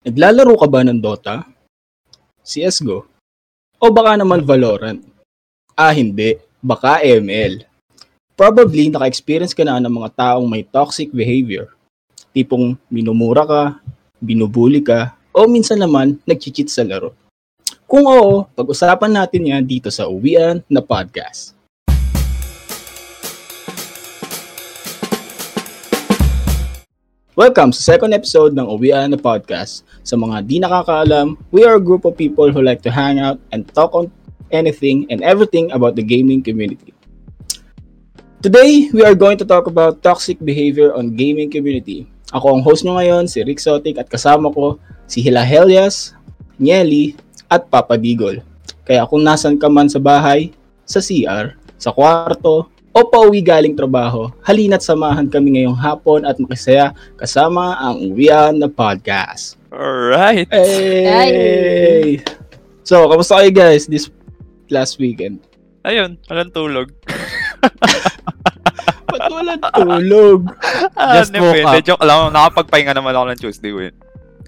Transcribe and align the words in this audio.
Naglalaro 0.00 0.56
ka 0.56 0.64
ba 0.64 0.80
ng 0.80 0.96
Dota? 0.96 1.44
CSGO? 2.40 3.04
O 3.76 3.92
baka 3.92 4.16
naman 4.16 4.40
Valorant? 4.40 4.96
Ah, 5.76 5.92
hindi. 5.92 6.40
Baka 6.64 7.04
ML. 7.04 7.68
Probably 8.32 8.88
naka-experience 8.88 9.52
ka 9.52 9.60
na 9.60 9.76
ng 9.76 9.92
mga 9.92 10.16
taong 10.16 10.48
may 10.48 10.64
toxic 10.64 11.12
behavior. 11.12 11.76
Tipong 12.32 12.80
minumura 12.88 13.44
ka, 13.44 13.62
binubuli 14.16 14.80
ka, 14.80 15.20
o 15.36 15.44
minsan 15.44 15.76
naman 15.76 16.16
nag-cheat 16.24 16.72
sa 16.72 16.80
laro. 16.80 17.12
Kung 17.84 18.08
oo, 18.08 18.48
pag-usapan 18.56 19.12
natin 19.12 19.52
yan 19.52 19.68
dito 19.68 19.92
sa 19.92 20.08
Uwian 20.08 20.64
na 20.64 20.80
Podcast. 20.80 21.59
Welcome 27.40 27.72
sa 27.72 27.96
second 27.96 28.12
episode 28.12 28.52
ng 28.52 28.68
Uwian 28.68 29.08
na 29.08 29.16
Podcast. 29.16 29.80
Sa 30.04 30.12
mga 30.12 30.44
di 30.44 30.60
nakakaalam, 30.60 31.40
we 31.48 31.64
are 31.64 31.80
a 31.80 31.86
group 31.88 32.04
of 32.04 32.12
people 32.12 32.52
who 32.52 32.60
like 32.60 32.84
to 32.84 32.92
hang 32.92 33.16
out 33.16 33.40
and 33.56 33.64
talk 33.72 33.96
on 33.96 34.12
anything 34.52 35.08
and 35.08 35.24
everything 35.24 35.72
about 35.72 35.96
the 35.96 36.04
gaming 36.04 36.44
community. 36.44 36.92
Today, 38.44 38.92
we 38.92 39.00
are 39.08 39.16
going 39.16 39.40
to 39.40 39.48
talk 39.48 39.72
about 39.72 40.04
toxic 40.04 40.36
behavior 40.44 40.92
on 40.92 41.16
gaming 41.16 41.48
community. 41.48 42.04
Ako 42.36 42.60
ang 42.60 42.60
host 42.60 42.84
nyo 42.84 43.00
ngayon, 43.00 43.24
si 43.24 43.40
Rick 43.40 43.64
Sotic 43.64 43.96
at 43.96 44.12
kasama 44.12 44.52
ko 44.52 44.76
si 45.08 45.24
Hila 45.24 45.40
Helias, 45.40 46.12
Nyeli, 46.60 47.16
at 47.48 47.72
Papa 47.72 47.96
Digol. 47.96 48.44
Kaya 48.84 49.08
kung 49.08 49.24
nasan 49.24 49.56
ka 49.56 49.72
man 49.72 49.88
sa 49.88 49.96
bahay, 49.96 50.52
sa 50.84 51.00
CR, 51.00 51.56
sa 51.80 51.88
kwarto, 51.88 52.68
o 52.90 53.06
pauwi 53.06 53.38
galing 53.40 53.78
trabaho, 53.78 54.30
halina't 54.42 54.82
samahan 54.82 55.30
kami 55.30 55.58
ngayong 55.58 55.78
hapon 55.78 56.26
at 56.26 56.34
makisaya 56.42 56.90
kasama 57.14 57.78
ang 57.78 58.02
Uwian 58.10 58.58
na 58.58 58.66
Podcast. 58.66 59.54
Alright. 59.70 60.50
Hey! 60.50 62.18
So, 62.82 63.06
kamusta 63.06 63.38
kayo 63.38 63.54
guys 63.54 63.86
this 63.86 64.10
last 64.66 64.98
weekend? 64.98 65.38
Ayun, 65.86 66.18
walang 66.26 66.50
tulog. 66.50 66.90
Ba't 69.10 69.22
walang 69.30 69.62
tulog? 69.62 70.40
Ah, 70.98 71.22
Just 71.22 71.30
woke 71.34 71.54
depende. 71.54 71.78
up. 71.78 71.86
Joke 71.86 72.02
lang, 72.02 72.34
nakapagpahinga 72.34 72.94
naman 72.98 73.14
ako 73.14 73.24
ng 73.30 73.40
Tuesday. 73.40 73.70
Win. 73.70 73.94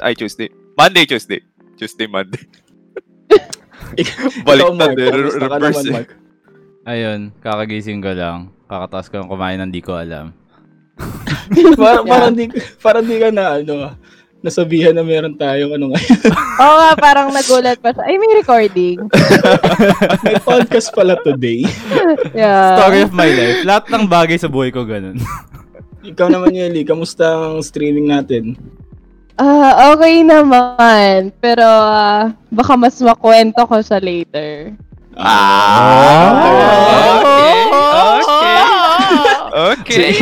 Ay, 0.03 0.19
Tuesday. 0.19 0.51
Monday, 0.75 1.07
Tuesday. 1.07 1.41
Tuesday, 1.79 2.11
Monday. 2.11 2.43
Balik 4.43 4.67
Ikaw, 4.67 4.75
na 4.75 4.87
Mark, 4.91 4.99
din. 4.99 5.13
Reverse 5.39 5.87
eh. 5.87 6.05
Ayun, 6.83 7.31
kakagising 7.39 8.03
ko 8.03 8.11
lang. 8.11 8.51
Kakataas 8.67 9.07
ko 9.07 9.23
ng 9.23 9.31
kumain 9.31 9.59
ng 9.63 9.71
di 9.71 9.79
ko 9.79 9.95
alam. 9.95 10.35
Parang, 11.79 12.05
parang, 12.07 12.33
di, 12.33 12.49
parang 12.81 13.05
di 13.05 13.17
ka 13.21 13.29
na, 13.29 13.61
ano, 13.61 13.93
nasabihan 14.43 14.91
na 14.91 15.05
meron 15.07 15.37
tayong 15.39 15.77
ano 15.77 15.95
ngayon. 15.95 16.19
Oo 16.65 16.75
nga, 16.81 16.93
parang 16.99 17.29
nagulat 17.31 17.79
pa 17.79 17.95
siya. 17.95 18.03
Ay, 18.09 18.17
may 18.19 18.33
recording. 18.35 18.99
May 20.27 20.37
podcast 20.43 20.91
pala 20.91 21.15
today. 21.23 21.63
Yeah. 22.35 22.81
Story 22.81 23.01
of 23.07 23.13
my 23.15 23.31
life. 23.31 23.63
Lahat 23.63 23.85
ng 23.93 24.05
bagay 24.11 24.37
sa 24.41 24.51
buhay 24.51 24.75
ko 24.75 24.83
ganun. 24.83 25.21
Ikaw 26.03 26.27
naman, 26.33 26.57
Yeli, 26.57 26.83
kamusta 26.83 27.31
ang 27.31 27.63
streaming 27.63 28.11
natin? 28.11 28.59
Ah, 29.39 29.95
okay 29.95 30.27
naman. 30.27 31.31
Pero 31.39 31.67
ah, 31.67 32.35
baka 32.51 32.75
mas 32.75 32.99
makwento 32.99 33.63
ko 33.63 33.79
siya 33.79 34.03
later. 34.03 34.75
Ah, 35.15 36.33
okay. 37.19 37.59
Okay. 38.23 38.61
Okay. 39.53 40.13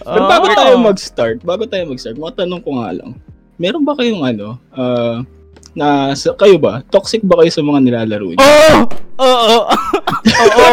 Pero 0.00 0.24
Oh. 0.24 0.28
bago 0.28 0.46
tayo 0.50 0.74
mag-start, 0.80 1.38
bago 1.42 1.68
tayo 1.68 1.84
mag-start, 1.84 2.16
matanong 2.16 2.64
ko 2.64 2.80
nga 2.80 2.96
lang, 2.96 3.12
meron 3.56 3.84
ba 3.84 3.92
kayong 3.92 4.24
ano, 4.24 4.56
ah, 4.72 5.20
na 5.72 6.10
sa, 6.12 6.32
kayo 6.32 6.56
ba, 6.56 6.80
toxic 6.88 7.20
ba 7.20 7.38
kayo 7.38 7.52
sa 7.52 7.60
mga 7.60 7.78
nilalaro 7.84 8.32
niyo? 8.32 8.40
Oo! 8.40 8.74
Oo! 9.18 9.56
Oo! 10.24 10.70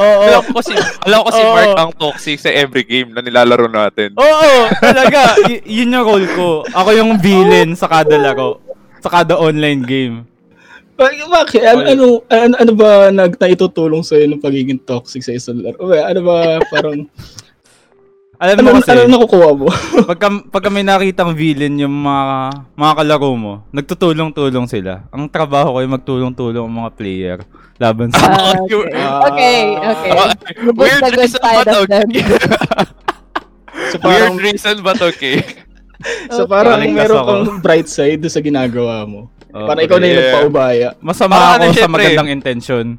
Oo! 0.00 0.22
Alam 0.24 0.42
ko 0.48 0.60
si, 0.64 0.72
alam 1.04 1.20
ko 1.20 1.30
si 1.30 1.42
Oo. 1.44 1.52
Mark 1.52 1.72
ang 1.76 1.92
toxic 1.92 2.40
sa 2.40 2.48
every 2.48 2.82
game 2.82 3.12
na 3.12 3.20
nilalaro 3.20 3.68
natin. 3.68 4.16
Oo! 4.16 4.50
Talaga! 4.80 5.36
Y- 5.44 5.84
yun 5.84 5.92
yung 5.92 6.02
role 6.02 6.28
ko. 6.32 6.48
Ako 6.66 6.96
yung 6.96 7.20
villain 7.20 7.76
sa 7.76 7.84
kada 7.84 8.16
laro. 8.16 8.64
Sa 8.98 9.12
kada 9.12 9.36
online 9.36 9.84
game. 9.84 10.16
Bakit? 11.00 11.26
bakit? 11.32 11.60
Ano, 11.64 11.80
ano, 11.88 12.04
ano, 12.28 12.54
ano 12.60 12.72
ba 12.76 13.08
nag 13.08 13.40
naitutulong 13.40 14.04
sa'yo 14.04 14.28
ng 14.28 14.42
pagiging 14.44 14.84
toxic 14.84 15.24
sa 15.24 15.32
isang 15.32 15.64
laro? 15.64 15.80
Well, 15.80 16.04
ano 16.04 16.20
ba 16.20 16.60
parang, 16.68 17.08
Alam 18.40 18.56
ano, 18.56 18.72
mo 18.72 18.80
kasi, 18.80 18.96
ano 18.96 19.04
nakukuha 19.04 19.48
mo? 19.52 19.68
pagka, 20.12 20.28
pagka 20.48 20.68
may 20.72 20.80
nakitang 20.80 21.36
villain 21.36 21.76
yung 21.76 21.92
mga, 21.92 22.24
mga 22.72 22.92
kalaro 22.96 23.36
mo, 23.36 23.52
nagtutulong-tulong 23.68 24.64
sila. 24.64 25.04
Ang 25.12 25.28
trabaho 25.28 25.76
ko 25.76 25.78
ay 25.84 25.88
magtulong-tulong 25.88 26.64
ang 26.64 26.76
mga 26.84 26.90
player 26.96 27.38
laban 27.76 28.08
sa... 28.12 28.56
You- 28.64 28.88
okay. 28.88 28.96
Ah. 28.96 29.28
okay, 29.28 29.60
okay. 29.76 30.10
Ah, 30.16 30.32
Weird 30.72 31.04
reason 31.16 31.40
but 31.44 31.68
okay. 31.84 32.16
so 33.92 33.96
parang, 34.00 34.36
Weird 34.36 34.56
reason 34.56 34.76
but 34.80 35.00
okay. 35.00 35.36
so 36.32 36.48
parang 36.48 36.80
Okay. 36.80 36.96
meron 36.96 37.20
kang 37.24 37.44
bright 37.60 37.88
side 37.92 38.24
sa 38.24 38.40
ginagawa 38.40 39.04
mo. 39.04 39.28
Oh, 39.50 39.66
parang 39.66 39.82
ikaw 39.82 39.98
na 39.98 40.06
yung 40.06 40.14
yeah. 40.14 40.24
nagpaubaya. 40.30 40.88
Masama 41.02 41.34
Parang 41.34 41.50
ako 41.50 41.54
ano, 41.58 41.72
sa 41.72 41.78
syempre. 41.82 42.02
magandang 42.06 42.30
intention. 42.30 42.84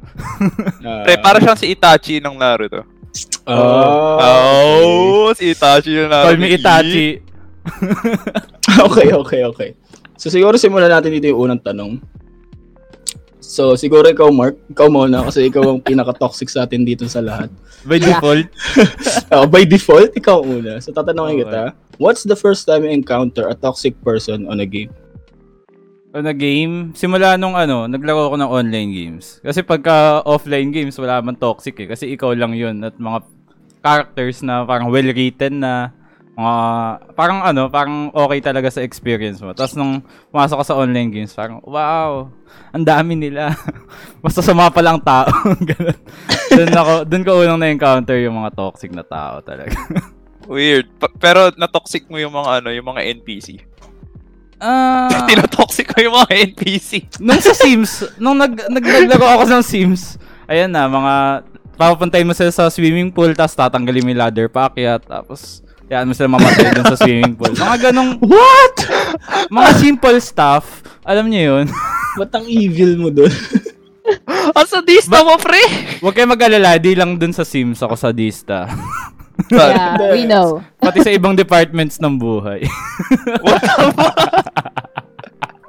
Ah. 0.82 1.06
Pre, 1.06 1.14
para 1.22 1.38
siyang 1.38 1.54
si 1.56 1.66
Itachi 1.70 2.18
ng 2.18 2.34
Naruto. 2.34 2.82
Ah, 3.46 4.18
Oh, 4.82 5.30
si 5.32 5.54
Itachi 5.54 5.94
ng 5.94 6.10
Naruto. 6.10 6.26
Call 6.28 6.38
me 6.42 6.48
Itachi. 6.52 7.08
okay, 8.90 9.08
okay, 9.14 9.42
okay. 9.46 9.70
So 10.18 10.26
siguro 10.26 10.58
simulan 10.58 10.90
natin 10.90 11.14
dito 11.14 11.30
yung 11.30 11.48
unang 11.48 11.62
tanong. 11.62 12.02
So 13.38 13.74
siguro 13.74 14.06
ikaw 14.06 14.30
Mark, 14.30 14.58
ikaw 14.70 14.86
muna 14.88 15.22
kasi 15.22 15.46
ikaw 15.46 15.62
ang 15.66 15.82
pinaka-toxic 15.82 16.48
sa 16.48 16.64
atin 16.64 16.82
dito 16.82 17.06
sa 17.06 17.22
lahat. 17.22 17.50
By 17.84 17.98
default. 17.98 18.46
Oh, 19.34 19.46
by 19.48 19.64
default, 19.64 20.12
ikaw 20.12 20.42
una. 20.42 20.78
So 20.78 20.92
tatanungin 20.92 21.42
Okay. 21.42 21.46
kita, 21.46 21.62
what's 21.96 22.22
the 22.22 22.36
first 22.36 22.64
time 22.64 22.84
you 22.84 22.92
encounter 22.92 23.48
a 23.48 23.54
toxic 23.54 23.96
person 24.02 24.44
on 24.46 24.60
a 24.60 24.66
game? 24.66 24.90
On 26.12 26.28
a 26.28 26.36
game, 26.36 26.92
simula 26.92 27.40
nung 27.40 27.56
ano, 27.56 27.88
naglaro 27.88 28.28
ako 28.28 28.36
ng 28.36 28.52
online 28.52 28.90
games. 28.92 29.40
Kasi 29.40 29.64
pagka 29.64 30.20
offline 30.28 30.68
games, 30.68 30.96
wala 31.00 31.24
man 31.24 31.40
toxic 31.40 31.76
eh. 31.80 31.88
Kasi 31.88 32.12
ikaw 32.12 32.36
lang 32.36 32.52
yun 32.52 32.84
at 32.84 33.00
mga 33.00 33.24
characters 33.82 34.44
na 34.44 34.62
parang 34.68 34.92
well-written 34.92 35.64
na 35.64 35.90
mga, 36.32 36.54
parang 37.12 37.44
ano, 37.44 37.68
parang 37.68 38.08
okay 38.12 38.40
talaga 38.40 38.68
sa 38.72 38.84
experience 38.84 39.40
mo. 39.40 39.52
Tapos 39.52 39.76
nung 39.76 40.00
pumasok 40.32 40.56
ka 40.60 40.66
sa 40.68 40.78
online 40.80 41.12
games, 41.12 41.32
parang, 41.32 41.60
wow, 41.64 42.28
ang 42.72 42.84
dami 42.84 43.16
nila. 43.16 43.52
Basta 44.24 44.44
sama 44.44 44.68
pa 44.68 44.80
lang 44.84 45.00
tao. 45.00 45.28
Ganun. 45.68 45.98
doon 46.52 46.72
ako, 46.76 46.92
doon 47.08 47.24
ko 47.24 47.30
unang 47.40 47.60
na-encounter 47.60 48.16
yung 48.20 48.36
mga 48.36 48.52
toxic 48.52 48.92
na 48.92 49.04
tao 49.04 49.40
talaga. 49.44 49.76
Weird. 50.48 50.88
Pa- 51.00 51.12
pero 51.16 51.52
na-toxic 51.56 52.08
mo 52.08 52.20
yung 52.20 52.32
mga 52.32 52.60
ano, 52.60 52.68
yung 52.72 52.88
mga 52.88 53.00
NPC. 53.20 53.64
Ah, 54.62 55.10
Tinatoxic 55.28 55.90
ko 55.90 55.98
yung 55.98 56.14
mga 56.14 56.54
NPC. 56.54 57.10
nung 57.18 57.42
sa 57.42 57.50
Sims, 57.50 58.06
nung 58.14 58.38
nag, 58.38 58.54
nag 58.70 58.78
naglaro 58.78 59.42
ako 59.42 59.44
ng 59.50 59.64
Sims, 59.66 60.14
ayan 60.46 60.70
na, 60.70 60.86
mga, 60.86 61.14
papapuntayin 61.74 62.22
mo 62.22 62.30
sila 62.30 62.54
sa 62.54 62.70
swimming 62.70 63.10
pool, 63.10 63.34
tapos 63.34 63.58
tatanggalin 63.58 64.06
mo 64.06 64.14
yung 64.14 64.22
ladder 64.22 64.46
paakyat, 64.46 65.02
tapos, 65.02 65.66
yan 65.90 66.06
mo 66.06 66.14
sila 66.14 66.30
mamatay 66.30 66.70
dun 66.70 66.86
sa 66.86 66.94
swimming 66.94 67.34
pool. 67.34 67.50
Mga 67.50 67.90
ganong, 67.90 68.22
What? 68.30 68.76
mga 69.50 69.70
simple 69.82 70.18
stuff, 70.22 70.86
alam 71.02 71.26
niyo 71.26 71.58
yun. 71.58 71.66
Ba't 72.22 72.30
ang 72.30 72.46
evil 72.46 73.02
mo 73.02 73.10
doon? 73.10 73.34
Ang 74.54 74.68
sadista 74.70 75.26
mo, 75.26 75.34
pre! 75.42 75.58
Huwag 75.98 76.14
kayo 76.14 76.30
mag-alala, 76.30 76.78
di 76.78 76.94
lang 76.94 77.18
dun 77.18 77.34
sa 77.34 77.42
Sims 77.42 77.82
ako 77.82 77.98
sadista. 77.98 78.70
Yeah, 79.50 79.96
we 80.12 80.24
know. 80.28 80.60
Pati 80.80 81.00
sa 81.00 81.12
ibang 81.12 81.36
departments 81.36 82.00
ng 82.00 82.20
buhay. 82.20 82.64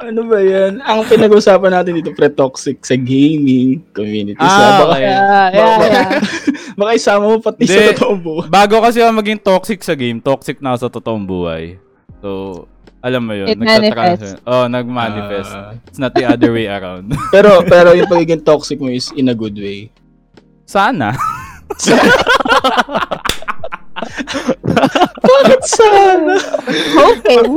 ano 0.04 0.22
ba 0.28 0.40
yan? 0.44 0.84
Ang 0.84 1.00
pinag-usapan 1.08 1.72
natin 1.72 1.96
dito 2.00 2.12
pre-toxic 2.12 2.84
sa 2.84 3.00
gaming 3.00 3.82
community. 3.96 4.40
Ah, 4.40 4.52
so, 4.52 4.62
baka, 4.86 4.94
okay. 5.00 5.04
Yeah, 5.04 5.46
yeah, 5.48 5.48
baka, 5.56 5.86
yeah. 5.88 6.10
baka 6.80 6.92
isama 7.00 7.24
mo 7.32 7.38
pati 7.40 7.64
sa 7.66 7.74
Hindi. 7.80 7.90
totoong 7.96 8.22
buhay. 8.22 8.48
Bago 8.52 8.76
kasi 8.84 8.98
ako 9.00 9.12
maging 9.24 9.40
toxic 9.42 9.80
sa 9.82 9.96
game, 9.96 10.20
toxic 10.20 10.60
na 10.60 10.76
ako 10.76 10.78
sa 10.84 10.90
totoong 10.92 11.26
buhay. 11.26 11.64
So, 12.20 12.30
alam 13.04 13.28
mo 13.28 13.34
yun. 13.36 13.48
It 13.52 13.60
nagtatrans- 13.60 14.40
Oh, 14.48 14.68
nag-manifest. 14.68 15.52
Ah. 15.52 15.76
It's 15.88 16.00
not 16.00 16.16
the 16.16 16.24
other 16.24 16.56
way 16.56 16.72
around. 16.72 17.12
pero 17.36 17.60
pero 17.68 17.92
yung 17.92 18.08
pagiging 18.08 18.48
toxic 18.48 18.80
mo 18.80 18.88
is 18.88 19.12
in 19.16 19.28
a 19.28 19.36
good 19.36 19.56
way. 19.60 19.92
Sana. 20.64 21.12
Bakit 25.24 25.62
sana? 25.64 26.36
Hoping. 26.96 27.52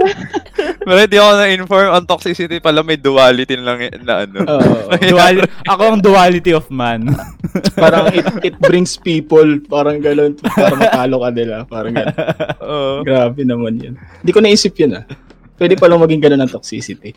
Pero 0.57 0.99
hindi 0.99 1.19
ako 1.19 1.33
na-inform, 1.35 1.89
ang 1.93 2.07
toxicity 2.07 2.59
pala 2.59 2.81
may 2.81 2.97
duality 2.97 3.57
lang 3.59 3.83
na 4.03 4.25
ano. 4.25 4.39
Oo. 4.47 4.91
Duali- 5.13 5.45
ako 5.73 5.83
ang 5.87 6.01
duality 6.01 6.53
of 6.53 6.67
man. 6.71 7.11
parang 7.83 8.13
it, 8.13 8.27
it 8.53 8.57
brings 8.59 8.95
people, 8.97 9.47
parang 9.67 9.99
gano'n, 9.99 10.37
para 10.41 10.75
matalo 10.75 11.23
ka 11.23 11.31
nila. 11.33 11.57
Parang 11.67 11.93
gano'n. 11.93 12.17
Oo. 12.63 12.93
Grabe 13.03 13.43
naman 13.43 13.79
yan. 13.79 13.95
Hindi 14.23 14.33
ko 14.33 14.41
naisip 14.41 14.75
yun 14.79 15.01
ah. 15.01 15.05
Pwede 15.57 15.75
palang 15.75 16.01
maging 16.01 16.21
ganun 16.21 16.45
ang 16.45 16.53
toxicity. 16.53 17.17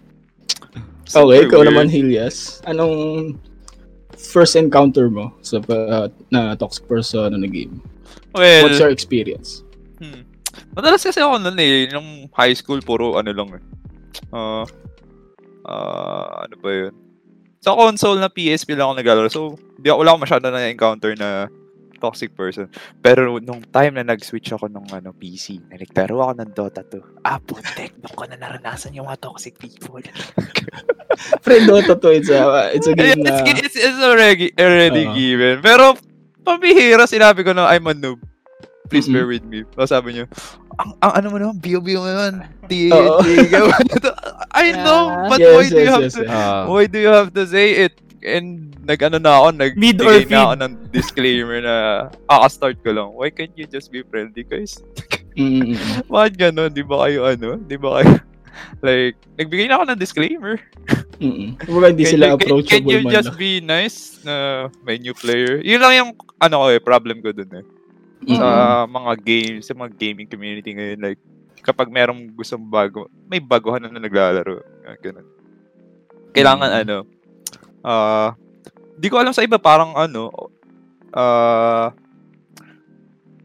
Okay, 1.09 1.41
Super 1.41 1.45
ikaw 1.49 1.59
weird. 1.65 1.69
naman, 1.73 1.87
Hilias. 1.89 2.61
Anong 2.63 2.93
first 4.13 4.53
encounter 4.53 5.09
mo 5.09 5.33
sa 5.41 5.57
uh, 5.57 6.05
na 6.29 6.53
toxic 6.53 6.85
person 6.85 7.31
na 7.31 7.47
game? 7.49 7.81
Well, 8.33 8.63
What's 8.69 8.79
your 8.79 8.93
experience? 8.93 9.65
Hmm. 9.97 10.25
Madalas 10.73 11.01
kasi 11.01 11.19
ako 11.19 11.41
nun 11.41 11.57
eh, 11.57 11.89
nung 11.89 12.29
high 12.33 12.53
school, 12.53 12.81
puro 12.81 13.17
ano 13.17 13.33
lang 13.33 13.49
eh. 13.57 13.63
Ah, 14.33 14.65
ah, 15.65 16.45
ano 16.45 16.55
ba 16.61 16.69
yun? 16.69 16.93
Sa 17.59 17.75
console 17.75 18.23
na 18.23 18.31
PSP 18.31 18.77
lang 18.77 18.93
ako 18.93 18.95
naglalaro. 19.01 19.29
So, 19.29 19.59
di 19.81 19.91
ako, 19.91 19.97
wala 20.05 20.09
ako 20.15 20.19
masyado 20.23 20.45
na 20.47 20.69
encounter 20.71 21.11
na 21.17 21.51
toxic 21.99 22.31
person. 22.33 22.71
Pero 23.03 23.37
nung 23.43 23.59
time 23.67 23.99
na 23.99 24.15
nag-switch 24.15 24.55
ako 24.55 24.71
nung 24.71 24.87
ano, 24.89 25.11
PC, 25.11 25.59
naglaro 25.67 26.23
ako 26.23 26.33
ng 26.39 26.51
Dota 26.55 26.81
2. 26.87 27.27
Ah, 27.27 27.37
putek, 27.43 27.91
doon 27.99 28.15
ko 28.15 28.23
na 28.25 28.39
naranasan 28.39 28.95
yung 28.95 29.11
mga 29.11 29.19
toxic 29.19 29.59
people. 29.59 29.99
Friend 31.45 31.65
Dota 31.67 31.99
to, 31.99 32.09
it's 32.15 32.31
a, 32.31 32.71
it's 32.71 32.87
a 32.87 32.95
game 32.95 33.19
it's, 33.19 33.27
na... 33.27 33.43
it's, 33.43 33.75
it's 33.75 33.99
already, 33.99 34.55
already 34.55 35.03
Oo. 35.05 35.13
given. 35.13 35.59
Pero, 35.59 35.99
pambihira, 36.49 37.05
sinabi 37.05 37.45
ko 37.45 37.53
na, 37.53 37.69
I'm 37.69 37.85
a 37.85 37.93
noob. 37.93 38.17
Please 38.89 39.05
bear 39.05 39.29
with 39.29 39.45
me. 39.45 39.61
Tapos 39.77 39.93
sabi 39.93 40.17
niyo, 40.17 40.25
ang, 40.81 40.97
ang 41.05 41.11
ano 41.21 41.27
mo 41.29 41.37
naman, 41.37 41.55
bio-bio 41.61 42.01
mo 42.01 42.09
naman. 42.09 42.33
Oo. 42.89 43.21
TNT. 43.21 43.53
gawa 43.53 43.75
na 43.85 43.95
to." 44.01 44.11
I 44.49 44.65
know, 44.73 45.29
but 45.29 45.37
Yes, 45.37 45.53
why 45.53 45.65
do 45.69 45.77
you 45.77 45.91
have 45.93 46.05
yes, 46.09 46.15
to, 46.17 46.23
yes. 46.25 46.33
Ah. 46.33 46.61
why 46.65 46.83
do 46.89 46.97
you 46.97 47.11
have 47.13 47.29
to 47.29 47.43
say 47.45 47.85
it? 47.85 47.93
And 48.25 48.73
nag-ano 48.83 49.21
na 49.21 49.31
ako, 49.37 49.47
nag 49.55 49.71
Mid 49.77 50.01
or 50.01 50.17
na 50.25 50.39
ako 50.49 50.53
ng 50.65 50.73
disclaimer 50.89 51.61
na, 51.61 51.75
kaka-start 52.25 52.81
ko 52.81 52.89
lang. 52.91 53.09
Why 53.13 53.29
can't 53.29 53.53
you 53.53 53.69
just 53.69 53.93
be 53.93 54.01
friendly, 54.01 54.41
guys? 54.41 54.81
Mm. 55.37 55.77
Bakit 56.11 56.33
gano'n? 56.35 56.73
Di 56.73 56.83
ba 56.83 57.05
kayo 57.05 57.29
ano? 57.29 57.55
Di 57.61 57.77
ba 57.77 58.01
kayo, 58.01 58.17
like, 58.85 59.15
nagbigay 59.35 59.67
na 59.67 59.79
ako 59.79 59.85
ng 59.89 59.99
disclaimer. 59.99 60.55
mm, 61.21 61.25
mm. 61.25 61.49
Kumbaga 61.63 61.91
hindi 61.91 62.05
sila 62.05 62.33
can- 62.33 62.37
approachable 62.39 62.91
Can 62.91 63.01
you 63.01 63.01
man 63.05 63.13
just 63.13 63.31
lang. 63.33 63.39
be 63.39 63.51
nice 63.59 63.97
na 64.21 64.35
may 64.83 64.97
new 64.97 65.13
player? 65.13 65.59
Yun 65.61 65.81
lang 65.81 65.93
yung 65.95 66.11
ano 66.39 66.55
ko 66.61 66.65
eh, 66.71 66.79
problem 66.79 67.19
ko 67.19 67.31
dun 67.31 67.51
eh. 67.53 67.65
Mm, 68.19 68.35
Sa 68.35 68.47
mga 68.85 69.11
games, 69.23 69.63
sa 69.63 69.73
mga 69.73 69.91
gaming 69.95 70.27
community 70.27 70.75
ngayon, 70.75 70.99
like, 70.99 71.19
kapag 71.59 71.87
merong 71.87 72.31
gustong 72.33 72.63
bago, 72.63 73.07
may 73.27 73.39
baguhan 73.39 73.79
na, 73.79 73.91
na 73.91 73.99
naglalaro. 73.99 74.59
Ah, 74.83 74.95
Ganun. 74.99 75.27
Kailangan 76.31 76.69
Mm. 76.71 76.79
ano, 76.83 76.97
ah, 77.81 78.35
di 78.95 79.07
ko 79.07 79.17
alam 79.17 79.31
sa 79.31 79.43
iba, 79.43 79.55
parang 79.55 79.95
ano, 79.95 80.31
ah, 81.11 81.91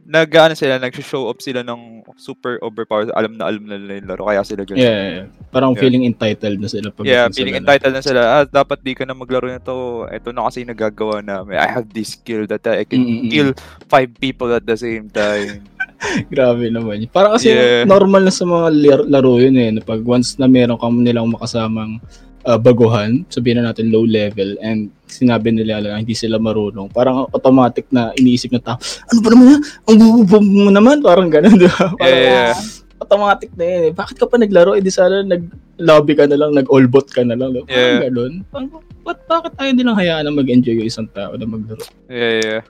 nag 0.04 0.28
ano 0.30 0.52
sila, 0.52 0.76
nag-show 0.76 1.26
up 1.26 1.40
sila 1.40 1.60
ng 1.60 2.04
super 2.14 2.60
overpowered, 2.60 3.08
alam 3.10 3.34
na 3.34 3.48
alam 3.48 3.64
na 3.64 3.74
nila 3.74 3.92
yung 3.96 4.08
laro, 4.08 4.24
kaya 4.24 4.44
sila 4.44 4.62
ganun. 4.62 4.78
Yeah, 4.78 5.00
yeah. 5.00 5.26
Parang 5.48 5.72
Yeah. 5.72 5.80
feeling 5.80 6.04
entitled 6.04 6.60
na 6.60 6.68
sila. 6.68 6.88
pag 6.88 7.04
Yeah, 7.04 7.24
sila 7.26 7.34
feeling 7.34 7.54
na- 7.54 7.60
entitled 7.64 7.94
na 7.94 8.02
sila. 8.02 8.20
Ah, 8.22 8.44
dapat 8.44 8.78
di 8.80 8.92
ka 8.92 9.02
na 9.02 9.12
maglaro 9.12 9.48
nito. 9.48 9.74
Ito 10.04 10.28
na 10.30 10.44
kasi 10.44 10.62
nagagawa 10.62 11.20
namin. 11.20 11.56
I 11.56 11.66
have 11.66 11.88
this 11.88 12.14
skill 12.14 12.44
that 12.46 12.60
I 12.64 12.84
can 12.84 13.00
Mm-mm. 13.00 13.28
kill 13.28 13.50
five 13.86 14.12
people 14.14 14.52
at 14.52 14.62
the 14.62 14.76
same 14.76 15.08
time. 15.08 15.64
Grabe 16.32 16.68
naman. 16.68 17.08
Parang 17.08 17.34
kasi 17.34 17.48
Yeah. 17.48 17.84
normal 17.84 18.22
na 18.22 18.32
sa 18.32 18.44
mga 18.44 18.68
lar- 18.70 19.08
laro 19.08 19.40
yun 19.40 19.56
eh. 19.56 19.72
na 19.72 19.80
Pag 19.80 20.04
once 20.04 20.36
na 20.36 20.44
meron 20.44 20.76
ka 20.76 20.86
nilang 20.86 21.32
makasamang 21.32 21.96
uh, 22.44 22.60
baguhan, 22.60 23.24
sabihin 23.28 23.60
na 23.60 23.72
natin 23.72 23.88
low 23.88 24.04
level, 24.04 24.54
and 24.60 24.88
sinabi 25.04 25.50
nila 25.50 25.80
na 25.80 25.98
hindi 25.98 26.12
sila 26.12 26.36
marunong, 26.36 26.88
parang 26.88 27.26
automatic 27.28 27.88
na 27.88 28.12
iniisip 28.14 28.52
na 28.52 28.60
tao, 28.60 28.76
ano 29.08 29.18
ba 29.20 29.28
naman 29.32 29.46
yan? 29.50 29.60
Ang 29.88 29.96
bububo 29.98 30.36
mo 30.40 30.70
naman? 30.70 31.00
Parang 31.00 31.28
ganun, 31.28 31.56
di 31.62 31.66
ba? 31.66 31.92
Parang 31.96 32.22
Yeah. 32.24 32.54
automatic 33.00 33.50
na 33.58 33.64
yun 33.66 33.82
eh. 33.88 33.92
Bakit 33.92 34.16
ka 34.16 34.24
pa 34.24 34.36
naglaro? 34.40 34.72
Eh 34.72 34.80
di 34.80 34.88
sana 34.88 35.20
nag-lobby 35.20 36.12
ka 36.14 36.24
na 36.24 36.38
lang, 36.38 36.54
nag-all-bot 36.54 37.10
ka 37.10 37.20
na 37.20 37.36
lang. 37.36 37.52
di 37.52 37.60
ba? 37.60 37.66
Parang 37.66 37.84
Yeah. 37.90 38.02
ganun. 38.08 38.32
Parang, 38.48 38.68
ba't, 39.04 39.18
bakit 39.28 39.52
ayaw 39.60 39.72
nilang 39.74 39.98
hayaan 39.98 40.24
na 40.24 40.32
mag-enjoy 40.32 40.78
yung 40.78 40.88
isang 40.88 41.08
tao 41.12 41.36
na 41.36 41.44
maglaro? 41.44 41.84
Yeah, 42.08 42.34
yeah. 42.40 42.62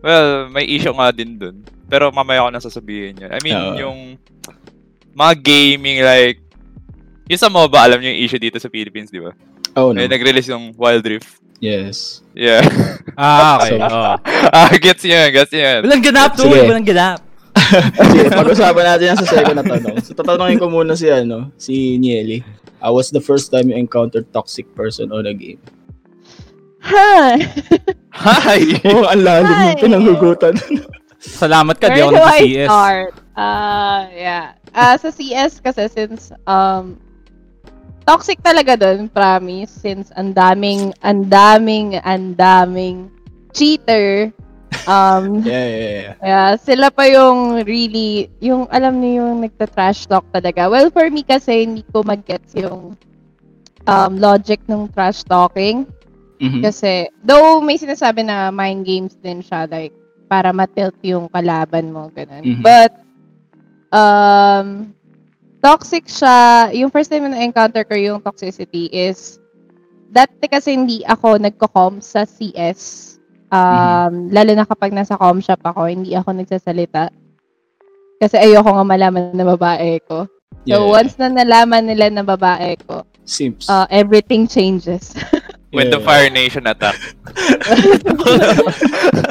Well, 0.00 0.48
may 0.48 0.64
issue 0.64 0.92
nga 0.92 1.12
din 1.12 1.36
dun. 1.36 1.60
Pero 1.84 2.08
mamaya 2.08 2.44
ko 2.44 2.50
na 2.52 2.60
sasabihin 2.60 3.20
yun. 3.20 3.30
I 3.32 3.40
mean, 3.44 3.56
Oo. 3.56 3.76
yung 3.76 3.98
mga 5.12 5.34
gaming 5.40 6.00
like, 6.00 6.39
yung 7.30 7.38
sa 7.38 7.46
MOBA, 7.46 7.78
alam 7.86 8.02
niyo 8.02 8.10
yung 8.10 8.22
issue 8.26 8.42
dito 8.42 8.58
sa 8.58 8.66
Philippines, 8.66 9.14
di 9.14 9.22
ba? 9.22 9.30
Oh, 9.78 9.94
no. 9.94 10.02
May 10.02 10.10
nag-release 10.10 10.50
yung 10.50 10.74
Wild 10.74 11.06
Rift. 11.06 11.30
Yes. 11.62 12.26
Yeah. 12.34 12.66
Ah, 13.20 13.60
okay. 13.60 13.76
So- 13.76 13.84
oo. 13.84 14.14
ah, 14.56 14.72
gets 14.80 15.04
yun, 15.04 15.28
gets 15.28 15.52
yun. 15.52 15.84
Walang 15.84 16.00
ganap 16.00 16.32
to, 16.34 16.48
Sige. 16.48 16.66
walang 16.66 16.88
ganap. 16.88 17.20
Sige, 18.10 18.32
pag-usapan 18.32 18.84
natin 18.86 19.06
yan 19.12 19.18
sa 19.20 19.28
second 19.28 19.56
na 19.60 19.64
tanong. 19.66 19.96
So, 20.00 20.16
tatanungin 20.16 20.56
ko 20.56 20.72
muna 20.72 20.96
si, 20.96 21.06
ano, 21.12 21.52
si 21.60 22.00
Nieli. 22.00 22.40
Uh, 22.80 22.88
what's 22.90 23.12
the 23.12 23.20
first 23.20 23.52
time 23.52 23.68
you 23.68 23.76
encountered 23.76 24.24
toxic 24.32 24.64
person 24.72 25.12
on 25.12 25.28
a 25.28 25.34
game? 25.36 25.60
Ha! 26.80 27.36
Hi! 28.16 28.60
Oh, 28.88 29.04
ang 29.04 29.20
lalim 29.20 29.52
Hi. 29.52 29.76
ng 29.76 29.84
pinanghugutan. 29.84 30.56
Salamat 31.20 31.76
ka, 31.76 31.92
di 31.92 32.00
Where 32.00 32.08
ako 32.08 32.12
do 32.16 32.22
I 32.24 32.24
nag-CS. 32.24 32.68
start? 32.72 33.12
Ah, 33.36 34.00
yeah. 34.16 34.44
Ah, 34.72 34.96
sa 34.96 35.12
CS 35.12 35.60
kasi 35.60 35.92
since 35.92 36.32
um 36.48 36.96
toxic 38.10 38.42
talaga 38.42 38.74
doon, 38.74 39.06
promise, 39.06 39.70
since 39.70 40.10
ang 40.18 40.34
daming 40.34 40.90
ang 41.06 41.30
daming 41.30 41.94
ang 42.02 42.34
daming 42.34 43.06
cheater. 43.54 44.34
Um, 44.90 45.38
yeah, 45.46 45.66
yeah, 45.70 45.78
yeah. 45.78 46.14
yeah, 46.18 46.50
sila 46.58 46.90
pa 46.90 47.06
yung 47.06 47.62
really, 47.62 48.26
yung 48.42 48.66
alam 48.74 48.98
niyo 48.98 49.22
yung 49.22 49.46
nagta-trash 49.46 50.10
talk 50.10 50.26
talaga. 50.34 50.66
Well, 50.66 50.90
for 50.90 51.06
me 51.06 51.22
kasi 51.22 51.70
hindi 51.70 51.86
ko 51.86 52.02
mag-gets 52.02 52.58
yung 52.58 52.98
um, 53.86 54.12
logic 54.18 54.58
ng 54.66 54.90
trash 54.90 55.22
talking. 55.22 55.86
Mhm. 56.42 56.66
Kasi, 56.66 57.06
though 57.22 57.62
may 57.62 57.78
sinasabi 57.78 58.26
na 58.26 58.50
mind 58.50 58.82
games 58.82 59.14
din 59.22 59.38
siya, 59.38 59.70
like, 59.70 59.94
para 60.26 60.50
matilt 60.50 60.96
yung 61.06 61.30
kalaban 61.30 61.94
mo, 61.94 62.10
ganun. 62.10 62.42
Mhm. 62.42 62.62
But, 62.64 62.90
um, 63.94 64.94
toxic 65.60 66.08
siya, 66.08 66.68
yung 66.72 66.90
first 66.90 67.12
time 67.12 67.28
na 67.28 67.40
encounter 67.40 67.84
ko 67.84 67.94
yung 67.94 68.20
toxicity 68.20 68.88
is, 68.90 69.36
dati 70.10 70.48
kasi 70.50 70.74
hindi 70.74 71.04
ako 71.06 71.38
nagko-com 71.38 72.02
sa 72.02 72.24
CS. 72.24 73.14
Um, 73.52 74.30
Lalo 74.32 74.52
na 74.56 74.66
kapag 74.66 74.90
nasa 74.90 75.14
com 75.14 75.38
shop 75.38 75.60
ako, 75.62 75.86
hindi 75.86 76.16
ako 76.16 76.34
nagsasalita. 76.34 77.12
Kasi 78.20 78.36
ayoko 78.36 78.68
nga 78.68 78.84
malaman 78.84 79.32
na 79.32 79.46
babae 79.46 80.00
ko. 80.04 80.26
So, 80.60 80.68
Yeah, 80.68 80.82
once 80.84 81.16
na 81.16 81.32
nalaman 81.32 81.88
nila 81.88 82.12
na 82.12 82.20
babae 82.20 82.76
ko, 82.84 83.06
Simps. 83.24 83.64
uh, 83.70 83.88
everything 83.88 84.44
changes. 84.44 85.14
When 85.70 85.90
the. 85.90 86.00
Fire 86.02 86.30
Nation 86.30 86.66
attack. 86.66 86.98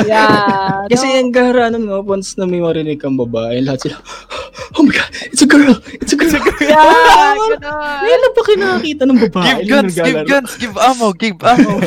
yeah. 0.08 0.88
Kasi 0.88 1.19
yung 1.19 1.36
gara, 1.36 1.67
ano 1.67 1.84
mo, 1.84 2.00
once 2.00 2.39
na 2.39 2.48
may 2.48 2.63
marinig 2.63 3.03
kang 3.03 3.19
babae, 3.19 3.60
lahat 3.60 3.89
sila, 3.89 3.98
oh 4.79 4.84
my 4.88 4.93
god, 4.96 5.12
it's 5.27 5.43
a 5.43 5.50
girl! 5.50 5.75
It's 6.00 6.13
a 6.13 6.15
girl! 6.15 6.31
Yeah, 6.63 6.79
ganun. 7.36 7.60
Ngayon 7.60 8.19
lang 8.24 8.31
ba 8.31 8.41
kinakakita 8.48 9.03
ng 9.03 9.19
babae? 9.27 9.43
Give 9.43 9.67
guns, 9.67 9.96
give 10.00 10.24
guns, 10.24 10.51
give 10.55 10.77
ammo, 10.79 11.12
give 11.12 11.39
ammo. 11.43 11.84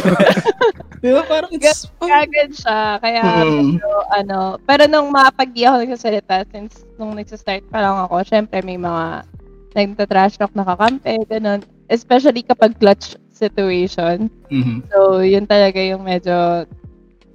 Di 1.03 1.11
ba? 1.11 1.27
Parang 1.27 1.51
it's... 1.51 1.91
Kagad 1.99 2.55
siya. 2.55 3.03
Kaya, 3.03 3.23
Mm. 3.43 3.81
medyo, 3.81 3.91
ano, 4.15 4.55
pero 4.63 4.87
nung 4.87 5.11
mapag 5.11 5.51
di 5.51 5.67
ako 5.67 5.83
nagsasalita, 5.83 6.47
since 6.55 6.87
nung 6.95 7.19
nagsastart 7.19 7.67
pa 7.73 7.83
lang 7.83 8.07
ako, 8.07 8.23
syempre 8.23 8.63
may 8.63 8.79
mga 8.79 9.27
nagta-trash 9.75 10.39
talk 10.39 10.55
na 10.55 10.63
kakampi, 10.63 11.19
ganun. 11.27 11.67
Especially 11.91 12.47
kapag 12.47 12.79
clutch 12.79 13.19
situation. 13.43 14.31
Mhm. 14.55 14.87
So, 14.95 15.19
yun 15.27 15.51
talaga 15.51 15.83
yung 15.83 16.07
medyo, 16.07 16.63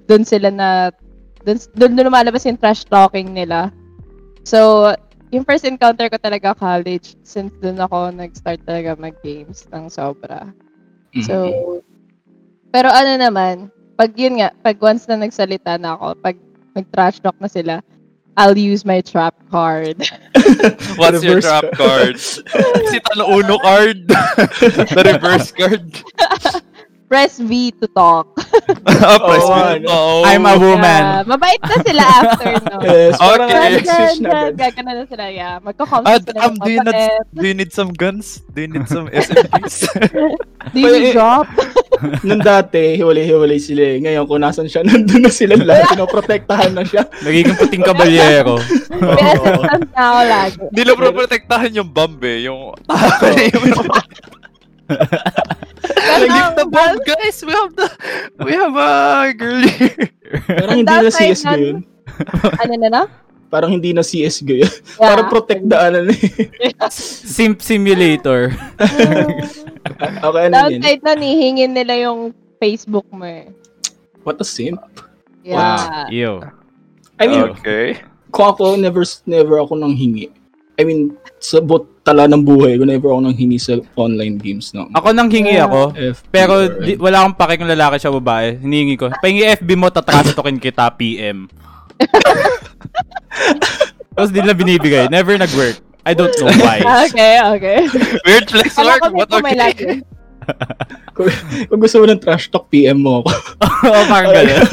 dun 0.07 0.23
sila 0.23 0.47
na, 0.47 0.69
dun, 1.43 1.59
dun 1.75 1.99
lumalabas 1.99 2.47
yung 2.47 2.59
trash 2.59 2.87
talking 2.87 3.35
nila. 3.35 3.75
So, 4.47 4.91
yung 5.35 5.43
first 5.43 5.67
encounter 5.67 6.07
ko 6.07 6.15
talaga 6.15 6.55
college, 6.55 7.19
since 7.27 7.51
dun 7.59 7.83
ako 7.83 8.15
nag-start 8.15 8.63
talaga 8.63 8.95
mag-games 8.95 9.67
ng 9.67 9.91
sobra. 9.91 10.47
Mhm. 11.11 11.27
So, 11.27 11.35
pero 12.71 12.87
ano 12.91 13.19
naman, 13.19 13.67
pag 13.99 14.15
yun 14.15 14.39
nga, 14.39 14.55
pag 14.63 14.77
once 14.79 15.03
na 15.09 15.19
nagsalita 15.19 15.75
na 15.75 15.99
ako, 15.99 16.07
pag 16.23 16.37
nag-trash 16.77 17.19
talk 17.19 17.35
na 17.41 17.49
sila, 17.51 17.81
I'll 18.37 18.57
use 18.57 18.85
my 18.85 19.01
trap 19.01 19.35
card. 19.49 20.07
What's 20.95 21.23
your 21.23 21.41
trap 21.41 21.65
card? 21.73 22.19
Si 22.19 22.41
Talo 23.09 23.33
Uno 23.33 23.57
card. 23.57 24.07
The 24.07 25.03
reverse 25.05 25.51
card. 25.51 26.63
Press 27.07 27.39
V 27.39 27.71
to 27.79 27.87
talk. 27.87 28.27
Ah, 28.83 29.15
Press 29.31 29.47
Oo, 29.47 29.55
me 29.55 29.63
ano. 29.79 29.87
to. 29.87 29.99
I'm 30.27 30.43
a 30.43 30.59
woman. 30.59 31.03
Yeah, 31.07 31.23
mabait 31.23 31.61
na 31.63 31.75
sila 31.79 32.03
after, 32.03 32.51
no? 32.59 32.75
Yes, 32.83 33.15
parang 33.15 33.47
Okay. 33.47 33.63
nag-switch 33.79 34.19
na. 34.19 34.51
Gagana 34.51 34.91
na 34.91 35.03
sila, 35.07 35.25
yeah. 35.31 35.55
Magko-comms 35.63 36.03
Ah, 36.03 36.19
sila 36.19 36.39
um, 36.43 36.59
do 36.59 36.67
you, 36.67 36.83
mabait. 36.83 37.23
do 37.31 37.45
you 37.47 37.55
need 37.55 37.71
some 37.71 37.95
guns? 37.95 38.43
Do 38.51 38.59
you 38.59 38.67
need 38.67 38.91
some 38.91 39.07
SMGs? 39.23 39.87
Do 40.75 40.77
you 40.77 40.91
need 40.99 41.15
drop? 41.15 41.47
nung 42.21 42.43
dati, 42.43 42.99
hiwalay-hiwalay 42.99 43.57
sila 43.57 43.87
eh. 43.87 44.03
Ngayon, 44.03 44.27
kung 44.27 44.43
nasan 44.43 44.67
siya, 44.67 44.83
nandun 44.83 45.23
na 45.23 45.31
sila 45.31 45.55
lahat. 45.55 45.95
Pinoprotektahan 45.95 46.75
na 46.75 46.83
siya. 46.83 47.07
Nagiging 47.23 47.55
puting 47.55 47.87
kabalyero. 47.87 48.59
May 48.91 49.31
assistant 49.31 49.87
na 49.95 50.01
ako 50.03 50.21
lagi. 50.27 50.57
Hindi 50.75 50.81
lang 50.83 50.97
protektahan 51.15 51.71
yung 51.71 51.87
bomb 51.87 52.19
eh. 52.19 52.51
Yung... 52.51 52.75
Pero 56.07 56.23
Leave 56.31 56.53
the 56.55 56.65
bomb, 56.71 56.97
guys! 57.03 57.37
We 57.43 57.51
have 57.51 57.73
the... 57.75 57.87
We 58.39 58.51
have 58.55 58.75
a 58.75 59.33
girl 59.35 59.61
here. 59.67 60.07
Parang 60.47 60.77
hindi 60.79 60.95
na 60.95 61.11
CSGO 61.11 61.55
yun. 61.59 61.77
ano 62.63 62.73
na 62.79 62.87
na? 62.87 63.01
Parang 63.47 63.71
hindi 63.71 63.91
na 63.91 64.03
CSGO 64.03 64.63
yun. 64.63 64.71
Yeah. 64.99 65.07
Parang 65.11 65.27
protect 65.27 65.63
daanan 65.67 66.11
eh. 66.11 66.19
Simp 66.91 67.59
simulator. 67.59 68.51
Okay, 69.97 70.51
ano 70.51 70.67
yun? 70.67 70.83
Downside 70.83 71.01
nun, 71.07 71.21
ihingin 71.23 71.71
nila 71.71 71.93
yung 71.95 72.35
Facebook 72.59 73.07
mo 73.07 73.23
eh. 73.23 73.47
What 74.27 74.35
a 74.43 74.47
simp. 74.47 74.83
Yeah. 75.47 76.11
Yo. 76.11 76.43
I 77.17 77.31
mean, 77.31 77.55
Okay. 77.55 78.03
kung 78.35 78.51
ako, 78.51 78.75
never, 78.75 79.07
never 79.23 79.63
ako 79.63 79.79
nang 79.79 79.95
hingi. 79.95 80.27
I 80.75 80.83
mean, 80.83 81.15
sa 81.39 81.63
bot 81.63 81.87
tala 82.07 82.23
ng 82.31 82.39
buhay 82.39 82.79
ko, 82.79 82.87
never 82.87 83.11
ako 83.11 83.19
nang 83.19 83.35
hingi 83.35 83.59
sa 83.59 83.75
online 83.99 84.39
games. 84.39 84.71
No? 84.71 84.87
Ako 84.95 85.11
nang 85.11 85.27
hingi 85.27 85.59
Yeah. 85.59 85.67
ako. 85.67 85.91
FB 85.91 86.23
Pero 86.31 86.53
or- 86.63 86.79
di, 86.79 86.95
wala 86.95 87.27
akong 87.27 87.35
pake 87.35 87.59
kung 87.59 87.67
lalaki 87.67 87.99
siya 87.99 88.15
o 88.15 88.23
babae. 88.23 88.63
Hinihingi 88.63 88.95
ko. 88.95 89.11
Pahingi 89.19 89.43
FB 89.59 89.69
mo, 89.75 89.91
tatrastokin 89.91 90.55
kita 90.55 90.87
PM. 90.95 91.51
Tapos 94.15 94.31
di 94.31 94.39
nila 94.39 94.55
binibigay. 94.55 95.11
Never 95.11 95.35
nag-work. 95.35 95.83
I 96.07 96.15
don't 96.15 96.31
know 96.39 96.47
why. 96.63 96.79
Okay, 97.11 97.43
okay. 97.43 97.79
Weird 98.23 98.47
flex, 98.47 98.71
dito 98.79 99.35
may 99.43 99.59
okay? 99.59 99.99
kung, 101.15 101.27
kung 101.67 101.79
gusto 101.83 101.99
mo 101.99 102.05
ng 102.07 102.23
trash 102.23 102.47
talk, 102.47 102.71
PM 102.71 103.03
mo 103.03 103.19
ako. 103.19 103.35
Oo, 103.91 104.01
parang 104.07 104.31
ganun. 104.31 104.63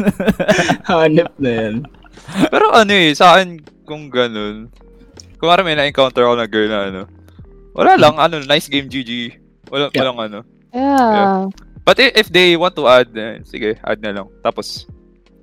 Hanip 0.86 1.34
na 1.42 1.50
yan. 1.50 1.74
Pero 2.46 2.70
ano 2.70 2.92
eh, 2.94 3.10
sa 3.10 3.34
akin, 3.34 3.58
kung 3.82 4.06
ganun, 4.06 4.70
kung 5.36 5.50
parang 5.50 5.66
may 5.66 5.74
na-encounter 5.74 6.22
ako 6.22 6.38
na 6.38 6.46
girl 6.46 6.70
na 6.70 6.80
ano, 6.86 7.02
wala 7.74 7.98
lang, 7.98 8.14
ano, 8.16 8.40
nice 8.46 8.70
game, 8.70 8.86
GG. 8.88 9.34
Wala, 9.68 9.90
Yeah. 9.90 10.00
walang 10.00 10.18
ano. 10.22 10.38
Yeah. 10.70 11.50
But 11.84 12.00
i- 12.00 12.16
if 12.16 12.32
they 12.32 12.56
want 12.56 12.74
to 12.74 12.88
add, 12.88 13.12
eh, 13.12 13.44
sige, 13.44 13.76
add 13.84 14.00
na 14.00 14.14
lang. 14.16 14.26
Tapos, 14.40 14.88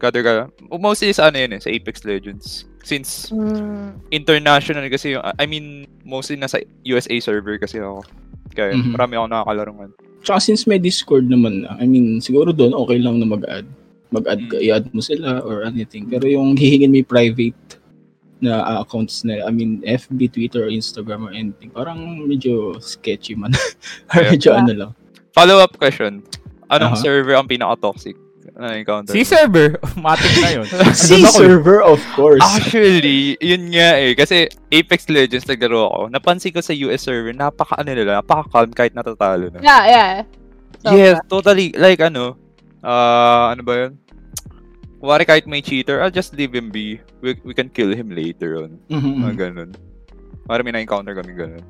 gather 0.01 0.25
ka. 0.25 0.49
Mostly 0.73 1.13
sa 1.13 1.29
ano 1.29 1.37
yun 1.37 1.53
eh, 1.53 1.61
sa 1.61 1.69
Apex 1.69 2.01
Legends. 2.01 2.65
Since 2.81 3.29
Mm. 3.29 4.01
international 4.09 4.89
kasi 4.89 5.13
yung, 5.13 5.21
I 5.21 5.45
mean, 5.45 5.85
mostly 6.01 6.33
nasa 6.33 6.57
USA 6.81 7.13
server 7.21 7.61
kasi 7.61 7.77
ako. 7.77 8.01
Kaya 8.57 8.73
Mhm. 8.73 8.97
marami 8.97 9.13
ako 9.15 9.25
nakakalaro 9.29 9.71
ngayon. 9.77 9.93
Tsaka 10.25 10.39
since 10.41 10.65
may 10.65 10.81
Discord 10.81 11.29
naman 11.29 11.61
na, 11.65 11.77
I 11.77 11.85
mean, 11.85 12.17
siguro 12.17 12.49
doon 12.49 12.73
okay 12.73 12.97
lang 12.97 13.21
na 13.21 13.29
mag-add. 13.29 13.69
Mag-add 14.09 14.41
ka, 14.49 14.57
Mm. 14.57 14.65
i-add 14.65 14.85
mo 14.91 14.99
sila 14.99 15.39
or 15.45 15.63
anything. 15.63 16.09
Pero 16.09 16.25
yung 16.25 16.57
hihingin 16.57 16.89
may 16.89 17.05
private 17.05 17.77
na 18.41 18.65
uh, 18.65 18.77
accounts 18.81 19.21
na, 19.23 19.45
I 19.45 19.51
mean, 19.53 19.85
FB, 19.85 20.33
Twitter, 20.33 20.65
or 20.65 20.73
Instagram 20.73 21.29
or 21.29 21.31
anything, 21.31 21.69
parang 21.69 22.25
medyo 22.25 22.81
sketchy 22.81 23.37
man. 23.37 23.53
or 24.17 24.25
medyo 24.33 24.51
Yeah. 24.51 24.61
ano 24.65 24.73
lang. 24.73 24.91
Follow-up 25.31 25.77
question. 25.77 26.25
Anong 26.67 26.97
Aha. 26.97 27.03
server 27.05 27.37
ang 27.37 27.47
pinaka-toxic 27.47 28.17
na 28.57 28.75
encounter? 28.75 29.13
Si 29.13 29.21
server. 29.23 29.77
Matik 30.03 30.33
na 30.41 30.49
yun. 30.59 30.67
Si 30.97 31.21
eh. 31.21 31.29
server, 31.29 31.85
of 31.85 32.01
course. 32.17 32.41
Actually, 32.41 33.37
yun 33.39 33.69
nga 33.71 33.95
eh. 34.01 34.17
Kasi 34.17 34.49
Apex 34.73 35.07
Legends 35.07 35.45
naglaro 35.47 35.87
ako. 35.87 36.01
Napansin 36.09 36.51
ko 36.51 36.59
sa 36.59 36.73
US 36.89 37.05
server, 37.05 37.31
napaka 37.31 37.77
ano 37.77 37.93
nila, 37.93 38.19
napaka-calm 38.19 38.73
kahit 38.73 38.97
natatalo 38.97 39.53
na. 39.53 39.61
Yeah, 39.61 39.83
yeah. 39.85 40.11
So, 40.81 40.97
yes, 40.97 41.21
totally. 41.29 41.77
Like 41.77 42.01
ano, 42.01 42.35
ah 42.81 43.53
ano 43.53 43.61
ba 43.61 43.73
yun? 43.87 44.01
Kuwari 45.01 45.25
kahit 45.25 45.49
may 45.49 45.59
cheater, 45.59 45.97
I'll 45.99 46.13
just 46.13 46.37
leave 46.37 46.53
him 46.53 46.69
be. 46.69 47.01
We, 47.19 47.33
we 47.41 47.53
can 47.57 47.73
kill 47.73 47.89
him 47.89 48.13
later 48.13 48.61
on. 48.61 48.77
Mhm. 48.85 49.17
Mga 49.17 49.33
ganun. 49.35 49.69
Parang 50.45 50.61
may 50.61 50.73
na-encounter 50.73 51.17
kami 51.17 51.33
ganun. 51.33 51.65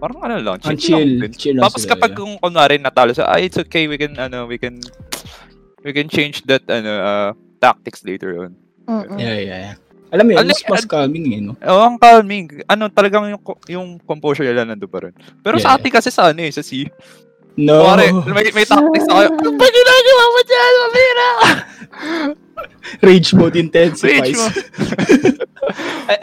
Parang 0.00 0.16
ano 0.24 0.40
lang, 0.40 0.56
Ang 0.64 0.80
chill, 0.80 0.96
chill, 0.96 1.10
lang 1.20 1.32
chill 1.36 1.54
lang 1.60 1.64
Tapos 1.68 1.84
sila, 1.84 1.92
kapag 1.92 2.16
yeah. 2.16 2.18
kung 2.24 2.32
kunwari 2.40 2.80
natalo 2.80 3.12
sa, 3.12 3.28
ah, 3.28 3.36
it's 3.36 3.60
okay, 3.60 3.84
we 3.84 4.00
can, 4.00 4.16
ano, 4.16 4.48
we 4.48 4.56
can, 4.56 4.80
we 5.84 5.92
can 5.92 6.08
change 6.08 6.40
that, 6.48 6.64
ano, 6.72 6.88
uh, 6.88 7.30
tactics 7.60 8.00
later 8.00 8.48
on. 8.48 8.56
mm-mm. 8.88 9.20
Yeah, 9.20 9.36
yeah, 9.36 9.58
yeah. 9.70 9.76
Alam 10.10 10.24
mo 10.24 10.30
yun, 10.34 10.38
Ano- 10.42 10.56
mas, 10.56 10.64
mas 10.66 10.84
calming 10.88 11.26
eh, 11.36 11.40
no? 11.44 11.52
Oh, 11.62 11.84
ang 11.84 12.00
calming. 12.00 12.64
Ano, 12.64 12.88
talagang 12.88 13.28
yung, 13.28 13.42
yung 13.68 13.88
composure 14.02 14.48
nila 14.48 14.64
nandun 14.64 14.88
pa 14.88 15.04
rin. 15.04 15.14
Pero 15.44 15.60
sa 15.60 15.76
Yeah. 15.76 15.84
atin 15.84 15.90
kasi 15.92 16.08
sa 16.08 16.32
ano 16.32 16.40
eh, 16.40 16.50
sa 16.50 16.64
C. 16.64 16.88
No. 17.60 17.84
Kuwari, 17.84 18.08
may, 18.32 18.46
may 18.56 18.64
tactics 18.64 19.04
ako. 19.04 19.20
Ano 19.36 19.50
ba 19.60 19.66
ginagawa 19.68 20.24
mo 20.24 20.40
dyan? 20.42 20.72
Mamira! 20.80 21.30
Rage 23.06 23.30
mode 23.36 23.56
intensifies. 23.56 24.32
Rage 24.32 24.40
mode. 24.40 24.58
I, 26.10 26.14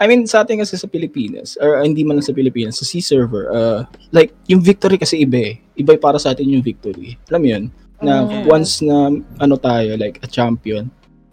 I 0.00 0.04
mean, 0.08 0.24
sa 0.24 0.42
atin 0.42 0.58
kasi 0.58 0.74
sa 0.74 0.88
Pilipinas, 0.88 1.54
or 1.60 1.78
uh, 1.78 1.84
hindi 1.84 2.02
man 2.02 2.18
lang 2.18 2.26
sa 2.26 2.34
Pilipinas, 2.34 2.80
sa 2.80 2.88
C 2.88 2.98
server, 2.98 3.52
uh, 3.52 3.80
like, 4.10 4.32
yung 4.48 4.64
victory 4.64 4.96
kasi 4.98 5.22
iba 5.22 5.38
eh. 5.38 5.54
Iba 5.76 5.94
yung 5.94 6.02
para 6.02 6.18
sa 6.18 6.32
atin 6.34 6.48
yung 6.48 6.64
victory. 6.64 7.14
Alam 7.30 7.40
mo 7.44 7.48
yun? 7.48 7.64
Na 8.00 8.24
Mm. 8.24 8.44
once 8.48 8.80
na, 8.80 9.12
ano 9.38 9.54
tayo, 9.60 9.94
like, 9.94 10.18
a 10.24 10.28
champion, 10.28 10.88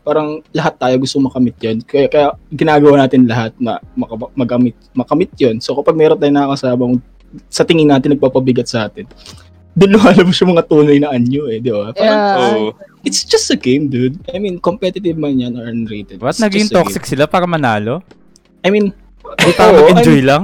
parang 0.06 0.44
lahat 0.54 0.78
tayo 0.78 0.96
gusto 1.02 1.18
makamit 1.18 1.58
yun. 1.58 1.82
Kaya, 1.82 2.06
kaya 2.06 2.28
ginagawa 2.54 3.08
natin 3.08 3.26
lahat 3.26 3.56
na 3.58 3.82
maka- 3.98 4.34
magamit, 4.38 4.76
makamit 4.94 5.32
yun. 5.40 5.58
So, 5.58 5.74
kapag 5.74 5.98
meron 5.98 6.20
tayong 6.20 6.38
nakakasabang 6.38 7.02
sa 7.50 7.66
tingin 7.66 7.90
natin 7.90 8.14
nagpapabigat 8.14 8.70
sa 8.70 8.86
atin, 8.86 9.10
doon 9.76 9.92
lumalabas 9.94 10.36
yung 10.42 10.52
mga 10.52 10.66
tunay 10.66 10.98
na 10.98 11.12
anyo 11.12 11.48
eh, 11.48 11.60
di 11.60 11.70
ba? 11.70 11.92
Parang, 11.92 12.00
Yeah. 12.00 12.56
Oh. 12.56 12.72
it's 13.04 13.22
just 13.22 13.52
a 13.52 13.60
game, 13.60 13.88
dude. 13.88 14.16
I 14.32 14.40
mean, 14.40 14.58
competitive 14.58 15.16
man 15.16 15.38
yan 15.38 15.56
or 15.56 15.68
unrated. 15.68 16.20
What? 16.20 16.36
It's 16.36 16.42
Naging 16.42 16.68
a 16.68 16.72
game. 16.72 16.78
toxic 16.80 17.04
sila 17.04 17.28
para 17.28 17.44
manalo? 17.46 18.00
I 18.64 18.72
mean, 18.72 18.96
Di 19.36 19.52
para 19.52 19.74
oo, 19.74 19.90
mag-enjoy 19.90 20.12
I 20.12 20.16
mean, 20.16 20.26
lang? 20.26 20.44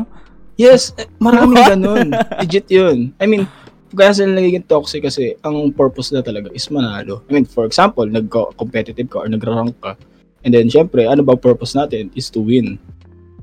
Yes, 0.60 0.92
eh, 0.96 1.08
maraming 1.18 1.58
ganun. 1.58 2.08
Legit 2.44 2.68
yun. 2.68 3.16
I 3.18 3.26
mean, 3.26 3.48
kaya 3.90 4.12
sila 4.12 4.36
nagiging 4.36 4.68
toxic 4.68 5.02
kasi 5.02 5.34
ang 5.42 5.72
purpose 5.72 6.12
na 6.12 6.20
talaga 6.20 6.52
is 6.52 6.68
manalo. 6.68 7.24
I 7.26 7.34
mean, 7.34 7.48
for 7.48 7.64
example, 7.64 8.04
nag-competitive 8.06 9.08
ka 9.08 9.24
or 9.24 9.28
nagra-rank 9.28 9.80
ka. 9.80 9.96
And 10.42 10.52
then, 10.52 10.68
syempre, 10.68 11.06
ano 11.06 11.22
ba 11.22 11.34
purpose 11.34 11.72
natin? 11.72 12.10
Is 12.14 12.28
to 12.30 12.42
win. 12.42 12.82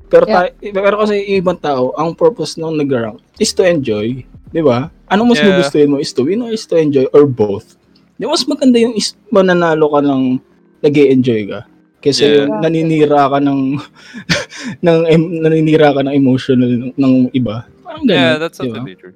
Pero, 0.07 0.25
Yeah. 0.25 0.51
tayo, 0.53 0.73
pero 0.75 0.95
kasi 0.99 1.15
ibang 1.33 1.57
tao, 1.57 1.95
ang 1.95 2.13
purpose 2.13 2.55
ng 2.55 2.77
nagra-rank 2.77 3.19
is 3.37 3.51
to 3.51 3.63
enjoy. 3.63 4.21
Di 4.49 4.61
ba? 4.65 4.89
Anong 5.09 5.33
mas 5.33 5.41
Yeah. 5.41 5.53
gugustuhin 5.53 5.89
mo? 5.89 5.97
Is 6.01 6.13
to 6.13 6.25
win 6.25 6.41
or 6.41 6.51
is 6.53 6.65
to 6.65 6.77
enjoy? 6.77 7.05
Or 7.13 7.25
both? 7.29 7.77
Di 8.17 8.25
mas 8.25 8.45
maganda 8.45 8.77
yung 8.81 8.97
is, 8.97 9.13
mananalo 9.29 9.93
ka 9.93 10.01
ng 10.01 10.23
nag 10.81 10.95
enjoy 10.95 11.41
ka. 11.49 11.65
Kasi 11.99 12.23
Yeah. 12.25 12.35
yung 12.47 12.63
naninira 12.63 13.27
ka 13.29 13.37
ng, 13.43 13.61
ng 14.85 14.99
em- 15.09 15.33
naninira 15.43 15.91
ka 15.93 16.01
ng 16.01 16.15
emotional 16.15 16.69
ng, 16.69 16.93
ng 16.95 17.13
iba. 17.35 17.67
Parang 17.83 18.03
ganun. 18.05 18.21
Yeah, 18.21 18.35
that's 18.39 18.57
di 18.61 18.69
ba? 18.71 18.79
totally 18.81 18.95
true. 18.97 19.15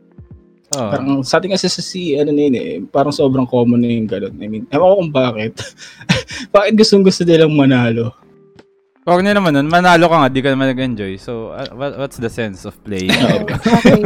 Oh. 0.73 0.89
Parang 0.89 1.21
sa 1.21 1.37
atin 1.37 1.53
kasi 1.53 1.69
sa 1.69 1.85
C, 1.85 2.17
ano 2.17 2.33
na 2.33 2.41
yun 2.49 2.55
eh, 2.57 2.81
parang 2.89 3.13
sobrang 3.13 3.45
common 3.45 3.77
na 3.77 3.93
yung 3.93 4.09
ganun. 4.09 4.33
I 4.41 4.49
mean, 4.49 4.65
ewan 4.73 4.89
ko 4.89 4.95
kung 5.05 5.13
bakit. 5.13 5.53
bakit 6.55 6.73
gustong 6.73 7.05
gusto 7.05 7.21
nilang 7.21 7.53
manalo? 7.53 8.09
Huwag 9.03 9.19
niya 9.19 9.35
naman 9.35 9.51
nun, 9.51 9.67
manalo 9.67 10.07
ka 10.07 10.15
nga, 10.15 10.31
di 10.31 10.39
ka 10.39 10.55
naman 10.55 10.71
nag-enjoy. 10.71 11.19
So, 11.19 11.51
uh, 11.51 11.67
what, 11.75 11.99
what's 11.99 12.15
the 12.15 12.31
sense 12.31 12.63
of 12.63 12.79
playing? 12.87 13.11
Okay. 13.43 13.99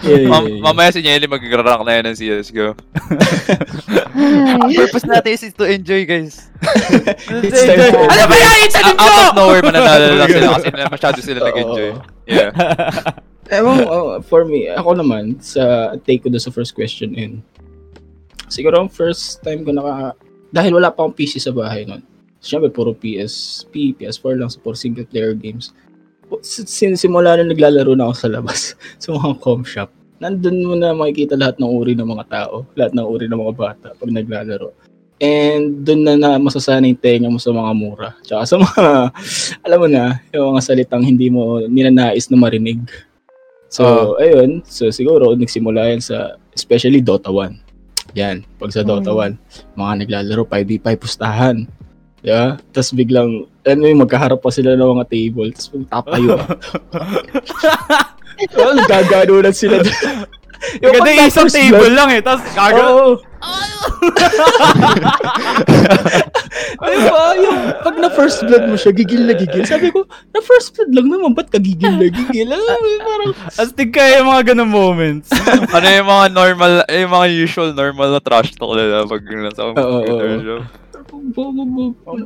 Yeah, 0.00 0.24
yeah, 0.24 0.40
yeah. 0.48 0.64
mamaya 0.64 0.88
si 0.96 1.04
Nelly 1.04 1.28
mag-rank 1.28 1.84
na 1.84 1.92
yan 2.00 2.08
ng 2.08 2.16
CSGO. 2.16 2.72
Ang 4.64 4.72
purpose 4.72 5.04
natin 5.04 5.36
is 5.36 5.52
to 5.52 5.68
enjoy, 5.68 6.08
guys. 6.08 6.48
It's 7.44 7.68
time 7.68 7.84
for 7.92 8.08
Ano 8.08 8.24
ba 8.24 8.36
yan? 8.40 8.56
It's 8.64 8.76
Out 8.80 8.96
out 8.96 9.28
of 9.28 9.36
nowhere, 9.36 9.60
mananalo 9.60 10.16
lang 10.16 10.28
sila 10.32 10.46
kasi 10.56 10.68
na- 10.80 10.88
masyado 10.88 11.18
sila 11.20 11.38
nag-enjoy. 11.44 11.90
Yeah. 12.24 12.50
Ewan, 13.52 13.84
oh, 13.84 14.24
for 14.24 14.48
me, 14.48 14.72
ako 14.72 14.96
naman, 14.96 15.36
sa 15.44 15.92
take 16.00 16.24
ko 16.24 16.32
doon 16.32 16.40
sa 16.40 16.48
first 16.48 16.72
question 16.72 17.12
in, 17.12 17.44
siguro 18.48 18.80
ang 18.80 18.88
first 18.88 19.44
time 19.44 19.68
ko 19.68 19.76
naka, 19.76 20.16
dahil 20.48 20.80
wala 20.80 20.88
pa 20.88 21.04
akong 21.04 21.12
PC 21.12 21.44
sa 21.44 21.52
bahay 21.52 21.84
nun, 21.84 22.00
syempre 22.40 22.72
puro 22.72 22.96
PSP, 22.96 23.94
PS4 24.00 24.34
lang, 24.40 24.48
so 24.48 24.58
puro 24.58 24.74
single 24.74 25.06
player 25.06 25.36
games. 25.36 25.76
Sin 26.42 26.96
simula 26.96 27.36
na 27.36 27.44
naglalaro 27.46 27.92
na 27.94 28.10
ako 28.10 28.14
sa 28.16 28.28
labas, 28.32 28.74
sa 29.02 29.12
mga 29.12 29.38
com 29.38 29.62
shop, 29.62 29.92
nandun 30.20 30.64
mo 30.64 30.74
na 30.76 30.96
makikita 30.96 31.36
lahat 31.36 31.60
ng 31.60 31.70
uri 31.70 31.92
ng 31.96 32.08
mga 32.08 32.24
tao, 32.28 32.68
lahat 32.76 32.92
ng 32.96 33.06
uri 33.06 33.24
ng 33.28 33.40
mga 33.40 33.54
bata 33.56 33.88
pag 33.94 34.10
naglalaro. 34.10 34.72
And 35.20 35.84
doon 35.84 36.00
na, 36.08 36.16
na 36.16 36.30
masasanay 36.40 36.96
yung 36.96 37.02
tenga 37.04 37.28
mo 37.28 37.36
sa 37.36 37.52
mga 37.52 37.72
mura. 37.76 38.16
Tsaka 38.24 38.42
sa 38.48 38.56
mga, 38.64 38.84
alam 39.68 39.78
mo 39.84 39.88
na, 39.88 40.16
yung 40.32 40.56
mga 40.56 40.64
salitang 40.64 41.04
hindi 41.04 41.28
mo 41.28 41.60
ninanais 41.68 42.32
na 42.32 42.40
marinig. 42.40 42.80
So, 43.68 44.16
ayun. 44.16 44.64
So, 44.64 44.88
siguro, 44.88 45.36
nagsimula 45.36 45.92
yan 45.92 46.00
sa, 46.00 46.40
especially 46.56 47.04
Dota 47.04 47.28
1. 47.28 48.16
Yan. 48.16 48.42
Pag 48.56 48.72
sa 48.72 48.80
Dota 48.80 49.12
1, 49.12 49.76
mga 49.76 49.92
naglalaro 50.08 50.48
5v5 50.48 50.88
pustahan. 50.96 51.68
Yeah? 52.20 52.60
Tapos 52.70 52.92
biglang, 52.92 53.48
ano 53.64 53.82
yung 53.84 54.02
magkaharap 54.04 54.40
pa 54.40 54.52
sila 54.52 54.76
ng 54.76 54.90
mga 54.96 55.06
table. 55.08 55.48
Tapos 55.52 55.68
magtatayo. 55.72 56.36
well, 58.56 58.74
nagkagano 58.76 59.34
na 59.40 59.52
sila. 59.52 59.80
Yung 60.84 60.92
pag 60.92 61.08
Ganda 61.08 61.24
isang 61.24 61.48
first 61.48 61.56
table 61.56 61.80
blood- 61.80 61.96
lang 61.96 62.08
eh, 62.12 62.20
tapos 62.20 62.44
Oo. 62.44 62.52
kaga. 62.52 62.84
Ano 66.80 66.96
ba? 67.08 67.32
Yung 67.36 67.58
pag 67.80 67.96
na 67.96 68.08
first 68.12 68.44
blood 68.44 68.68
mo 68.68 68.76
siya, 68.76 68.92
gigil 68.92 69.24
na 69.24 69.32
gigil. 69.32 69.64
Sabi 69.64 69.88
ko, 69.88 70.04
na 70.32 70.40
first 70.44 70.76
blood 70.76 70.92
lang 70.92 71.08
naman, 71.08 71.32
ba't 71.32 71.48
ka 71.48 71.56
gigil 71.56 71.96
na 71.96 72.12
gigil? 72.12 72.48
Alam 72.52 72.76
mo, 72.76 72.88
parang, 73.00 73.32
Astig 73.56 73.90
kaya 73.92 74.20
yung 74.20 74.28
mga 74.28 74.52
ganun 74.52 74.68
moments. 74.68 75.32
ano 75.72 75.86
yung 75.88 76.08
mga 76.08 76.26
normal, 76.32 76.72
eh, 76.88 77.00
yung 77.04 77.12
mga 77.12 77.26
usual 77.32 77.68
normal 77.72 78.08
na 78.12 78.20
trash 78.20 78.52
talk 78.56 78.76
nila 78.76 79.08
pag 79.08 79.22
nasa 79.24 79.72
computer 79.72 80.30
show. 80.44 80.60
Bo, 81.30 81.52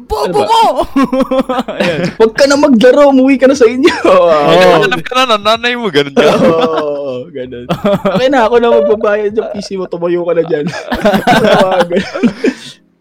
Bobo 0.06 0.40
mo! 0.46 0.62
Ayan. 1.76 2.14
Huwag 2.16 2.32
ka 2.32 2.44
na 2.46 2.56
maglaro, 2.56 3.10
umuwi 3.10 3.36
ka 3.36 3.50
na 3.50 3.58
sa 3.58 3.66
inyo. 3.66 3.90
Oo, 4.14 4.30
Hanap 4.86 5.02
ka 5.02 5.14
na, 5.18 5.36
ng 5.36 5.44
nanay 5.44 5.74
mo, 5.74 5.90
ganun 5.90 6.14
ka. 6.14 6.24
Oo, 6.38 7.26
ganun. 7.34 7.66
Okay 8.14 8.28
na, 8.30 8.46
ako 8.46 8.54
na 8.62 8.70
magbabayad 8.70 9.32
yung 9.34 9.50
PC 9.52 9.76
mo, 9.76 9.90
tumayo 9.90 10.22
ka 10.22 10.32
na 10.38 10.44
dyan. 10.46 10.66
Mga 10.70 11.86
ganun. 11.92 12.24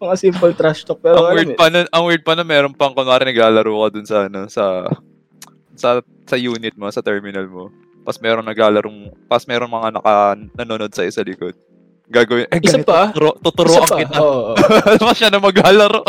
Mga 0.04 0.14
simple 0.20 0.52
trash 0.52 0.84
talk. 0.84 1.00
Pero 1.00 1.16
ang 1.16 1.32
weird 1.32 1.56
pa 1.56 1.66
na, 1.72 1.88
ang 1.88 2.04
weird 2.04 2.24
pa 2.26 2.34
na 2.36 2.44
meron 2.44 2.74
pang 2.76 2.92
kunwari 2.92 3.24
naglalaro 3.24 3.72
ka 3.72 3.88
dun 3.94 4.06
sa 4.06 4.18
ano, 4.28 4.40
sa 4.52 4.84
sa 5.74 6.04
sa 6.28 6.36
unit 6.36 6.76
mo, 6.76 6.92
sa 6.92 7.00
terminal 7.00 7.48
mo. 7.48 7.72
Pas 8.04 8.20
meron 8.20 8.44
naglalarong, 8.44 9.16
pas 9.30 9.40
meron 9.48 9.72
mga 9.72 9.88
naka 9.96 10.36
nanonood 10.60 10.92
sa 10.92 11.08
isa 11.08 11.24
likod. 11.24 11.56
Gagawin, 12.14 12.46
eh, 12.46 12.62
Isa 12.62 12.78
ganito, 12.78 12.88
pa? 12.88 13.10
tuturo, 13.10 13.30
isa 13.34 13.42
tuturuan 13.42 13.82
pa, 13.84 13.96
kita. 13.98 14.16
oo, 14.16 14.40
oo. 14.48 14.54
Ano 14.94 15.10
siya 15.10 15.28
na 15.28 15.38
maglalaro? 15.38 16.00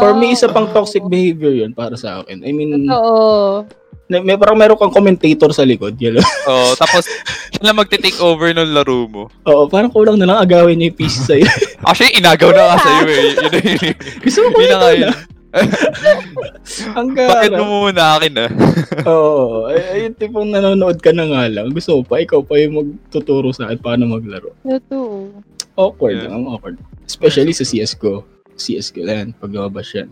For 0.00 0.10
me, 0.12 0.32
isa 0.32 0.48
pang 0.48 0.64
toxic 0.66 1.04
behavior 1.04 1.52
yun 1.54 1.72
para 1.72 1.92
sa 1.94 2.20
akin. 2.20 2.40
I 2.40 2.50
mean, 2.50 2.88
Oo. 2.88 3.60
na- 4.08 4.20
may, 4.20 4.34
parang 4.34 4.56
meron 4.56 4.74
kang 4.74 4.90
commentator 4.90 5.52
sa 5.52 5.62
likod. 5.62 5.92
Yun. 5.94 6.16
Oh, 6.42 6.72
tapos 6.74 7.04
siya 7.48 7.62
na 7.62 7.72
magte-take 7.72 8.16
over 8.18 8.50
ng 8.50 8.72
laro 8.72 9.04
mo. 9.06 9.28
Oo, 9.44 9.68
parang 9.68 9.88
kulang 9.88 10.16
na 10.16 10.26
lang 10.26 10.38
agawin 10.38 10.74
niya 10.74 10.88
yung 10.88 10.98
PC 10.98 11.16
sa'yo. 11.22 11.46
Actually, 11.86 12.16
inagaw 12.16 12.50
na 12.50 12.62
nga 12.66 12.76
sa'yo 12.80 13.04
eh. 13.04 13.14
Yun, 13.14 13.62
yun, 13.62 13.80
yun, 13.84 13.96
Gusto 14.18 14.38
mo 14.40 14.48
kulitan 14.50 14.80
yun. 14.90 15.00
na. 15.04 15.12
Ang 16.98 17.08
Bakit 17.12 17.50
gara. 17.52 17.60
mo 17.60 17.84
muna 17.84 18.16
akin 18.16 18.32
ah? 18.40 18.50
Oo, 19.12 19.68
ay, 19.68 19.80
ay, 19.84 20.12
tipong 20.12 20.48
nanonood 20.48 20.96
ka 20.98 21.12
na 21.12 21.28
nga 21.28 21.44
lang. 21.46 21.68
Gusto 21.70 22.00
mo 22.00 22.02
pa, 22.02 22.18
ikaw 22.18 22.40
pa 22.40 22.56
yung 22.56 22.74
magtuturo 22.78 23.52
sa 23.52 23.68
akin 23.68 23.78
paano 23.78 24.08
maglaro. 24.08 24.56
Totoo. 24.62 25.28
Awkward 25.74 26.16
Yeah. 26.16 26.24
lang, 26.26 26.32
ang 26.34 26.46
awkward. 26.50 26.76
Especially 27.02 27.52
sa 27.52 27.64
CSGO. 27.64 28.24
CSGO 28.54 29.04
yan, 29.04 29.32
pag 29.32 29.48
lumabas 29.48 29.88
yan. 29.92 30.08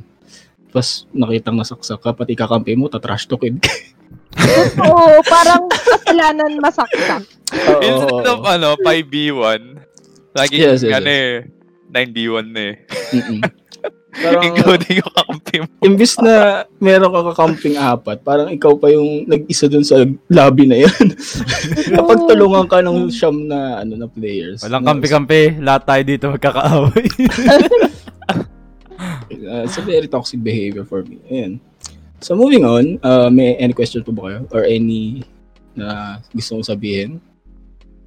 Tapos 0.68 1.09
nakitang 1.11 1.56
nasaksak 1.56 1.99
ka, 1.99 2.12
pati 2.12 2.32
kakampi 2.32 2.76
mo, 2.76 2.87
tatrash 2.87 3.25
talkin 3.25 3.56
ka. 3.56 3.73
Oo, 4.78 5.18
parang 5.25 5.66
kasalanan 5.68 6.56
masaksak. 6.59 7.25
Oo. 7.66 7.80
Instead 7.82 8.26
of 8.28 8.40
ano, 8.44 8.78
5v1, 8.78 9.61
lagi 10.32 10.54
Yes, 10.54 10.80
yes, 10.80 10.94
ano 10.94 11.11
eh, 11.11 11.49
9v1 11.90 12.47
na 12.47 12.62
eh. 12.62 12.75
Parang, 14.11 14.43
Including 14.43 14.95
yung 14.99 15.12
kakampi 15.14 15.55
mo. 15.62 15.67
imbis 15.87 16.19
na 16.19 16.67
meron 16.83 17.14
ka 17.14 17.31
kakamping 17.31 17.79
apat, 17.79 18.19
parang 18.21 18.50
ikaw 18.50 18.75
pa 18.75 18.90
yung 18.90 19.23
nag-isa 19.25 19.71
dun 19.71 19.87
sa 19.87 20.02
lobby 20.26 20.67
na 20.67 20.83
yan. 20.83 21.07
Napagtulungan 21.95 22.67
ka 22.67 22.83
ng 22.83 23.07
siyam 23.07 23.47
na 23.47 23.79
ano 23.79 23.95
na 23.95 24.11
players. 24.11 24.67
Walang 24.67 24.83
Na- 24.83 24.90
kampi-kampi. 24.90 25.62
Lahat 25.62 25.87
tayo 25.87 26.02
dito 26.02 26.26
magkakaaway. 26.26 27.07
Uh, 29.31 29.64
it's 29.64 29.79
a 29.79 29.83
very 29.83 30.05
toxic 30.05 30.45
behavior 30.45 30.85
for 30.85 31.00
me. 31.00 31.17
Ayan. 31.33 31.57
So 32.21 32.37
moving 32.37 32.69
on, 32.69 33.00
uh, 33.00 33.33
may 33.33 33.57
any 33.57 33.73
question 33.73 34.05
po 34.05 34.12
ba 34.12 34.29
kayo? 34.29 34.40
Or 34.52 34.69
any 34.69 35.25
na 35.73 36.21
gusto 36.37 36.61
mong 36.61 36.69
sabihin? 36.69 37.17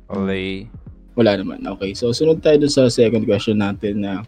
okay. 0.06 0.70
Wala 1.18 1.34
naman. 1.34 1.66
Okay. 1.66 1.98
So 1.98 2.14
sunod 2.14 2.46
tayo 2.46 2.62
dun 2.62 2.70
sa 2.70 2.86
second 2.90 3.26
question 3.26 3.58
natin 3.58 4.06
na 4.06 4.22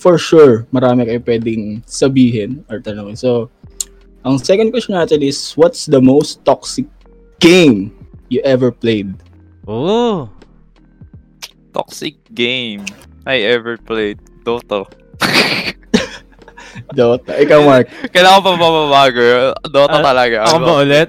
for 0.00 0.16
sure 0.16 0.64
marami 0.72 1.04
kayo 1.04 1.20
pwedeng 1.20 1.84
sabihin 1.84 2.64
or 2.66 2.80
tanongin. 2.80 3.14
So 3.14 3.52
ang 4.24 4.40
second 4.40 4.72
question 4.72 4.96
natin 4.96 5.20
is 5.20 5.52
what's 5.54 5.84
the 5.84 6.00
most 6.00 6.40
toxic 6.42 6.88
game 7.38 7.92
you 8.32 8.40
ever 8.42 8.72
played? 8.72 9.12
Oo. 9.68 10.28
Toxic 11.70 12.16
game 12.32 12.82
I 13.22 13.44
ever 13.46 13.76
played. 13.76 14.18
Dota. 14.42 14.88
Dota. 16.96 17.36
Ikaw, 17.36 17.60
Mark. 17.62 17.86
Kailangan 18.10 18.40
pa 18.40 18.50
mababago. 18.56 19.52
Dota 19.68 20.00
Ah, 20.00 20.04
talaga. 20.04 20.48
Ako 20.48 20.56
ba 20.58 20.74
ulit? 20.80 21.08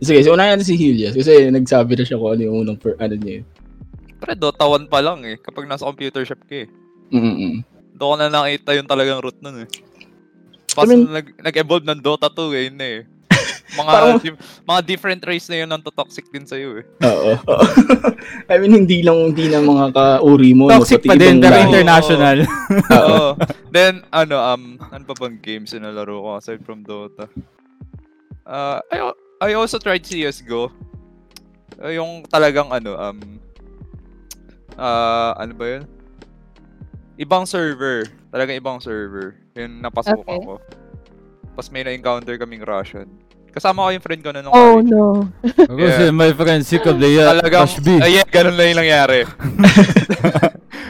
Sige, 0.00 0.20
so 0.24 0.32
unahin 0.32 0.56
natin 0.56 0.68
si 0.68 0.76
Helios 0.76 1.12
kasi 1.12 1.48
nagsabi 1.48 1.92
na 1.92 2.04
siya 2.04 2.16
kung 2.16 2.32
ano 2.32 2.40
yung 2.40 2.56
unang 2.64 2.78
per, 2.80 2.96
ano 2.96 3.14
niya. 3.14 3.44
Pre, 4.16 4.32
Dota 4.32 4.64
1 4.64 4.88
pa 4.88 5.00
lang 5.00 5.24
eh. 5.24 5.36
Kapag 5.36 5.64
nasa 5.64 5.84
computer 5.84 6.24
shop 6.24 6.40
ka 6.44 6.64
eh. 6.64 6.68
Mm-mm. 7.10 7.64
Doon 8.00 8.16
ko 8.16 8.16
na 8.16 8.32
nakita 8.32 8.72
yung 8.72 8.88
talagang 8.88 9.20
root 9.20 9.36
nun 9.44 9.68
eh. 9.68 9.68
Tapos 10.72 10.88
I 10.88 10.96
mean- 10.96 11.12
nag, 11.12 11.26
nag-evolve 11.36 11.84
ng 11.84 12.00
Dota 12.00 12.32
2 12.32 12.56
eh, 12.56 12.62
yun 12.72 12.76
na 12.80 12.88
eh. 12.88 13.00
Mga, 13.78 13.92
Parang- 13.92 14.18
di- 14.18 14.40
mga 14.66 14.80
different 14.82 15.22
race 15.22 15.46
na 15.46 15.62
yun 15.62 15.70
ang 15.70 15.78
toxic 15.84 16.26
din 16.32 16.42
sa'yo 16.42 16.80
eh. 16.80 16.84
Oo. 17.06 17.38
oo. 17.38 17.64
I 18.50 18.58
mean, 18.58 18.74
hindi 18.74 19.04
lang 19.04 19.30
hindi 19.30 19.46
na 19.46 19.62
mga 19.62 19.94
kauri 19.94 20.50
mo. 20.56 20.66
Toxic 20.66 21.04
no, 21.04 21.08
pa 21.12 21.14
din, 21.14 21.38
pero 21.38 21.54
international. 21.54 22.38
Oo. 22.98 23.38
Then, 23.70 24.02
ano, 24.10 24.34
um, 24.42 24.74
ano 24.80 25.02
pa 25.06 25.14
bang 25.14 25.38
games 25.38 25.70
na 25.76 25.86
nalaro 25.86 26.18
ko 26.18 26.28
aside 26.40 26.66
from 26.66 26.82
Dota? 26.82 27.30
Uh, 28.42 28.82
I, 28.90 28.96
I 29.38 29.50
also 29.54 29.78
tried 29.78 30.02
CSGO. 30.02 30.72
Uh, 31.78 31.94
yung 31.94 32.26
talagang 32.26 32.74
ano, 32.74 32.98
um, 32.98 33.18
uh, 34.74 35.30
ano 35.38 35.52
ba 35.54 35.66
yun? 35.78 35.99
Ibang 37.20 37.44
server. 37.44 38.08
Talagang 38.32 38.56
ibang 38.56 38.78
server. 38.80 39.36
Yun, 39.52 39.84
napasukan 39.84 40.24
Okay. 40.24 40.40
ko. 40.40 40.56
Tapos 41.52 41.68
may 41.68 41.84
na-encounter 41.84 42.40
kaming 42.40 42.64
Russian. 42.64 43.04
Kasama 43.52 43.84
ko 43.84 43.88
yung 43.92 44.00
friend 44.00 44.20
ko 44.24 44.30
na 44.32 44.40
nung 44.40 44.54
Oh 44.54 44.80
college. 44.80 44.88
no. 44.88 45.28
Kasi 45.44 46.08
my 46.08 46.32
friend, 46.32 46.64
sick 46.64 46.86
of 46.86 46.96
the 46.96 47.10
year. 47.10 47.28
Talagang, 47.28 47.68
ay, 48.00 48.16
yeah, 48.16 48.24
ganun 48.24 48.56
lang 48.56 48.72
yung 48.72 48.80
nangyari. 48.80 49.20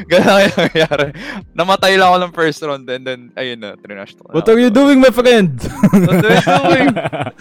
ganun 0.08 0.26
lang 0.28 0.42
yung 0.46 0.58
nangyari. 0.68 1.06
Namatay 1.52 1.92
lang 1.98 2.08
ako 2.12 2.18
ng 2.22 2.32
first 2.32 2.60
round 2.62 2.84
and 2.88 3.02
then, 3.04 3.20
ayun 3.34 3.58
na, 3.60 3.76
trinash 3.76 4.14
to. 4.16 4.24
What 4.30 4.48
are 4.48 4.60
you 4.60 4.70
doing, 4.70 5.00
my 5.00 5.12
friend? 5.12 5.60
What 5.90 6.24
are 6.24 6.36
you 6.38 6.46
doing? 6.46 6.88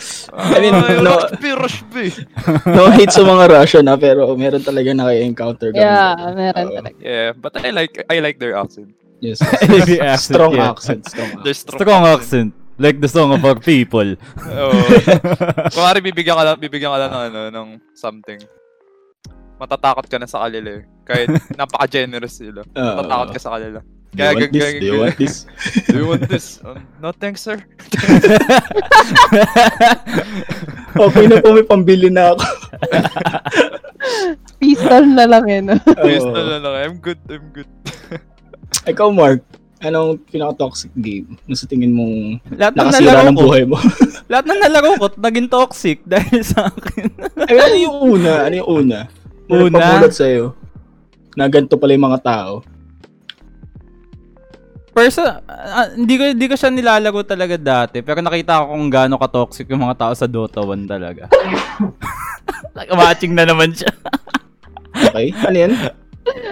I 0.56 0.58
mean, 0.60 0.76
Ay, 0.76 1.00
no- 1.00 1.30
Rush 1.60 1.84
B, 1.91 2.10
no 2.76 2.89
hate 2.91 3.12
sa 3.12 3.24
mga 3.24 3.52
Russian 3.52 3.86
na 3.86 4.00
pero 4.00 4.32
meron 4.36 4.63
talaga 4.63 4.89
naka-encounter 4.95 5.76
kami. 5.76 5.84
Yeah, 5.84 6.15
meron 6.34 6.65
Oo. 6.65 6.76
talaga. 6.80 6.98
Yeah, 7.04 7.30
but 7.36 7.54
I 7.60 7.69
like 7.76 7.93
I 8.08 8.24
like 8.24 8.39
their 8.39 8.56
accent. 8.56 8.95
Yes. 9.19 9.43
Accent, 9.43 10.19
strong 10.24 10.54
yeah. 10.56 10.72
accent, 10.72 11.04
strong 11.04 11.28
accent. 11.28 11.43
Their 11.43 11.54
Strong 11.54 12.04
accent. 12.08 12.50
Like 12.80 13.04
the 13.04 13.12
song 13.12 13.36
of 13.36 13.43
our 13.43 13.60
people. 13.60 14.15
Oo. 14.15 14.80
Kung 15.67 15.84
maaari, 15.84 16.00
bibigyan 16.00 16.39
ka 16.39 16.43
lang, 16.48 16.56
bibigyan 16.56 16.95
ka 16.95 17.00
lang 17.04 17.12
ng, 17.12 17.24
ano, 17.28 17.39
ng 17.52 17.67
something. 17.91 18.39
Matatakot 19.60 20.08
ka 20.08 20.15
na 20.15 20.26
sa 20.26 20.48
kanila 20.48 20.80
eh. 20.80 20.84
Kahit 21.04 21.28
napaka-generous 21.60 22.39
sila. 22.39 22.63
Oo. 22.63 22.95
Matatakot 22.95 23.30
ka 23.36 23.39
sa 23.39 23.52
kanila. 23.60 23.80
Do 24.10 24.26
you 24.26 24.34
want 24.34 24.50
this? 24.50 24.74
Do 24.74 24.88
you 24.89 24.98
want 24.98 25.17
this? 25.22 25.36
Do 25.86 25.98
you 26.02 26.08
want 26.10 26.24
this? 26.26 26.45
Um, 26.65 26.82
no 26.98 27.13
thanks, 27.13 27.45
sir. 27.45 27.62
Okay 30.89 31.30
na 31.30 31.38
po, 31.38 31.54
may 31.54 31.62
pambili 31.62 32.10
na 32.10 32.34
ako. 32.34 32.43
Pistol 34.58 35.06
na 35.06 35.30
lang 35.30 35.45
eh, 35.48 35.62
no? 35.62 35.78
No, 35.78 36.41
no, 36.41 36.58
no. 36.58 36.72
I'm 36.74 36.98
good, 36.98 37.22
I'm 37.30 37.45
good. 37.54 37.69
Ikaw, 38.89 39.13
Mark, 39.13 39.45
anong 39.80 40.17
pinaka-toxic 40.28 40.89
game 40.98 41.38
na 41.45 41.54
sa 41.54 41.69
tingin 41.69 41.93
mong 41.93 42.41
Lahat 42.58 42.74
na 42.76 42.89
nakasira 42.89 43.06
nalaro 43.15 43.30
ng 43.30 43.38
ko, 43.38 43.43
buhay 43.45 43.63
mo? 43.63 43.78
lahat 44.28 44.45
na 44.50 44.56
nalaro 44.58 44.89
ko, 44.98 45.06
naging 45.15 45.48
toxic 45.48 46.02
dahil 46.04 46.41
sa 46.41 46.67
akin. 46.67 47.08
Mean, 47.48 47.62
ano 47.62 47.78
yung 47.78 47.98
una? 48.17 48.32
Ano 48.50 48.56
yung 48.58 48.69
una? 48.84 48.98
Na 49.49 49.65
Una? 49.65 49.73
nagpamulat 49.73 50.13
sa'yo 50.13 50.53
na 51.33 51.49
ganito 51.49 51.73
pala 51.79 51.97
yung 51.97 52.05
mga 52.05 52.21
tao. 52.21 52.53
Perso, 54.93 55.23
ah, 55.23 55.88
hindi 55.95 56.19
ko 56.19 56.23
hindi 56.33 56.45
ko 56.49 56.55
siya 56.59 56.73
nilalaro 56.73 57.23
talaga 57.23 57.55
dati, 57.55 58.03
pero 58.03 58.19
nakita 58.19 58.65
ko 58.65 58.75
kung 58.75 58.89
gaano 58.91 59.15
ka-toxic 59.15 59.69
yung 59.71 59.85
mga 59.85 59.95
tao 59.95 60.13
sa 60.13 60.27
Dota 60.27 60.59
1 60.59 60.89
talaga. 60.89 61.29
like, 62.77 62.91
watching 62.91 63.33
na 63.33 63.45
naman 63.47 63.73
siya. 63.73 63.89
Okay? 64.89 65.31
Ano 65.45 65.53
yan? 65.55 65.73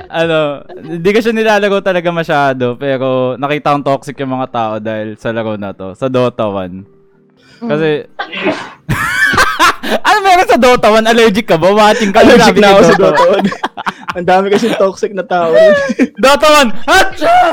ano, 0.07 0.63
hindi 0.71 1.10
ko 1.10 1.19
siya 1.19 1.33
nilalaro 1.36 1.81
talaga 1.83 2.10
masyado, 2.13 2.77
pero 2.79 3.36
nakita 3.36 3.73
kong 3.75 3.86
toxic 3.86 4.15
yung 4.23 4.39
mga 4.39 4.47
tao 4.53 4.73
dahil 4.79 5.17
sa 5.19 5.33
laro 5.33 5.60
na 5.60 5.73
to, 5.73 5.97
sa 5.97 6.07
Dota 6.07 6.47
1. 6.47 7.65
Kasi, 7.65 8.05
ano 9.88 10.17
meron 10.23 10.50
sa 10.50 10.60
Dota 10.60 10.88
1? 10.91 11.08
Allergic 11.08 11.47
ka 11.47 11.56
ba? 11.56 11.71
Watching 11.71 12.12
ka? 12.12 12.23
Allergic 12.23 12.58
na 12.60 12.69
ako 12.76 12.82
sa 12.84 12.95
Dota 12.97 13.23
1. 13.39 14.17
Ang 14.17 14.28
dami 14.28 14.47
kasi 14.50 14.73
toxic 14.73 15.12
na 15.13 15.23
tao. 15.23 15.54
Dota 16.23 16.47
1! 16.65 16.89
Hacha! 16.89 17.38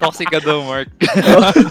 Toxic 0.00 0.32
ka 0.32 0.40
daw, 0.40 0.64
Mark. 0.64 0.88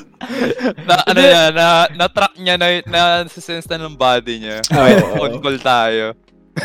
na, 0.87 0.95
ano 1.01 1.17
yan, 1.17 1.49
na, 1.49 1.89
na-track 1.97 2.37
niya, 2.37 2.61
na, 2.61 2.77
na 2.85 3.25
sense 3.25 3.65
na 3.65 3.81
ng 3.81 3.97
body 3.97 4.45
niya. 4.45 4.61
Oo. 4.69 5.25
On 5.25 5.33
call 5.41 5.57
tayo. 5.57 6.13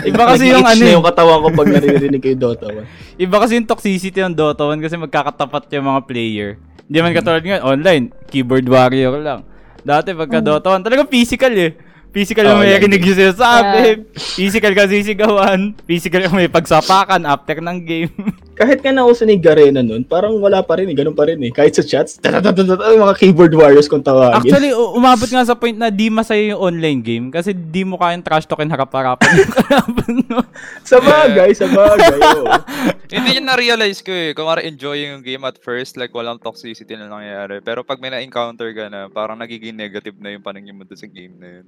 Iba 0.05 0.29
kasi 0.29 0.53
yung 0.53 0.67
ano 0.67 0.85
eh. 0.85 0.93
yung 0.93 1.07
katawan 1.07 1.41
ko 1.41 1.49
pag 1.55 1.71
naririnig 1.73 2.21
ko 2.21 2.29
yung 2.37 2.43
Dota 2.43 2.69
1. 2.69 3.17
Iba 3.17 3.37
kasi 3.41 3.57
yung 3.57 3.69
toxicity 3.69 4.21
ng 4.21 4.37
Dota 4.37 4.69
1 4.69 4.85
kasi 4.85 5.01
magkakatapat 5.01 5.73
yung 5.73 5.89
mga 5.89 6.01
player. 6.05 6.51
Hindi 6.85 6.99
man 7.01 7.17
katulad 7.17 7.41
ngayon, 7.41 7.63
online, 7.65 8.05
keyboard 8.29 8.69
warrior 8.69 9.17
lang. 9.25 9.49
Dati 9.81 10.13
pagka 10.13 10.45
Dota 10.45 10.77
1, 10.77 10.85
talaga 10.85 11.09
physical 11.09 11.57
eh. 11.57 11.73
Physical 12.15 12.47
yung 12.47 12.63
Oo, 12.63 12.65
may 12.65 12.79
rinig 12.79 13.03
yung 13.03 13.19
sinasabi. 13.19 14.07
Physical 14.15 14.71
ka 14.71 14.87
sisigawan. 14.87 15.75
Physical 15.83 16.23
yung 16.23 16.39
may 16.39 16.47
pagsapakan 16.47 17.27
after 17.27 17.59
ng 17.59 17.83
game. 17.83 18.15
Kahit 18.55 18.79
nga 18.87 18.95
nauso 18.95 19.27
ni 19.27 19.35
Garena 19.35 19.83
nun, 19.83 20.07
parang 20.07 20.39
wala 20.39 20.63
pa 20.63 20.79
rin 20.79 20.87
eh, 20.87 20.95
ganun 20.95 21.19
pa 21.19 21.27
rin 21.27 21.43
eh. 21.43 21.51
Kahit 21.51 21.75
sa 21.75 21.83
chats, 21.83 22.23
mga 22.23 23.15
keyboard 23.19 23.51
warriors 23.51 23.91
kung 23.91 24.03
tawagin. 24.03 24.47
Actually, 24.47 24.71
umabot 24.71 25.27
nga 25.27 25.43
sa 25.43 25.59
point 25.59 25.75
na 25.75 25.91
di 25.91 26.07
masaya 26.07 26.55
yung 26.55 26.63
online 26.63 27.03
game 27.03 27.27
kasi 27.35 27.51
di 27.51 27.83
mo 27.83 27.99
kayang 27.99 28.23
trash 28.23 28.47
talkin 28.47 28.71
harap-harapan 28.71 29.43
yung 29.43 29.53
kalaban 29.59 30.15
mo. 30.31 30.41
sa 30.87 31.03
bagay, 31.03 31.51
sa 31.51 31.67
bagay. 31.67 32.15
oo. 32.15 32.47
Hindi 33.15 33.43
yun 33.43 33.47
na-realize 33.47 34.01
ko 34.07 34.11
eh. 34.15 34.31
Kung 34.39 34.47
enjoying 34.55 35.19
yung 35.19 35.25
game 35.27 35.43
at 35.43 35.59
first, 35.59 35.99
like 35.99 36.15
walang 36.15 36.39
toxicity 36.39 36.95
na 36.95 37.11
nangyayari. 37.11 37.59
Pero 37.59 37.83
pag 37.83 37.99
may 37.99 38.15
na-encounter 38.15 38.71
ka 38.71 38.87
na, 38.87 39.11
parang 39.11 39.39
nagiging 39.39 39.75
negative 39.75 40.15
na 40.23 40.31
yung 40.31 40.47
paningin 40.47 40.79
mo 40.79 40.87
sa 40.87 41.11
game 41.11 41.35
na 41.43 41.49
yun. 41.59 41.67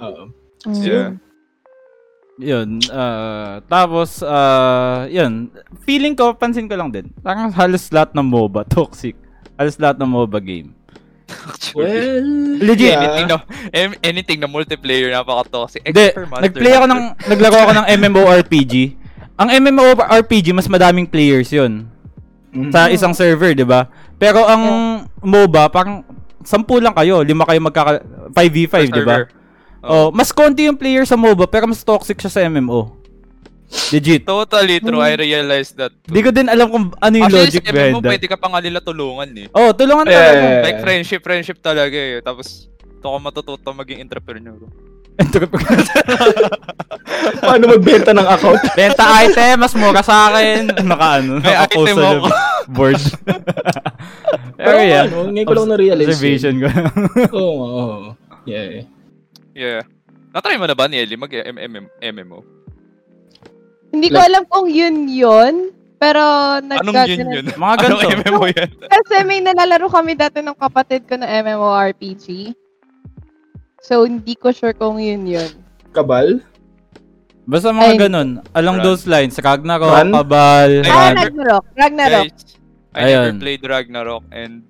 Oo. 0.00 0.22
Yeah. 0.82 1.20
Yun. 2.38 2.78
ah, 2.94 3.58
tapos, 3.66 4.22
ah, 4.22 5.10
yun. 5.10 5.50
Feeling 5.82 6.14
ko, 6.14 6.32
pansin 6.38 6.70
ko 6.70 6.78
lang 6.78 6.94
din. 6.94 7.10
Parang 7.20 7.50
halos 7.50 7.90
lahat 7.90 8.14
ng 8.14 8.26
MOBA, 8.26 8.62
toxic. 8.70 9.18
Halos 9.58 9.74
lahat 9.76 9.98
ng 9.98 10.06
MOBA 10.08 10.38
game. 10.40 10.70
Well, 11.76 12.24
Legit. 12.64 12.96
yeah. 12.96 13.04
Anything 13.04 13.28
na, 13.28 13.36
anything 14.00 14.38
na 14.40 14.48
multiplayer, 14.48 15.12
napaka-toxic. 15.12 15.84
Monster 15.84 16.24
nag-play 16.24 16.72
ako 16.72 16.86
ng, 16.88 17.02
naglaro 17.28 17.58
ako 17.68 17.72
ng 17.76 17.86
MMORPG. 18.00 18.74
Ang 19.36 19.48
MMORPG, 19.60 20.56
mas 20.56 20.70
madaming 20.70 21.04
players 21.04 21.52
yun. 21.52 21.84
Mhm. 22.54 22.72
Sa 22.72 22.88
isang 22.88 23.12
server, 23.12 23.52
di 23.52 23.66
ba? 23.66 23.92
Pero 24.16 24.46
ang 24.48 24.62
MOBA, 25.20 25.68
parang 25.68 26.00
sampu 26.40 26.80
lang 26.80 26.96
kayo. 26.96 27.20
Lima 27.20 27.44
kayo 27.44 27.60
magkaka... 27.60 28.00
5v5, 28.32 28.72
Per 28.72 28.88
di 28.88 29.02
ba? 29.04 29.16
Oh. 29.80 29.88
Oh, 29.88 30.08
mas 30.10 30.30
konti 30.30 30.66
yung 30.66 30.74
player 30.74 31.04
sa 31.04 31.14
MOBA, 31.14 31.46
pero 31.46 31.64
mas 31.64 31.80
toxic 31.80 32.18
siya 32.18 32.28
sa 32.28 32.40
MMO. 32.42 32.98
Legit. 33.90 34.24
Totally 34.24 34.80
true. 34.80 34.98
I 34.98 35.12
realized 35.12 35.76
that. 35.76 35.92
too. 35.92 36.08
Di 36.08 36.20
ko 36.20 36.32
din 36.32 36.48
alam 36.48 36.66
kung 36.66 36.84
ano 36.90 37.14
yung 37.14 37.28
Actually, 37.28 37.46
logic 37.46 37.62
sa 37.62 37.68
MMO, 37.68 37.76
behind 37.76 37.94
that. 37.94 38.10
pwede 38.10 38.26
ka 38.26 38.36
pa 38.36 38.46
nga 38.48 38.60
nila 38.60 38.78
tulungan 38.80 39.28
eh. 39.36 39.46
Oh, 39.52 39.70
tulungan 39.70 40.04
Yeah. 40.04 40.16
talaga. 40.24 40.46
Like 40.64 40.78
friendship, 40.80 41.20
friendship 41.20 41.58
talaga 41.60 41.92
eh. 41.94 42.18
Tapos, 42.18 42.66
ito 42.66 43.04
ko 43.04 43.16
matututo 43.18 43.68
maging 43.70 44.00
entrepreneur. 44.00 44.56
Paano 47.38 47.64
magbenta 47.68 48.10
ng 48.10 48.22
account? 48.24 48.62
Benta 48.78 49.04
item, 49.20 49.54
mas 49.58 49.74
mura 49.74 50.00
sa 50.00 50.30
akin. 50.30 50.70
Naka 50.80 51.06
ano, 51.18 51.32
May 51.38 51.52
naka-post 51.52 51.76
item 51.84 51.96
sa 51.96 52.08
ako. 52.08 52.26
board. 52.68 53.00
Pero 54.58 54.78
yan, 54.80 55.06
ano, 55.06 55.18
ngayon 55.28 55.44
ko 55.44 55.54
lang 55.54 55.68
na-realize. 55.68 56.08
observation 56.08 56.54
ko. 56.56 56.66
Oo, 57.32 57.52
oo. 57.52 57.66
oo. 57.76 58.08
Yeah. 58.44 58.86
Yeah. 59.58 59.82
Natry 60.30 60.54
mo 60.54 60.64
na 60.64 60.78
ba 60.78 60.86
ni 60.86 60.96
Ellie 60.96 61.18
mag-MMO? 61.18 62.38
Hindi 63.90 64.06
ko 64.06 64.20
alam 64.20 64.46
kung 64.46 64.70
yun 64.70 65.10
yun. 65.10 65.74
Pero 65.98 66.22
Anong 66.62 66.94
nagka- 66.94 67.10
yun 67.10 67.26
yun? 67.26 67.46
Mga 67.50 67.74
Anong 67.74 68.00
ganito. 68.06 68.22
MMO 68.22 68.44
yan? 68.46 68.70
Kasi 68.86 69.14
may 69.26 69.42
nalalaro 69.42 69.90
kami 69.90 70.14
dati 70.14 70.38
ng 70.38 70.54
kapatid 70.54 71.10
ko 71.10 71.18
na 71.18 71.26
MMORPG. 71.42 72.54
So, 73.80 74.06
hindi 74.06 74.38
ko 74.38 74.54
sure 74.54 74.70
kung 74.72 75.02
yun 75.02 75.26
yun. 75.26 75.50
Kabal? 75.90 76.38
Basta 77.42 77.72
mga 77.72 77.90
Ay. 77.90 77.98
ganun. 77.98 78.28
Along 78.52 78.78
Run. 78.78 78.84
those 78.84 79.08
lines, 79.08 79.34
Ragnarok, 79.34 79.90
Run? 79.90 80.12
Kabal, 80.12 80.70
Ah. 80.84 81.16
Ragnarok. 81.16 81.64
Ragnarok. 81.74 82.26
Guys, 82.28 82.54
I 82.92 83.00
Ayun. 83.08 83.24
never 83.34 83.40
played 83.40 83.62
Ragnarok 83.64 84.24
and 84.30 84.62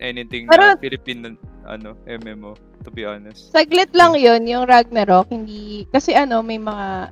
anything 0.00 0.48
Pero- 0.48 0.74
na 0.74 0.80
Philippine 0.80 1.36
ano, 1.64 1.96
MMO, 2.04 2.52
to 2.80 2.90
be 2.90 3.04
honest. 3.04 3.50
Saglit 3.50 3.90
lang 3.92 4.14
yun, 4.14 4.44
yung 4.44 4.64
Ragnarok. 4.64 5.28
Hindi, 5.28 5.88
kasi 5.88 6.12
ano, 6.12 6.40
may 6.40 6.56
mga, 6.56 7.10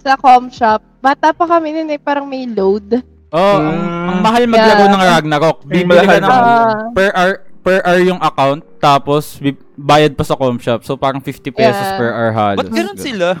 sa 0.00 0.16
com 0.16 0.48
shop, 0.48 0.80
bata 1.00 1.32
pa 1.32 1.44
kami 1.46 1.72
nun 1.72 1.88
eh, 1.88 2.00
parang 2.00 2.24
may 2.24 2.44
load. 2.44 3.00
Oh, 3.30 3.56
ang, 3.56 3.78
Mm. 3.78 4.08
ang 4.10 4.18
mahal 4.20 4.44
maglaro 4.44 4.82
Yeah. 4.82 4.90
ng 4.90 5.02
Ragnarok. 5.06 5.58
Bibili 5.62 6.02
ka 6.02 6.18
ng? 6.18 6.26
Ah. 6.26 6.90
per 6.90 7.10
hour 7.14 7.34
per 7.60 7.78
hour 7.84 8.00
yung 8.00 8.18
account 8.18 8.64
tapos 8.80 9.36
bayad 9.76 10.16
pa 10.16 10.24
sa 10.24 10.34
com 10.34 10.56
shop. 10.56 10.82
So 10.82 10.96
parang 10.96 11.20
50 11.20 11.52
pesos 11.52 11.78
Yeah. 11.78 12.00
per 12.00 12.10
hour 12.10 12.32
halos. 12.32 12.58
Ba't 12.58 12.72
ganun 12.72 12.98
sila? 12.98 13.38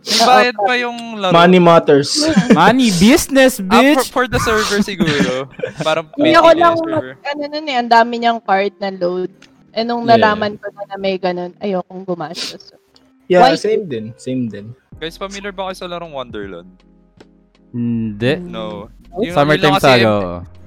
Oo. 0.00 0.24
bayad 0.24 0.56
pa 0.56 0.74
yung 0.74 0.98
laro. 1.20 1.32
Money 1.32 1.60
matters. 1.60 2.24
Money 2.56 2.88
business, 2.92 3.60
Ah, 3.60 3.78
bitch. 3.78 4.08
for, 4.08 4.24
for 4.24 4.26
the 4.26 4.40
server 4.40 4.80
siguro. 4.80 5.44
Parang 5.86 6.08
Hindi 6.16 6.32
may 6.32 6.34
ako 6.34 6.48
lang, 6.54 6.74
ano 7.20 7.42
nun 7.46 7.66
eh, 7.66 7.76
ang 7.76 7.90
dami 7.90 8.14
niyang 8.16 8.40
card 8.40 8.72
na 8.78 8.88
load. 8.88 9.28
Eh, 9.70 9.84
nung 9.84 10.02
Yeah. 10.02 10.16
nalaman 10.16 10.56
ko 10.56 10.66
na, 10.72 10.82
na 10.88 10.96
may 10.96 11.14
ganun, 11.14 11.52
ayokong 11.58 12.02
gumastos. 12.02 12.72
Yeah, 13.28 13.44
Why? 13.44 13.54
same 13.54 13.86
din. 13.86 14.10
Same 14.16 14.48
din. 14.48 14.72
Guys, 14.96 15.14
familiar 15.14 15.52
ba 15.52 15.70
kayo 15.70 15.76
sa 15.76 15.86
larong 15.86 16.10
Wonderland? 16.10 16.68
Hindi. 17.70 18.36
No. 18.42 18.90
Yung- 19.16 19.30
Summertime 19.32 19.74
yun 19.74 19.80
Saga. 19.80 20.12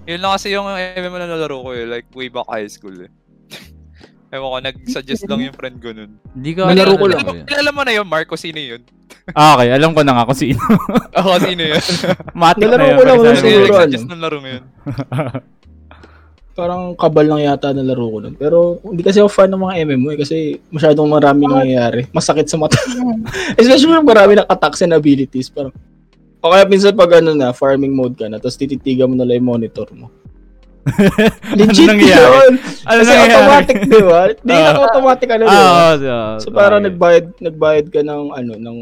Yun 0.03 0.19
lang 0.19 0.31
kasi 0.35 0.51
yung 0.51 0.67
MMO 0.67 1.17
na 1.17 1.27
nalaro 1.27 1.57
ko 1.59 1.69
eh, 1.71 1.83
like 1.83 2.07
way 2.11 2.27
back 2.27 2.47
high 2.47 2.67
school 2.67 2.95
eh. 2.99 3.11
Ewan 4.33 4.49
ko, 4.49 4.57
nag-suggest 4.65 5.29
lang 5.29 5.45
yung 5.45 5.53
friend 5.53 5.77
ko 5.77 5.93
nun. 5.93 6.17
Hindi 6.33 6.51
ko 6.57 6.65
Nalaro 6.65 6.97
ko 6.97 7.05
alam 7.05 7.21
lang. 7.21 7.37
yun. 7.37 7.45
Kilala 7.45 7.69
mo 7.69 7.81
na 7.85 7.93
yun, 7.93 8.07
Marco, 8.09 8.33
sino 8.33 8.57
yun? 8.57 8.81
Ah, 9.29 9.53
okay, 9.53 9.69
alam 9.69 9.93
ko 9.93 10.01
na 10.01 10.17
nga 10.17 10.25
kung 10.25 10.39
sino. 10.41 10.57
Ako, 11.21 11.29
sino 11.37 11.61
yun? 11.61 11.83
Matik 12.41 12.65
Nalaro 12.65 12.81
na 12.81 12.89
yun. 12.89 12.97
ko 12.97 13.03
lang 13.03 13.13
pero 13.13 13.29
yun 13.29 13.37
sabi- 13.37 13.45
siguro, 13.45 13.65
nag-suggest 13.69 14.07
ng 14.09 14.21
laro 14.21 14.37
yun. 14.41 14.63
Parang 16.53 16.93
kabal 16.93 17.25
lang 17.25 17.41
yata 17.41 17.73
na 17.73 17.81
laro 17.81 18.09
ko 18.09 18.17
nun. 18.21 18.33
Pero 18.33 18.57
hindi 18.81 19.01
kasi 19.01 19.21
ako 19.21 19.29
fan 19.29 19.49
ng 19.49 19.61
mga 19.61 19.73
MMO 19.85 20.09
eh, 20.09 20.19
kasi 20.21 20.35
masyadong 20.69 21.09
maraming 21.09 21.49
nangyayari. 21.49 22.01
Masakit 22.09 22.49
sa 22.49 22.57
mata. 22.57 22.77
Especially 23.53 23.89
kung 23.89 24.05
marami 24.05 24.37
ng 24.37 24.49
attacks 24.49 24.81
and 24.81 24.93
abilities. 24.93 25.49
Parang, 25.49 25.73
o 26.41 26.49
kaya 26.49 26.65
minsan 26.65 26.93
pag 26.93 27.21
ano 27.21 27.33
na, 27.33 27.53
farming 27.53 27.93
mode 27.93 28.17
ka 28.17 28.29
na, 28.29 28.37
tapos 28.37 28.57
tititigan 28.57 29.09
mo 29.09 29.17
na 29.17 29.25
lang 29.25 29.41
yung 29.41 29.49
monitor 29.49 29.89
mo. 29.93 30.09
Legit 31.57 31.85
Ano 31.85 31.91
nangyayari? 31.93 32.27
yun! 32.27 32.53
Ano 32.83 32.99
Kasi 32.99 33.09
nangyayari? 33.09 33.31
automatic, 33.31 33.77
di 33.83 34.01
ba? 34.01 34.21
Hindi 34.41 34.53
Ah. 34.53 34.63
na 34.65 34.79
automatic 34.81 35.27
ano, 35.29 35.43
di 35.43 35.49
Ah, 35.49 35.55
ba? 35.55 35.63
oo, 35.63 35.93
oo, 35.95 36.31
So 36.37 36.47
parang 36.49 36.79
okay. 36.79 36.87
nagbayad 36.89 37.25
nagbayad 37.39 37.85
ka 37.87 38.01
ng 38.01 38.23
ano 38.31 38.53
ng 38.53 38.77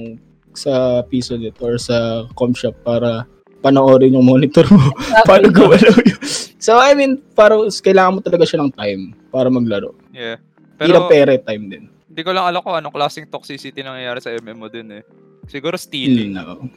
sa 0.51 0.73
piso 1.03 1.35
dito 1.35 1.61
or 1.61 1.77
sa 1.77 1.97
com 2.31 2.51
shop 2.51 2.75
para 2.81 3.23
panoorin 3.61 4.11
yung 4.11 4.25
monitor 4.25 4.65
mo 4.67 4.81
paano 5.29 5.47
gumalaw 5.47 5.95
yun. 5.95 6.19
So 6.57 6.75
I 6.75 6.91
mean, 6.91 7.21
parang 7.31 7.69
kailangan 7.69 8.13
mo 8.13 8.19
talaga 8.19 8.43
siya 8.43 8.59
ng 8.59 8.71
time 8.71 9.01
para 9.29 9.47
maglaro. 9.47 9.93
Yeah. 10.11 10.41
Pero 10.75 11.05
Pero, 11.05 11.07
pere 11.07 11.37
time 11.37 11.63
din. 11.67 11.83
hindi 12.03 12.21
ko 12.21 12.33
lang 12.33 12.43
alam 12.43 12.59
kung 12.59 12.73
anong 12.73 12.91
klaseng 12.91 13.23
toxicity 13.25 13.79
nangyayari 13.79 14.19
sa 14.19 14.33
MMO 14.33 14.67
din 14.67 14.89
eh. 14.91 15.03
Siguro 15.45 15.77
stealing. 15.77 16.33
No. 16.33 16.67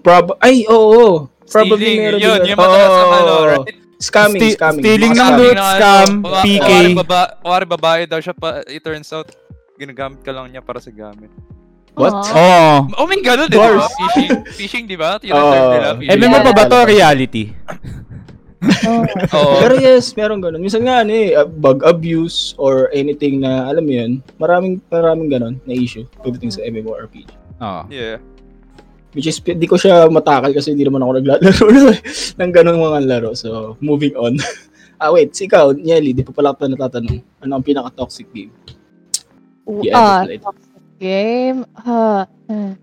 Prob 0.00 0.36
ay 0.38 0.66
oo. 0.66 0.74
oo. 0.74 1.10
Probably 1.46 1.80
stealing, 1.80 2.00
meron 2.04 2.20
yun, 2.20 2.38
din. 2.38 2.48
yung 2.48 2.60
madalas 2.60 2.90
Oo, 2.90 3.00
ang 3.00 3.12
ano, 3.16 3.32
right? 3.46 3.78
Scamming, 3.98 4.40
Sti- 4.40 4.54
scamming. 4.54 4.82
stealing 4.82 5.12
ng 5.12 5.30
loot. 5.34 5.56
scam, 5.58 6.10
ano, 6.22 6.38
PK. 6.40 6.62
Kuwari, 6.62 6.90
baba, 6.94 7.20
kuwari 7.36 7.64
babae 7.66 8.00
daw 8.06 8.22
siya 8.22 8.30
pa, 8.30 8.62
it 8.62 8.78
turns 8.78 9.10
out, 9.10 9.26
ginagamit 9.74 10.22
ka 10.22 10.30
lang 10.30 10.46
niya 10.48 10.62
para 10.62 10.78
sa 10.78 10.88
gamit. 10.88 11.30
What? 11.98 12.14
Oo. 12.30 12.94
Oh, 12.94 13.06
may 13.10 13.18
ganun 13.18 13.50
din, 13.50 13.58
Dwarf. 13.58 13.74
diba? 13.74 13.90
Fishing, 13.90 14.30
fishing, 14.54 14.84
di 14.90 14.94
ba? 14.94 15.18
Yun 15.18 15.34
Oo. 15.34 15.42
ang 15.42 15.50
term 15.50 15.66
nila, 15.68 15.88
fishing. 15.98 16.20
MMO 16.22 16.38
pa 16.40 16.52
ba 16.52 16.64
to? 16.64 16.78
Reality. 16.86 17.44
Oh. 18.58 19.06
Oo. 19.38 19.62
Pero 19.62 19.78
yes, 19.78 20.18
meron 20.18 20.42
ganun. 20.42 20.58
Minsan 20.58 20.82
nga 20.82 21.06
ano 21.06 21.14
eh, 21.14 21.30
uh, 21.30 21.46
bug 21.46 21.86
abuse 21.86 22.58
or 22.58 22.90
anything 22.90 23.38
na 23.38 23.70
alam 23.70 23.86
mo 23.86 23.94
yun, 23.94 24.18
maraming 24.34 24.82
maraming 24.90 25.30
ganun 25.30 25.54
na 25.62 25.78
issue 25.78 26.02
pagdating 26.18 26.50
sa 26.50 26.66
MMORPG. 26.66 27.30
Oo. 27.62 27.82
Yeah. 27.86 28.18
Which 29.18 29.26
is, 29.26 29.42
di 29.42 29.66
ko 29.66 29.74
siya 29.74 30.06
matakal 30.06 30.54
kasi 30.54 30.78
hindi 30.78 30.86
naman 30.86 31.02
ako 31.02 31.18
naglalaro 31.18 31.66
na, 31.74 31.90
ng 32.38 32.50
ganung 32.54 32.78
mga 32.78 33.02
laro. 33.02 33.34
So, 33.34 33.74
moving 33.82 34.14
on. 34.14 34.38
ah, 35.02 35.10
wait. 35.10 35.34
Si 35.34 35.50
ikaw, 35.50 35.74
Nelly, 35.74 36.14
di 36.14 36.22
pa 36.22 36.30
pala 36.30 36.54
kita 36.54 36.70
natatanong. 36.70 37.18
Ano 37.42 37.58
ang 37.58 37.66
pinaka-toxic 37.66 38.30
game? 38.30 38.54
Ah, 39.90 40.22
ever 40.22 40.30
played? 40.30 40.42
toxic 40.46 40.82
game. 41.02 41.66
Ah, 41.82 42.30
uh, 42.46 42.78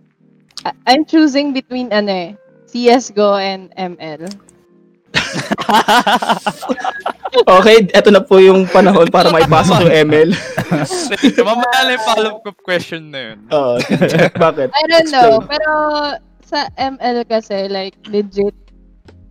I'm 0.84 1.08
choosing 1.08 1.56
between 1.56 1.96
ano 1.96 2.12
eh, 2.12 2.30
CSGO 2.68 3.40
and 3.40 3.72
ML. 3.80 4.28
Okay, 7.38 7.92
eto 7.92 8.10
na 8.10 8.20
po 8.20 8.40
yung 8.40 8.64
panahon 8.66 9.10
para 9.10 9.28
maipasok 9.28 9.82
yung 9.84 9.96
ML. 10.08 10.30
Mamaya 11.38 11.80
na 11.82 11.92
yung 11.92 12.06
follow-up 12.06 12.58
question 12.62 13.12
na 13.12 13.34
yun. 13.34 13.40
Oo. 13.50 13.76
bakit? 14.36 14.72
I 14.72 14.84
don't 14.88 15.10
know, 15.10 15.40
Explain. 15.40 15.50
pero 15.52 15.72
sa 16.42 16.60
ML 16.74 17.26
kasi 17.26 17.68
like 17.68 17.98
legit. 18.06 18.56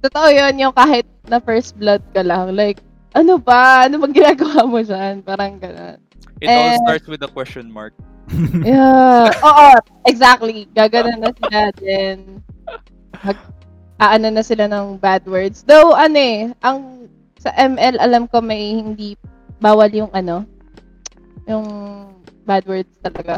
Totoo 0.01 0.29
'yun 0.29 0.61
yung 0.61 0.75
kahit 0.75 1.09
na 1.25 1.40
first 1.40 1.73
blood 1.75 2.05
ka 2.12 2.21
lang, 2.21 2.53
like 2.53 2.85
ano 3.14 3.38
ba? 3.38 3.87
Ano 3.87 3.97
bang 3.99 4.12
ginagawa 4.12 4.67
mo 4.67 4.83
dyan? 4.83 5.23
Parang 5.23 5.57
gano'n. 5.57 5.97
It 6.43 6.51
all 6.51 6.75
Eh. 6.75 6.79
starts 6.83 7.07
with 7.07 7.23
a 7.23 7.31
question 7.31 7.71
mark. 7.71 7.95
Yeah. 8.61 9.31
Oo, 9.38 9.69
exactly. 10.05 10.67
Gaganon 10.73 11.21
na 11.21 11.31
sila 11.31 11.61
din. 11.77 12.40
Mag, 13.21 13.38
aano 13.97 14.29
na 14.29 14.43
sila 14.43 14.67
ng 14.67 14.99
bad 14.99 15.23
words. 15.25 15.62
Though, 15.62 15.93
ano 15.93 16.17
eh, 16.17 16.40
ang 16.59 16.94
sa 17.45 17.53
ML, 17.61 18.01
alam 18.01 18.25
ko 18.25 18.41
may 18.41 18.81
hindi 18.81 19.21
bawal 19.61 19.93
yung 19.93 20.09
ano, 20.17 20.49
yung 21.45 21.69
bad 22.49 22.65
words 22.65 22.89
talaga. 23.05 23.37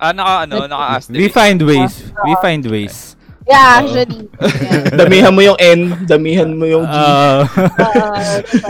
Ah, 0.00 0.16
naka, 0.16 0.48
ano, 0.48 0.64
naka 0.64 1.04
We 1.12 1.28
find 1.28 1.60
ways. 1.60 2.08
We 2.24 2.32
find 2.40 2.64
ways. 2.64 3.16
Yeah, 3.46 3.78
actually. 3.78 4.26
Yeah. 4.42 4.90
Damihan 5.06 5.30
mo 5.30 5.38
yung 5.38 5.54
N, 5.62 6.02
damihan 6.02 6.50
mo 6.50 6.66
yung 6.66 6.82
G. 6.82 6.98
Uh, 6.98 7.46
Uh, 7.78 8.42
so, 8.42 8.68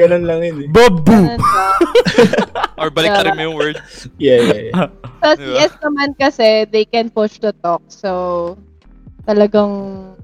Ganun 0.00 0.24
lang 0.24 0.40
yun 0.40 0.64
eh. 0.64 0.68
Ganun 0.72 1.36
siya. 1.36 1.66
Or 2.80 2.88
balik 2.88 3.12
mo 3.36 3.42
yung 3.52 3.58
word. 3.60 3.76
Yeah, 4.16 4.40
yeah, 4.40 4.60
yeah. 4.72 4.88
Sa 5.20 5.36
Diba? 5.36 5.60
CS 5.60 5.72
naman 5.84 6.08
kasi, 6.16 6.64
they 6.72 6.88
can 6.88 7.12
push 7.12 7.36
to 7.44 7.52
talk. 7.60 7.84
So, 7.92 8.56
talagang 9.28 10.16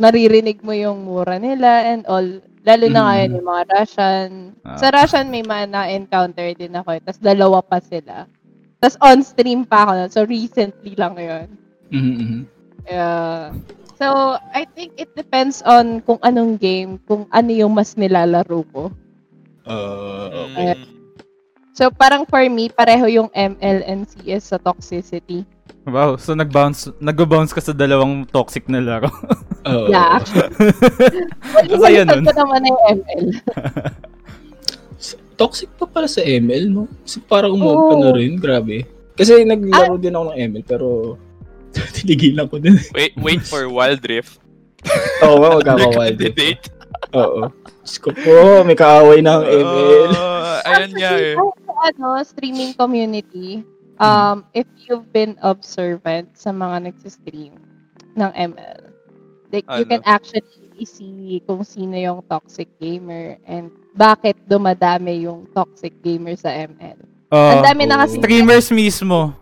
naririnig 0.00 0.64
mo 0.64 0.72
yung 0.72 1.04
mura 1.04 1.36
nila 1.36 1.92
and 1.92 2.08
all. 2.08 2.24
Lalo 2.66 2.84
na 2.90 3.00
Mm. 3.00 3.06
ngayon 3.06 3.36
yung 3.38 3.46
mga 3.46 3.64
Russian. 3.70 4.28
Ah. 4.66 4.74
Sa 4.74 4.90
Russian, 4.90 5.30
may 5.30 5.46
mga 5.46 5.70
na-encounter 5.70 6.50
din 6.52 6.74
ako. 6.74 6.98
Tapos 6.98 7.20
dalawa 7.22 7.62
pa 7.62 7.78
sila. 7.78 8.26
Tapos 8.82 8.98
on-stream 9.00 9.62
pa 9.62 9.86
ako. 9.86 9.92
nun. 9.94 10.10
So, 10.10 10.26
recently 10.26 10.98
lang 10.98 11.14
yun. 11.14 11.48
Mhm, 11.88 12.38
Yeah. 12.86 13.54
So, 13.96 14.36
I 14.52 14.66
think 14.68 14.94
it 14.94 15.10
depends 15.14 15.64
on 15.64 16.02
kung 16.02 16.20
anong 16.20 16.60
game, 16.60 17.00
kung 17.02 17.26
ano 17.32 17.50
yung 17.50 17.72
mas 17.72 17.96
nilalaro 17.96 18.62
ko. 18.68 18.90
Uh, 19.64 20.50
Mm. 20.52 20.78
So, 21.72 21.90
parang 21.90 22.24
for 22.24 22.40
me, 22.46 22.68
pareho 22.68 23.06
yung 23.06 23.30
ML 23.32 23.82
and 23.84 24.04
CS 24.04 24.50
sa 24.50 24.58
toxicity. 24.58 25.42
Wow, 25.86 26.18
so 26.18 26.34
nag-bounce, 26.34 26.90
nag-bounce 26.98 27.54
ka 27.54 27.62
sa 27.62 27.70
dalawang 27.70 28.26
toxic 28.26 28.66
na 28.66 28.82
laro. 28.82 29.06
uh, 29.70 29.86
Yeah, 29.86 30.18
actually. 30.18 30.50
Well, 31.54 31.78
Masaya 31.78 32.02
nun. 32.02 32.26
ko 32.26 32.34
naman 32.34 32.58
na 32.58 32.68
yung 32.74 32.82
ML. 32.98 33.26
Toxic 35.38 35.70
pa 35.78 35.86
pala 35.86 36.10
sa 36.10 36.26
ML, 36.26 36.74
no? 36.74 36.90
Kasi 37.06 37.22
parang 37.22 37.54
umog 37.54 37.94
ka 37.94 37.94
na 38.02 38.10
rin, 38.10 38.34
grabe. 38.34 38.82
Kasi 39.14 39.46
naglaro 39.46 39.94
din 39.94 40.10
ako 40.10 40.24
ng 40.34 40.38
ML, 40.50 40.64
pero 40.66 40.88
tinigilan 41.94 42.50
ko 42.50 42.58
din. 42.58 42.74
Wait, 42.90 43.14
wait 43.14 43.42
for 43.46 43.70
Wild 43.70 44.02
Rift. 44.02 44.42
Oo, 45.22 45.38
oh, 45.38 45.62
magkakawal. 45.62 46.18
Candidate. 46.18 46.66
Oo. 47.14 47.46
Diyos 47.86 47.96
ko 48.02 48.10
po, 48.10 48.66
may 48.66 48.74
kaaway 48.74 49.22
ng 49.22 49.42
ML. 49.46 50.10
Uh, 50.18 50.58
ayun 50.66 50.92
nga 50.98 51.10
eh. 51.14 51.34
Sa 51.38 51.74
ano, 51.94 52.06
streaming 52.26 52.74
community, 52.74 53.62
um, 53.98 54.44
if 54.52 54.66
you've 54.76 55.08
been 55.10 55.36
observant 55.40 56.36
sa 56.36 56.50
mga 56.50 56.90
nagsistream 56.90 57.56
ng 58.14 58.30
ML, 58.32 58.92
like, 59.52 59.66
you 59.76 59.84
Ano? 59.84 59.90
can 59.90 60.02
actually 60.04 60.84
see 60.84 61.40
kung 61.44 61.64
sino 61.64 61.96
yung 61.96 62.20
toxic 62.28 62.68
gamer 62.76 63.40
and 63.48 63.72
bakit 63.96 64.36
dumadami 64.44 65.24
yung 65.24 65.48
toxic 65.52 65.92
gamer 66.04 66.36
sa 66.36 66.52
ML. 66.52 67.00
Oh, 67.32 67.58
Ang 67.58 67.64
dami 67.64 67.82
na 67.88 68.04
kasi 68.04 68.20
streamers 68.20 68.68
mismo. 68.68 69.32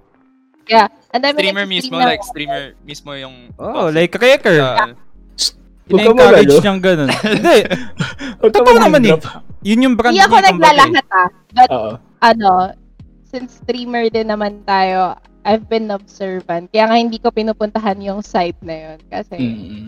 Ang 1.14 1.22
dami 1.22 1.36
Streamer 1.46 1.66
mismo, 1.68 1.94
ng- 2.00 2.08
like 2.10 2.24
streamer 2.26 2.62
mismo 2.82 3.14
yung... 3.14 3.52
Oh, 3.54 3.86
like 3.92 4.10
Cracker. 4.10 4.58
Ah, 4.58 4.90
Huwag 5.84 6.00
ka 6.00 6.10
Ina-encourage 6.10 6.56
niyang 6.64 6.80
ganun. 6.80 7.08
Hindi, 7.12 7.58
Totoo 8.40 8.72
naman 8.72 9.04
eh. 9.04 9.14
yun 9.60 9.84
yung 9.84 9.94
brand 10.00 10.16
Hindi 10.16 10.24
ako 10.24 10.36
naglalahat 10.40 11.06
ah. 11.12 11.28
But 11.52 11.68
Oo. 11.70 11.90
ano, 12.24 12.50
since 13.34 13.58
streamer 13.58 14.06
din 14.06 14.30
naman 14.30 14.62
tayo, 14.62 15.18
I've 15.42 15.66
been 15.66 15.90
observant. 15.90 16.70
Kaya 16.70 16.86
nga 16.86 16.96
hindi 17.02 17.18
ko 17.18 17.34
pinupuntahan 17.34 17.98
yung 17.98 18.22
site 18.22 18.56
na 18.62 18.94
yun. 18.94 18.98
Kasi, 19.10 19.36
Mm-mm. 19.36 19.86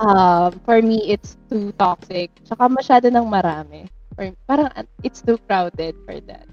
um, 0.00 0.50
for 0.64 0.80
me, 0.80 1.04
it's 1.04 1.36
too 1.52 1.76
toxic. 1.76 2.32
Tsaka 2.48 2.72
masyado 2.72 3.12
ng 3.12 3.28
marami. 3.28 3.84
For, 4.16 4.32
parang 4.48 4.72
it's 5.04 5.20
too 5.20 5.36
crowded 5.44 5.92
for 6.08 6.16
that. 6.24 6.48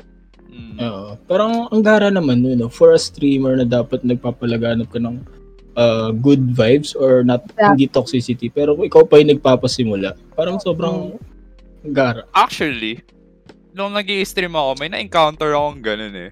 mm. 0.52 0.78
Oo. 0.84 1.16
Parang 1.26 1.72
ang 1.72 1.80
gara 1.82 2.12
naman 2.12 2.44
nun, 2.44 2.60
no? 2.60 2.68
for 2.68 2.92
a 2.92 3.00
streamer 3.00 3.56
na 3.56 3.64
dapat 3.66 4.04
nagpapalaganap 4.04 4.92
ka 4.92 5.00
ng 5.00 5.24
uh, 5.80 6.12
good 6.14 6.54
vibes 6.54 6.94
or 6.94 7.24
not 7.26 7.42
Yeah. 7.58 7.74
hindi 7.74 7.88
toxicity. 7.90 8.52
Pero 8.52 8.76
kung 8.78 8.86
ikaw 8.86 9.08
pa 9.08 9.18
yung 9.18 9.34
nagpapasimula, 9.34 10.14
parang 10.38 10.60
sobrang 10.62 11.18
gara. 11.90 12.28
Actually, 12.38 13.02
nung 13.74 13.92
nag 13.92 14.06
stream 14.24 14.54
ako, 14.54 14.78
may 14.78 14.88
na-encounter 14.88 15.52
akong 15.52 15.82
ganun 15.82 16.16
eh. 16.16 16.32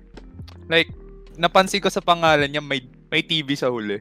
Like, 0.66 0.94
napansin 1.36 1.82
ko 1.82 1.90
sa 1.90 2.00
pangalan 2.00 2.48
niya, 2.48 2.62
may, 2.62 2.80
may 3.10 3.22
TV 3.22 3.54
sa 3.54 3.68
huli. 3.68 3.98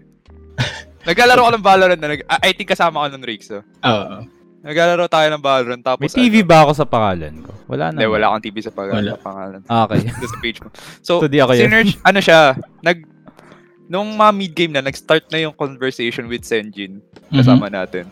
Naglalaro 1.09 1.49
ko 1.49 1.53
ng 1.53 1.65
Valorant 1.65 1.99
na, 1.99 2.13
nag, 2.13 2.23
I 2.29 2.49
I 2.49 2.53
think 2.53 2.69
kasama 2.69 3.01
ko 3.01 3.09
ng 3.11 3.25
Rixo. 3.25 3.65
Oo. 3.65 4.17
Naglalaro 4.61 5.09
tayo 5.09 5.29
ng 5.33 5.41
Valorant, 5.41 5.81
tapos 5.81 6.13
May 6.13 6.29
TV 6.29 6.45
ano, 6.45 6.49
ba 6.49 6.59
ako 6.63 6.73
sa 6.77 6.85
pangalan 6.85 7.35
ko? 7.41 7.51
Wala 7.67 7.85
na. 7.89 7.97
Hindi, 7.97 8.13
wala 8.13 8.25
akong 8.29 8.45
TV 8.45 8.57
sa 8.61 8.71
pag- 8.71 8.93
Wala. 8.93 9.11
sa 9.11 9.25
pangalan. 9.25 9.61
Ah, 9.67 9.89
Okay. 9.89 10.05
Sa 10.29 10.39
page 10.39 10.59
mo. 10.61 10.69
So, 11.01 11.13
So, 11.19 11.27
di 11.27 11.41
ako 11.41 11.57
yun. 11.57 11.65
sinerge, 11.67 11.97
ano 12.03 12.21
siya, 12.21 12.53
nag, 12.81 12.99
nung 13.89 14.13
mga 14.13 14.33
mid-game 14.37 14.73
na, 14.77 14.85
nag-start 14.85 15.33
na 15.33 15.41
yung 15.41 15.57
conversation 15.57 16.29
with 16.29 16.45
Senjin, 16.45 17.01
kasama 17.33 17.67
natin. 17.67 18.05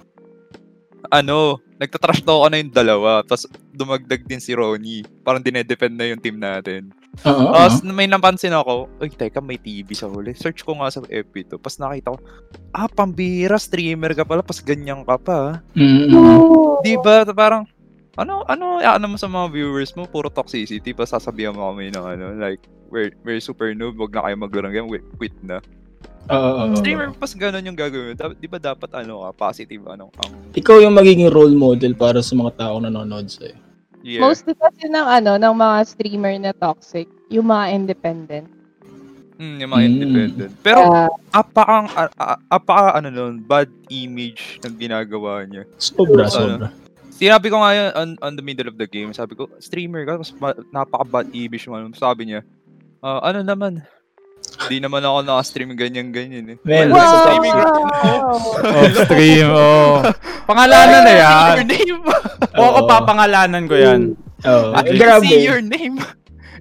Ano, 1.09 1.61
nagtatrash 1.79 2.27
talk 2.27 2.43
ko 2.43 2.49
na 2.51 2.59
yung 2.59 2.75
dalawa, 2.75 3.23
tapos 3.23 3.47
dumagdag 3.71 4.27
din 4.27 4.43
si 4.43 4.51
Ronnie. 4.53 5.07
Parang 5.23 5.39
dinedefend 5.39 5.95
na 5.95 6.11
yung 6.11 6.19
team 6.19 6.37
natin. 6.37 6.91
Oo. 7.23 7.55
Tapos 7.55 7.81
may 7.87 8.11
napansin 8.11 8.55
ako, 8.55 8.91
uy, 8.99 9.11
teka, 9.11 9.39
may 9.39 9.59
TV 9.59 9.95
sa 9.95 10.11
huli. 10.11 10.35
Search 10.35 10.67
ko 10.67 10.75
nga 10.79 10.91
sa 10.91 11.03
FB 11.07 11.35
to. 11.47 11.57
Tapos 11.63 11.79
nakita 11.79 12.15
ko, 12.15 12.19
ah, 12.75 12.91
pambira, 12.91 13.57
streamer 13.57 14.13
ka 14.13 14.27
pala, 14.27 14.43
pas 14.43 14.59
ganyan 14.59 15.07
ka 15.07 15.17
pa. 15.23 15.39
ah." 15.39 15.55
Mm-mm. 15.79 16.83
Di 16.83 16.99
ba? 16.99 17.23
Parang, 17.31 17.63
ano, 18.19 18.43
ano, 18.51 18.83
ano 18.83 19.05
mo 19.07 19.17
sa 19.17 19.31
mga 19.31 19.47
viewers 19.55 19.95
mo, 19.95 20.11
puro 20.11 20.27
toxicity, 20.27 20.91
pa 20.91 21.07
sasabihan 21.07 21.55
mo 21.55 21.71
kami 21.71 21.95
ng 21.95 22.05
ano, 22.05 22.27
like, 22.35 22.63
we're, 22.91 23.15
we're 23.23 23.39
super 23.39 23.71
noob, 23.71 23.95
wag 24.03 24.15
na 24.15 24.27
kayo 24.27 24.35
maglaro 24.35 24.67
ng 24.67 24.75
game, 24.75 24.91
quit 25.15 25.35
na. 25.47 25.63
Oo. 26.29 26.51
oo. 26.69 26.77
Streamer, 26.77 27.09
pas 27.17 27.33
ganun 27.33 27.65
yung 27.65 27.79
gagawin. 27.79 28.13
Di 28.37 28.47
ba 28.47 28.61
dapat, 28.61 28.91
ano 28.93 29.25
ka, 29.25 29.49
positive, 29.49 29.81
ano, 29.89 30.13
ang, 30.21 30.33
Ikaw 30.53 30.77
yung 30.85 30.93
magiging 30.93 31.33
role 31.33 31.57
model 31.57 31.97
para 31.97 32.21
sa 32.21 32.37
mga 32.37 32.53
tao 32.59 32.77
na 32.79 32.93
nanonood 32.93 33.27
sa'yo. 33.27 33.57
yeah. 34.05 34.21
Mostly 34.21 34.53
kasi 34.53 34.87
ng 34.87 35.09
ano, 35.09 35.41
ng 35.41 35.55
mga 35.57 35.77
streamer 35.89 36.35
na 36.37 36.53
toxic, 36.53 37.09
yung 37.29 37.49
mga 37.49 37.73
independent. 37.73 38.47
Mm, 39.39 39.57
yung 39.57 39.71
mga 39.71 39.83
Mm. 39.83 39.91
independent. 39.95 40.53
Pero, 40.61 40.81
Uh, 40.83 41.09
apakang, 41.31 41.87
a- 41.95 42.13
a- 42.13 42.41
apaka, 42.51 42.99
ano 42.99 43.09
nun, 43.09 43.39
bad 43.39 43.71
image 43.89 44.59
ng 44.61 44.75
ginagawa 44.77 45.47
niya. 45.47 45.63
Sobra, 45.79 46.27
Ano? 46.27 46.35
sobra. 46.35 46.69
Sinabi 47.09 47.47
ko 47.49 47.59
nga 47.59 47.71
yun 47.73 47.89
on, 47.95 48.09
on 48.21 48.35
the 48.35 48.45
middle 48.45 48.67
of 48.67 48.77
the 48.77 48.87
game, 48.87 49.11
sabi 49.11 49.35
ko, 49.35 49.47
streamer 49.59 50.05
ka, 50.05 50.19
tapos 50.19 50.31
ma- 50.37 50.61
napaka-bad 50.73 51.27
image 51.33 51.67
mo. 51.67 51.79
Sabi 51.95 52.31
niya, 52.31 52.47
"Ah, 52.99 53.31
ano 53.31 53.43
naman, 53.43 53.83
di 54.69 54.79
naman 54.79 55.01
ako 55.01 55.25
naka-stream 55.25 55.73
ganyan-ganyan 55.75 56.45
eh. 56.53 56.57
Well, 56.63 56.93
a 56.93 57.19
streaming 57.25 57.57
right 57.57 58.23
Off 58.69 58.95
stream, 59.09 59.47
oh. 59.51 60.05
Pangalanan 60.45 61.01
na 61.03 61.15
yan. 61.17 61.53
your 61.57 61.69
name! 61.69 61.99
O 62.55 62.63
ako 62.63 62.81
Oo. 62.85 62.89
papangalanan 62.89 63.63
ko 63.65 63.75
yan. 63.75 64.01
Oo. 64.45 64.69
I 64.77 64.81
can 64.85 64.97
grabe. 65.01 65.27
see 65.27 65.43
your 65.43 65.65
name! 65.65 65.97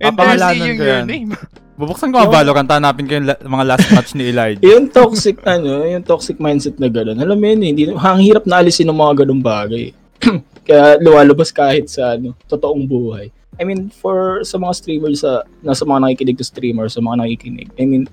And 0.01 0.13
they're 0.15 0.39
seeing 0.39 0.77
your 0.79 1.03
yan. 1.03 1.05
name. 1.05 1.31
Bubuksan 1.77 2.09
ko 2.09 2.25
ang 2.25 2.33
Valorant, 2.33 2.65
hanapin 2.65 3.05
ko 3.05 3.21
yung 3.21 3.29
la- 3.29 3.37
mga 3.37 3.63
last 3.69 3.87
match 3.93 4.17
ni 4.17 4.33
Elijah. 4.33 4.65
Yung 4.65 4.89
toxic, 4.89 5.37
ano, 5.45 5.85
yung 5.85 6.01
toxic 6.01 6.41
mindset 6.41 6.81
na 6.81 6.89
gano'n. 6.89 7.21
Alam 7.21 7.37
mo 7.37 7.45
yun, 7.45 7.61
eh, 7.61 7.69
hindi, 7.69 7.83
ang 7.93 8.17
hirap 8.17 8.49
na 8.49 8.65
alisin 8.65 8.89
ng 8.89 8.97
mga 8.97 9.13
ganung 9.21 9.45
bagay. 9.45 9.93
Kaya 10.67 10.99
lumalabas 10.99 11.55
kahit 11.55 11.87
sa 11.87 12.19
ano, 12.19 12.35
totoong 12.51 12.83
buhay. 12.83 13.31
I 13.57 13.63
mean, 13.63 13.87
for 13.89 14.43
sa 14.43 14.59
mga 14.59 14.73
streamers 14.75 15.23
sa 15.23 15.47
nasa 15.63 15.87
mga 15.87 16.03
nakikinig 16.03 16.37
to 16.37 16.45
streamer, 16.45 16.91
sa 16.91 16.99
mga 16.99 17.23
nakikinig. 17.23 17.71
I 17.79 17.87
mean, 17.87 18.05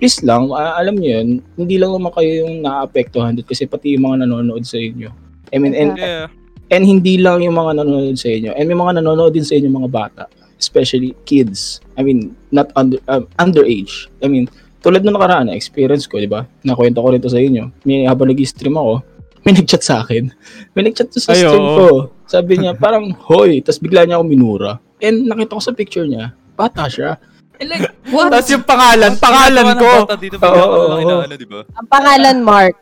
please 0.00 0.24
lang, 0.24 0.48
ah, 0.54 0.78
alam 0.78 0.96
niyo 0.96 1.20
yun, 1.20 1.28
hindi 1.58 1.76
lang 1.76 1.92
naman 1.92 2.14
kayo 2.14 2.46
yung 2.46 2.62
naapektuhan 2.64 3.34
doon 3.36 3.46
kasi 3.46 3.66
pati 3.66 3.94
yung 3.94 4.08
mga 4.08 4.24
nanonood 4.26 4.64
sa 4.64 4.78
inyo. 4.78 5.10
I 5.52 5.56
mean, 5.60 5.74
and, 5.74 5.98
Yeah. 5.98 6.26
and 6.70 6.82
hindi 6.86 7.18
lang 7.18 7.42
yung 7.42 7.54
mga 7.58 7.82
nanonood 7.82 8.16
sa 8.18 8.30
inyo. 8.30 8.54
And 8.54 8.66
may 8.66 8.78
mga 8.78 9.02
nanonood 9.02 9.34
din 9.34 9.46
sa 9.46 9.58
inyo 9.58 9.68
mga 9.68 9.90
bata, 9.90 10.24
especially 10.58 11.14
kids. 11.26 11.82
I 11.98 12.06
mean, 12.06 12.34
not 12.54 12.70
under 12.78 12.98
um, 13.10 13.26
underage. 13.38 14.06
I 14.22 14.30
mean, 14.30 14.46
tulad 14.82 15.02
nung 15.02 15.18
nakaraan 15.18 15.50
na 15.50 15.58
experience 15.58 16.06
ko, 16.06 16.22
di 16.22 16.30
ba? 16.30 16.46
Nakwento 16.62 17.02
ko 17.02 17.10
rin 17.10 17.22
to 17.22 17.30
sa 17.30 17.42
inyo. 17.42 17.70
May 17.82 18.06
habang 18.06 18.30
nag-stream 18.30 18.78
ako, 18.78 19.02
may 19.48 19.56
nag-chat 19.56 19.80
sa 19.80 20.04
akin. 20.04 20.28
May 20.76 20.92
nag-chat 20.92 21.08
to 21.08 21.16
sa 21.16 21.32
Ay, 21.32 21.40
stream 21.40 21.64
oo. 21.64 21.76
ko. 21.80 21.86
Sabi 22.28 22.60
niya, 22.60 22.76
parang, 22.76 23.08
hoy, 23.32 23.64
tapos 23.64 23.80
bigla 23.80 24.04
niya 24.04 24.20
ako 24.20 24.24
minura. 24.28 24.76
And 25.00 25.24
nakita 25.24 25.56
ko 25.56 25.62
sa 25.64 25.72
picture 25.72 26.04
niya, 26.04 26.36
bata 26.52 26.84
siya. 26.84 27.16
And 27.56 27.72
like, 27.72 27.88
what? 28.12 28.28
Tapos 28.28 28.52
yung 28.52 28.68
pangalan, 28.68 29.16
pangalan 29.16 29.66
ko. 29.80 29.90
Dito 30.20 30.36
oh, 30.36 30.52
oo, 30.52 31.00
oo. 31.00 31.20
ano, 31.24 31.32
di 31.32 31.48
ba? 31.48 31.64
ang 31.64 31.88
pangalan 31.88 32.36
Mark. 32.44 32.76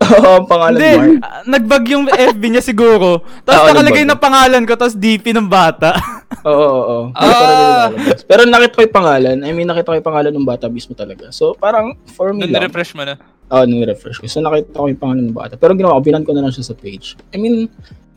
Oo, 0.16 0.32
ang 0.40 0.48
pangalan 0.48 0.76
Hindi, 0.80 0.92
Mark. 0.96 1.16
ah, 1.24 1.40
nagbag 1.44 1.84
yung 1.92 2.04
FB 2.08 2.42
niya 2.48 2.64
siguro. 2.64 3.20
Tapos 3.44 3.60
Oo, 3.64 3.68
nakalagay 3.72 4.04
nagbag. 4.04 4.16
na 4.16 4.24
pangalan 4.24 4.62
ko, 4.64 4.72
tapos 4.76 4.96
DP 4.96 5.24
ng 5.32 5.48
bata. 5.48 5.92
Oo, 6.48 6.56
oo, 6.56 6.80
oo. 6.88 7.04
Ah! 7.16 7.92
Pero, 8.24 8.48
nakita 8.48 8.80
ko 8.80 8.84
yung 8.84 8.96
pangalan. 8.96 9.36
I 9.44 9.50
mean, 9.52 9.68
nakita 9.68 9.92
ko 9.92 9.96
yung 10.00 10.08
pangalan 10.08 10.32
ng 10.32 10.46
bata 10.48 10.72
mismo 10.72 10.96
talaga. 10.96 11.28
So, 11.32 11.52
parang 11.52 12.00
for 12.16 12.32
me 12.32 12.48
Nung 12.48 12.56
lang. 12.56 12.64
refresh 12.64 12.96
mo 12.96 13.04
na. 13.04 13.16
Oo, 13.50 13.64
nung 13.66 13.82
refresh 13.82 14.22
ko. 14.22 14.30
So, 14.30 14.38
nakita 14.38 14.78
ko 14.78 14.86
yung 14.86 15.02
pangalan 15.02 15.24
ng 15.30 15.36
bata. 15.36 15.54
Pero 15.58 15.74
ginawa 15.74 15.98
ko, 15.98 16.02
binan 16.06 16.22
ko 16.22 16.30
na 16.34 16.46
lang 16.46 16.54
siya 16.54 16.70
sa 16.70 16.74
page. 16.78 17.18
I 17.34 17.38
mean, 17.38 17.66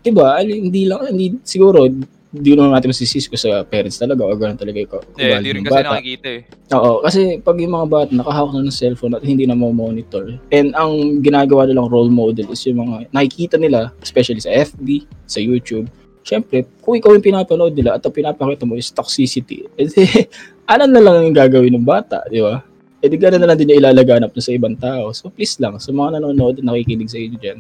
diba, 0.06 0.38
ali- 0.38 0.62
hindi 0.62 0.86
lang, 0.86 1.10
hindi, 1.10 1.42
siguro, 1.42 1.90
hindi 2.34 2.58
naman 2.58 2.74
natin 2.74 2.90
masisisi 2.90 3.30
ko 3.30 3.38
sa 3.38 3.62
parents 3.62 4.02
talaga 4.02 4.26
o 4.26 4.34
gano'n 4.34 4.58
talaga 4.58 4.82
yung 4.82 4.90
Eh, 5.22 5.38
hindi 5.38 5.54
rin 5.54 5.62
kasi 5.62 5.74
bata. 5.78 5.94
nakikita 5.94 6.28
eh. 6.34 6.42
Oo, 6.74 7.06
kasi 7.06 7.38
pag 7.38 7.58
yung 7.62 7.78
mga 7.78 7.88
bata 7.94 8.10
nakahawak 8.10 8.58
na 8.58 8.66
ng 8.66 8.74
cellphone 8.74 9.14
at 9.14 9.22
hindi 9.22 9.46
na 9.46 9.54
monitor 9.54 10.42
and 10.50 10.74
ang 10.74 11.22
ginagawa 11.22 11.70
nilang 11.70 11.94
role 11.94 12.10
model 12.10 12.50
is 12.50 12.66
yung 12.66 12.82
mga 12.82 13.06
nakikita 13.14 13.62
nila, 13.62 13.94
especially 14.02 14.42
sa 14.42 14.50
FB, 14.50 15.06
sa 15.30 15.38
YouTube, 15.38 15.86
syempre, 16.26 16.66
kung 16.82 16.98
ikaw 16.98 17.14
yung 17.14 17.22
pinapanood 17.22 17.78
nila 17.78 18.02
at 18.02 18.02
ang 18.02 18.16
pinapakita 18.16 18.66
mo 18.66 18.82
is 18.82 18.90
toxicity, 18.90 19.70
edi, 19.78 20.26
alam 20.66 20.90
na 20.90 21.06
lang 21.06 21.30
yung 21.30 21.38
gagawin 21.38 21.78
ng 21.78 21.86
bata, 21.86 22.26
di 22.34 22.42
ba? 22.42 22.66
E 23.04 23.12
di 23.12 23.20
gano'n 23.20 23.44
na 23.44 23.52
lang 23.52 23.60
din 23.60 23.76
yung 23.76 23.84
ilalaganap 23.84 24.32
na 24.32 24.40
sa 24.40 24.56
ibang 24.56 24.80
tao. 24.80 25.12
So 25.12 25.28
please 25.28 25.60
lang, 25.60 25.76
sa 25.84 25.92
mga 25.92 26.24
nanonood 26.24 26.64
at 26.64 26.66
nakikinig 26.66 27.12
sa 27.12 27.20
inyo 27.20 27.36
dyan, 27.36 27.60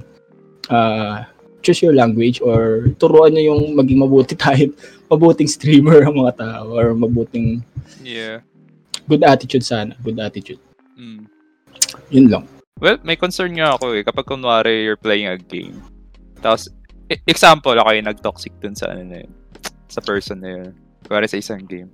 ah, 0.71 1.27
choose 1.60 1.84
your 1.84 1.91
language 1.91 2.39
or 2.39 2.88
turuan 2.95 3.36
nyo 3.36 3.51
yung 3.51 3.75
maging 3.75 3.99
mabuti 3.99 4.39
tayo, 4.39 4.71
mabuting 5.12 5.51
streamer 5.51 6.08
ang 6.08 6.15
mga 6.15 6.39
tao 6.39 6.79
or 6.79 6.95
mabuting 6.95 7.60
Yeah. 7.99 8.39
good 9.12 9.23
attitude 9.27 9.67
sana, 9.67 9.99
good 9.99 10.15
attitude. 10.15 10.63
Mm. 10.95 11.27
Yun 12.08 12.27
lang. 12.32 12.43
Well, 12.79 12.99
may 13.03 13.19
concern 13.19 13.56
nga 13.60 13.75
ako 13.75 13.99
eh. 13.99 14.03
Kapag 14.03 14.23
kunwari 14.27 14.88
you're 14.88 14.99
playing 14.99 15.27
a 15.27 15.36
game. 15.36 15.84
Tapos, 16.39 16.71
e- 17.12 17.19
example, 17.27 17.75
ako 17.75 17.89
yung 17.95 18.08
nag-toxic 18.08 18.56
dun 18.63 18.75
sa 18.75 18.91
ano 18.91 19.03
na 19.03 19.17
yun. 19.23 19.32
Sa 19.91 19.99
person 19.99 20.39
na 20.39 20.49
yun. 20.51 20.71
Kunwari 21.03 21.27
sa 21.27 21.39
isang 21.39 21.63
game. 21.63 21.91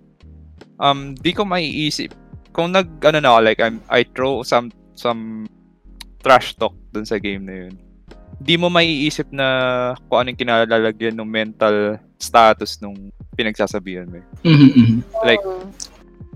Um, 0.78 1.18
di 1.18 1.34
ko 1.34 1.46
maiisip. 1.46 2.14
Kung 2.52 2.74
nag, 2.74 2.88
ano 3.06 3.18
na 3.22 3.30
ako, 3.36 3.40
like, 3.46 3.62
I'm, 3.62 3.78
I 3.90 4.04
throw 4.04 4.42
some, 4.44 4.74
some 4.98 5.46
trash 6.24 6.56
talk 6.58 6.76
dun 6.92 7.06
sa 7.06 7.22
game 7.22 7.46
na 7.46 7.56
yun. 7.68 7.74
Di 8.40 8.56
mo 8.56 8.72
maiisip 8.72 9.30
na 9.36 9.48
kung 10.08 10.24
anong 10.24 10.40
kinalalagyan 10.40 11.16
ng 11.16 11.28
mental 11.28 12.00
status 12.20 12.80
nung 12.80 13.12
pinagsasabihan 13.36 14.08
mo. 14.08 14.20
Mhm, 14.44 14.70
mhm. 14.76 14.98
Like, 15.24 15.44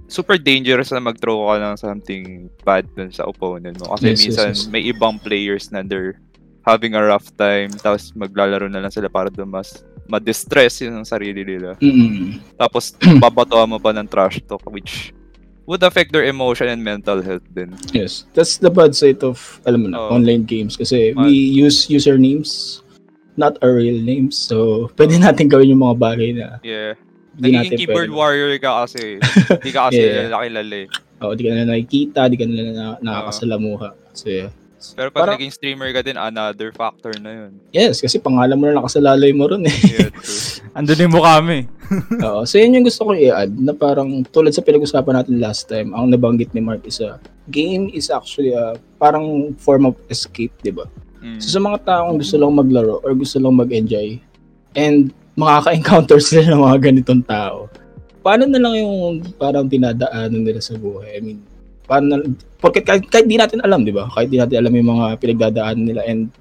super 0.07 0.37
dangerous 0.37 0.93
na 0.93 1.01
mag-throw 1.01 1.49
ka 1.49 1.57
ng 1.57 1.75
something 1.79 2.23
bad 2.61 2.85
dun 2.93 3.09
sa 3.09 3.25
opponent 3.25 3.79
mo. 3.81 3.97
Kasi 3.97 4.13
Yes, 4.13 4.13
yes, 4.13 4.23
minsan 4.23 4.49
yes. 4.53 4.61
may 4.69 4.83
ibang 4.85 5.17
players 5.17 5.73
na 5.73 5.81
they're 5.81 6.21
having 6.63 6.95
a 6.95 7.01
rough 7.03 7.27
time 7.35 7.67
tapos 7.81 8.15
maglalaro 8.15 8.71
na 8.71 8.79
lang 8.79 8.93
sila 8.93 9.11
para 9.11 9.27
doon 9.27 9.51
mas 9.51 9.83
ma-distress 10.07 10.83
yun 10.83 10.95
ang 10.95 11.07
sarili 11.07 11.43
nila. 11.43 11.75
Mhm. 11.81 12.39
Tapos 12.55 12.95
babatoan 13.23 13.73
mo 13.73 13.79
pa 13.81 13.91
ng 13.91 14.07
trash 14.07 14.39
talk 14.47 14.63
which 14.71 15.11
would 15.65 15.81
affect 15.81 16.11
their 16.11 16.25
emotion 16.25 16.67
and 16.67 16.83
mental 16.83 17.21
health 17.21 17.43
din. 17.53 17.71
Yes. 17.91 18.25
That's 18.33 18.57
the 18.57 18.69
bad 18.69 18.93
side 18.93 19.23
of, 19.23 19.61
alam 19.63 19.83
mo 19.83 19.87
na, 19.89 19.97
Oo. 19.99 20.19
online 20.19 20.43
games. 20.43 20.75
Kasi 20.75 21.13
Man. 21.13 21.25
we 21.25 21.33
use 21.33 21.87
usernames, 21.87 22.83
not 23.35 23.55
our 23.63 23.75
real 23.75 23.97
names. 23.97 24.35
So, 24.35 24.57
pwede 24.99 25.17
natin 25.17 25.47
gawin 25.47 25.71
yung 25.71 25.81
mga 25.81 25.97
bagay 25.97 26.29
na 26.35 26.59
Yeah. 26.61 26.99
hindi 27.33 27.49
Nagiging 27.49 27.57
natin 27.65 27.77
keyboard 27.79 28.09
pwede. 28.11 28.19
warrior 28.19 28.51
ka 28.59 28.71
kasi. 28.85 29.17
Hindi 29.23 29.71
ka 29.71 29.81
kasi 29.89 30.01
Yeah. 30.05 30.29
kilala 30.29 30.75
eh. 30.75 30.87
Oo, 31.23 31.33
di 31.33 31.41
ka 31.41 31.51
na 31.55 31.63
nakikita, 31.65 32.27
di 32.27 32.35
ka 32.35 32.45
na, 32.45 32.61
na 32.69 32.85
nakakasalamuha. 32.99 33.95
So, 34.11 34.27
yeah. 34.27 34.51
Pero 34.91 35.07
pag 35.07 35.23
Parang- 35.23 35.39
naging 35.39 35.55
streamer 35.55 35.89
ka 35.95 36.03
din, 36.03 36.19
another 36.19 36.75
factor 36.75 37.15
na 37.23 37.31
yun. 37.31 37.51
Yes, 37.71 38.03
kasi 38.03 38.19
pangalan 38.19 38.59
mo 38.59 38.67
na 38.67 38.83
nakasalalay 38.83 39.31
mo 39.31 39.47
ron 39.47 39.63
eh. 39.63 39.77
Yeah. 39.87 40.11
Andun 40.77 40.99
din 40.99 41.11
mo 41.13 41.23
kami. 41.23 41.71
Oo. 42.19 42.43
So, 42.43 42.59
yun 42.59 42.75
yung 42.75 42.85
gusto 42.85 43.07
ko 43.07 43.11
i-add 43.15 43.55
na 43.55 43.71
parang 43.71 44.27
tulad 44.27 44.51
sa 44.51 44.59
pinag-usapan 44.59 45.23
natin 45.23 45.39
last 45.39 45.71
time, 45.71 45.95
ang 45.95 46.11
nabanggit 46.11 46.51
ni 46.51 46.59
Mark 46.59 46.83
is 46.83 46.99
a 46.99 47.15
game 47.47 47.87
is 47.95 48.11
actually 48.11 48.51
a 48.51 48.75
parang 48.99 49.55
form 49.55 49.87
of 49.87 49.95
escape, 50.11 50.51
di 50.59 50.75
ba? 50.75 50.83
Mm. 51.23 51.39
So, 51.39 51.55
sa 51.55 51.59
mga 51.63 51.87
taong 51.87 52.19
gusto 52.19 52.35
lang 52.35 52.51
maglaro 52.51 52.99
or 52.99 53.15
gusto 53.15 53.39
lang 53.39 53.55
mag-enjoy 53.55 54.19
and 54.75 55.15
makaka-encounter 55.39 56.19
sila 56.19 56.51
ng 56.51 56.61
mga 56.61 56.77
ganitong 56.91 57.23
tao, 57.23 57.71
paano 58.23 58.47
na 58.47 58.59
lang 58.59 58.73
yung 58.79 59.23
parang 59.35 59.67
dinadaanan 59.67 60.43
nila 60.43 60.59
sa 60.59 60.75
buhay? 60.75 61.19
I 61.19 61.21
mean, 61.23 61.39
paano 61.93 62.05
na, 62.09 62.17
porque 62.57 62.81
kahit, 62.81 63.05
kahit 63.05 63.29
di 63.29 63.37
natin 63.37 63.61
alam, 63.61 63.85
di 63.85 63.93
ba? 63.93 64.09
Kahit 64.09 64.33
di 64.33 64.41
natin 64.41 64.65
alam 64.65 64.73
yung 64.73 64.89
mga 64.97 65.05
pinagdadaanan 65.21 65.85
nila 65.85 66.01
and 66.09 66.33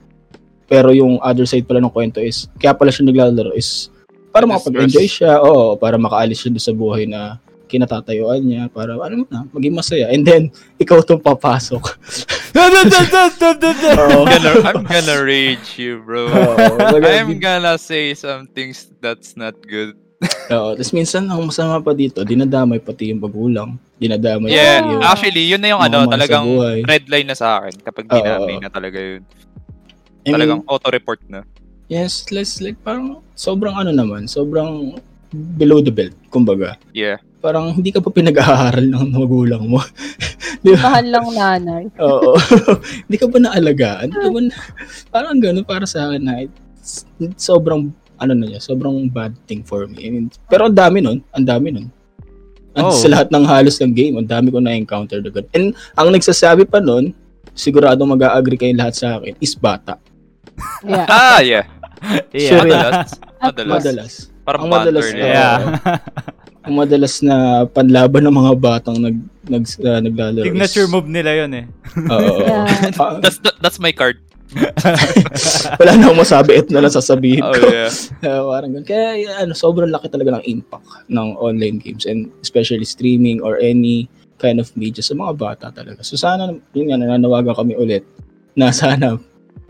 pero 0.65 0.89
yung 0.97 1.21
other 1.21 1.45
side 1.45 1.69
pala 1.69 1.85
ng 1.85 1.93
kwento 1.93 2.17
is, 2.17 2.49
kaya 2.57 2.73
pala 2.73 2.89
siya 2.89 3.05
naglalaro 3.05 3.53
is 3.53 3.93
para 4.33 4.49
makapag-enjoy 4.49 5.05
siya, 5.05 5.45
oo, 5.45 5.77
para 5.77 6.01
makaalis 6.01 6.41
siya 6.41 6.57
sa 6.57 6.73
buhay 6.73 7.05
na 7.05 7.37
kinatatayuan 7.69 8.41
niya, 8.41 8.73
para 8.73 8.97
ano 8.97 9.15
mo 9.21 9.25
na, 9.29 9.45
maging 9.53 9.77
masaya. 9.77 10.09
And 10.09 10.25
then, 10.25 10.49
ikaw 10.81 11.05
itong 11.05 11.21
papasok. 11.21 11.85
Oo. 14.01 14.25
I'm 14.25 14.29
gonna, 14.29 14.53
I'm 14.65 14.85
gonna 14.89 15.19
rage 15.29 15.77
you, 15.77 16.01
bro. 16.01 16.29
Oo. 16.29 17.01
I'm 17.01 17.37
gonna 17.37 17.77
say 17.77 18.17
some 18.17 18.49
things 18.49 18.89
that's 19.05 19.37
not 19.37 19.57
good. 19.65 19.97
Oo, 20.53 20.77
tapos 20.77 20.93
minsan 20.95 21.27
ang 21.27 21.49
masama 21.49 21.81
pa 21.83 21.93
dito, 21.97 22.23
dinadamay 22.23 22.79
pati 22.79 23.11
yung 23.13 23.25
magulang. 23.25 23.77
Dinadamay 24.03 24.51
Yeah, 24.51 24.83
yung... 24.83 25.03
actually, 25.07 25.47
yun 25.47 25.63
na 25.63 25.71
yung 25.71 25.83
ano, 25.83 26.11
talagang 26.11 26.43
red 26.83 27.07
line 27.07 27.31
na 27.31 27.39
sa 27.39 27.63
akin 27.63 27.79
kapag 27.87 28.11
dinamay 28.11 28.59
na 28.59 28.67
talaga 28.67 28.99
yun. 28.99 29.23
I 30.23 30.31
mean, 30.31 30.35
Talagang 30.35 30.61
auto-report 30.67 31.23
na. 31.31 31.47
yes, 31.87 32.27
less 32.35 32.59
like 32.59 32.79
parang 32.83 33.23
sobrang 33.39 33.75
ano 33.79 33.95
naman, 33.95 34.27
sobrang 34.27 34.99
below 35.55 35.79
the 35.79 35.95
belt, 35.95 36.15
kumbaga. 36.35 36.75
Yeah. 36.91 37.23
Parang 37.43 37.75
hindi 37.75 37.91
ka 37.91 37.99
pa 37.99 38.11
pinag-aaral 38.11 38.87
ng 38.87 39.07
magulang 39.15 39.67
mo. 39.67 39.83
Di 40.65 40.79
ba? 40.79 40.95
Mahal 40.95 41.07
lang 41.11 41.27
nanay. 41.35 41.85
Oo. 42.07 42.39
hindi 43.07 43.17
ka 43.19 43.27
ba 43.27 43.39
naalagaan? 43.43 44.15
Ba 44.15 44.41
na, 44.43 44.55
parang 45.11 45.39
gano'n 45.43 45.67
para 45.67 45.87
sa 45.87 46.11
akin 46.11 46.23
na 46.23 46.47
sobrang 47.35 47.91
ano 48.23 48.33
na 48.39 48.47
niya, 48.47 48.63
sobrang 48.63 49.11
bad 49.11 49.35
thing 49.51 49.67
for 49.67 49.91
me. 49.91 50.07
I 50.07 50.11
mean, 50.15 50.27
pero 50.47 50.71
ang 50.71 50.77
dami 50.79 51.03
nun, 51.03 51.19
ang 51.35 51.43
dami 51.43 51.75
nun. 51.75 51.91
Oh. 52.75 52.89
sa 52.89 53.05
lahat 53.07 53.29
ng 53.29 53.45
halos 53.45 53.77
ng 53.77 53.93
game, 53.93 54.15
ang 54.17 54.25
dami 54.25 54.49
ko 54.49 54.57
na-encounter 54.57 55.21
na 55.21 55.29
ganun. 55.29 55.51
And 55.53 55.67
ang 55.93 56.09
nagsasabi 56.09 56.65
pa 56.65 56.81
nun, 56.81 57.13
sigurado 57.53 58.01
mag-agree 58.03 58.57
kayong 58.57 58.81
lahat 58.81 58.95
sa 58.97 59.21
akin, 59.21 59.37
is 59.39 59.53
bata. 59.53 60.01
Yeah. 60.81 61.07
Ah, 61.29 61.41
yeah. 61.41 61.65
Yeah. 62.33 62.49
Sure. 62.49 62.65
Madalas. 62.65 63.11
Madalas. 63.39 63.73
Madalas. 63.77 64.13
Parang 64.43 64.61
Ang 64.65 64.71
madalas, 64.73 65.07
na. 65.13 65.19
Yeah. 65.21 65.57
Ang 66.67 66.75
madalas 66.79 67.15
na 67.21 67.37
panlaban 67.67 68.23
ng 68.23 68.35
mga 68.35 68.53
batang 68.57 68.97
nag, 68.99 69.17
nag, 69.45 69.65
uh, 69.83 69.99
naglalaro. 70.01 70.43
is- 70.43 70.51
Signature 70.51 70.89
move 70.89 71.07
nila 71.07 71.45
yun 71.45 71.53
eh. 71.53 71.65
Oo. 72.09 72.41
Yeah. 72.41 72.67
Ah, 73.03 73.19
That's, 73.21 73.39
that's 73.61 73.79
my 73.79 73.93
card. 73.93 74.19
wala 75.81 75.91
na 75.97 76.05
akong 76.09 76.21
masabi, 76.21 76.51
ito 76.61 76.71
na 76.73 76.85
lang 76.85 76.93
sasabihin 76.93 77.43
Oh, 77.43 77.53
ko. 77.53 77.67
yeah. 77.69 77.91
Uh, 78.21 78.43
parang 78.53 78.71
ganun. 78.73 78.87
Kaya 78.87 79.09
ano, 79.41 79.53
sobrang 79.53 79.89
laki 79.89 80.13
talaga 80.13 80.39
ng 80.39 80.45
impact 80.45 81.09
ng 81.09 81.29
online 81.37 81.81
games 81.81 82.05
and 82.05 82.29
especially 82.41 82.85
streaming 82.85 83.41
or 83.41 83.57
any 83.59 84.07
kind 84.37 84.59
of 84.59 84.69
media 84.75 85.01
sa 85.01 85.15
mga 85.15 85.33
bata 85.39 85.67
talaga. 85.71 86.03
So 86.05 86.19
sana, 86.19 86.53
yun 86.75 86.93
nga, 86.93 86.99
nananawagan 86.99 87.57
kami 87.57 87.79
ulit 87.79 88.05
na 88.53 88.69
sana 88.75 89.17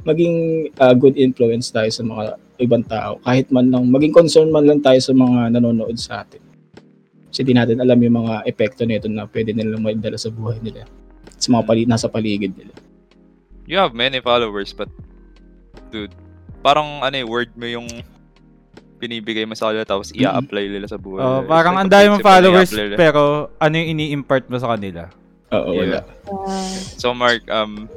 maging 0.03 0.69
uh, 0.83 0.95
good 0.95 1.15
influence 1.15 1.71
tayo 1.71 1.87
sa 1.89 2.03
mga 2.03 2.23
ibang 2.59 2.83
tao. 2.83 3.23
Kahit 3.23 3.51
man 3.55 3.71
lang, 3.71 3.87
maging 3.87 4.11
concern 4.11 4.51
man 4.51 4.67
lang 4.67 4.83
tayo 4.83 4.99
sa 4.99 5.15
mga 5.15 5.55
nanonood 5.55 5.95
sa 5.95 6.27
atin. 6.27 6.43
Kasi 7.33 7.49
di 7.49 7.55
natin 7.57 7.81
alam 7.81 7.97
yung 7.97 8.27
mga 8.27 8.45
epekto 8.45 8.85
nito 8.85 9.09
na 9.09 9.25
pwede 9.25 9.57
nilang 9.57 9.81
maidala 9.81 10.19
sa 10.19 10.29
buhay 10.29 10.59
nila. 10.61 10.85
Sa 11.39 11.49
mga 11.49 11.65
pali- 11.65 11.89
nasa 11.89 12.07
paligid 12.07 12.53
nila. 12.53 12.75
You 13.67 13.79
have 13.79 13.95
many 13.95 14.19
followers, 14.19 14.75
but 14.75 14.91
dude, 15.95 16.11
parang 16.61 17.03
ano 17.03 17.15
eh, 17.15 17.27
word 17.27 17.55
mo 17.55 17.67
yung 17.67 17.87
binibigay 19.03 19.43
mo 19.43 19.55
sa 19.59 19.71
kanila 19.71 19.83
tapos 19.83 20.15
i-apply 20.15 20.71
nila 20.71 20.87
sa 20.87 20.99
buhay. 20.99 21.23
Oh, 21.23 21.43
parang 21.43 21.75
ang 21.75 21.91
dami 21.91 22.07
mong 22.15 22.23
followers 22.23 22.71
pero 22.95 23.51
ano 23.59 23.75
yung 23.75 23.99
ini-impart 23.99 24.47
mo 24.47 24.59
sa 24.63 24.79
kanila? 24.79 25.11
Oo, 25.51 25.75
wala. 25.75 26.01
Yeah. 26.01 26.05
So 26.97 27.11
Mark, 27.13 27.45
um, 27.51 27.91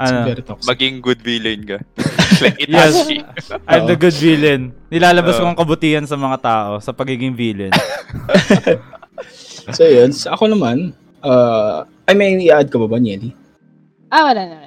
Ano? 0.00 0.34
maging 0.66 1.04
good 1.04 1.20
villain 1.20 1.62
ka. 1.62 1.78
like 2.42 2.58
Yes. 2.66 3.06
I'm 3.68 3.86
the 3.86 3.94
Oo. 3.94 4.02
good 4.08 4.16
villain. 4.16 4.72
Nilalabas 4.88 5.38
ko 5.38 5.44
Oo. 5.46 5.50
ang 5.52 5.58
kabutihan 5.58 6.06
sa 6.08 6.16
mga 6.18 6.38
tao 6.42 6.72
sa 6.80 6.90
pagiging 6.94 7.34
villain. 7.36 7.74
So 9.70 9.86
yun, 9.86 10.10
ako 10.10 10.50
naman, 10.50 10.90
uh, 11.22 11.86
I 12.10 12.18
may 12.18 12.34
i-add 12.34 12.66
ka 12.66 12.82
ba 12.82 12.90
ba, 12.90 12.98
Nieli? 12.98 13.30
Ah, 14.10 14.26
wala 14.26 14.42
na. 14.42 14.58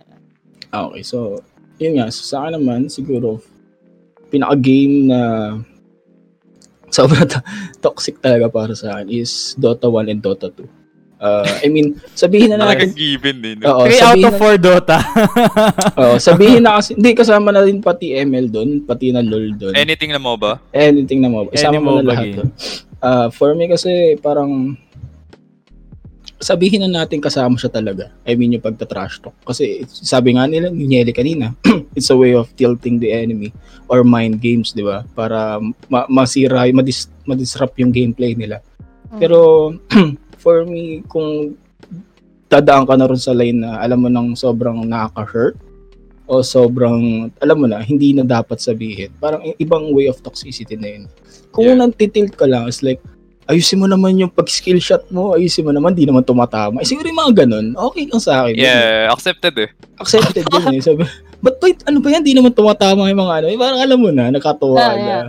Ah, 0.75 0.91
okay. 0.91 1.07
So, 1.07 1.39
yun 1.79 1.95
nga. 1.95 2.11
So, 2.11 2.27
sa 2.27 2.43
akin 2.43 2.59
naman, 2.59 2.91
siguro, 2.91 3.39
pinaka-game 4.27 5.07
na 5.07 5.19
sobrang 6.91 7.23
to- 7.23 7.43
toxic 7.83 8.19
talaga 8.19 8.51
para 8.51 8.75
sa 8.75 8.99
akin 8.99 9.07
is 9.07 9.55
Dota 9.55 9.87
1 9.87 10.11
and 10.11 10.19
Dota 10.19 10.51
2. 10.51 10.67
Uh, 11.15 11.47
I 11.63 11.71
mean, 11.71 11.95
sabihin 12.11 12.51
na 12.51 12.59
natin, 12.59 12.91
Talagang 12.91 12.95
given 12.99 13.35
din. 13.39 13.57
oo, 13.63 13.87
3 13.87 14.03
out 14.03 14.19
of 14.19 14.35
na, 14.35 14.51
4 14.51 14.59
Dota. 14.59 14.97
oo, 16.03 16.15
sabihin 16.19 16.59
na 16.59 16.75
kasi, 16.75 16.91
hindi 16.99 17.15
kasama 17.15 17.55
na 17.55 17.63
rin 17.63 17.79
pati 17.79 18.11
ML 18.19 18.51
doon, 18.51 18.69
pati 18.83 19.15
na 19.15 19.23
LoL 19.23 19.55
doon. 19.55 19.73
Anything 19.79 20.11
na 20.11 20.19
mo 20.19 20.35
ba? 20.35 20.59
Anything 20.75 21.23
na 21.23 21.31
mo. 21.31 21.47
Isama 21.55 21.71
Any 21.71 21.79
mo 21.79 21.91
na 21.95 22.03
MOBA 22.03 22.09
lahat 22.11 22.25
game. 22.27 22.35
doon. 22.35 22.49
Uh, 22.99 23.27
for 23.31 23.55
me 23.55 23.71
kasi 23.71 24.19
parang 24.19 24.75
sabihin 26.39 26.83
na 26.83 27.03
natin 27.03 27.23
kasama 27.23 27.55
siya 27.55 27.71
talaga. 27.71 28.11
I 28.27 28.35
mean 28.35 28.55
yung 28.55 28.63
pagta-trash 28.65 29.23
talk. 29.23 29.35
Kasi 29.47 29.87
sabi 29.87 30.35
nga 30.35 30.45
nila 30.45 30.67
ni 30.69 30.85
Nelly 30.87 31.15
kanina, 31.15 31.55
it's 31.97 32.11
a 32.11 32.17
way 32.17 32.35
of 32.35 32.51
tilting 32.59 32.99
the 32.99 33.11
enemy 33.11 33.55
or 33.87 34.03
mind 34.03 34.43
games, 34.43 34.75
di 34.75 34.83
ba? 34.83 35.07
Para 35.15 35.57
ma- 35.87 36.09
masira, 36.11 36.67
madis- 36.75 37.11
madisrupt 37.23 37.79
yung 37.79 37.95
gameplay 37.95 38.35
nila. 38.35 38.59
Pero 39.15 39.71
for 40.43 40.67
me, 40.67 41.01
kung 41.07 41.55
dadaan 42.51 42.85
ka 42.85 42.93
na 42.99 43.09
rin 43.09 43.19
sa 43.19 43.33
line 43.33 43.63
na 43.63 43.81
alam 43.81 44.05
mo 44.05 44.09
nang 44.11 44.37
sobrang 44.37 44.85
nakaka-hurt 44.85 45.57
o 46.25 46.41
sobrang, 46.41 47.29
alam 47.37 47.57
mo 47.57 47.67
na, 47.69 47.85
hindi 47.85 48.11
na 48.11 48.25
dapat 48.25 48.57
sabihin. 48.57 49.13
Parang 49.21 49.45
ibang 49.61 49.93
way 49.93 50.09
of 50.09 50.19
toxicity 50.25 50.73
na 50.73 50.89
yun. 50.89 51.03
Kung 51.53 51.69
Yeah. 51.69 51.77
nantitilt 51.77 52.33
ka 52.33 52.49
lang, 52.49 52.65
it's 52.65 52.81
like, 52.81 52.99
ayusin 53.45 53.77
mo 53.77 53.85
naman 53.85 54.17
yung 54.17 54.29
pag-skill 54.29 54.77
shot 54.77 55.05
mo, 55.07 55.33
ayusin 55.33 55.61
mo 55.61 55.71
naman, 55.71 55.93
di 55.93 56.03
naman 56.03 56.21
tumatama. 56.21 56.81
Eh, 56.81 56.87
siguro 56.87 57.05
yung 57.05 57.19
mga 57.19 57.45
ganun, 57.45 57.67
okay 57.75 58.05
lang 58.05 58.17
sa 58.17 58.43
akin. 58.43 58.53
Yeah, 58.53 59.09
accepted 59.09 59.53
eh. 59.55 59.69
Accepted 59.95 60.45
yun 60.45 60.65
eh. 60.71 60.81
Sabi, 60.81 61.05
but 61.39 61.55
wait, 61.59 61.79
ano 61.83 61.99
ba 61.99 62.09
yan? 62.09 62.21
Di 62.21 62.33
naman 62.33 62.51
tumatama 62.51 63.05
yung 63.05 63.21
mga 63.21 63.33
ano. 63.39 63.47
Eh, 63.47 63.57
parang 63.57 63.79
alam 63.79 63.97
mo 63.97 64.09
na, 64.09 64.29
nakatuwa 64.29 64.77
Ah, 64.77 64.93
na. 64.93 64.97
yeah. 64.97 65.25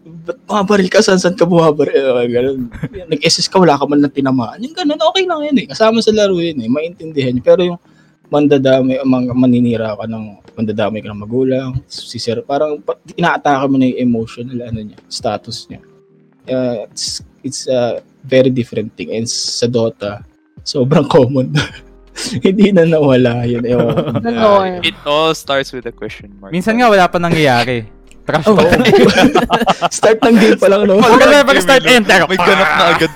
Ba't 0.00 0.40
bumabaril 0.42 0.88
ka? 0.88 1.04
Saan 1.04 1.20
saan 1.20 1.36
ka 1.36 1.44
bumabaril? 1.44 1.92
Eh, 1.92 2.28
ganun. 2.28 2.72
Nag-SS 3.06 3.46
ka, 3.46 3.60
wala 3.60 3.76
ka 3.76 3.84
man 3.84 4.00
lang 4.00 4.10
tinamaan. 4.10 4.56
Yung 4.58 4.72
ganun, 4.72 4.96
okay 4.98 5.28
lang 5.28 5.44
yun 5.44 5.56
eh. 5.60 5.66
Kasama 5.68 6.00
sa 6.00 6.10
laro 6.10 6.40
yun 6.40 6.56
eh. 6.56 6.68
Maintindihan 6.68 7.36
yun. 7.36 7.44
Pero 7.44 7.60
yung 7.62 7.78
mandadami, 8.26 8.96
mga 8.96 9.32
maninira 9.34 9.92
ka 9.92 10.06
ng 10.06 10.24
mandadami 10.56 11.02
ka 11.02 11.08
ng 11.08 11.20
magulang, 11.20 11.68
si 11.84 12.16
sir, 12.16 12.40
parang 12.40 12.80
pa- 12.80 12.96
inaatake 13.12 13.66
mo 13.66 13.76
na 13.76 13.86
yung 13.86 14.00
emotional 14.00 14.58
ano 14.62 14.80
niya, 14.80 14.98
status 15.06 15.68
niya. 15.68 15.80
Uh, 16.46 16.88
it's, 17.42 17.66
a 17.68 18.02
very 18.20 18.50
different 18.52 18.92
thing. 18.96 19.12
And 19.16 19.24
sa 19.28 19.66
Dota, 19.66 20.24
sobrang 20.64 21.08
common. 21.08 21.56
Hindi 22.44 22.72
na 22.74 22.84
nawala 22.84 23.48
yun. 23.48 23.64
Ewan 23.64 24.20
norm. 24.44 24.84
It 24.84 24.98
all 25.08 25.32
starts 25.32 25.72
with 25.72 25.88
a 25.88 25.94
question 25.94 26.36
mark. 26.36 26.52
Minsan 26.52 26.76
nga 26.76 26.92
wala 26.92 27.08
pa 27.08 27.16
nangyayari. 27.16 27.88
Trash 28.28 28.44
Oo. 28.44 28.60
talk. 28.60 28.70
Start 29.98 30.18
ng 30.20 30.36
game 30.36 30.58
pa 30.60 30.68
lang, 30.68 30.84
no? 30.84 31.00
Pag, 31.00 31.48
pag 31.48 31.58
start 31.64 31.84
enter. 31.88 32.20
May 32.28 32.36
ganap 32.36 32.70
na 32.76 32.84
agad. 32.92 33.12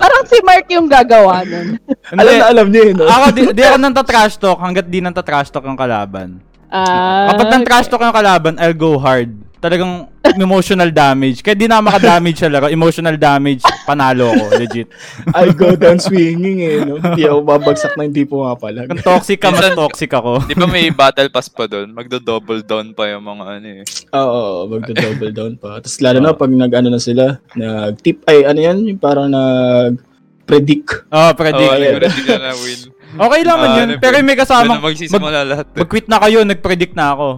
Parang 0.00 0.24
si 0.24 0.38
Mark 0.40 0.66
yung 0.72 0.88
gagawa 0.88 1.44
nun. 1.44 1.76
alam 2.16 2.32
na 2.40 2.44
alam 2.48 2.66
niya 2.72 2.82
yun, 2.88 2.96
no? 2.96 3.06
Ako, 3.06 3.24
di, 3.36 3.42
di 3.52 3.62
ako 3.62 3.76
nang 3.76 3.94
trash 3.94 4.34
talk 4.40 4.58
hanggat 4.58 4.88
di 4.88 4.98
nang 5.04 5.12
trash 5.12 5.52
talk 5.52 5.68
yung 5.68 5.76
kalaban. 5.76 6.40
Ah, 6.72 7.36
Kapag 7.36 7.46
nang 7.52 7.64
trash 7.68 7.86
talk 7.92 8.00
yung 8.00 8.16
kalaban, 8.16 8.56
I'll 8.56 8.74
go 8.74 8.96
hard. 8.96 9.36
Talagang 9.62 10.10
emotional 10.34 10.90
damage. 10.90 11.38
Kaya 11.38 11.54
di 11.54 11.64
na 11.64 11.78
maka-damage 11.78 12.34
sa 12.36 12.50
laro. 12.50 12.66
Emotional 12.66 13.14
damage, 13.14 13.62
panalo 13.86 14.26
ko. 14.28 14.44
Legit. 14.52 14.90
I 15.30 15.54
go 15.54 15.72
down 15.72 15.96
swinging 15.96 16.58
eh, 16.60 16.82
no? 16.82 16.98
Hindi 16.98 17.22
ako 17.22 17.38
babagsak 17.42 17.94
na 17.94 18.02
hindi 18.02 18.26
pumapalag. 18.26 18.90
Kung 18.90 18.98
toxic 18.98 19.38
ka, 19.38 19.48
mas 19.48 19.70
toxic 19.70 20.10
ako. 20.10 20.42
Di 20.44 20.58
ba 20.58 20.66
may 20.66 20.90
battle 20.90 21.30
pass 21.30 21.46
pa 21.46 21.64
doon? 21.64 21.94
Magdo-double 21.94 22.60
down 22.60 22.90
pa 22.90 23.06
yung 23.06 23.22
mga 23.22 23.44
ano 23.46 23.68
eh. 23.70 23.82
Oo, 24.10 24.42
magdo-double 24.66 25.30
down 25.30 25.54
pa. 25.54 25.78
Tapos 25.78 26.02
lalo 26.02 26.18
na 26.18 26.34
pag 26.34 26.50
nag-ano 26.50 26.88
na 26.88 26.98
sila, 26.98 27.38
nag-tip, 27.54 28.26
ay 28.26 28.42
ano 28.42 28.58
yan, 28.58 28.82
yung 28.84 28.98
parang 28.98 29.30
nag-predict. 29.30 31.06
Oh, 31.08 31.30
Oh, 31.30 31.32
predict. 31.32 31.70
yun, 31.72 32.02
hindi 32.02 32.22
na 32.26 32.38
na 32.40 32.54
win. 32.56 32.80
Okay 33.12 33.40
lang 33.44 33.56
man 33.56 33.68
Ah, 33.68 33.76
yun. 33.76 33.86
ano, 33.86 34.00
Pero 34.00 34.14
may 34.18 34.32
Doon 34.32 34.40
kasama, 34.40 34.72
na 34.72 34.82
magsisimula 34.82 35.40
lahat. 35.44 35.66
eh. 35.68 35.78
mag-quit 35.78 36.08
na 36.08 36.18
kayo, 36.18 36.38
nag-predict 36.42 36.94
na 36.96 37.06
ako. 37.12 37.28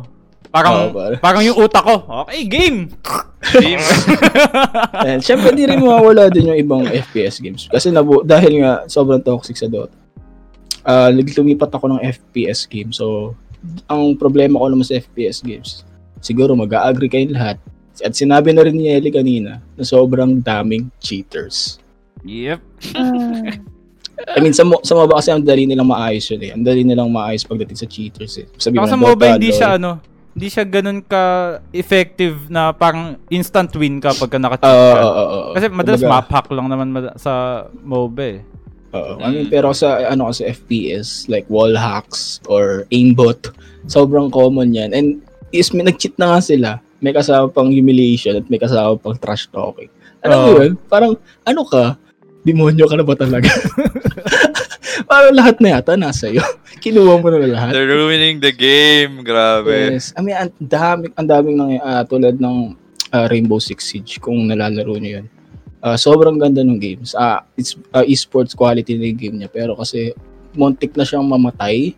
Parang, 0.55 0.75
Oo, 0.87 0.95
pare. 0.95 1.19
parang 1.19 1.43
yung 1.43 1.59
utak 1.59 1.83
ko, 1.83 2.07
okay, 2.23 2.47
game! 2.47 2.87
Team. 3.59 3.83
And 5.11 5.19
syempre 5.19 5.51
di 5.51 5.67
rin 5.67 5.83
mawawala 5.83 6.31
din 6.31 6.47
yung 6.47 6.59
ibang 6.63 6.87
FPS 6.87 7.43
games. 7.43 7.67
Kasi 7.67 7.91
nabu 7.91 8.23
dahil 8.23 8.63
nga 8.63 8.87
sobrang 8.87 9.19
toxic 9.19 9.59
sa 9.59 9.67
Dota. 9.67 9.99
Ah, 10.87 11.11
naglumipat 11.11 11.75
ako 11.75 11.99
ng 11.99 12.01
FPS 12.07 12.71
game. 12.71 12.95
So, 12.95 13.35
ang 13.91 14.15
problema 14.15 14.63
ko 14.63 14.71
naman 14.71 14.87
sa 14.87 14.95
FPS 14.95 15.43
games, 15.43 15.83
siguro 16.23 16.55
mag-agree 16.55 17.11
kayong 17.11 17.35
lahat. 17.35 17.59
At 17.99 18.15
sinabi 18.15 18.55
na 18.55 18.63
rin 18.63 18.79
ni 18.79 18.95
Ellie 18.95 19.11
kanina 19.11 19.59
na 19.75 19.83
sobrang 19.83 20.39
daming 20.39 20.87
cheaters. 21.03 21.83
Yep. 22.23 22.63
I 24.39 24.39
mean, 24.39 24.55
sa, 24.55 24.63
mo- 24.63 24.83
sa 24.87 24.95
MOBA 24.95 25.19
kasi 25.19 25.35
ang 25.35 25.43
dali 25.43 25.67
nilang 25.67 25.91
maayos 25.91 26.31
yun 26.31 26.43
eh. 26.47 26.51
Ang 26.55 26.63
dali 26.63 26.87
nilang 26.87 27.11
maayos 27.11 27.43
pagdating 27.43 27.75
sa 27.75 27.91
cheaters 27.91 28.39
eh. 28.39 28.47
Sabi 28.55 28.79
mo, 28.79 28.87
sa 28.87 28.95
MOBA, 28.95 29.35
hindi 29.35 29.51
siya 29.51 29.75
ano, 29.75 30.14
hindi 30.35 30.51
siya 30.51 30.67
ganun 30.67 30.99
ka 30.99 31.23
effective 31.71 32.51
na 32.51 32.75
parang 32.75 33.15
instant 33.29 33.71
win 33.75 34.03
ka 34.03 34.11
pagka 34.13 34.35
naka-cheat 34.37 34.67
ka. 34.67 34.99
oo, 34.99 35.15
oo. 35.15 35.41
Kasi 35.55 35.67
madalas 35.71 36.03
Kumbaga, 36.03 36.15
map 36.21 36.29
hack 36.29 36.47
lang 36.51 36.67
naman 36.67 36.89
mad- 36.91 37.15
sa 37.17 37.33
MOBA 37.73 38.27
eh. 38.35 38.39
Oo. 38.95 39.19
I 39.19 39.27
mean, 39.31 39.47
pero 39.47 39.71
sa 39.71 40.03
ano 40.05 40.31
kasi 40.31 40.43
FPS, 40.45 41.27
like 41.27 41.47
wall 41.47 41.75
hacks 41.75 42.39
or 42.47 42.83
aimbot, 42.91 43.51
sobrang 43.87 44.27
common 44.29 44.71
yan. 44.71 44.91
And 44.91 45.23
is 45.51 45.71
may 45.71 45.83
nag-cheat 45.83 46.15
na 46.17 46.35
nga 46.35 46.41
sila. 46.41 46.71
May 46.99 47.15
kasama 47.15 47.47
pang 47.47 47.71
humiliation 47.71 48.35
at 48.35 48.47
may 48.47 48.59
kasama 48.59 48.99
pang 48.99 49.15
trash 49.15 49.47
talking. 49.51 49.91
Alam 50.21 50.37
mo 50.41 50.49
yun? 50.57 50.73
Parang, 50.89 51.13
ano 51.45 51.63
ka? 51.63 51.95
Demonyo 52.43 52.87
ka 52.87 52.97
na 52.97 53.05
ba 53.05 53.15
talaga? 53.15 53.47
parang 55.09 55.35
lahat 55.35 55.57
na 55.59 55.79
yata 55.79 55.99
nasa 55.99 56.31
iyo. 56.31 56.45
Kinuha 56.83 57.19
mo 57.19 57.29
na 57.33 57.43
lahat. 57.43 57.73
They're 57.75 57.91
ruining 57.91 58.39
the 58.39 58.55
game. 58.55 59.27
Grabe. 59.27 59.99
Yes. 59.99 60.15
I 60.15 60.21
mean, 60.23 60.37
ang 60.37 60.53
dami, 60.59 61.11
ang 61.19 61.27
daming 61.27 61.57
nang 61.59 61.73
ah, 61.83 62.03
tulad 62.07 62.39
ng 62.39 62.79
ah, 63.11 63.27
Rainbow 63.27 63.59
Six 63.59 63.85
Siege 63.85 64.23
kung 64.23 64.47
nalalaro 64.47 64.95
niyo 64.99 65.21
'yun. 65.21 65.27
Ah, 65.85 66.01
sobrang 66.01 66.41
ganda 66.41 66.65
ng 66.65 66.81
games. 66.81 67.13
Ah, 67.13 67.45
it's 67.59 67.77
ah, 67.93 68.07
esports 68.07 68.57
quality 68.57 68.97
yung 68.97 69.19
game 69.21 69.37
niya 69.41 69.51
pero 69.53 69.77
kasi 69.77 70.17
montik 70.55 70.95
na 70.95 71.05
siyang 71.05 71.27
mamatay 71.27 71.93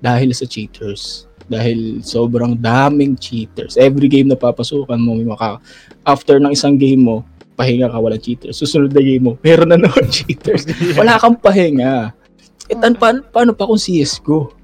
dahil 0.00 0.32
sa 0.32 0.48
cheaters. 0.48 1.28
Dahil 1.50 2.00
sobrang 2.02 2.54
daming 2.54 3.18
cheaters. 3.18 3.74
Every 3.74 4.06
game 4.06 4.30
na 4.30 4.38
papasukan 4.38 4.98
mo, 4.98 5.18
may 5.18 5.26
maka 5.26 5.58
after 6.06 6.38
ng 6.38 6.54
isang 6.54 6.78
game 6.78 7.02
mo, 7.02 7.26
pahinga 7.58 7.92
ka, 7.92 7.98
walang 8.00 8.22
cheaters. 8.22 8.56
Susunod 8.56 8.94
na 8.94 9.02
game 9.04 9.20
mo, 9.20 9.32
meron 9.44 9.68
na 9.68 9.78
naman 9.84 10.08
cheaters. 10.08 10.64
Wala 10.98 11.20
kang 11.20 11.36
pahinga. 11.36 12.16
Eh, 12.70 12.78
tan, 12.78 12.94
paano, 12.94 13.26
paano 13.26 13.50
pa 13.50 13.66
kung 13.66 13.82
CSGO? 13.82 14.54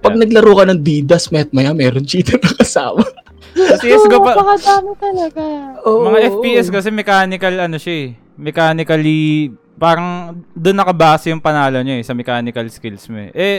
Pag 0.00 0.16
naglaro 0.16 0.52
ka 0.56 0.64
ng 0.72 0.80
Didas, 0.80 1.28
met 1.28 1.52
maya, 1.52 1.76
meron 1.76 2.08
cheater 2.08 2.40
na 2.40 2.56
kasama. 2.56 3.04
Sa 3.52 3.76
CSGO 3.76 4.16
pa, 4.24 4.32
Napakadami 4.32 4.92
talaga. 4.96 5.42
Oo, 5.84 6.08
mga. 6.08 6.40
FPS 6.40 6.72
kasi 6.72 6.88
mechanical 6.88 7.52
ano 7.60 7.76
siya 7.76 7.94
eh. 8.00 8.08
Mechanically, 8.36 9.52
parang 9.76 10.40
doon 10.56 10.76
nakabase 10.76 11.28
yung 11.28 11.40
panalo 11.40 11.84
niya 11.84 12.00
eh, 12.00 12.04
sa 12.04 12.16
mechanical 12.16 12.64
skills 12.72 13.12
mo 13.12 13.28
eh. 13.28 13.30
Eh, 13.36 13.58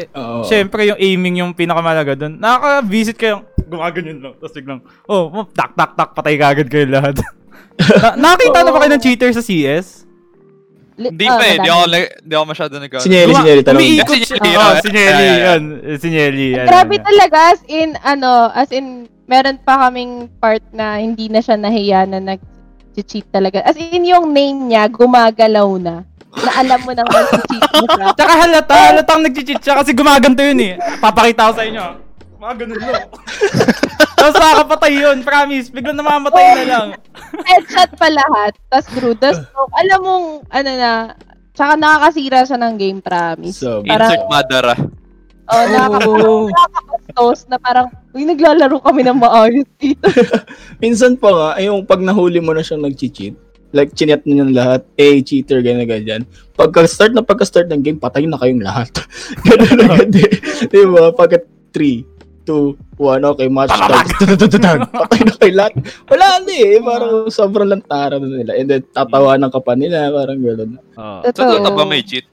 syempre 0.49 0.89
yung 0.89 0.97
aiming 0.97 1.45
yung 1.45 1.53
pinakamalaga 1.53 2.17
doon. 2.17 2.41
Nakaka-visit 2.41 3.17
kayo, 3.17 3.45
gumaganyan 3.69 4.17
lang. 4.17 4.33
Tapos 4.41 4.53
biglang, 4.57 4.81
oh, 5.05 5.29
oh, 5.29 5.45
tak, 5.53 5.77
tak, 5.77 5.93
tak, 5.93 6.09
patay 6.17 6.35
kagad 6.41 6.67
kayo 6.73 6.89
lahat. 6.89 7.21
na, 8.01 8.33
nakita 8.33 8.65
na 8.65 8.73
ba 8.73 8.81
kayo 8.81 8.91
ng 8.97 9.03
cheater 9.03 9.29
sa 9.29 9.45
CS? 9.45 10.06
Hindi 10.97 11.25
ah, 11.29 11.37
pa 11.37 11.45
eh. 11.45 11.57
Di 11.61 11.69
ako, 11.69 11.83
di 12.25 12.33
ako 12.33 12.45
masyado 12.49 12.73
nag 12.81 12.89
Si 12.97 13.09
Nelly, 13.09 13.33
si 13.37 13.45
Nelly, 13.45 13.61
tanong. 13.61 13.81
Umiikot 13.85 14.17
Si 14.17 14.25
siya. 14.25 14.41
Oo, 14.41 14.73
si 14.81 14.89
Nelly. 14.89 15.29
Eh, 15.29 15.97
Si 16.01 16.07
Nelly. 16.09 16.47
yan, 16.57 16.65
Grabe 16.65 16.95
talaga 16.97 17.37
as 17.53 17.61
in 17.69 17.93
ano, 18.01 18.49
as 18.49 18.69
in 18.73 19.05
meron 19.29 19.61
pa 19.61 19.87
kaming 19.87 20.25
part 20.41 20.65
na 20.73 20.97
hindi 20.97 21.29
na 21.29 21.37
siya 21.37 21.53
nahiya 21.53 22.09
na 22.09 22.17
nag-cheat 22.17 23.29
talaga. 23.29 23.61
As 23.61 23.77
in 23.77 24.09
yung 24.09 24.33
name 24.33 24.73
niya 24.73 24.89
gumagalaw 24.89 25.69
na. 25.77 26.01
Na 26.33 26.51
alam 26.65 26.81
mo 26.81 26.91
nang 26.97 27.05
nag-cheat 27.13 27.61
na 27.61 27.85
siya. 27.93 28.05
Tsaka 28.17 28.33
halata, 28.33 28.73
halatang 28.73 29.21
nag-cheat 29.21 29.61
siya 29.61 29.77
kasi 29.77 29.93
gumaganto 29.93 30.41
yun 30.41 30.59
eh. 30.65 30.73
Papakita 30.97 31.53
ko 31.53 31.61
sa 31.61 31.65
inyo. 31.67 32.06
Mga 32.37 32.53
ganun 32.63 32.79
lang. 32.79 33.07
Tapos 34.17 34.35
nakakapatay 34.35 34.93
yun, 34.93 35.17
promise. 35.21 35.69
Biglang 35.69 35.97
namamatay 35.97 36.45
na 36.53 36.63
lang. 36.65 36.87
Headshot 37.49 37.91
pa 37.97 38.07
lahat. 38.09 38.53
Tapos 38.69 38.87
through 38.93 39.17
the 39.17 39.31
smoke. 39.33 39.73
Alam 39.77 39.99
mong, 40.01 40.25
ano 40.49 40.69
na, 40.73 40.91
tsaka 41.53 41.73
nakakasira 41.77 42.45
siya 42.45 42.57
ng 42.57 42.75
game, 42.77 42.99
promise. 43.01 43.57
So, 43.57 43.81
Parang- 43.81 44.13
Insert 44.13 44.25
Madara. 44.29 44.75
Oh, 45.47 45.63
nakaka- 45.63 46.11
nakakapastos 46.51 47.47
na 47.47 47.55
parang, 47.55 47.87
uy, 48.11 48.27
naglalaro 48.27 48.83
kami 48.83 48.99
ng 49.07 49.15
maayos 49.15 49.63
dito. 49.79 50.03
minsan 50.83 51.15
pa 51.15 51.31
nga, 51.31 51.49
ay 51.55 51.71
yung 51.71 51.87
pag 51.87 52.03
nahuli 52.03 52.43
mo 52.43 52.51
na 52.51 52.59
siyang 52.59 52.83
nag-cheat, 52.83 53.31
like 53.71 53.95
chinat 53.95 54.27
na 54.27 54.43
niya 54.43 54.45
lahat, 54.51 54.81
eh, 54.99 55.23
cheater, 55.23 55.63
ganyan, 55.63 55.87
ganyan. 55.87 56.21
Pagka-start 56.51 57.15
na 57.15 57.23
pagka-start 57.23 57.71
ng 57.71 57.79
game, 57.79 57.95
patay 57.95 58.27
na 58.27 58.35
kayong 58.35 58.59
lahat. 58.59 58.91
Ganun 59.47 59.87
agad 59.87 60.11
eh. 60.19 60.35
Di 60.67 60.83
ba? 60.83 61.15
Pagka 61.15 61.39
3, 61.71 62.16
2, 62.47 62.95
1, 62.95 63.27
okay, 63.27 63.47
match 63.47 63.69
start. 63.69 64.07
Tututututag. 64.17 64.87
Patay 64.89 65.21
na 65.21 65.33
kayo 65.35 65.53
lahat. 65.53 65.73
Wala 66.07 66.27
na 66.39 66.53
eh. 66.53 66.79
Parang 66.79 67.13
sobrang 67.27 67.67
lantaran 67.67 68.17
na 68.17 68.31
nila. 68.31 68.55
And 68.55 68.65
then, 68.65 68.87
tatawanan 68.87 69.51
ka 69.51 69.59
pa 69.59 69.75
nila. 69.75 70.07
Parang 70.09 70.39
gano'n. 70.39 70.71
Oo. 70.95 71.17
Sa 71.27 71.43
Dota 71.43 71.59
Totoo. 71.61 71.75
ba 71.75 71.83
may 71.83 72.01
cheat? 72.01 72.23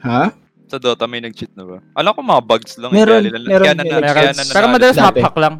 Ha? 0.00 0.30
Sa 0.64 0.76
Dota 0.76 1.04
may 1.04 1.18
nag-cheat 1.18 1.50
na 1.52 1.64
ba? 1.64 1.76
Alam 1.92 2.12
ko 2.12 2.20
mga 2.22 2.42
bugs 2.44 2.78
lang. 2.78 2.92
Meron, 2.92 3.24
kaya 3.24 3.40
meron, 3.42 3.64
kaya 3.64 3.74
na, 3.74 3.82
meron. 3.82 4.14
kaya 4.14 4.30
na, 4.30 4.42
Pero 4.46 4.66
madalas 4.68 4.94
Dati. 4.94 5.04
map 5.04 5.18
hack 5.18 5.36
lang. 5.36 5.54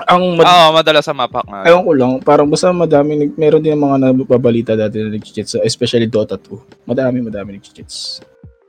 Ang 0.00 0.22
mad- 0.38 0.46
Oo, 0.46 0.66
madalas 0.72 1.04
sa 1.04 1.12
map 1.12 1.30
hack 1.30 1.44
nga. 1.44 1.60
Ewan 1.66 1.82
ko 1.82 1.92
lang, 1.92 2.12
parang 2.20 2.46
basta 2.46 2.70
madami, 2.70 3.12
nag- 3.16 3.36
meron 3.36 3.60
din 3.60 3.74
mga 3.74 3.96
nababalita 4.00 4.72
dati 4.74 4.98
na 4.98 5.10
nag-cheats, 5.10 5.60
especially 5.60 6.06
Dota 6.06 6.34
2. 6.34 6.86
Madami, 6.86 7.20
madami 7.20 7.58
nag-cheats. 7.58 8.22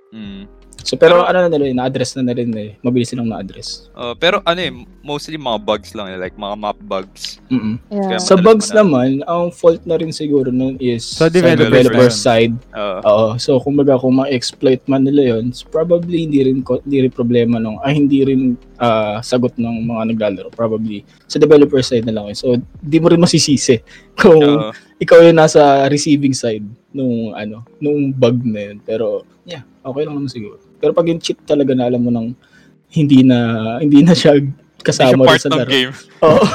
Mm. 0.09 0.58
So, 0.83 0.95
pero, 0.95 1.23
Pero- 1.23 1.27
ano 1.27 1.37
na 1.45 1.49
nila, 1.51 1.85
na-address 1.85 2.15
na 2.19 2.29
na 2.29 2.33
rin 2.35 2.51
eh. 2.55 2.75
Mabilis 2.83 3.11
silang 3.11 3.29
na-address. 3.29 3.89
Uh, 3.93 4.15
pero 4.15 4.39
ano 4.47 4.59
eh, 4.59 4.71
mostly 5.03 5.35
mga 5.35 5.59
bugs 5.63 5.91
lang 5.97 6.11
eh, 6.11 6.17
like 6.19 6.35
mga 6.35 6.55
map 6.55 6.79
bugs. 6.85 7.39
mm 7.49 7.81
Yeah. 7.89 8.21
Sa 8.21 8.39
bugs 8.39 8.71
manalo. 8.71 8.79
naman, 8.79 9.09
ang 9.27 9.51
fault 9.51 9.81
na 9.83 9.99
rin 9.99 10.13
siguro 10.13 10.53
nun 10.53 10.79
is 10.79 11.03
Sa 11.03 11.27
developer 11.27 11.67
developer 11.69 12.09
side. 12.11 12.55
Uh, 12.71 13.01
Oo. 13.03 13.27
So, 13.41 13.59
kumbaga, 13.59 13.99
kung 13.99 14.19
ma-exploit 14.19 14.83
man 14.87 15.03
nila 15.03 15.35
yun, 15.37 15.51
probably 15.73 16.27
hindi 16.27 16.45
rin, 16.45 16.61
hindi 16.63 16.97
rin 17.07 17.13
problema 17.13 17.57
nung, 17.57 17.81
ay, 17.83 17.99
hindi 17.99 18.23
rin 18.23 18.41
ah, 18.79 19.19
sagot 19.19 19.53
ng 19.59 19.85
mga 19.85 20.15
naglalaro. 20.15 20.49
Probably 20.55 21.03
sa 21.27 21.37
developer 21.37 21.83
side 21.83 22.07
na 22.07 22.15
lang 22.15 22.31
yun. 22.31 22.37
So, 22.37 22.55
di 22.79 22.97
mo 22.97 23.11
rin 23.11 23.19
masisisi 23.19 23.83
kung 24.19 24.41
uh, 24.41 24.71
ikaw 24.99 25.19
yung 25.23 25.39
nasa 25.39 25.87
receiving 25.91 26.35
side 26.35 26.63
nung 26.95 27.35
ano, 27.35 27.67
nung 27.77 28.11
bug 28.15 28.39
na 28.43 28.71
yun. 28.71 28.77
Pero 28.81 29.27
yeah, 29.43 29.63
okay 29.83 30.03
lang 30.07 30.15
naman 30.15 30.31
siguro. 30.31 30.68
Pero 30.79 30.95
pag 30.95 31.07
yung 31.07 31.19
cheat 31.19 31.39
talaga 31.43 31.75
na 31.75 31.91
alam 31.91 32.01
mo 32.01 32.11
nang 32.11 32.33
hindi 32.89 33.21
na 33.21 33.77
hindi 33.77 34.01
na 34.01 34.17
siya 34.17 34.39
kasama 34.81 35.23
siya 35.23 35.27
part 35.27 35.41
sa 35.43 35.49
laro. 35.51 35.69
game. 35.69 35.91
Oo. 36.25 36.45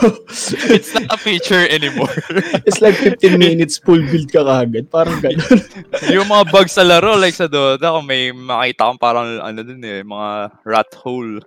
It's 0.73 0.93
not 0.97 1.13
a 1.13 1.19
feature 1.21 1.65
anymore. 1.69 2.13
It's 2.69 2.81
like 2.81 2.97
15 2.97 3.39
minutes 3.39 3.79
full 3.79 4.01
build 4.01 4.33
ka 4.33 4.43
kagad. 4.45 4.89
Parang 4.89 5.21
ganun. 5.21 5.61
yung 6.15 6.29
mga 6.29 6.45
bugs 6.51 6.75
sa 6.75 6.85
laro, 6.85 7.17
like 7.17 7.37
sa 7.37 7.47
Dota, 7.47 7.95
kung 7.95 8.09
may 8.09 8.33
makita 8.33 8.89
kang 8.91 9.01
parang 9.01 9.41
ano 9.41 9.61
dun 9.63 9.83
eh, 9.85 10.01
mga 10.03 10.31
rat 10.65 10.91
hole. 10.97 11.41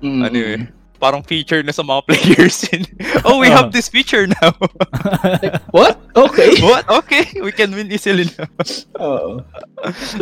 Mm. 0.00 0.20
Ano 0.24 0.36
eh, 0.36 0.58
parang 0.96 1.20
feature 1.20 1.60
na 1.60 1.72
sa 1.72 1.84
mga 1.84 2.00
players. 2.08 2.64
oh, 3.28 3.36
we 3.36 3.48
have 3.52 3.72
this 3.72 3.92
feature 3.92 4.24
now. 4.24 4.52
What? 5.76 6.00
Okay. 6.16 6.56
What? 6.64 6.88
Okay, 7.04 7.40
we 7.44 7.52
can 7.52 7.72
win 7.76 7.92
easily 7.92 8.24
now. 8.36 8.48
Oo. 9.00 9.44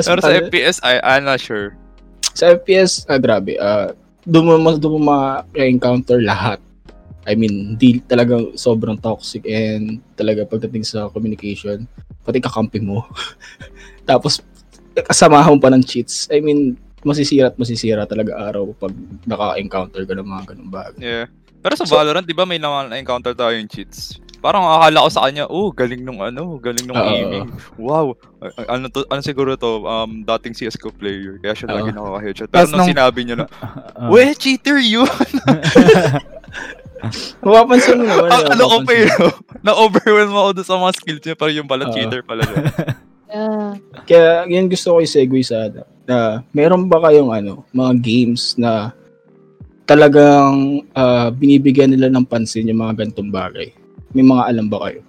Pero 0.03 0.18
sa 0.18 0.34
FPS, 0.34 0.82
I, 0.82 0.98
I'm 1.03 1.24
not 1.24 1.38
sure. 1.38 1.78
Sa 2.32 2.52
FPS, 2.52 3.04
ah, 3.06 3.20
grabe. 3.20 3.56
Ah, 3.56 3.92
doon 4.24 4.58
mo 4.60 4.70
doon 4.76 4.92
mo 4.98 5.00
ma-encounter 5.12 6.20
lahat. 6.22 6.58
I 7.22 7.38
mean, 7.38 7.78
di 7.78 8.02
talagang 8.02 8.58
sobrang 8.58 8.98
toxic 8.98 9.46
and 9.46 10.02
talaga 10.18 10.42
pagdating 10.42 10.82
sa 10.82 11.06
communication, 11.10 11.86
pati 12.26 12.42
kakampi 12.42 12.82
mo. 12.82 13.06
Tapos 14.10 14.42
kasamahan 14.92 15.56
pa 15.62 15.70
ng 15.70 15.86
cheats. 15.86 16.26
I 16.34 16.42
mean, 16.42 16.74
masisira 17.06 17.50
at 17.50 17.58
masisira 17.58 18.06
talaga 18.06 18.34
araw 18.38 18.74
pag 18.74 18.90
naka-encounter 19.26 20.02
ka 20.02 20.14
ng 20.18 20.26
mga 20.26 20.42
ganung 20.54 20.70
bagay. 20.70 20.98
Yeah. 20.98 21.26
Pero 21.62 21.78
sa 21.78 21.86
So- 21.86 21.94
Valorant, 21.94 22.26
di 22.26 22.34
ba 22.34 22.42
may 22.42 22.58
naman 22.58 22.90
na-encounter 22.90 23.38
tayo 23.38 23.54
yung 23.54 23.70
cheats? 23.70 24.18
Parang 24.43 24.66
akala 24.66 25.07
ko 25.07 25.09
sa 25.09 25.22
kanya, 25.24 25.47
oh, 25.47 25.70
galing 25.70 26.03
nung 26.03 26.18
ano, 26.18 26.59
galing 26.59 26.82
nung 26.82 26.99
Oo. 26.99 27.07
aiming. 27.07 27.47
Wow. 27.78 28.18
Ano 28.66 28.90
to, 28.90 29.07
ano 29.07 29.22
siguro 29.22 29.55
to, 29.55 29.86
um, 29.86 30.26
dating 30.26 30.59
CSGO 30.59 30.90
player. 30.90 31.38
Kaya 31.38 31.55
siya 31.55 31.70
lagi 31.70 31.95
Oo. 31.95 31.97
nakaka-headshot. 31.97 32.51
Pero 32.51 32.66
nung 32.66 32.82
nung- 32.82 32.90
sinabi 32.90 33.20
niya 33.22 33.36
na, 33.38 33.47
Ah. 33.95 34.11
we, 34.11 34.34
cheater 34.34 34.82
you! 34.82 35.07
Mapapansin 37.43 37.99
mo 37.99 38.05
naman. 38.07 38.30
Ang 38.30 38.47
ano 38.51 38.64
ko 38.66 38.76
pa 38.82 38.93
yun, 38.95 39.11
na-overwhelm 39.66 40.34
ako 40.34 40.49
doon 40.55 40.66
sa 40.66 40.78
mga 40.78 40.93
skills 40.99 41.22
niya, 41.22 41.36
pero 41.38 41.51
yung 41.51 41.70
pala 41.70 41.84
Oo. 41.86 41.95
cheater 41.95 42.22
pala. 42.22 42.43
Yeah. 43.30 43.78
Kaya 44.05 44.30
yan 44.47 44.68
gusto 44.68 44.95
ko 44.95 44.99
i-segue 45.01 45.43
sa 45.43 45.70
ano, 45.70 45.86
na 46.05 46.16
meron 46.51 46.86
ba 46.86 46.99
kayong 47.01 47.30
ano, 47.30 47.62
mga 47.70 47.93
games 48.03 48.59
na 48.59 48.90
talagang 49.82 50.82
ah, 50.95 51.30
binibigyan 51.30 51.90
nila 51.90 52.11
ng 52.11 52.26
pansin 52.26 52.66
yung 52.66 52.82
mga 52.82 53.07
gantong 53.07 53.30
bagay? 53.30 53.70
May 54.12 54.22
mga 54.22 54.42
alam 54.46 54.66
ba 54.68 54.78
kayo? 54.84 55.00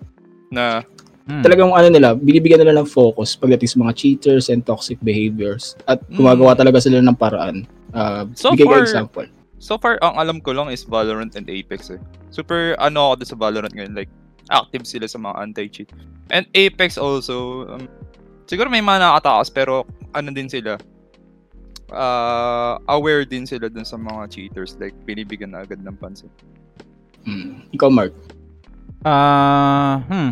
Na, 0.49 0.81
Hmm. 1.23 1.39
Talagang 1.39 1.71
ano 1.71 1.87
nila, 1.87 2.19
binibigyan 2.19 2.59
nila 2.59 2.75
ng 2.75 2.89
focus 2.91 3.39
pagdating 3.39 3.71
sa 3.71 3.79
mga 3.79 3.95
cheaters 3.95 4.51
and 4.51 4.59
toxic 4.59 4.99
behaviors 4.99 5.71
at 5.87 6.03
gumagawa 6.11 6.51
talaga 6.51 6.83
sila 6.83 6.99
ng 6.99 7.15
paraan. 7.15 7.63
Ah, 7.95 8.27
So 8.35 8.51
bigay 8.51 8.67
far- 8.67 8.83
example. 8.83 9.27
so 9.55 9.79
far, 9.79 9.95
ang 10.03 10.19
alam 10.19 10.43
ko 10.43 10.51
lang 10.51 10.67
is 10.67 10.83
Valorant 10.83 11.31
and 11.33 11.47
Apex 11.47 11.95
eh. 11.95 12.01
Super, 12.27 12.75
ano 12.75 13.15
ako 13.15 13.23
sa 13.23 13.39
Valorant 13.39 13.71
ngayon, 13.71 13.95
like, 13.95 14.11
active 14.51 14.83
sila 14.83 15.07
sa 15.07 15.15
mga 15.15 15.35
anti-cheat. 15.39 15.95
And 16.27 16.43
Apex 16.51 16.99
also, 16.99 17.71
um, 17.71 17.87
siguro 18.43 18.67
may 18.67 18.83
mga 18.83 18.99
nakatakas, 18.99 19.47
pero 19.47 19.87
ano 20.11 20.27
din 20.27 20.51
sila, 20.51 20.75
uh, 21.87 22.75
aware 22.89 23.23
din 23.23 23.47
sila 23.47 23.71
dun 23.71 23.85
sa 23.85 23.95
mga 23.95 24.27
cheaters, 24.27 24.75
like, 24.75 24.91
binibigyan 25.03 25.55
na 25.55 25.63
agad 25.63 25.79
ng 25.79 25.95
pansin. 25.95 26.27
Hmm. 27.23 27.63
Ikaw, 27.71 27.87
Mark. 27.87 28.11
Ah, 29.03 30.03
hmm. 30.07 30.31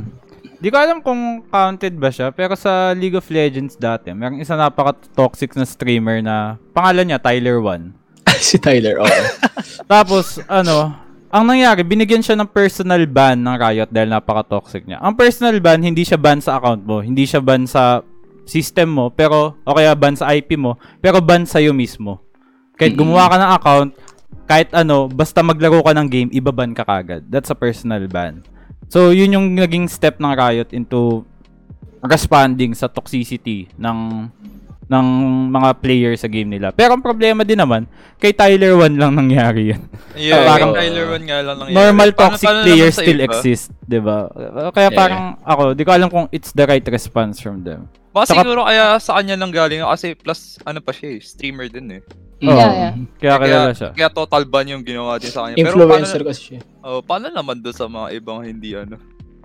Di 0.61 0.69
ko 0.69 0.78
alam 0.78 1.01
kung 1.01 1.41
counted 1.49 1.97
ba 1.97 2.13
siya, 2.13 2.30
pero 2.30 2.53
sa 2.53 2.93
League 2.93 3.17
of 3.17 3.26
Legends 3.34 3.74
dati, 3.74 4.13
merong 4.13 4.45
isa 4.45 4.53
napaka-toxic 4.53 5.57
na 5.57 5.65
streamer 5.65 6.22
na 6.22 6.61
pangalan 6.69 7.09
niya 7.09 7.19
Tyler 7.19 7.57
1. 7.57 7.97
si 8.45 8.61
Tyler, 8.61 9.01
okay. 9.01 9.26
Tapos, 9.91 10.38
ano, 10.45 10.93
ang 11.34 11.49
nangyari, 11.49 11.82
binigyan 11.82 12.22
siya 12.22 12.38
ng 12.38 12.53
personal 12.53 13.01
ban 13.09 13.41
ng 13.41 13.57
Riot 13.57 13.89
dahil 13.89 14.13
napaka-toxic 14.13 14.86
niya. 14.86 15.01
Ang 15.01 15.17
personal 15.17 15.57
ban, 15.57 15.82
hindi 15.82 16.05
siya 16.05 16.22
ban 16.22 16.38
sa 16.38 16.61
account 16.61 16.86
mo, 16.86 17.01
hindi 17.01 17.26
siya 17.26 17.41
ban 17.41 17.65
sa 17.65 18.05
system 18.45 18.93
mo, 18.93 19.05
pero, 19.09 19.57
o 19.65 19.74
kaya 19.74 19.97
ban 19.97 20.13
sa 20.13 20.30
IP 20.30 20.61
mo, 20.61 20.78
pero 21.01 21.17
ban 21.26 21.41
sa'yo 21.41 21.74
mismo. 21.74 22.22
Kahit 22.78 22.93
Mm-mm. 22.93 23.09
gumawa 23.09 23.34
ka 23.34 23.38
ng 23.41 23.51
account, 23.57 23.91
kahit 24.45 24.69
ano, 24.78 25.09
basta 25.09 25.41
maglaro 25.41 25.82
ka 25.82 25.89
ng 25.97 26.07
game, 26.11 26.30
ibaban 26.38 26.78
ka 26.78 26.86
kagad. 26.86 27.26
That's 27.34 27.49
a 27.49 27.57
personal 27.57 28.05
ban. 28.05 28.45
So, 28.91 29.15
yun 29.15 29.31
yung 29.31 29.55
naging 29.55 29.87
step 29.87 30.19
ng 30.19 30.35
Riot 30.35 30.75
into 30.75 31.23
responding 32.03 32.75
sa 32.75 32.91
toxicity 32.91 33.71
ng 33.79 34.27
ng 34.91 35.07
mga 35.49 35.69
players 35.79 36.19
sa 36.19 36.27
game 36.27 36.51
nila. 36.51 36.69
Pero 36.69 36.91
ang 36.91 36.99
problema 36.99 37.41
din 37.41 37.55
naman, 37.55 37.87
kay 38.19 38.31
Tyler 38.31 38.75
1 38.75 38.99
lang 38.99 39.15
nangyari 39.15 39.71
yun. 39.71 39.81
Yeah, 40.13 40.43
parang- 40.51 40.75
parang 40.75 40.83
Tyler 40.83 41.05
1 41.09 41.23
nga 41.23 41.37
lang 41.39 41.55
nangyari. 41.57 41.77
Normal 41.77 42.09
Paano- 42.11 42.19
toxic 42.27 42.45
paano 42.45 42.57
naman 42.57 42.67
players 42.67 42.95
still 42.97 43.15
iba? 43.17 43.25
exist, 43.25 43.65
'di 43.81 43.99
ba? 43.99 44.17
Kaya 44.69 44.89
Yeah. 44.89 44.99
parang 44.99 45.23
ako, 45.41 45.61
di 45.71 45.83
ko 45.83 45.91
alam 45.91 46.09
kung 46.11 46.27
it's 46.29 46.51
the 46.51 46.65
right 46.65 46.83
response 46.85 47.39
from 47.39 47.63
them. 47.63 47.87
Baka 48.11 48.27
Saka- 48.27 48.43
siguro 48.43 48.67
kaya 48.67 48.99
sa 48.99 49.15
kanya 49.15 49.39
lang 49.39 49.49
galing 49.49 49.87
kasi 49.87 50.11
plus 50.13 50.59
ano 50.61 50.83
pa 50.83 50.91
siya 50.91 51.15
eh, 51.15 51.19
streamer 51.23 51.71
din 51.71 51.87
eh. 51.95 52.01
Oo. 52.41 52.51
Yeah, 52.51 52.71
yeah. 52.73 52.93
Kaya 53.15 53.33
kilala 53.39 53.71
siya. 53.71 53.89
Kaya 53.93 54.09
total 54.09 54.43
ban 54.43 54.65
yung 54.65 54.81
ginawa 54.81 55.15
din 55.15 55.29
sa 55.29 55.47
kanya. 55.47 55.55
Influencer 55.55 56.19
Pero 56.19 56.27
kasi 56.27 56.41
siya. 56.43 56.59
paano, 56.75 56.89
oh, 56.89 56.99
paano 56.99 57.25
naman 57.29 57.61
doon 57.61 57.71
sa 57.71 57.85
mga 57.85 58.07
ibang 58.11 58.41
hindi 58.41 58.73
ano? 58.73 58.97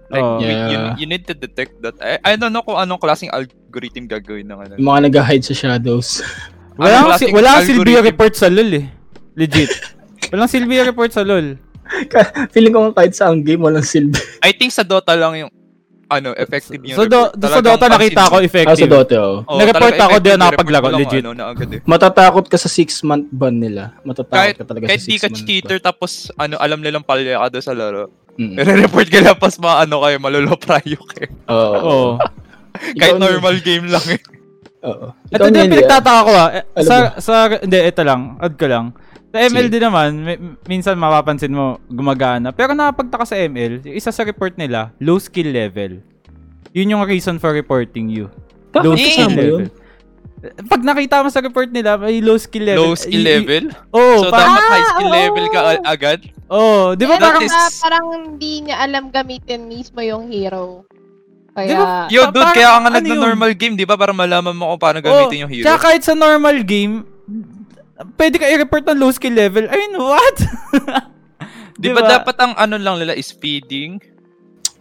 Like, 0.07 0.23
Oo. 0.23 0.39
you, 0.39 0.47
you, 0.47 0.55
Yeah. 0.71 0.95
you 0.97 1.07
need 1.07 1.27
to 1.27 1.35
detect 1.35 1.83
that. 1.83 1.99
I, 1.99 2.19
I 2.23 2.33
don't 2.39 2.55
know 2.55 2.63
kung 2.63 2.79
anong 2.79 3.03
klaseng 3.03 3.31
algorithm 3.31 4.07
gagawin 4.07 4.47
ng 4.47 4.59
ano. 4.59 4.73
Yung 4.79 4.87
mga 4.87 5.11
nag-hide 5.11 5.43
sa 5.43 5.55
shadows. 5.55 6.23
Wala 6.79 7.03
Anong 7.03 7.19
si, 7.19 7.27
klaseng 7.27 7.35
wala 7.35 7.51
silbi 7.65 7.93
report 7.99 8.33
sa 8.37 8.47
LoL 8.47 8.71
eh. 8.79 8.87
Legit. 9.35 9.73
Walang 10.31 10.51
silbi 10.51 10.79
report 10.83 11.11
sa 11.11 11.27
LoL. 11.27 11.59
Feeling 12.51 12.75
ko 12.75 12.91
kahit 12.91 13.15
sa 13.15 13.31
ang 13.31 13.47
game, 13.47 13.63
walang 13.63 13.87
silbi. 13.87 14.19
I 14.43 14.51
think 14.51 14.75
sa 14.75 14.83
Dota 14.83 15.15
lang 15.15 15.39
yung 15.39 15.51
ano, 16.07 16.31
effective 16.35 16.79
yung 16.81 16.95
So, 16.95 17.05
do, 17.05 17.19
report. 17.29 17.51
sa 17.51 17.61
Dota 17.61 17.87
nakita 17.89 18.23
ko 18.25 18.31
mo. 18.31 18.37
Ah, 18.37 18.41
sa 18.41 18.47
effective. 18.47 18.89
Dota, 18.89 19.17
oh. 19.19 19.37
Oo, 19.43 19.59
Nag-report 19.59 19.95
ako, 19.97 20.15
di 20.15 20.15
effective 20.17 20.31
yung 20.31 20.41
nakapaglaro, 20.41 20.87
legit. 20.95 21.23
Ano, 21.23 21.31
na 21.33 21.45
agad 21.51 21.69
eh. 21.69 21.81
Matatakot 21.83 22.45
ka 22.47 22.57
sa 22.57 22.69
6-month 22.69 23.27
ban 23.29 23.55
nila. 23.55 23.83
Matatakot 24.01 24.39
Kahit- 24.39 24.57
ka 24.57 24.65
talaga 24.65 24.85
Kahit 24.87 25.01
sa 25.01 25.09
di 25.09 25.17
6 25.17 25.19
ka 25.19 25.29
month 25.29 25.39
cheater 25.43 25.79
tapos 25.79 26.11
ano 26.37 26.55
alam 26.57 26.79
nilang 26.79 27.03
palya 27.03 27.37
ka 27.37 27.47
doon 27.51 27.65
sa 27.65 27.75
laro. 27.75 28.03
ban. 28.07 28.39
Mm. 28.39 28.55
Nire-report 28.55 29.09
ka 29.15 29.19
lang 29.21 29.37
pas 29.37 29.55
mga 29.57 29.77
ano 29.83 29.97
kayo, 29.99 30.17
maloloprayo 30.21 30.99
kayo. 31.09 31.29
Oo. 31.49 31.77
Oo. 31.77 32.09
Kahit 33.01 33.17
Ikaw, 33.17 33.19
normal 33.19 33.57
game 33.61 33.87
lang 33.89 34.07
eh. 34.07 34.21
Oo. 34.85 35.11
Ito 35.27 35.49
din 35.49 35.67
pinagtataka 35.67 36.21
ko 36.23 36.33
ah. 36.33 36.49
Eh, 36.53 36.85
sa, 36.85 36.97
sa, 37.17 37.35
hindi, 37.51 37.79
ito 37.81 38.03
lang. 38.05 38.37
Add 38.39 38.55
ko 38.55 38.67
lang. 38.69 38.93
Sa 39.37 39.45
ML 39.47 39.67
Sige. 39.67 39.73
din 39.77 39.83
naman, 39.85 40.09
may- 40.19 40.41
minsan 40.67 40.97
mapapansin 40.97 41.53
mo, 41.53 41.77
gumagana. 41.87 42.51
Pero 42.51 42.73
nakapagtaka 42.73 43.25
sa 43.25 43.37
ML, 43.37 43.85
yung 43.85 43.95
isa 43.95 44.09
sa 44.09 44.25
report 44.25 44.57
nila, 44.57 44.91
low 44.97 45.17
skill 45.17 45.53
level. 45.53 46.01
Yun 46.73 46.91
yung 46.91 47.05
reason 47.05 47.37
for 47.37 47.53
reporting 47.53 48.09
you. 48.09 48.33
Bakit 48.71 48.83
low 48.83 48.93
Eh, 48.93 49.05
kasama 49.07 49.41
yun? 49.41 49.65
Pag 50.69 50.81
nakita 50.81 51.21
mo 51.21 51.29
sa 51.29 51.41
report 51.41 51.69
nila, 51.69 51.97
may 51.97 52.21
low 52.21 52.37
skill 52.37 52.65
level. 52.65 52.83
Low 52.83 52.95
skill 52.95 53.19
Y- 53.19 53.25
y- 53.25 53.31
level? 53.35 53.65
Oo, 53.91 54.17
so 54.21 54.29
parang, 54.29 54.55
dapat 54.55 54.69
high 54.71 54.87
skill 54.87 55.09
Ah, 55.09 55.17
level 55.19 55.45
ka 55.47 55.59
oo. 55.59 55.69
a- 55.69 55.85
agad? 55.87 56.19
oh, 56.47 56.85
di 56.93 57.05
ba 57.05 57.15
That 57.15 57.25
parang, 57.27 57.43
is- 57.43 57.53
Ah, 57.53 57.71
parang 57.81 58.05
hindi 58.15 58.53
niya 58.63 58.77
alam 58.79 59.09
gamitin 59.11 59.67
mismo 59.67 60.01
yung 60.01 60.29
hero. 60.29 60.85
Kaya, 61.51 61.67
Di 61.67 61.75
ba- 61.75 62.07
Yo, 62.07 62.21
Pa- 62.23 62.31
dude, 62.31 62.41
parang 62.43 62.53
kaya 62.55 62.69
ka 62.69 62.77
nga 62.77 62.85
ano 62.85 62.95
nagna-normal 62.95 63.53
game, 63.57 63.75
di 63.75 63.85
ba? 63.85 63.97
Para 63.97 64.13
malaman 64.13 64.53
mo 64.53 64.71
kung 64.71 64.81
paano 64.81 64.99
oh, 65.01 65.05
gamitin 65.05 65.39
yung 65.41 65.51
hero. 65.51 65.65
tsaka 65.65 65.81
kahit 65.83 66.03
sa 66.05 66.13
normal 66.13 66.61
game, 66.63 67.09
pwede 68.17 68.37
ka 68.37 68.47
i-report 68.47 68.85
ng 68.87 68.99
low 68.99 69.11
skill 69.11 69.33
level. 69.33 69.65
I 69.67 69.75
mean, 69.77 69.95
what? 69.97 70.37
Di 71.81 71.93
ba 71.93 72.01
dapat 72.01 72.37
ang 72.41 72.53
ano 72.57 72.77
lang 72.77 73.01
nila 73.01 73.13
is 73.13 73.31
feeding, 73.31 74.01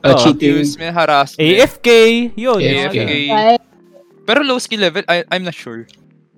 Uh, 0.05 0.13
Oo. 0.13 0.22
cheating. 0.22 0.61
harassment, 0.61 0.93
harassment, 0.93 1.41
AFK, 1.41 1.89
yun. 2.38 2.61
AFK. 2.61 3.09
Pero 4.22 4.45
low 4.45 4.61
skill 4.61 4.86
level, 4.86 5.01
I, 5.09 5.26
I'm 5.34 5.41
not 5.41 5.57
sure. 5.57 5.89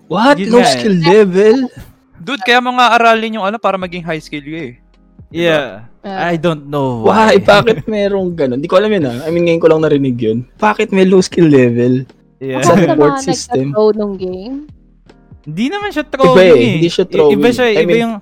What? 0.07 0.39
Yun 0.39 0.55
Low 0.55 0.63
eh. 0.63 0.71
skill 0.71 0.95
level? 1.03 1.67
Dude, 2.15 2.39
kaya 2.47 2.63
mga 2.63 2.95
aralin 2.95 3.35
yung 3.35 3.43
ano 3.43 3.59
para 3.59 3.75
maging 3.75 4.07
high 4.07 4.23
skill 4.23 4.39
ka 4.39 4.59
eh. 4.71 4.73
Yeah. 5.27 5.91
Ah. 5.99 6.31
I 6.31 6.39
don't 6.39 6.71
know 6.71 7.03
Why? 7.03 7.35
why. 7.35 7.43
Bakit 7.43 7.83
merong 7.91 8.31
ganun? 8.39 8.63
Di 8.63 8.71
ko 8.71 8.79
alam 8.79 8.87
yun 8.87 9.03
ah. 9.03 9.27
I 9.27 9.35
mean, 9.35 9.43
ngayon 9.43 9.59
ko 9.59 9.67
lang 9.67 9.83
narinig 9.83 10.15
yun. 10.15 10.47
Bakit 10.55 10.95
may 10.95 11.03
low 11.03 11.19
skill 11.19 11.51
level? 11.51 12.07
Yeah. 12.39 12.63
Sa 12.63 12.79
Ako 12.79 12.95
mga 12.95 13.19
system. 13.19 13.75
nagka-throw 13.75 13.89
nung 13.99 14.15
game. 14.15 14.71
Hindi 15.47 15.71
naman 15.71 15.95
siya 15.95 16.03
Iba 16.03 16.11
throwing 16.11 16.59
eh, 16.59 16.71
hindi 16.75 16.89
siya 16.91 17.05
throwing. 17.07 17.39
Iba 17.39 17.49
siya, 17.55 17.67
I 17.71 17.75
iba 17.79 17.87
mean, 17.87 18.03
yung... 18.03 18.15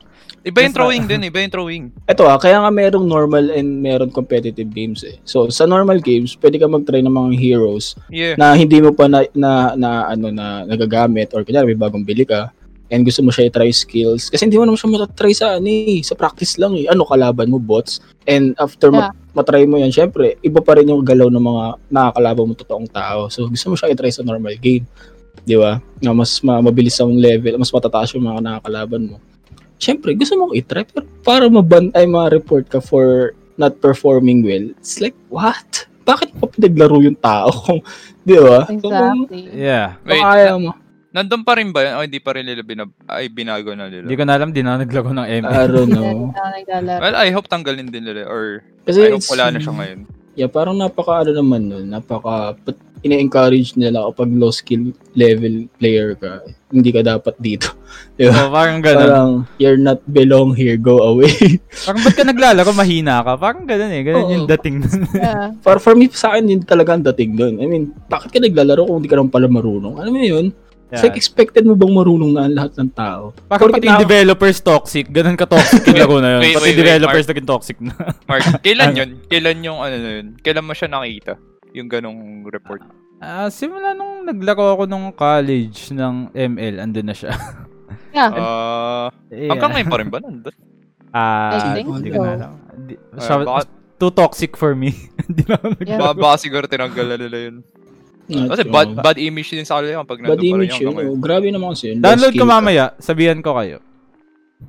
Iba 0.46 0.62
yung 0.62 0.76
throwing 0.78 1.10
din, 1.10 1.26
iba 1.26 1.42
yung 1.42 1.50
throwing. 1.50 1.84
Ito 2.06 2.22
ah, 2.30 2.38
kaya 2.38 2.62
nga 2.62 2.70
merong 2.70 3.02
normal 3.02 3.50
and 3.50 3.82
meron 3.82 4.14
competitive 4.14 4.70
games 4.70 5.02
eh. 5.02 5.18
So, 5.26 5.50
sa 5.50 5.66
normal 5.66 6.06
games, 6.06 6.38
pwede 6.38 6.62
ka 6.62 6.70
mag-try 6.70 7.02
ng 7.02 7.10
mga 7.10 7.30
heroes 7.34 7.98
Yeah. 8.14 8.38
na 8.38 8.54
hindi 8.54 8.78
mo 8.78 8.94
pa 8.94 9.10
na, 9.10 9.26
na, 9.34 9.74
na 9.74 10.14
ano 10.14 10.30
na 10.30 10.62
nagagamit 10.70 11.34
or 11.34 11.42
kunyari 11.42 11.74
may 11.74 11.82
bagong 11.82 12.06
bili 12.06 12.30
ka 12.30 12.54
and 12.94 13.02
gusto 13.02 13.26
mo 13.26 13.34
siya 13.34 13.50
i-try 13.50 13.74
skills 13.74 14.30
kasi 14.30 14.46
hindi 14.46 14.62
mo 14.62 14.70
naman 14.70 14.78
siya 14.78 14.94
matatry 14.94 15.34
sa 15.34 15.58
ano 15.58 15.66
eh, 15.66 16.06
sa 16.06 16.14
practice 16.14 16.62
lang 16.62 16.78
eh. 16.78 16.86
Ano 16.86 17.10
kalaban 17.10 17.50
mo 17.50 17.58
bots 17.58 17.98
and 18.30 18.54
after 18.62 18.94
Yeah. 18.94 19.10
mat- 19.10 19.18
matry 19.34 19.66
mo 19.66 19.82
yan 19.82 19.90
syempre 19.90 20.38
iba 20.46 20.62
pa 20.62 20.78
rin 20.78 20.94
yung 20.94 21.02
galaw 21.02 21.28
ng 21.28 21.42
mga 21.42 21.64
nakakalaban 21.90 22.46
mo 22.46 22.54
totoong 22.54 22.90
tao. 22.94 23.34
So 23.34 23.50
gusto 23.50 23.74
mo 23.74 23.76
siya 23.76 23.90
i-try 23.90 24.14
sa 24.14 24.22
normal 24.22 24.54
game. 24.62 24.86
Di 25.44 25.56
ba? 25.56 25.82
Na 26.00 26.12
mas 26.12 26.40
ma- 26.40 26.62
mabilis 26.62 26.96
ang 26.98 27.12
level, 27.12 27.58
mas 27.58 27.70
matataas 27.70 28.14
yung 28.14 28.24
mga 28.24 28.40
nakakalaban 28.40 29.02
mo. 29.12 29.18
Syempre, 29.76 30.16
gusto 30.16 30.34
mong 30.34 30.56
i-try 30.56 30.88
pero 30.88 31.04
para 31.20 31.46
maban 31.46 31.92
ay 31.92 32.08
ma-report 32.08 32.72
ka 32.72 32.80
for 32.80 33.36
not 33.56 33.80
performing 33.80 34.40
well. 34.40 34.66
It's 34.78 35.00
like, 35.00 35.16
what? 35.28 35.68
Bakit 36.06 36.32
mo 36.32 36.46
pa 36.46 36.54
pinaglaro 36.54 37.02
yung 37.02 37.18
tao? 37.18 37.50
Kung, 37.52 37.82
di 38.28 38.38
ba? 38.38 38.64
Kung, 38.66 38.80
Exactly. 38.80 39.42
Yeah. 39.52 40.00
kung 40.00 40.12
Wait, 40.12 40.24
kaya 40.24 40.54
mo. 40.56 40.72
nandun 41.12 41.42
pa 41.42 41.54
rin 41.56 41.72
ba 41.72 41.80
yan? 41.82 41.94
O 41.98 42.06
hindi 42.06 42.20
pa 42.20 42.36
rin 42.36 42.46
nila 42.46 42.62
binab- 42.62 42.96
ay 43.08 43.28
binago 43.28 43.72
na 43.74 43.88
nila? 43.88 44.06
Hindi 44.06 44.16
ko 44.16 44.24
na 44.24 44.34
alam, 44.36 44.50
di 44.52 44.62
na 44.62 44.78
naglaro 44.78 45.12
ng 45.12 45.28
ML. 45.42 45.50
I 45.50 45.66
don't 45.66 45.92
know. 45.92 46.32
Well, 47.00 47.16
I 47.16 47.32
hope 47.32 47.48
tanggalin 47.48 47.90
din 47.90 48.06
nila 48.06 48.28
or 48.28 48.64
Kasi 48.86 49.02
I 49.02 49.12
hope 49.12 49.26
wala 49.28 49.50
na 49.50 49.60
siya 49.60 49.74
ngayon. 49.74 50.00
Yeah, 50.36 50.52
parang 50.52 50.76
napaka 50.76 51.24
ano 51.24 51.32
naman 51.32 51.72
nun, 51.72 51.86
napaka 51.88 52.60
ine-encourage 53.06 53.78
nila 53.78 54.10
kapag 54.10 54.34
low 54.34 54.50
skill 54.50 54.90
level 55.14 55.70
player 55.78 56.18
ka, 56.18 56.42
hindi 56.74 56.90
ka 56.90 57.06
dapat 57.06 57.38
dito. 57.38 57.70
Di 58.18 58.26
ba? 58.26 58.34
So, 58.34 58.50
parang 58.50 58.82
ganun. 58.82 59.06
Parang, 59.06 59.32
you're 59.62 59.78
not 59.78 60.02
belong 60.10 60.58
here, 60.58 60.76
go 60.76 61.06
away. 61.06 61.32
Parang 61.86 62.02
ba't 62.02 62.16
ka 62.18 62.26
naglalaro, 62.26 62.72
mahina 62.74 63.22
ka? 63.22 63.38
Parang 63.38 63.64
ganun 63.70 63.94
eh. 63.94 64.02
Ganun 64.02 64.26
Oo. 64.26 64.34
yung 64.34 64.46
dating. 64.50 64.76
Yeah. 65.16 65.56
for, 65.64 65.80
for 65.80 65.94
me, 65.96 66.10
sa 66.12 66.34
akin, 66.34 66.50
hindi 66.50 66.66
talaga 66.68 66.98
ang 66.98 67.06
dating 67.06 67.38
doon. 67.40 67.54
I 67.62 67.66
mean, 67.70 67.94
bakit 68.10 68.36
ka 68.36 68.40
naglalaro 68.42 68.84
kung 68.84 69.00
hindi 69.00 69.08
ka 69.08 69.16
naman 69.22 69.32
pala 69.32 69.48
marunong? 69.48 70.02
Ano 70.02 70.10
mo 70.12 70.20
yun? 70.20 70.52
It's 70.92 71.02
like, 71.02 71.18
expected 71.18 71.66
mo 71.66 71.74
bang 71.74 71.92
marunong 71.92 72.32
na 72.36 72.46
ang 72.46 72.54
lahat 72.56 72.72
ng 72.78 72.92
tao? 72.94 73.32
Parang 73.48 73.74
pati 73.74 73.86
na- 73.86 73.96
yung 73.96 74.04
developers 74.06 74.58
toxic. 74.60 75.08
Ganun 75.10 75.36
ka 75.36 75.48
toxic 75.48 75.82
yung 75.88 75.98
laro 75.98 76.18
na 76.20 76.30
yun. 76.38 76.42
Wait, 76.42 76.56
Pati 76.56 76.64
wait, 76.64 76.72
wait, 76.72 76.82
developers 76.84 77.26
naging 77.26 77.48
toxic 77.48 77.78
na. 77.80 77.94
Mark, 78.28 78.44
kailan 78.62 78.92
yun? 78.94 79.10
Kailan 79.26 79.58
yung 79.64 79.80
ano 79.80 79.96
na 79.96 80.10
yun? 80.20 80.28
Kailan 80.40 80.66
mo 80.66 80.74
siya 80.76 80.88
nakita? 80.88 81.36
Yung 81.76 81.88
ganong 81.88 82.20
report. 82.48 82.82
Ah, 83.18 83.48
simula 83.48 83.92
nung 83.92 84.24
naglaro 84.24 84.74
ako 84.74 84.84
nung 84.86 85.12
college 85.12 85.92
ng 85.92 86.32
ML, 86.32 86.76
andun 86.80 87.06
na 87.06 87.14
siya. 87.14 87.36
Yeah. 88.10 88.32
Ah, 88.32 89.08
Yeah. 89.28 89.52
hanggang 89.52 89.76
ngayon 89.76 89.90
pa 89.92 89.98
rin 90.00 90.08
ba 90.08 90.18
nandun? 90.18 90.56
Ah, 91.12 91.76
hindi 91.76 91.84
ko 91.84 92.00
so. 92.16 92.24
na 92.24 92.32
alam. 92.34 92.52
Di- 92.82 93.00
Ah, 93.12 93.20
siya- 93.20 93.44
baka, 93.44 93.62
too 93.98 94.08
toxic 94.10 94.56
for 94.56 94.72
me. 94.72 94.96
Hindi 95.28 95.44
na 95.44 95.54
ako 95.54 95.66
nag- 95.70 95.84
Yeah. 95.86 96.00
baka, 96.00 96.14
baka 96.18 96.36
siguro 96.38 96.64
tinanggal 96.66 97.06
na 97.06 97.18
nila 97.18 97.38
yun. 97.42 97.56
Not 98.26 98.50
Kasi 98.50 98.64
bad, 98.66 98.90
bad 98.98 99.18
image 99.18 99.52
din 99.52 99.64
sa 99.64 99.78
kanila 99.78 100.02
pag 100.02 100.18
Bad 100.18 100.32
nandun 100.32 100.40
pa 100.40 100.48
rin 100.48 100.56
image 100.58 100.76
yung 100.80 100.96
yun. 100.96 101.08
oh. 101.12 101.20
Grabe 101.20 101.48
naman 101.50 101.68
kasi 101.72 101.92
yun. 101.92 102.00
Download 102.00 102.34
ko 102.34 102.42
ka. 102.42 102.50
mamaya. 102.50 102.86
Sabihan 102.98 103.40
ko 103.40 103.52
kayo. 103.54 103.78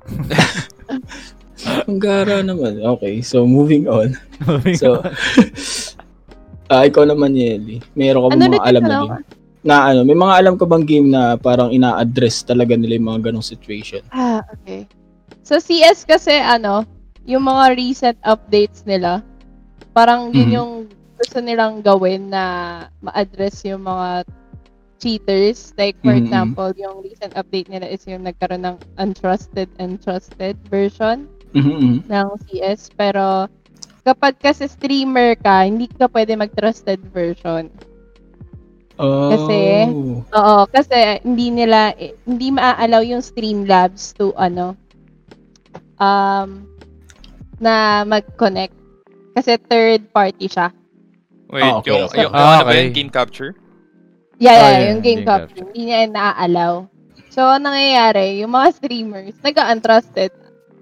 Ang 1.87 1.99
gara 1.99 2.43
naman. 2.43 2.79
Okay, 2.79 3.23
so 3.23 3.43
moving 3.43 3.87
on. 3.87 4.15
So, 4.77 5.01
ah 6.71 6.83
ikaw 6.87 7.05
naman, 7.07 7.35
Yeli. 7.35 7.83
Meron 7.95 8.27
ka 8.27 8.31
Ano 8.35 8.45
mga 8.51 8.63
alam 8.67 8.85
na 8.85 8.97
game? 9.03 9.17
Na 9.67 9.77
ano, 9.91 10.01
may 10.07 10.15
mga 10.15 10.35
alam 10.39 10.55
ka 10.55 10.65
bang 10.67 10.85
game 10.87 11.09
na 11.11 11.35
parang 11.35 11.75
ina-address 11.75 12.47
talaga 12.47 12.79
nila 12.79 12.99
yung 12.99 13.09
mga 13.11 13.21
ganong 13.31 13.47
situation? 13.47 14.03
Ah, 14.11 14.43
okay. 14.55 14.87
So 15.43 15.59
CS 15.59 16.07
kasi 16.07 16.35
ano, 16.39 16.87
yung 17.27 17.43
mga 17.47 17.75
recent 17.75 18.19
updates 18.23 18.87
nila, 18.87 19.23
parang 19.91 20.31
yun 20.31 20.47
Mhm. 20.47 20.55
yung 20.55 20.71
gusto 21.19 21.39
nilang 21.41 21.83
gawin 21.83 22.31
na 22.31 22.45
ma-address 23.03 23.67
yung 23.67 23.83
mga 23.83 24.23
cheaters. 24.99 25.75
Like 25.75 25.99
for 26.03 26.15
Mhm. 26.15 26.19
example, 26.19 26.71
yung 26.77 27.03
recent 27.03 27.35
update 27.35 27.69
nila 27.69 27.91
is 27.91 28.03
yung 28.07 28.23
nagkaroon 28.23 28.63
ng 28.63 28.77
untrusted 28.99 29.67
and 29.79 29.99
trusted 29.99 30.55
version 30.71 31.27
Mhm, 31.53 32.07
ng 32.07 32.27
CS. 32.47 32.93
Pero 32.95 33.49
kapag 34.07 34.39
kasi 34.39 34.71
streamer 34.71 35.35
ka, 35.35 35.67
hindi 35.67 35.91
ka 35.91 36.07
pwede 36.07 36.39
mag-trusted 36.39 37.03
version. 37.11 37.67
Oh. 39.03 39.29
Kasi- 39.35 39.91
Oo, 40.31 40.65
kasi 40.71 41.21
hindi 41.27 41.51
nila, 41.51 41.91
eh, 41.99 42.15
hindi 42.23 42.55
maa-allow 42.55 43.03
yung 43.03 43.21
Streamlabs 43.21 44.15
to, 44.15 44.31
ano, 44.39 44.79
um, 45.99 46.71
na 47.59 48.07
mag-connect. 48.07 48.79
Kasi 49.35 49.59
third 49.69 50.07
party 50.15 50.49
siya. 50.49 50.71
Wait, 51.51 51.67
Ah, 51.67 51.83
okay, 51.83 51.91
yung, 51.93 52.07
okay. 52.09 52.23
yung, 52.25 52.33
Ah, 52.33 52.39
yung 52.39 52.49
ano 52.49 52.63
ba 52.63 52.71
okay. 52.73 52.79
yun? 52.87 52.93
Game 52.95 53.13
capture? 53.13 53.53
Yeah, 54.39 54.55
Oh, 54.55 54.57
yeah, 54.57 54.71
yeah, 54.71 54.87
yung 54.95 55.03
game 55.03 55.21
game 55.25 55.29
capture. 55.29 55.67
Hindi 55.67 55.81
niya 55.91 55.99
naa-allow. 56.09 56.75
So, 57.35 57.45
ang 57.45 57.69
nangyayari, 57.69 58.41
yung 58.41 58.55
mga 58.55 58.69
streamers, 58.81 59.37
nag-untrusted. 59.45 60.33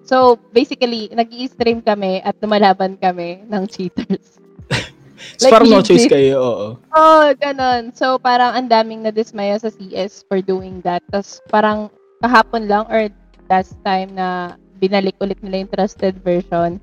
So, 0.05 0.37
basically, 0.53 1.09
nag 1.11 1.33
stream 1.49 1.81
kami 1.81 2.21
at 2.21 2.37
lumalaban 2.45 3.01
kami 3.01 3.43
ng 3.49 3.65
cheaters. 3.67 4.37
So, 5.41 5.49
parang 5.49 5.73
no 5.73 5.81
choice 5.81 6.07
kayo, 6.07 6.37
oo. 6.37 6.67
Oh, 6.95 7.27
ganun. 7.41 7.91
So, 7.97 8.21
parang 8.21 8.55
ang 8.55 8.69
daming 8.69 9.03
nadismaya 9.03 9.57
sa 9.57 9.73
CS 9.73 10.23
for 10.29 10.45
doing 10.45 10.85
that. 10.85 11.01
Tapos, 11.11 11.41
parang 11.49 11.89
kahapon 12.21 12.69
lang 12.69 12.85
or 12.93 13.09
last 13.49 13.75
time 13.83 14.13
na 14.15 14.55
binalik 14.79 15.17
ulit 15.19 15.41
nila 15.41 15.65
yung 15.65 15.73
trusted 15.73 16.21
version. 16.23 16.77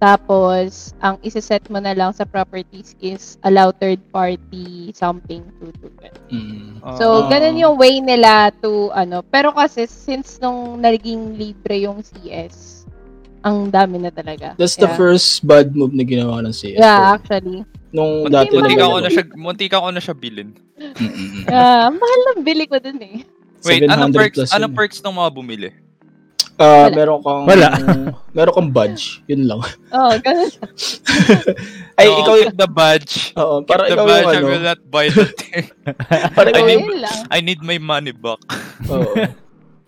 Tapos, 0.00 0.96
ang 0.98 1.20
isa-set 1.20 1.68
mo 1.68 1.76
na 1.76 1.92
lang 1.92 2.16
sa 2.16 2.24
properties 2.24 2.96
is 2.98 3.36
allow 3.44 3.68
third 3.68 4.00
party 4.08 4.96
something 4.96 5.44
to 5.60 5.68
do 5.76 5.92
it. 6.00 6.16
Mm. 6.32 6.80
So, 6.96 7.28
Ah. 7.28 7.28
ganun 7.28 7.60
yung 7.60 7.76
way 7.76 8.00
nila 8.00 8.48
to, 8.64 8.88
ano. 8.96 9.20
Pero 9.20 9.52
kasi, 9.52 9.84
since 9.84 10.40
nung 10.40 10.80
naging 10.80 11.36
libre 11.36 11.84
yung 11.84 12.00
CS, 12.00 12.88
ang 13.44 13.68
dami 13.68 14.00
na 14.00 14.08
talaga. 14.08 14.56
That's 14.56 14.76
the 14.76 14.88
Yeah. 14.88 14.96
first 14.96 15.44
bad 15.44 15.76
move 15.76 15.92
na 15.92 16.04
ginawa 16.04 16.40
ng 16.44 16.52
CS. 16.52 16.80
Yeah, 16.80 17.16
actually. 17.16 17.68
Nung 17.92 18.24
Munti, 18.24 18.32
dati 18.32 18.52
munti 18.56 18.74
ka 18.76 18.86
ko 18.86 18.96
na 18.96 19.04
na 19.04 19.10
siya, 19.10 19.24
munti 19.36 19.66
ka 19.68 19.78
ko 19.84 19.88
na 19.92 20.00
siya 20.00 20.14
bilhin. 20.16 20.50
Mm-mm. 20.80 21.44
Ah, 21.52 21.92
mahal 21.92 22.20
ng 22.32 22.40
bili 22.40 22.64
ko 22.64 22.80
dun 22.80 23.00
eh. 23.04 23.20
Wait, 23.60 23.84
700 23.84 23.92
anong 23.92 24.12
perks, 24.16 24.38
anong 24.48 24.72
yun. 24.72 24.78
perks 24.80 24.98
ng 25.04 25.12
mga 25.12 25.30
bumili? 25.36 25.68
Ah, 26.60 26.86
Wala. 26.86 26.92
meron 26.92 27.18
kang 27.18 27.42
Wala. 27.42 27.68
meron 28.36 28.52
kang 28.52 28.70
badge, 28.70 29.24
yun 29.24 29.48
lang. 29.48 29.64
Oh, 29.88 30.12
ganun. 30.20 30.52
Ay, 31.98 32.06
No, 32.06 32.20
ikaw 32.20 32.34
keep 32.36 32.54
the 32.54 32.68
badge. 32.68 33.12
Oo, 33.34 33.54
Keep 33.60 33.66
para 33.66 33.82
the 33.82 33.94
ikaw 33.94 34.04
badge, 34.04 34.20
yung 34.20 34.28
I 34.28 34.36
ano. 34.36 34.46
will 34.46 34.66
not 34.66 34.80
buy 34.86 35.06
the 35.08 35.24
thing. 35.30 35.64
Para 36.36 36.48
I 36.50 36.60
need- 36.60 36.84
yung. 36.84 37.00
I 37.28 37.38
need 37.40 37.60
my 37.60 37.78
money 37.78 38.12
back. 38.12 38.40
oo. 38.86 39.12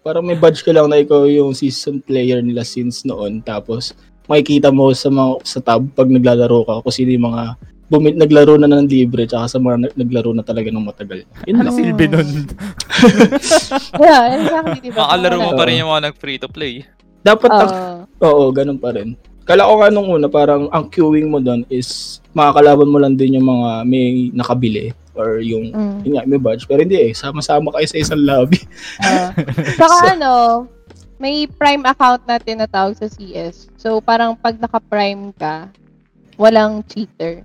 Parang 0.01 0.25
may 0.25 0.35
badge 0.35 0.61
ka 0.61 0.73
lang 0.73 0.89
na 0.89 0.99
ikaw 0.99 1.23
yung 1.25 1.53
season 1.53 2.01
player 2.01 2.41
nila 2.41 2.65
since 2.65 3.05
noon. 3.05 3.39
Tapos, 3.39 3.93
makikita 4.25 4.69
mo 4.69 4.91
sa 4.93 5.07
mga 5.07 5.45
sa 5.45 5.61
tab 5.61 5.87
pag 5.93 6.09
naglalaro 6.09 6.65
ka 6.65 6.83
kung 6.83 6.95
sino 6.95 7.11
yung 7.11 7.29
mga 7.29 7.43
bumit 7.93 8.17
naglaro 8.17 8.57
na 8.57 8.65
ng 8.65 8.89
libre 8.89 9.29
tsaka 9.29 9.53
sa 9.53 9.59
mga 9.61 9.77
nag- 9.85 9.97
naglaro 10.01 10.33
na 10.33 10.41
talaga 10.41 10.73
ng 10.73 10.81
matagal. 10.81 11.29
Yun 11.45 11.61
Ano 11.61 11.69
lang. 11.69 11.77
silbi 11.77 12.05
nun? 12.09 12.29
Yeah, 14.01 14.41
exactly, 14.41 14.81
diba? 14.89 15.05
Makalaro 15.05 15.37
mo 15.37 15.51
pa 15.53 15.65
rin 15.69 15.85
yung 15.85 15.93
mga 15.93 16.05
nag-free 16.09 16.41
to 16.41 16.49
play. 16.49 16.89
Dapat 17.21 17.51
ang 17.53 17.71
Oh, 18.23 18.49
Oo, 18.49 18.55
ganun 18.55 18.81
pa 18.81 18.97
rin. 18.97 19.19
Kala 19.43 19.67
ko 19.67 19.75
nga 19.83 19.91
nung 19.91 20.09
una, 20.09 20.31
parang 20.31 20.71
ang 20.71 20.87
queuing 20.87 21.27
mo 21.27 21.43
doon 21.43 21.67
is 21.67 22.23
makakalaban 22.31 22.89
mo 22.89 22.97
lang 23.03 23.19
din 23.19 23.37
yung 23.37 23.47
mga 23.51 23.83
may 23.83 24.31
nakabili 24.31 24.95
or 25.19 25.43
yung, 25.43 25.75
mm. 25.75 25.99
yun 26.07 26.15
nga, 26.17 26.25
may 26.25 26.41
badge. 26.41 26.65
Pero 26.65 26.81
hindi 26.81 26.97
eh, 26.97 27.13
sama-sama 27.13 27.75
kayo 27.75 27.87
sa 27.91 27.99
isang 28.01 28.23
lobby. 28.23 28.63
Ah. 29.03 29.35
Saka 29.81 30.17
ano, 30.17 30.33
may 31.19 31.51
prime 31.51 31.83
account 31.85 32.23
na 32.25 32.39
tinatawag 32.39 32.97
sa 32.97 33.11
CS. 33.11 33.69
So, 33.77 33.99
parang 34.01 34.39
pag 34.39 34.57
naka-prime 34.57 35.35
ka, 35.35 35.69
walang 36.41 36.87
cheater. 36.87 37.43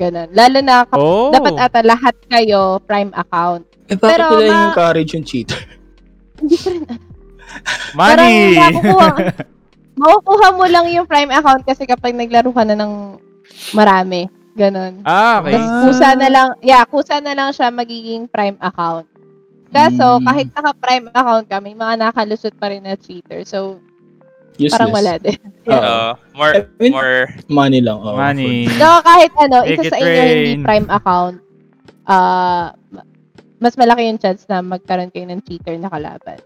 Ganun. 0.00 0.28
Lalo 0.32 0.58
na, 0.60 0.74
kap- 0.82 0.96
Oh. 0.96 1.28
dapat 1.28 1.54
ata 1.60 1.80
lahat 1.84 2.16
kayo 2.24 2.80
prime 2.82 3.12
account. 3.12 3.68
Eh, 3.84 3.94
bakit 3.94 4.16
Pero 4.16 4.24
nila 4.32 4.48
ma- 4.48 4.64
encourage 4.66 5.10
yung 5.12 5.26
cheater? 5.26 5.60
Hindi 6.40 6.56
ko 6.56 6.68
rin. 6.72 6.82
Money! 7.92 8.54
Parang 8.54 8.72
makukuha, 8.72 9.06
makukuha 9.94 10.48
mo 10.54 10.64
lang 10.64 10.86
yung 10.88 11.04
Prime 11.04 11.28
account 11.28 11.62
kasi 11.62 11.82
kapag 11.82 12.14
naglaro 12.14 12.48
ka 12.48 12.62
na 12.62 12.72
ng 12.72 13.18
marami. 13.72 14.24
Ganon. 14.50 15.02
ah, 15.02 15.38
okay. 15.38 15.52
Tapos 15.52 15.66
kusa 15.84 16.08
na 16.14 16.28
lang, 16.28 16.48
yeah, 16.60 16.82
kusa 16.82 17.18
na 17.18 17.32
lang 17.32 17.50
siya 17.50 17.68
magiging 17.68 18.26
Prime 18.26 18.58
account. 18.58 19.06
Kaso, 19.68 20.16
Mm. 20.16 20.24
kahit 20.24 20.48
naka-Prime 20.48 21.06
account 21.08 21.44
ka, 21.46 21.56
may 21.58 21.72
mga 21.72 21.94
nakalusot 22.00 22.54
pa 22.54 22.66
rin 22.66 22.82
na 22.82 22.94
cheater. 22.94 23.42
So, 23.42 23.78
Useless. 24.56 24.72
parang 24.74 24.90
wala 24.90 25.12
din. 25.16 25.38
Uh, 25.64 26.12
more, 26.32 26.52
I 26.52 26.66
mean, 26.78 26.92
more, 26.92 27.28
Money 27.46 27.80
lang. 27.80 27.96
oo. 27.96 28.12
Money. 28.12 28.66
So, 28.74 28.86
kahit 29.00 29.30
ano, 29.36 29.62
Make 29.62 29.78
isa 29.78 29.88
sa 29.88 29.96
inyo 29.96 30.08
hindi 30.10 30.34
rain. 30.42 30.58
Prime 30.62 30.88
account, 30.88 31.36
ah 32.04 32.74
mas 33.56 33.76
malaki 33.76 34.08
yung 34.08 34.16
chance 34.16 34.48
na 34.48 34.58
magkaroon 34.58 35.08
kayo 35.08 35.28
ng 35.28 35.44
cheater 35.44 35.76
na 35.76 35.86
kalaban. 35.86 36.40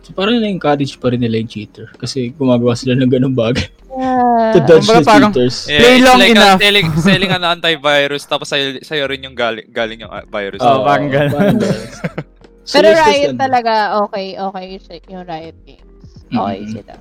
So, 0.00 0.14
parang 0.14 0.38
na-encourage 0.38 0.96
pa 0.96 1.12
rin 1.12 1.20
nila 1.20 1.36
yung 1.36 1.46
cheater. 1.46 1.92
Kasi 1.92 2.32
gumagawa 2.32 2.72
sila 2.72 2.94
ng 2.94 3.10
ganung 3.10 3.36
bagay. 3.36 3.68
to 3.86 3.96
Yeah. 3.96 4.64
dodge 4.64 4.84
Kumbaga 4.84 4.96
the 4.98 5.04
parang- 5.04 5.32
cheaters. 5.32 5.56
yeah, 5.66 5.80
Play 5.80 5.96
long 6.00 6.18
like 6.18 6.30
enough. 6.30 6.58
Selling, 6.60 6.88
selling 7.00 7.32
an 7.32 7.44
antivirus 7.44 8.22
tapos 8.24 8.48
sa'yo, 8.48 8.80
sa'yo 8.80 9.04
rin 9.06 9.24
yung 9.24 9.32
galing, 9.32 9.68
galing 9.68 10.04
yung 10.04 10.10
uh, 10.10 10.20
virus. 10.26 10.60
Oo, 10.60 10.68
Oo, 10.68 10.84
parang 10.84 11.08
ganun. 11.08 11.32
parang 11.32 11.58
ganun. 11.58 11.88
So, 12.66 12.82
Pero 12.82 12.98
Riot 12.98 13.38
talaga, 13.38 13.94
okay, 14.02 14.34
okay 14.34 14.66
yung 15.06 15.22
Riot 15.22 15.54
Games. 15.62 15.85
Okay 16.28 16.58
Mhm. 16.60 16.72
sila. 16.72 16.94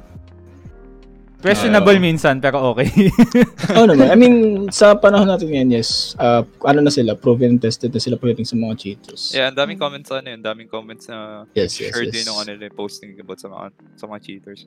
Questionable 1.35 1.97
Oo. 1.97 2.01
minsan, 2.01 2.41
pero 2.41 2.73
okay. 2.73 2.89
Oo 3.77 3.85
naman. 3.85 4.09
I 4.09 4.17
mean, 4.17 4.35
sa 4.73 4.97
panahon 4.97 5.29
natin 5.29 5.53
ngayon, 5.53 5.77
yes, 5.77 6.17
uh, 6.17 6.41
ano 6.65 6.81
na 6.81 6.89
sila, 6.89 7.13
proven 7.13 7.53
and 7.53 7.61
tested 7.61 7.93
na 7.93 8.01
sila 8.01 8.17
pagdating 8.17 8.49
sa 8.49 8.57
mga 8.57 8.73
cheaters. 8.73 9.29
Yeah, 9.29 9.53
ang 9.53 9.57
daming 9.57 9.77
comments 9.77 10.09
ano 10.09 10.25
yun, 10.25 10.41
daming 10.41 10.65
comments 10.65 11.05
na 11.05 11.45
Yes, 11.53 11.77
yes, 11.77 11.93
sure 11.93 12.01
yes. 12.01 12.17
din 12.17 12.25
yung 12.25 12.41
ano 12.41 12.49
nila 12.49 12.73
posting 12.73 13.13
about 13.21 13.37
sa 13.37 13.45
mga 13.45 13.65
sa 13.93 14.05
mga 14.09 14.19
cheaters. 14.25 14.65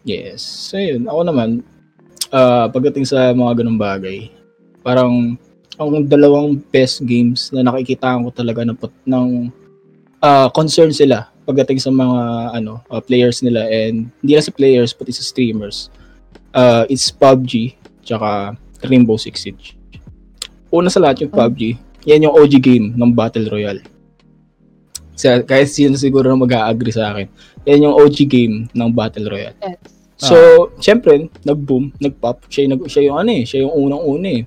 Yes. 0.00 0.40
So 0.40 0.80
yun, 0.80 1.04
ako 1.04 1.28
naman, 1.28 1.60
ah 2.32 2.72
pagdating 2.72 3.04
sa 3.04 3.28
mga 3.30 3.60
ganung 3.60 3.76
bagay, 3.76 4.32
parang 4.80 5.36
ang 5.76 6.08
dalawang 6.08 6.56
best 6.72 7.04
games 7.04 7.52
na 7.52 7.60
nakikita 7.60 8.16
ko 8.16 8.32
talaga 8.32 8.64
ng, 8.64 8.78
pot- 8.78 9.04
ng 9.04 9.50
ah, 10.22 10.48
concern 10.48 10.88
sila 10.88 11.33
pagdating 11.44 11.78
sa 11.80 11.92
mga 11.92 12.20
ano 12.56 12.80
ah, 12.88 13.00
players 13.04 13.44
nila 13.44 13.68
and 13.68 14.08
hindi 14.20 14.32
lang 14.36 14.44
sa 14.44 14.54
players 14.54 14.96
pati 14.96 15.12
sa 15.12 15.24
streamers. 15.24 15.92
Uh, 16.54 16.88
it's 16.88 17.12
PUBG 17.12 17.76
tsaka 18.04 18.56
Rainbow 18.84 19.16
Six 19.16 19.44
Siege. 19.44 19.76
Una 20.74 20.90
sa 20.90 21.00
lahat 21.00 21.24
yung 21.24 21.32
PUBG, 21.32 21.78
yan 22.04 22.26
yung 22.28 22.34
OG 22.34 22.52
game 22.60 22.86
ng 22.92 23.10
Battle 23.14 23.46
Royale. 23.48 23.80
Sa, 25.14 25.38
kahit 25.46 25.70
sino 25.70 25.94
siguro 25.94 26.26
na 26.26 26.34
mag-agree 26.34 26.90
sa 26.90 27.14
akin. 27.14 27.30
Yan 27.64 27.86
yung 27.86 27.94
OG 27.94 28.16
game 28.26 28.56
ng 28.74 28.90
Battle 28.90 29.30
Royale. 29.30 29.56
Yes. 29.62 29.78
So, 30.18 30.36
syempre, 30.78 31.30
nag-boom, 31.42 31.94
nag-pop. 31.98 32.46
Siya, 32.50 32.70
nag, 32.70 32.82
siya 32.86 33.10
yung 33.10 33.18
ano 33.18 33.30
eh, 33.34 33.42
siya 33.46 33.66
yung 33.66 33.74
unang-una 33.74 34.28
eh. 34.30 34.42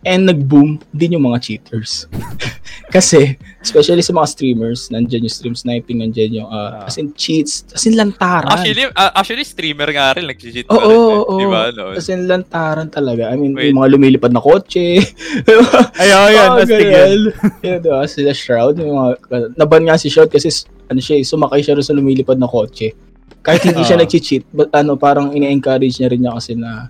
And 0.00 0.24
nag-boom 0.24 0.80
din 0.96 1.12
yung 1.12 1.28
mga 1.28 1.44
cheaters. 1.44 2.08
Kasi, 2.94 3.36
especially 3.60 4.00
sa 4.00 4.16
mga 4.16 4.32
streamers, 4.32 4.88
nandyan 4.88 5.22
yung 5.22 5.30
stream 5.30 5.52
sniping, 5.54 6.00
nandyan 6.00 6.40
yung, 6.40 6.48
uh, 6.48 6.88
as 6.88 6.96
in 6.96 7.12
cheats, 7.12 7.68
as 7.70 7.84
in 7.84 7.94
lantaran. 7.94 8.48
Actually, 8.48 8.88
uh, 8.90 9.12
actually 9.12 9.44
streamer 9.44 9.86
nga 9.92 10.16
rin 10.16 10.26
nag-cheat 10.26 10.64
pa 10.64 10.74
rin. 10.74 10.88
oo, 10.88 11.36
eh. 11.36 11.44
Oo. 11.46 11.52
ba? 11.52 11.68
No? 11.70 11.92
as 11.92 12.08
in 12.08 12.24
lantaran 12.24 12.88
talaga. 12.88 13.28
I 13.28 13.36
mean, 13.36 13.52
Wait. 13.52 13.70
yung 13.70 13.78
mga 13.78 13.92
lumilipad 13.92 14.32
na 14.32 14.40
kotse. 14.40 15.04
Ay, 16.00 16.08
oh, 16.10 16.28
yun, 16.32 16.48
Mga 16.56 16.62
astig 16.64 16.80
yun. 16.80 16.90
ganyan. 16.90 17.20
Yun, 17.62 17.78
diba? 17.84 18.00
Sila 18.08 18.32
Shroud, 18.32 18.74
yung 18.80 18.96
mga, 18.96 19.10
naban 19.54 19.84
nga 19.84 20.00
si 20.00 20.08
Shroud 20.08 20.32
kasi, 20.32 20.48
ano 20.88 20.98
siya, 20.98 21.20
eh, 21.20 21.24
sumakay 21.24 21.60
siya 21.60 21.76
rin 21.76 21.84
sa 21.84 21.92
lumilipad 21.92 22.40
na 22.40 22.48
kotse. 22.48 22.96
Kahit 23.44 23.62
hindi 23.62 23.84
siya 23.84 24.00
Ah. 24.00 24.02
nag-cheat, 24.02 24.48
but 24.50 24.72
ano, 24.72 24.96
parang 24.96 25.30
ini-encourage 25.30 26.00
niya 26.00 26.08
rin 26.08 26.24
niya 26.24 26.34
kasi 26.34 26.56
na 26.56 26.88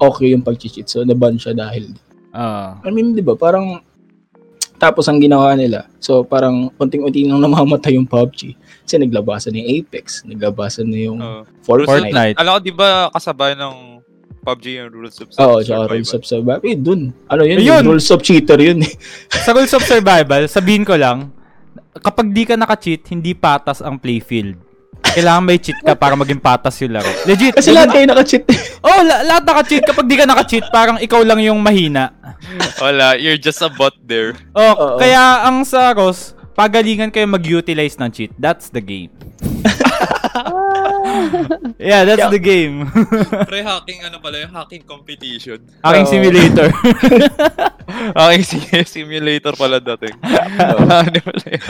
okay 0.00 0.32
yung 0.32 0.42
pag-cheat. 0.42 0.88
So, 0.88 1.04
naban 1.04 1.36
siya 1.36 1.52
dahil 1.52 1.92
Ah. 2.30 2.78
I 2.86 2.90
mean, 2.94 3.14
di 3.14 3.22
ba, 3.22 3.34
parang 3.34 3.82
tapos 4.80 5.04
ang 5.12 5.20
ginawa 5.20 5.52
nila, 5.52 5.92
so 6.00 6.24
parang 6.24 6.72
unting-unting 6.80 7.28
nang 7.28 7.44
namamatay 7.44 8.00
yung 8.00 8.08
PUBG. 8.08 8.56
Kasi 8.56 8.96
naglabasan 8.96 9.52
yung 9.52 9.68
Apex, 9.68 10.24
naglabasan 10.24 10.88
na 10.88 10.98
yung 10.98 11.18
Oo. 11.20 11.44
Fortnite. 11.60 12.08
Fortnite. 12.08 12.36
Alam 12.40 12.50
ko, 12.56 12.58
di 12.64 12.72
ba 12.72 12.88
kasabay 13.12 13.52
ng 13.60 14.00
PUBG 14.40 14.80
yung 14.80 14.88
rules 14.88 15.20
of 15.20 15.28
Oo, 15.36 15.36
oh, 15.36 15.60
survival? 15.60 15.64
tsaka 15.68 15.92
Rules 15.92 16.12
of 16.16 16.22
Survival. 16.24 16.64
Eh, 16.64 16.76
dun. 16.80 17.00
Ano 17.28 17.42
yun? 17.44 17.60
Yung 17.60 17.84
Rules 17.84 18.08
of 18.08 18.24
Cheater 18.24 18.56
yun 18.56 18.80
eh. 18.80 18.92
Sa 19.44 19.52
Rules 19.52 19.74
of 19.76 19.84
Survival, 19.84 20.48
sabihin 20.48 20.88
ko 20.88 20.96
lang, 20.96 21.28
kapag 22.00 22.32
di 22.32 22.48
ka 22.48 22.56
naka-cheat, 22.56 23.04
hindi 23.12 23.36
patas 23.36 23.84
ang 23.84 24.00
playfield. 24.00 24.56
Kailangan 25.10 25.42
may 25.42 25.58
cheat 25.58 25.78
ka 25.80 25.92
para 25.92 26.14
maging 26.14 26.38
patas 26.38 26.78
yung 26.80 26.94
laro. 26.94 27.10
Legit. 27.26 27.54
Kasi 27.54 27.70
lahat 27.70 27.90
kayo 27.92 28.06
naka-cheat. 28.06 28.44
Oh, 28.80 29.00
la- 29.02 29.22
lahat 29.26 29.44
naka-cheat. 29.44 29.82
Kapag 29.84 30.06
di 30.06 30.14
ka 30.14 30.24
naka-cheat, 30.24 30.64
parang 30.70 30.96
ikaw 30.98 31.20
lang 31.20 31.42
yung 31.42 31.58
mahina. 31.58 32.14
Wala, 32.78 33.18
you're 33.18 33.36
just 33.36 33.60
a 33.60 33.68
bot 33.68 33.92
there. 34.00 34.32
Oh, 34.54 34.72
Oo. 34.72 34.86
kaya 34.96 35.44
ang 35.44 35.62
sa 35.62 35.92
Ros, 35.92 36.32
pagalingan 36.54 37.10
kayo 37.10 37.26
mag-utilize 37.26 37.98
ng 37.98 38.10
cheat. 38.10 38.32
That's 38.38 38.70
the 38.70 38.80
game. 38.80 39.10
Yeah, 41.80 42.04
that's 42.04 42.28
the 42.28 42.40
game. 42.42 42.86
Pre, 43.48 43.60
hacking 43.64 44.04
ano 44.04 44.20
pala 44.20 44.44
yung 44.44 44.52
hacking 44.52 44.84
competition. 44.84 45.60
Aking 45.80 46.06
Oo. 46.06 46.12
simulator. 46.12 46.68
hacking 48.18 48.44
si- 48.46 48.88
simulator 49.00 49.52
pala 49.56 49.80
dating. 49.80 50.16
ano 50.20 51.18
pala 51.20 51.42
yun? 51.44 51.64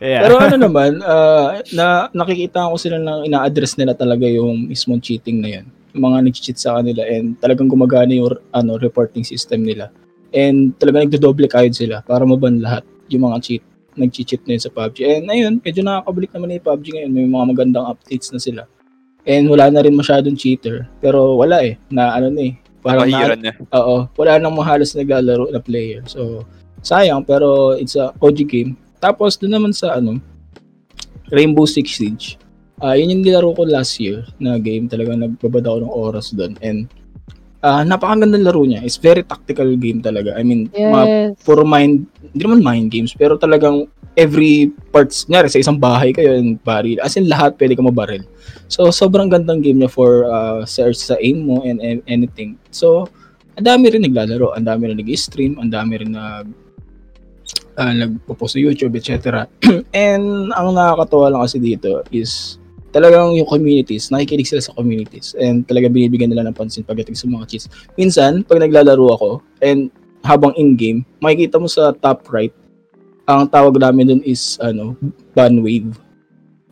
yeah. 0.00 0.22
Pero 0.26 0.34
ano 0.40 0.56
naman, 0.56 0.90
ah, 1.04 1.60
na 1.72 2.08
nakikita 2.12 2.70
ko 2.70 2.76
sila 2.80 2.96
na 2.98 3.22
ina-address 3.22 3.76
nila 3.78 3.94
talaga 3.94 4.24
yung 4.26 4.68
mismong 4.68 5.00
cheating 5.02 5.40
na 5.40 5.60
yan. 5.60 5.66
Yung 5.92 6.08
mga 6.08 6.18
nag-cheat 6.24 6.56
sa 6.56 6.80
kanila 6.80 7.04
and 7.04 7.36
talagang 7.38 7.68
gumagana 7.68 8.16
yung 8.16 8.32
ano, 8.52 8.80
reporting 8.80 9.24
system 9.24 9.62
nila. 9.64 9.92
And 10.32 10.72
talagang 10.80 11.12
nagdo-double 11.12 11.48
kayod 11.52 11.76
sila 11.76 12.00
para 12.00 12.24
maban 12.24 12.64
lahat 12.64 12.88
yung 13.12 13.28
mga 13.28 13.38
cheat 13.44 13.62
nag-cheat 13.96 14.42
na 14.44 14.56
yun 14.56 14.62
sa 14.62 14.72
PUBG. 14.72 14.98
And 15.04 15.26
ayun, 15.28 15.54
medyo 15.60 15.80
nakakabalik 15.84 16.30
naman 16.32 16.46
na 16.50 16.56
yung 16.58 16.66
PUBG 16.66 16.86
ngayon. 16.96 17.10
May 17.12 17.26
mga 17.28 17.46
magandang 17.52 17.86
updates 17.92 18.28
na 18.32 18.40
sila. 18.40 18.62
And 19.22 19.46
wala 19.46 19.70
na 19.70 19.82
rin 19.84 19.94
masyadong 19.94 20.34
cheater. 20.34 20.88
Pero 20.98 21.38
wala 21.38 21.62
eh, 21.62 21.78
na 21.92 22.16
ano 22.16 22.32
na 22.32 22.50
eh. 22.50 22.54
Parang 22.82 23.06
na, 23.06 23.38
niya. 23.38 23.54
Oo, 23.70 24.10
wala 24.18 24.42
nang 24.42 24.58
mahalos 24.58 24.98
naglalaro 24.98 25.46
na 25.54 25.62
player. 25.62 26.02
So, 26.10 26.42
sayang 26.82 27.22
pero 27.22 27.78
it's 27.78 27.94
a 27.94 28.10
OG 28.18 28.38
game. 28.50 28.74
Tapos 28.98 29.38
doon 29.38 29.54
naman 29.54 29.72
sa 29.74 29.94
ano, 29.98 30.18
Rainbow 31.30 31.64
Six 31.64 31.98
Siege. 31.98 32.26
Ah, 32.82 32.98
yun 32.98 33.14
yung 33.14 33.22
nilaro 33.22 33.54
ko 33.54 33.62
last 33.62 34.02
year 34.02 34.26
na 34.42 34.58
game. 34.58 34.90
Talaga 34.90 35.14
nagbabad 35.14 35.62
ako 35.62 35.78
ng 35.78 35.94
oras 35.94 36.26
doon. 36.34 36.58
And 36.58 36.90
ah 37.62 37.86
napakagandang 37.86 38.42
laro 38.42 38.66
niya. 38.66 38.82
It's 38.82 38.98
very 38.98 39.22
tactical 39.22 39.70
game 39.78 40.02
talaga. 40.02 40.34
I 40.34 40.42
mean, 40.42 40.66
mga 40.74 41.06
Yes. 41.06 41.38
puro 41.46 41.62
mind, 41.62 42.10
hindi 42.34 42.42
naman 42.42 42.60
mind 42.60 42.86
games, 42.90 43.14
pero 43.14 43.38
talagang 43.38 43.86
every 44.18 44.68
parts, 44.92 45.24
nyari 45.30 45.48
sa 45.48 45.62
isang 45.62 45.78
bahay 45.80 46.12
kayo, 46.12 46.36
and 46.36 46.60
baril. 46.66 47.00
As 47.00 47.16
in 47.16 47.30
lahat, 47.30 47.56
pwede 47.56 47.78
ka 47.78 47.82
mabaril. 47.86 48.26
So, 48.68 48.92
sobrang 48.92 49.32
gandang 49.32 49.64
game 49.64 49.80
niya 49.80 49.88
for 49.88 50.28
uh, 50.28 50.66
search 50.68 51.00
sa 51.00 51.16
aim 51.22 51.48
mo 51.48 51.64
and, 51.64 51.80
and 51.80 52.04
anything. 52.10 52.60
So, 52.74 53.08
ang 53.56 53.64
dami 53.64 53.88
rin 53.88 54.04
naglalaro, 54.04 54.52
ang 54.52 54.68
dami 54.68 54.92
rin 54.92 54.98
nag-stream, 55.00 55.56
ang 55.60 55.72
dami 55.72 56.02
rin 56.02 56.12
nag 56.12 56.46
uh, 57.78 57.92
nagpo-post 57.94 58.56
sa 58.56 58.60
YouTube, 58.60 58.96
etc. 58.96 59.48
and 59.96 60.52
ang 60.52 60.68
nakakatawa 60.76 61.32
lang 61.32 61.42
kasi 61.44 61.56
dito 61.60 62.04
is 62.12 62.60
talagang 62.92 63.34
yung 63.34 63.48
communities, 63.48 64.12
nakikinig 64.12 64.46
sila 64.46 64.60
sa 64.60 64.76
communities 64.76 65.32
and 65.40 65.64
talaga 65.64 65.88
binibigyan 65.88 66.28
nila 66.28 66.46
ng 66.46 66.56
pansin 66.56 66.84
pagdating 66.84 67.16
sa 67.16 67.26
mga 67.26 67.48
cheats. 67.48 67.66
Minsan, 67.96 68.44
pag 68.44 68.60
naglalaro 68.60 69.06
ako 69.16 69.30
and 69.64 69.88
habang 70.22 70.54
in-game, 70.54 71.02
makikita 71.18 71.58
mo 71.58 71.66
sa 71.66 71.90
top 71.90 72.28
right, 72.30 72.54
ang 73.26 73.48
tawag 73.48 73.80
namin 73.80 74.12
dun 74.12 74.22
is 74.22 74.60
ano, 74.60 74.94
ban 75.32 75.58
wave. 75.64 75.96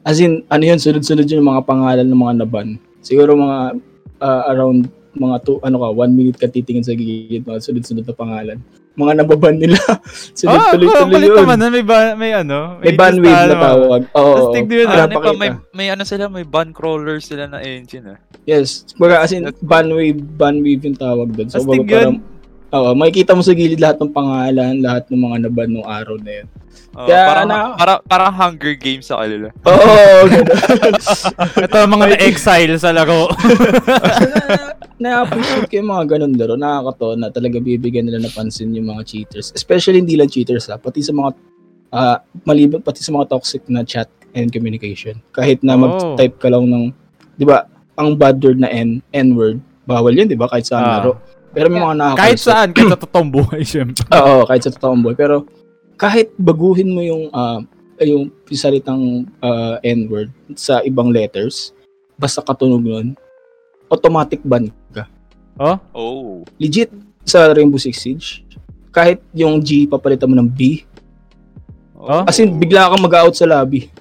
As 0.05 0.21
in, 0.21 0.45
ano 0.53 0.63
yun, 0.63 0.79
sunod-sunod 0.79 1.27
yun 1.27 1.41
yung 1.43 1.51
mga 1.57 1.67
pangalan 1.67 2.07
ng 2.07 2.21
mga 2.21 2.35
naban. 2.45 2.69
Siguro 3.01 3.35
mga 3.37 3.81
ah, 4.21 4.43
around 4.53 4.93
mga 5.17 5.37
two, 5.43 5.59
ano 5.65 5.83
ka, 5.83 5.89
one 5.91 6.13
minute 6.15 6.39
ka 6.39 6.47
titingin 6.47 6.87
sa 6.87 6.95
gilid, 6.95 7.43
mga 7.43 7.61
sunod-sunod 7.65 8.05
na 8.07 8.15
pangalan. 8.15 8.59
Mga 8.91 9.13
nababan 9.23 9.57
nila. 9.57 9.79
sunod 10.39 10.51
Ah, 10.51 10.75
tuloy-tuloy 10.75 11.13
kulit 11.15 11.31
yun. 11.31 11.39
naman. 11.39 11.57
na 11.57 11.67
May, 11.71 11.85
ba, 11.85 11.99
may 12.15 12.33
ano. 12.35 12.59
May 12.83 12.93
ban 12.93 13.15
just, 13.15 13.23
wave 13.23 13.47
na 13.47 13.57
tawag. 13.57 14.01
Oo. 14.13 14.35
Astig 14.37 14.67
din 14.67 14.77
yun, 14.83 14.89
Ah, 14.91 15.07
ano 15.07 15.15
pa, 15.17 15.31
may, 15.33 15.51
may 15.71 15.89
ano 15.89 16.03
sila, 16.03 16.27
may 16.27 16.43
ban 16.43 16.75
crawler 16.75 17.23
sila 17.23 17.47
na 17.47 17.63
engine 17.63 18.15
ah. 18.15 18.19
Yes. 18.45 18.83
Baga, 18.99 19.23
as 19.23 19.31
in, 19.31 19.47
ban 19.63 19.87
wave, 19.89 20.19
ban 20.19 20.59
wave 20.59 20.83
yung 20.83 20.99
tawag 20.99 21.31
doon. 21.33 21.49
So, 21.49 21.63
baga, 21.63 21.87
parang. 22.11 22.19
Oo, 22.71 22.95
makikita 22.95 23.35
mo 23.35 23.43
sa 23.43 23.51
gilid 23.51 23.79
lahat 23.79 23.99
ng 23.99 24.11
pangalan, 24.11 24.79
lahat 24.79 25.11
ng 25.11 25.21
mga 25.21 25.37
naban 25.43 25.69
nung 25.69 25.85
araw 25.85 26.15
na 26.17 26.33
yun. 26.39 26.47
Oh, 26.91 27.07
Kaya 27.07 27.23
parang, 27.25 27.47
na- 27.47 27.75
para, 27.75 27.93
parang 28.01 28.33
Hunger 28.33 28.75
Games 28.75 29.07
sa 29.07 29.19
kanila. 29.19 29.51
Oo, 29.63 29.95
ganun. 30.33 30.95
Ito 31.61 31.77
ang 31.77 31.93
mga 31.93 32.07
na-exile 32.15 32.75
sa 32.77 32.91
laro. 32.91 33.31
na-appreciate 35.03 35.67
ko 35.67 35.75
yung 35.77 35.91
mga 35.91 36.05
ganun 36.09 36.35
laro. 36.35 36.55
Nakakatawa 36.55 37.15
na 37.17 37.29
talaga 37.29 37.57
bibigyan 37.59 38.07
nila 38.07 38.21
ng 38.21 38.31
pansin 38.31 38.71
yung 38.71 38.87
mga 38.87 39.03
cheaters. 39.05 39.51
Especially 39.51 39.99
hindi 39.99 40.15
lang 40.15 40.29
cheaters 40.29 40.67
ha, 40.67 40.77
pati 40.77 41.01
sa 41.01 41.11
mga 41.11 41.31
ah 41.91 42.23
maliban 42.45 42.79
pati 42.79 43.03
sa 43.03 43.11
mga 43.11 43.27
toxic 43.29 43.67
na 43.67 43.83
chat 43.83 44.07
and 44.33 44.51
communication. 44.51 45.19
Kahit 45.31 45.63
na 45.63 45.75
Oh. 45.75 45.83
mag-type 45.85 46.39
ka 46.39 46.47
lang 46.47 46.67
ng, 46.67 46.85
di 47.35 47.43
ba, 47.43 47.67
ang 47.95 48.15
bad 48.15 48.39
word 48.39 48.59
na 48.59 48.69
N, 48.69 49.03
N-word, 49.11 49.59
bawal 49.85 50.13
yun, 50.13 50.27
di 50.27 50.39
ba? 50.39 50.47
Kahit 50.47 50.67
sa 50.67 50.79
Ah. 50.79 50.87
laro. 50.99 51.19
Pero 51.51 51.67
may 51.67 51.83
mga 51.83 51.97
nakakalusot. 51.99 52.21
Kahit 52.23 52.39
saan, 52.39 52.69
kahit 52.71 52.91
sa 52.95 53.01
totoong 53.01 53.31
buhay, 53.31 53.61
syempre. 53.67 54.07
Oo, 54.19 54.47
kahit 54.47 54.63
sa 54.63 54.73
totoong 54.75 55.03
buhay. 55.03 55.17
Pero 55.19 55.37
kahit 55.99 56.31
baguhin 56.39 56.91
mo 56.95 57.03
yung 57.03 57.29
ah, 57.35 57.61
yung 58.01 58.31
salitang 58.55 59.27
ah, 59.43 59.77
N-word 59.83 60.31
sa 60.55 60.81
ibang 60.87 61.11
letters, 61.11 61.75
basta 62.15 62.41
katunog 62.41 62.81
nun, 62.81 63.19
automatic 63.91 64.41
ban 64.47 64.71
ka. 64.95 65.05
Oh? 65.59 65.77
Oh. 65.93 66.31
Legit 66.57 66.89
sa 67.27 67.51
Rainbow 67.53 67.77
Six 67.77 68.01
Siege, 68.01 68.29
kahit 68.95 69.21
yung 69.35 69.61
G 69.61 69.85
papalitan 69.91 70.31
mo 70.31 70.39
ng 70.39 70.49
B, 70.49 70.87
Oh? 72.01 72.25
as 72.25 72.41
in 72.41 72.57
bigla 72.57 72.89
kang 72.89 73.05
mag-out 73.05 73.37
sa 73.37 73.45
lobby. 73.45 73.93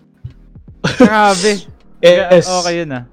Grabe. 0.95 1.59
Yes, 1.99 2.47
Okay 2.47 2.79
yun 2.79 2.95
ah. 2.95 3.03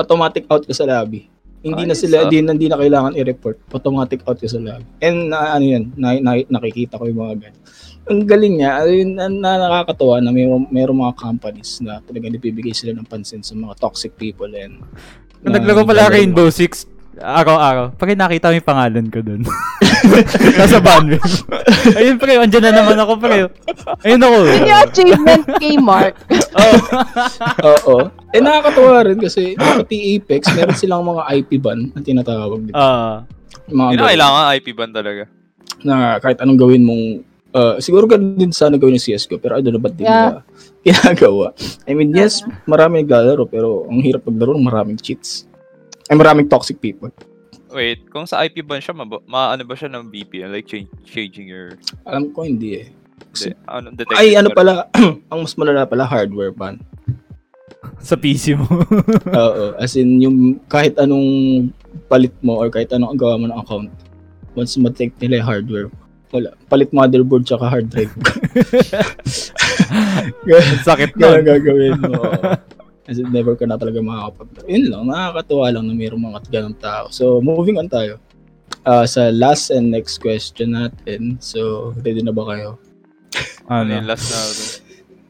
automatic 0.00 0.48
out 0.48 0.64
ka 0.64 0.72
sa 0.72 0.88
lobby. 0.88 1.28
Hindi 1.64 1.82
na 1.88 1.96
Ayos, 1.96 2.04
sila, 2.04 2.14
ah. 2.20 2.22
hindi, 2.28 2.44
hindi 2.44 2.68
na 2.68 2.76
kailangan 2.76 3.16
i-report. 3.16 3.56
Automatic 3.72 4.20
out 4.28 4.36
sa 4.44 4.60
lobby. 4.60 4.84
And 5.00 5.32
na, 5.32 5.56
ano 5.56 5.64
yan, 5.64 5.84
na, 5.96 6.20
na- 6.20 6.48
nakikita 6.52 7.00
ko 7.00 7.08
yung 7.08 7.24
mga 7.24 7.34
ganyan. 7.40 7.62
Ang 8.04 8.20
galing 8.28 8.54
niya, 8.60 8.84
ayun, 8.84 9.16
na, 9.16 9.32
na 9.32 9.50
nakakatawa 9.56 10.20
na 10.20 10.28
mayroong, 10.28 10.68
mayroong 10.68 11.00
mga 11.08 11.16
companies 11.16 11.80
na 11.80 12.04
talagang 12.04 12.36
nabibigay 12.36 12.76
sila 12.76 12.92
ng 12.92 13.08
pansin 13.08 13.40
sa 13.40 13.56
mga 13.56 13.80
toxic 13.80 14.12
people 14.20 14.52
and 14.52 14.76
na- 15.40 15.56
naglaro 15.56 15.88
pala 15.88 16.12
Rainbow 16.12 16.52
Six, 16.52 16.84
araw-araw, 17.20 17.94
pag 17.94 18.14
nakita 18.14 18.50
mo 18.50 18.58
yung 18.58 18.68
pangalan 18.68 19.06
ko 19.10 19.18
dun. 19.20 19.42
Nasa 20.60 20.78
banwin. 20.78 21.20
Ayun 21.98 22.16
pre, 22.20 22.36
andyan 22.36 22.64
na 22.64 22.72
naman 22.74 22.98
ako 22.98 23.12
pre. 23.16 23.48
Ayun 24.04 24.20
ako. 24.20 24.36
Yun 24.44 24.68
yung 24.68 24.82
achievement 24.84 25.44
kay 25.58 25.76
Mark. 25.78 26.14
Oo. 27.70 28.10
Eh 28.34 28.40
nakakatawa 28.42 29.06
rin 29.06 29.18
kasi 29.18 29.54
pati 29.56 30.16
Apex, 30.18 30.52
meron 30.52 30.76
silang 30.76 31.04
mga 31.04 31.22
IP 31.40 31.50
ban 31.60 31.88
na 31.90 32.00
tinatawag 32.00 32.68
dito. 32.68 32.76
Ah. 32.76 33.24
Mga 33.66 33.90
Yun 33.96 34.00
kailangan 34.04 34.42
IP 34.60 34.66
ban 34.74 34.90
talaga. 34.92 35.24
na 35.84 36.16
kahit 36.16 36.40
anong 36.40 36.56
gawin 36.56 36.80
mong 36.80 37.04
uh, 37.52 37.76
siguro 37.76 38.08
ganun 38.08 38.40
din 38.40 38.52
sana 38.56 38.80
gawin 38.80 38.96
ng 38.96 39.04
CSGO 39.04 39.36
pero 39.36 39.56
I 39.56 39.60
don't 39.60 39.76
know 39.76 39.82
ba't 39.82 39.92
din 39.92 40.08
Yeah. 40.08 40.40
ginagawa. 40.84 41.52
I 41.88 41.96
mean, 41.96 42.12
yes, 42.12 42.44
marami 42.68 43.00
naglalaro 43.04 43.48
pero 43.48 43.88
ang 43.88 44.00
hirap 44.04 44.24
maglaro 44.28 44.52
ng 44.52 44.64
maraming 44.64 45.00
cheats. 45.00 45.48
Ay 46.14 46.22
maraming 46.22 46.46
toxic 46.46 46.78
people. 46.78 47.10
Wait, 47.74 48.06
kung 48.06 48.22
sa 48.22 48.46
IP 48.46 48.62
ban 48.62 48.78
siya, 48.78 48.94
maano 49.26 49.66
ba 49.66 49.74
siya 49.74 49.90
ng 49.90 50.06
VPN? 50.06 50.54
Like 50.54 50.70
change, 50.70 50.86
changing 51.02 51.50
your... 51.50 51.74
Alam 52.06 52.30
ko 52.30 52.46
hindi 52.46 52.86
eh. 52.86 52.94
Hindi, 53.34 53.50
ano, 53.66 53.90
detected 53.90 54.22
Ay, 54.22 54.38
ano 54.38 54.54
pala, 54.54 54.86
ang 55.34 55.42
mas 55.42 55.58
malala 55.58 55.82
pala, 55.82 56.06
hardware 56.06 56.54
ban. 56.54 56.78
Sa 57.98 58.14
PC 58.14 58.54
mo. 58.54 58.70
Oo, 59.42 59.74
as 59.74 59.98
in, 59.98 60.22
yung 60.22 60.62
kahit 60.70 60.94
anong 61.02 61.26
palit 62.06 62.30
mo 62.46 62.62
or 62.62 62.70
kahit 62.70 62.94
anong 62.94 63.18
gawa 63.18 63.34
mo 63.34 63.50
ng 63.50 63.58
account, 63.58 63.90
once 64.54 64.78
ma-take 64.78 65.18
nila 65.18 65.42
yung 65.42 65.48
hardware, 65.50 65.88
wala. 66.30 66.54
Palit 66.70 66.94
motherboard 66.94 67.42
tsaka 67.42 67.66
hard 67.66 67.90
drive. 67.90 68.14
Sakit 70.86 71.10
Kaya 71.18 71.42
nun. 71.42 71.42
gagawin 71.42 71.98
mo. 71.98 72.22
As 73.04 73.20
in, 73.20 73.28
never 73.28 73.52
ka 73.52 73.68
na 73.68 73.76
talaga 73.76 74.00
makakapag 74.00 74.64
Yun 74.64 74.84
lang, 74.88 75.02
nakakatuwa 75.12 75.66
lang 75.68 75.84
na 75.88 75.94
mayroong 75.94 76.24
mga 76.24 76.40
ganong 76.48 76.78
tao. 76.80 77.12
So, 77.12 77.44
moving 77.44 77.76
on 77.76 77.92
tayo. 77.92 78.16
Ah, 78.84 79.04
sa 79.04 79.28
last 79.28 79.68
and 79.68 79.92
next 79.92 80.24
question 80.24 80.72
natin. 80.72 81.36
So, 81.40 81.92
ready 82.00 82.24
na 82.24 82.32
ba 82.32 82.48
kayo? 82.48 82.80
Ano 83.68 83.92
yung 83.92 84.08
last 84.08 84.28
na... 84.32 84.40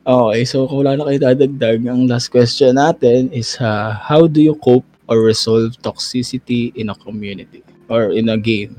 Okay, 0.05 0.45
so 0.45 0.68
kung 0.68 0.85
wala 0.85 1.01
na 1.01 1.09
kayo 1.09 1.18
dadagdag, 1.33 1.81
ang 1.89 2.05
last 2.05 2.29
question 2.29 2.77
natin 2.77 3.33
is 3.33 3.57
uh, 3.57 3.97
how 3.97 4.29
do 4.29 4.45
you 4.45 4.53
cope 4.61 4.85
or 5.09 5.25
resolve 5.25 5.72
toxicity 5.81 6.77
in 6.77 6.93
a 6.93 6.97
community 7.01 7.64
or 7.89 8.12
in 8.12 8.29
a 8.29 8.37
game? 8.37 8.77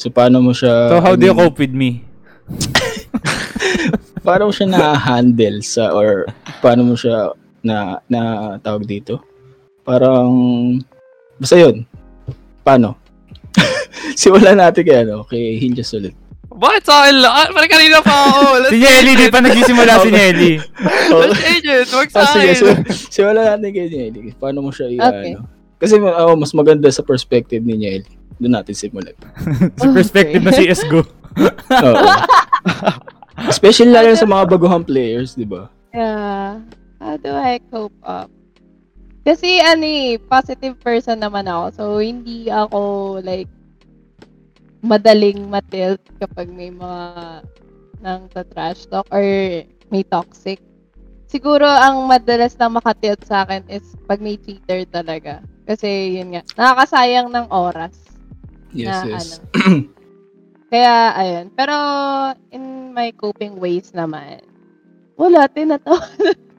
So 0.00 0.08
paano 0.08 0.40
mo 0.40 0.56
siya 0.56 0.88
So 0.88 1.04
how 1.04 1.12
I 1.12 1.20
do 1.20 1.28
you 1.28 1.36
mean, 1.36 1.44
cope 1.44 1.60
with 1.60 1.76
me? 1.76 2.08
Paano 4.26 4.48
mo 4.48 4.52
siya 4.54 4.72
na-handle 4.72 5.60
sa 5.60 5.92
or 5.92 6.24
paano 6.64 6.88
mo 6.88 6.96
siya 6.96 7.36
na 7.62 7.76
na 8.06 8.20
tawag 8.58 8.84
dito? 8.84 9.22
Parang 9.82 10.30
basta 11.36 11.56
'yun. 11.56 11.82
Paano? 12.60 12.94
Simulan 14.20 14.56
natin 14.56 14.82
kay 14.82 15.02
ano, 15.02 15.24
kay 15.24 15.58
Hinjas 15.58 15.90
ulit. 15.92 16.14
Bakit 16.52 16.82
sa 16.84 17.02
akin? 17.02 17.16
Ah, 17.22 17.48
parang 17.48 17.72
kanina 17.72 17.98
pa 17.98 18.12
ako. 18.28 18.40
Let's 18.60 18.70
Si 18.70 18.78
Nelly, 18.78 19.12
di 19.16 19.26
pa 19.26 19.40
nagsisimula 19.40 19.92
si 19.98 20.10
Nelly. 20.14 20.52
Let's 21.08 21.40
change 21.40 21.66
it. 21.66 21.88
Wag 21.88 22.08
sa 22.08 22.20
Ah, 22.20 22.28
sige, 22.30 22.50
akin. 22.50 22.60
so, 22.60 22.66
simulan 23.10 23.44
natin 23.48 23.68
kay 23.72 23.86
Nelly. 23.88 24.36
Paano 24.36 24.60
mo 24.60 24.70
siya 24.70 24.86
Okay. 24.86 25.32
ano? 25.32 25.48
Kasi 25.80 25.98
oh, 25.98 26.36
mas 26.36 26.52
maganda 26.52 26.86
sa 26.88 27.02
perspective 27.02 27.58
ni 27.58 27.74
Nelly. 27.74 28.06
Doon 28.36 28.54
natin 28.54 28.74
simulan. 28.74 29.16
Sa 29.74 29.90
perspective 29.90 30.38
na 30.38 30.52
CSGO. 30.52 31.02
Oo. 31.72 32.06
Especially 33.48 33.90
lalo 33.90 34.12
sa 34.12 34.28
mga 34.28 34.44
baguhang 34.46 34.84
players, 34.84 35.34
di 35.34 35.42
ba? 35.42 35.66
Yeah. 35.90 36.62
How 37.02 37.18
do 37.18 37.34
I 37.34 37.58
cope 37.66 37.98
up? 38.06 38.30
Kasi 39.26 39.58
ano 39.58 39.82
eh, 39.82 40.22
positive 40.22 40.78
person 40.78 41.18
naman 41.18 41.50
ako. 41.50 41.64
So, 41.74 41.84
hindi 41.98 42.46
ako 42.46 43.18
like 43.26 43.50
madaling 44.86 45.50
matilt 45.50 46.02
kapag 46.22 46.46
may 46.50 46.70
mga 46.70 47.42
nang 48.02 48.26
trash 48.30 48.86
talk 48.86 49.06
or 49.10 49.22
may 49.90 50.02
toxic. 50.06 50.62
Siguro 51.26 51.66
ang 51.66 52.06
madalas 52.06 52.54
na 52.58 52.70
makatilt 52.70 53.22
sa 53.26 53.42
akin 53.46 53.66
is 53.66 53.82
pag 54.06 54.22
may 54.22 54.38
cheater 54.38 54.86
talaga. 54.86 55.42
Kasi 55.66 56.18
yun 56.18 56.34
nga, 56.34 56.42
nakakasayang 56.54 57.30
ng 57.30 57.46
oras. 57.50 57.94
Yes, 58.74 59.02
na 59.02 59.10
yes. 59.10 59.26
ano. 59.26 59.34
Kaya, 60.72 60.94
ayun. 61.18 61.46
Pero, 61.52 61.76
in 62.50 62.96
my 62.96 63.12
coping 63.14 63.60
ways 63.60 63.92
naman, 63.92 64.40
wala, 65.14 65.44
tinatawa. 65.46 66.00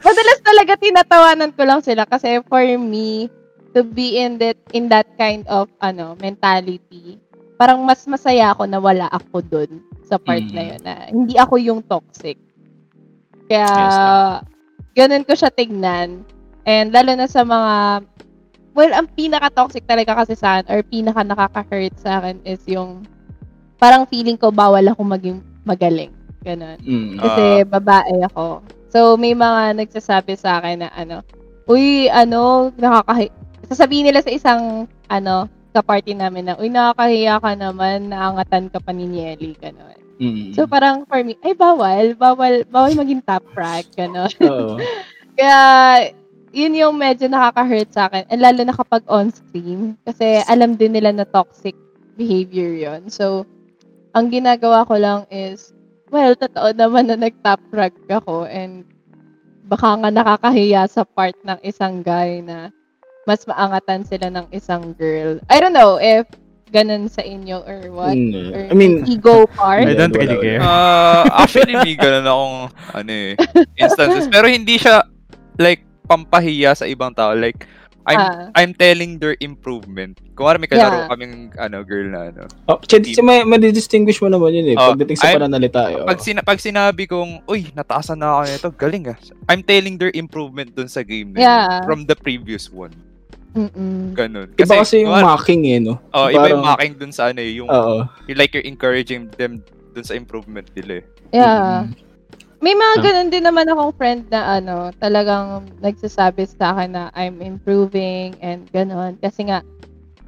Madalas 0.00 0.40
talaga 0.40 0.72
tinatawanan 0.80 1.52
ko 1.52 1.62
lang 1.68 1.80
sila 1.84 2.08
kasi 2.08 2.40
for 2.48 2.64
me, 2.80 3.28
to 3.70 3.86
be 3.86 4.18
in 4.18 4.34
that 4.42 4.58
in 4.74 4.90
that 4.90 5.06
kind 5.14 5.46
of 5.46 5.70
ano 5.78 6.18
mentality, 6.18 7.20
parang 7.54 7.84
mas 7.86 8.02
masaya 8.08 8.50
ako 8.50 8.66
na 8.66 8.82
wala 8.82 9.06
ako 9.12 9.44
dun 9.44 9.70
sa 10.02 10.18
part 10.18 10.42
Mm. 10.42 10.54
na 10.56 10.62
yun 10.66 10.80
na 10.82 10.94
hindi 11.06 11.34
ako 11.38 11.54
yung 11.60 11.80
toxic. 11.86 12.34
Kaya, 13.46 13.66
Yes, 13.70 13.96
ganun 14.96 15.22
ko 15.22 15.38
siya 15.38 15.54
tignan. 15.54 16.26
And 16.66 16.90
lalo 16.90 17.14
na 17.14 17.30
sa 17.30 17.46
mga 17.46 18.02
well, 18.74 18.92
ang 18.94 19.10
pinaka-toxic 19.12 19.82
talaga 19.86 20.14
kasi 20.18 20.34
sa 20.34 20.58
akin 20.58 20.66
or 20.70 20.80
pinaka 20.82 21.22
nakaka-hurt 21.26 21.94
sa 21.98 22.22
akin 22.22 22.38
is 22.46 22.62
yung 22.66 23.02
parang 23.78 24.06
feeling 24.06 24.38
ko 24.38 24.50
bawal 24.50 24.82
ako 24.86 25.02
maging 25.06 25.38
magaling. 25.62 26.10
Ganun. 26.42 26.78
Mm. 26.82 27.18
Kasi 27.20 27.42
babae 27.68 28.16
ako. 28.30 28.62
So, 28.90 29.14
may 29.14 29.38
mga 29.38 29.78
nagsasabi 29.78 30.34
sa 30.34 30.58
akin 30.58 30.86
na 30.86 30.90
ano, 30.92 31.22
uy, 31.70 32.10
ano, 32.10 32.74
nakakahi... 32.74 33.30
Sasabihin 33.70 34.10
nila 34.10 34.20
sa 34.20 34.34
isang, 34.34 34.90
ano, 35.06 35.46
ka-party 35.70 36.18
namin 36.18 36.50
na, 36.50 36.58
uy, 36.58 36.66
nakakahiya 36.66 37.38
ka 37.38 37.54
naman, 37.54 38.10
naangatan 38.10 38.66
ka 38.74 38.82
pa 38.82 38.90
ni 38.90 39.06
Nieli, 39.06 39.54
gano'n. 39.54 39.98
Mm. 40.20 40.52
So, 40.58 40.66
parang 40.66 41.06
for 41.06 41.22
me, 41.22 41.38
ay, 41.46 41.54
bawal, 41.54 42.18
bawal, 42.18 42.66
bawal 42.66 42.92
maging 42.98 43.22
top 43.22 43.46
rank, 43.54 43.86
gano'n. 43.94 44.34
Oo. 44.42 44.76
Kaya, 45.38 45.58
yun 46.50 46.74
yung 46.74 46.98
medyo 46.98 47.30
nakaka-hurt 47.30 47.94
sa 47.94 48.10
akin. 48.10 48.26
And 48.26 48.42
lalo 48.42 48.66
na 48.66 48.74
kapag 48.74 49.06
on-screen. 49.06 49.94
Kasi 50.02 50.42
alam 50.50 50.74
din 50.74 50.98
nila 50.98 51.14
na 51.14 51.26
toxic 51.26 51.78
behavior 52.18 52.74
yon 52.74 53.06
So, 53.08 53.46
ang 54.12 54.34
ginagawa 54.34 54.82
ko 54.84 54.98
lang 54.98 55.30
is, 55.30 55.70
well, 56.10 56.34
totoo 56.34 56.74
naman 56.74 57.08
na 57.08 57.16
nag-top 57.16 57.62
rank 57.70 57.96
ako 58.10 58.44
and 58.50 58.84
baka 59.70 59.94
nga 60.02 60.10
nakakahiya 60.10 60.90
sa 60.90 61.06
part 61.06 61.38
ng 61.46 61.58
isang 61.62 62.02
guy 62.02 62.42
na 62.42 62.74
mas 63.24 63.46
maangatan 63.46 64.02
sila 64.02 64.26
ng 64.26 64.46
isang 64.50 64.92
girl. 64.98 65.38
I 65.46 65.62
don't 65.62 65.74
know 65.74 66.02
if 66.02 66.26
ganun 66.70 67.10
sa 67.10 67.22
inyo 67.22 67.62
or 67.66 67.90
what. 67.94 68.14
Mm. 68.14 68.50
Or 68.54 68.62
I 68.70 68.74
mean, 68.74 69.06
ego 69.06 69.46
part. 69.54 69.86
I 69.86 69.94
don't 69.94 70.14
really 70.14 70.38
care. 70.38 70.62
Ah, 70.62 71.26
actually, 71.42 71.74
may 71.78 71.94
ganun 71.98 72.26
akong, 72.26 72.56
ano 72.94 73.10
eh, 73.10 73.34
instances. 73.78 74.30
Pero 74.30 74.46
hindi 74.46 74.78
siya, 74.78 75.02
like, 75.58 75.82
pampahiya 76.06 76.74
sa 76.74 76.86
ibang 76.86 77.14
tao. 77.14 77.34
Like, 77.34 77.66
I'm 78.08 78.16
Ah. 78.16 78.48
I'm 78.56 78.72
telling 78.72 79.20
their 79.20 79.36
improvement. 79.38 80.16
Kung 80.32 80.48
may 80.56 80.66
kalaro 80.66 81.04
Yeah. 81.04 81.08
kaming, 81.12 81.52
ano, 81.54 81.84
girl 81.84 82.08
na, 82.08 82.32
ano. 82.32 82.48
oh, 82.64 82.80
ch- 82.80 82.96
ch- 82.96 83.20
may, 83.20 83.44
distinguish 83.70 84.16
mo 84.18 84.32
naman 84.32 84.56
yun 84.56 84.72
eh. 84.72 84.76
Oh, 84.76 84.96
Pagdating 84.96 85.18
sa 85.20 85.28
I'm- 85.28 85.36
pananalita. 85.36 85.82
eh, 85.92 86.00
oh. 86.00 86.08
Pag, 86.08 86.18
sina- 86.18 86.40
pag 86.40 86.56
sinabi 86.58 87.04
kong, 87.04 87.44
uy, 87.44 87.68
nataasan 87.70 88.16
na 88.16 88.32
ako 88.32 88.40
nito, 88.46 88.68
galing 88.74 89.04
ah. 89.08 89.18
I'm 89.46 89.60
telling 89.60 90.00
their 90.00 90.12
improvement 90.12 90.72
dun 90.72 90.88
sa 90.88 91.04
game 91.04 91.36
na 91.36 91.38
yun, 91.38 91.44
Yeah. 91.44 91.84
from 91.84 92.08
the 92.08 92.16
previous 92.16 92.72
one. 92.72 92.96
Mm-mm. 93.50 94.14
Ganun. 94.14 94.48
Iba 94.54 94.80
kasi 94.80 95.02
yung 95.02 95.10
kunwari- 95.10 95.26
mocking 95.26 95.62
eh, 95.66 95.78
no? 95.82 95.98
Oh, 96.14 96.30
iba 96.30 96.46
yung 96.46 96.62
Parang- 96.62 96.66
mocking 96.72 96.94
dun 96.96 97.12
sa 97.12 97.28
ano 97.28 97.42
eh, 97.42 97.52
yung 97.52 97.68
Oo. 97.68 98.06
you 98.24 98.32
like 98.32 98.54
you're 98.54 98.64
encouraging 98.64 99.26
them 99.34 99.60
dun 99.90 100.06
sa 100.06 100.14
improvement 100.14 100.70
nila 100.72 101.02
eh. 101.02 101.04
Yeah. 101.34 101.84
Mm. 101.84 102.09
May 102.60 102.76
mga 102.76 102.94
Ah. 103.00 103.02
ganun 103.08 103.32
din 103.32 103.44
naman 103.48 103.64
akong 103.72 103.96
friend 103.96 104.28
na 104.28 104.60
ano, 104.60 104.92
talagang 105.00 105.64
nagsasabi 105.80 106.44
sa 106.44 106.76
akin 106.76 106.92
na 106.92 107.04
I'm 107.16 107.40
improving 107.40 108.36
and 108.44 108.68
ganun. 108.68 109.16
Kasi 109.16 109.48
nga, 109.48 109.64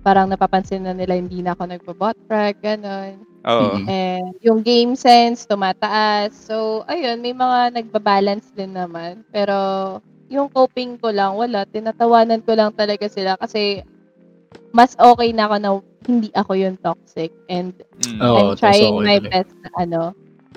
parang 0.00 0.32
napapansin 0.32 0.88
na 0.88 0.96
nila 0.96 1.20
hindi 1.20 1.44
na 1.44 1.52
ako 1.52 1.62
nagpo-bot 1.68 2.16
frag, 2.28 2.56
ganun. 2.64 3.20
Oo. 3.44 3.84
And 3.84 4.32
yung 4.40 4.64
game 4.64 4.96
sense, 4.96 5.44
tumataas. 5.44 6.32
So, 6.32 6.88
ayun, 6.88 7.20
may 7.20 7.36
mga 7.36 7.76
nagbabalance 7.76 8.48
din 8.56 8.72
naman. 8.80 9.28
Pero, 9.28 9.56
yung 10.32 10.48
coping 10.48 10.96
ko 10.96 11.12
lang, 11.12 11.36
wala. 11.36 11.68
Tinatawanan 11.68 12.40
ko 12.48 12.56
lang 12.56 12.72
talaga 12.72 13.08
sila 13.12 13.36
kasi 13.36 13.84
mas 14.72 14.96
okay 15.00 15.32
na 15.36 15.46
ako 15.50 15.56
na 15.60 15.70
hindi 16.08 16.30
ako 16.34 16.52
yung 16.58 16.76
toxic. 16.80 17.30
And 17.52 17.76
Mm. 18.02 18.20
I'm 18.22 18.50
tas 18.56 18.60
trying 18.60 18.96
okay 18.96 19.04
my 19.04 19.18
talaga. 19.20 19.30
best 19.32 19.54
na 19.64 19.70
ano, 19.84 20.02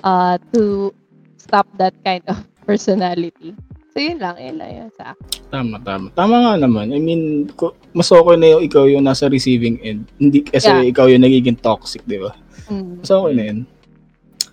uh, 0.04 0.36
to 0.56 0.90
stop 1.36 1.66
that 1.76 1.94
kind 2.02 2.22
of 2.26 2.40
personality. 2.68 3.54
So, 3.96 4.04
yun 4.04 4.20
lang. 4.20 4.36
Yun 4.36 4.60
lang 4.60 4.70
yun 4.76 4.90
sa 4.92 5.16
akin. 5.16 5.24
Tama, 5.48 5.80
tama. 5.80 6.06
Tama 6.12 6.34
nga 6.44 6.52
naman. 6.60 6.92
I 6.92 7.00
mean, 7.00 7.48
mas 7.96 8.12
okay 8.12 8.36
na 8.36 8.52
yung 8.52 8.62
ikaw 8.62 8.84
yung 8.84 9.08
nasa 9.08 9.24
receiving 9.24 9.80
end. 9.80 10.04
Hindi 10.20 10.44
kasi 10.44 10.68
Yeah. 10.68 10.84
ikaw 10.84 11.08
yung 11.08 11.24
nagiging 11.24 11.56
toxic, 11.56 12.04
di 12.04 12.20
ba? 12.20 12.36
Mm. 12.68 13.00
Mas 13.00 13.08
okay 13.08 13.32
na 13.32 13.44
yun. 13.48 13.58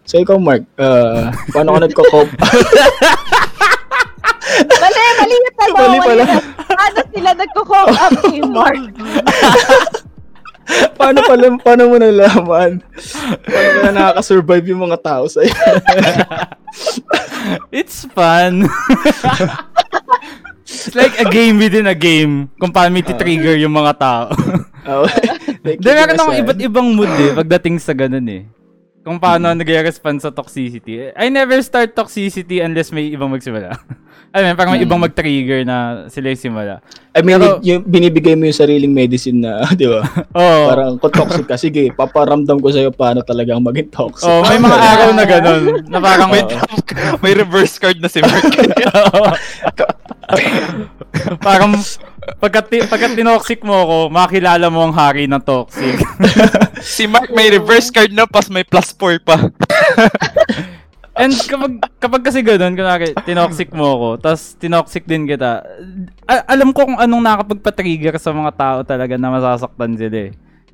So, 0.08 0.16
ikaw, 0.16 0.40
Mark, 0.40 0.64
uh, 0.80 1.28
paano 1.52 1.76
ka 1.76 1.80
nagko-cope? 1.84 2.32
Mali, 4.54 5.02
mali 5.18 5.34
yung 5.34 5.56
tanong. 5.58 5.80
Mali 5.80 5.98
pala. 6.04 6.24
na. 6.24 6.38
Paano 6.64 7.00
sila 7.10 7.30
nagko-come 7.34 7.92
up 7.96 8.14
kay 8.22 8.40
Mark? 8.44 8.84
paano 11.00 11.20
pala, 11.28 11.46
paano 11.60 11.92
mo 11.92 11.96
nalaman? 12.00 12.80
Paano 13.44 13.68
ka 13.74 13.80
na 13.84 13.92
nakaka-survive 13.92 14.66
yung 14.72 14.82
mga 14.88 15.00
tao 15.04 15.24
sa'yo? 15.28 15.52
It's 17.76 18.08
fun. 18.16 18.66
It's 20.64 20.96
like 20.96 21.20
a 21.20 21.28
game 21.28 21.60
within 21.60 21.92
a 21.92 21.98
game. 21.98 22.48
Kung 22.56 22.72
paano 22.72 22.96
may 22.96 23.04
trigger 23.04 23.60
yung 23.60 23.76
mga 23.76 23.94
tao. 24.00 24.32
Like, 25.64 25.80
Hindi, 25.80 25.90
meron 25.96 26.20
akong 26.20 26.40
iba't 26.44 26.60
ibang 26.60 26.88
mood 26.92 27.12
eh, 27.16 27.32
pagdating 27.36 27.80
sa 27.80 27.96
ganun 27.96 28.28
eh. 28.28 28.44
Kung 29.04 29.20
paano 29.20 29.52
nag-respond 29.52 30.24
sa 30.24 30.32
toxicity. 30.32 31.12
I 31.16 31.28
never 31.28 31.60
start 31.60 31.92
toxicity 31.92 32.64
unless 32.64 32.92
may 32.92 33.12
ibang 33.12 33.32
magsimula. 33.32 33.76
I 34.34 34.42
mean, 34.42 34.58
parang 34.58 34.74
may 34.74 34.82
ibang 34.82 34.98
mag-trigger 34.98 35.62
na 35.62 36.10
sila 36.10 36.34
yung 36.34 36.42
simula. 36.42 36.82
I 37.14 37.22
mean, 37.22 37.38
Pero- 37.38 37.62
yung 37.62 37.86
binibigay 37.86 38.34
mo 38.34 38.50
yung 38.50 38.58
sariling 38.58 38.90
medicine 38.90 39.46
na, 39.46 39.62
di 39.78 39.86
ba? 39.86 40.02
Oo. 40.42 40.62
Parang 40.74 40.92
kung 40.98 41.14
toxic 41.14 41.46
ka, 41.46 41.54
sige, 41.54 41.94
paparamdam 41.94 42.58
ko 42.58 42.74
sa'yo 42.74 42.90
paano 42.90 43.22
talagang 43.22 43.62
maging 43.62 43.94
toxic. 43.94 44.26
Oh, 44.26 44.42
may 44.42 44.58
mga 44.58 44.74
araw 44.74 45.10
na 45.14 45.26
ganun. 45.30 45.86
Na 45.86 46.02
parang, 46.02 46.34
May, 46.34 46.42
may 47.22 47.34
reverse 47.38 47.78
card 47.78 48.02
na 48.02 48.10
si 48.10 48.26
Mark. 48.26 48.42
parang, 51.46 51.78
pagka, 52.42 52.66
ti- 52.66 52.90
pagka 52.90 53.14
tinoxic 53.14 53.62
mo 53.62 53.86
ako, 53.86 53.98
makilala 54.10 54.66
mo 54.74 54.82
ang 54.82 54.98
hari 54.98 55.30
ng 55.30 55.46
toxic. 55.46 56.02
si 56.82 57.06
Mark 57.06 57.30
may 57.30 57.54
reverse 57.54 57.94
card 57.94 58.10
na, 58.10 58.26
pas 58.26 58.50
may 58.50 58.66
plus 58.66 58.98
4 58.98 59.22
pa. 59.22 59.38
And 61.14 61.30
kapag 61.32 61.72
kapag 62.00 62.22
kasi 62.24 62.42
ganoon, 62.42 62.74
kunwari, 62.74 63.14
tinoxic 63.22 63.70
mo 63.70 63.86
ako, 63.92 64.10
tapos 64.18 64.58
tinoxic 64.58 65.06
din 65.06 65.24
kita, 65.24 65.62
a- 66.26 66.46
alam 66.48 66.74
ko 66.74 66.84
kung 66.84 66.98
anong 66.98 67.22
nakapagpa-trigger 67.22 68.18
sa 68.18 68.34
mga 68.34 68.52
tao 68.52 68.78
talaga 68.82 69.14
na 69.14 69.30
masasaktan 69.30 69.94
sila 69.94 70.30
eh. 70.30 70.32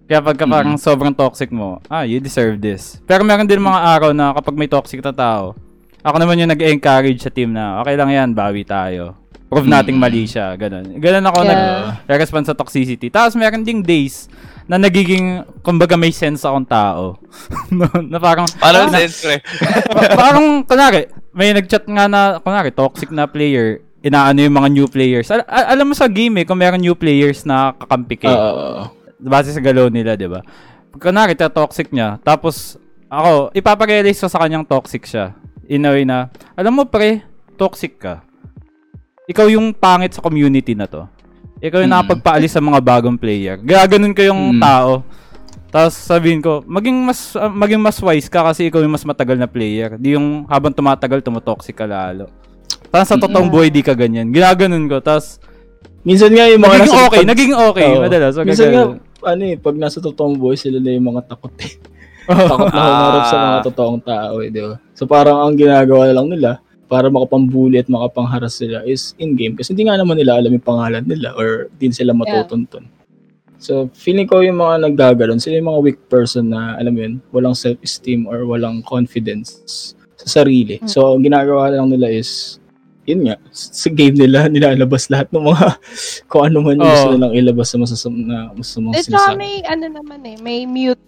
Kaya 0.08 0.24
pagka 0.24 0.48
parang 0.48 0.74
sobrang 0.76 1.14
toxic 1.14 1.52
mo, 1.52 1.84
ah, 1.86 2.02
you 2.02 2.18
deserve 2.18 2.58
this. 2.58 2.98
Pero 3.04 3.22
meron 3.22 3.46
din 3.46 3.60
mga 3.60 3.84
araw 3.94 4.10
na 4.10 4.32
kapag 4.32 4.56
may 4.56 4.66
toxic 4.66 5.04
na 5.04 5.12
tao, 5.12 5.54
ako 6.00 6.16
naman 6.18 6.40
yung 6.40 6.50
nag-encourage 6.50 7.20
sa 7.20 7.30
team 7.30 7.52
na, 7.52 7.78
okay 7.78 7.94
lang 7.94 8.10
yan, 8.10 8.30
bawi 8.32 8.64
tayo. 8.64 9.20
Prove 9.46 9.68
nating 9.68 9.98
mali 9.98 10.24
siya, 10.24 10.56
ganun. 10.56 10.98
Ganun 10.98 11.26
ako 11.26 11.38
Yeah. 11.44 12.00
nag-respond 12.06 12.46
sa 12.46 12.54
toxicity. 12.54 13.10
Tapos 13.10 13.36
meron 13.36 13.62
ding 13.62 13.82
days 13.82 14.32
na 14.70 14.78
nagiging, 14.78 15.42
kumbaga 15.66 15.98
may 15.98 16.14
sense 16.14 16.46
akong 16.46 16.70
tao. 16.70 17.18
na, 17.74 17.90
na 18.06 18.18
parang, 18.22 18.46
Paano 18.46 18.94
sense, 18.94 19.26
pre? 19.26 19.36
Pa- 19.90 20.14
parang, 20.22 20.62
kunwari, 20.62 21.10
may 21.34 21.50
nag-chat 21.58 21.90
nga 21.90 22.06
na, 22.06 22.38
kunwari, 22.38 22.70
toxic 22.70 23.10
na 23.10 23.26
player, 23.26 23.82
inaano 24.06 24.46
yung 24.46 24.54
mga 24.54 24.70
new 24.70 24.86
players. 24.86 25.34
Al- 25.34 25.50
al- 25.50 25.74
alam 25.74 25.90
mo 25.90 25.98
sa 25.98 26.06
game 26.06 26.42
eh, 26.42 26.46
kung 26.46 26.62
meron 26.62 26.78
new 26.78 26.94
players 26.94 27.50
na 27.50 27.74
kakampi 27.74 28.22
ka, 28.22 28.30
Oo, 28.30 28.38
oo, 28.38 28.70
oo. 28.78 28.84
base 29.18 29.50
sa 29.50 29.60
galaw 29.60 29.90
nila, 29.90 30.14
di 30.14 30.30
ba? 30.30 30.46
Kunwari, 31.02 31.34
toxic 31.34 31.90
niya, 31.90 32.22
tapos, 32.22 32.78
ako, 33.10 33.50
ipaparealize 33.58 34.22
ko 34.22 34.30
sa 34.30 34.38
kanyang 34.38 34.70
toxic 34.70 35.02
siya. 35.02 35.34
In 35.66 35.90
a 35.90 35.98
way 35.98 36.06
na, 36.06 36.30
alam 36.54 36.78
mo 36.78 36.86
pre, 36.86 37.26
toxic 37.58 37.98
ka. 37.98 38.22
Ikaw 39.26 39.50
yung 39.50 39.74
pangit 39.74 40.14
sa 40.14 40.22
community 40.22 40.78
na 40.78 40.86
to. 40.86 41.10
Ikaw 41.60 41.80
yung 41.80 41.88
Mm. 41.88 41.98
nakapagpaalis 41.98 42.52
sa 42.52 42.62
mga 42.62 42.80
bagong 42.80 43.16
player. 43.16 43.56
Gaganon 43.56 44.12
ko 44.12 44.22
yung 44.24 44.56
Mm. 44.56 44.62
tao. 44.62 45.04
Tapos 45.70 45.94
sabihin 45.94 46.40
ko, 46.40 46.66
maging 46.66 46.98
mas 46.98 47.36
ah, 47.36 47.46
maging 47.46 47.78
mas 47.78 48.00
wise 48.00 48.26
ka 48.26 48.42
kasi 48.42 48.66
ikaw 48.66 48.80
yung 48.80 48.90
mas 48.90 49.04
matagal 49.04 49.38
na 49.38 49.46
player. 49.46 49.96
Di 49.96 50.18
yung 50.18 50.48
habang 50.48 50.72
tumatagal, 50.72 51.22
tumotoxic 51.22 51.76
ka 51.76 51.86
lalo. 51.86 52.26
Tapos 52.90 53.06
sa 53.06 53.20
totoong 53.20 53.48
buhay, 53.48 53.70
di 53.70 53.86
ka 53.86 53.94
ganyan. 53.94 54.30
Ginaganon 54.30 54.90
ko. 54.90 54.98
Tapos, 54.98 55.38
Minsan 56.00 56.32
nga 56.32 56.48
yung 56.48 56.64
mga 56.64 56.74
naging 56.74 56.90
nasa- 56.90 57.06
okay. 57.06 57.20
pag- 57.20 57.30
Naging 57.30 57.54
okay. 57.54 57.90
Oo. 57.92 58.02
Madalas. 58.02 58.34
wag 58.34 58.48
Minsan 58.48 58.68
nga, 58.72 58.84
ano 59.30 59.42
eh, 59.44 59.56
pag 59.60 59.76
nasa 59.76 59.98
totoong 60.00 60.36
buhay, 60.40 60.56
sila 60.56 60.80
na 60.80 60.90
yung 60.90 61.06
mga 61.06 61.22
takot 61.28 61.54
eh. 61.60 61.74
takot 62.50 62.66
na 62.66 62.80
humarap 62.80 63.24
sa 63.26 63.38
mga 63.38 63.60
totoong 63.68 64.00
tao 64.00 64.34
eh, 64.40 64.48
di 64.48 64.62
ba? 64.64 64.80
So 64.96 65.04
parang 65.06 65.38
ang 65.40 65.54
ginagawa 65.54 66.08
lang 66.10 66.30
nila 66.30 66.64
para 66.90 67.08
makapambuli 67.08 67.78
at 67.78 67.88
makapangharas 67.88 68.58
sila 68.58 68.82
is 68.84 69.14
in-game. 69.22 69.54
Kasi 69.54 69.78
hindi 69.78 69.86
nga 69.86 69.96
naman 69.96 70.18
nila 70.18 70.42
alam 70.42 70.50
yung 70.52 70.66
pangalan 70.66 71.06
nila 71.06 71.38
or 71.38 71.70
din 71.78 71.94
sila 71.94 72.12
matutuntun. 72.12 72.90
So, 73.60 73.92
feeling 73.92 74.24
ko 74.26 74.40
yung 74.40 74.58
mga 74.58 74.88
naggagalon, 74.88 75.38
sila 75.38 75.60
yung 75.60 75.70
mga 75.70 75.82
weak 75.84 76.00
person 76.08 76.48
na, 76.48 76.80
alam 76.80 76.96
mo 76.96 77.00
yun, 77.04 77.14
walang 77.30 77.52
self-esteem 77.54 78.24
or 78.24 78.48
walang 78.48 78.80
confidence 78.88 79.60
sa 80.16 80.42
sarili. 80.42 80.80
So, 80.88 81.12
ang 81.12 81.28
ginagawa 81.28 81.68
lang 81.76 81.92
nila 81.92 82.08
is, 82.08 82.56
yun 83.04 83.28
nga, 83.28 83.36
sa 83.52 83.92
game 83.92 84.16
nila, 84.16 84.48
nilalabas 84.54 85.12
lahat 85.12 85.28
ng 85.36 85.44
mga 85.44 85.76
kung 86.32 86.48
ano 86.48 86.58
man 86.64 86.80
yung 86.80 86.88
Oo. 86.88 86.94
gusto 86.96 87.08
nilang 87.20 87.34
ilabas 87.36 87.68
sa 87.68 87.78
masasam 87.78 88.16
na 88.16 88.48
masamang 88.56 88.96
tsaka 88.96 89.12
sinasabi. 89.12 89.36
may 89.36 89.56
ano 89.68 89.86
naman 89.92 90.20
eh, 90.24 90.36
may 90.40 90.60
mute. 90.64 91.04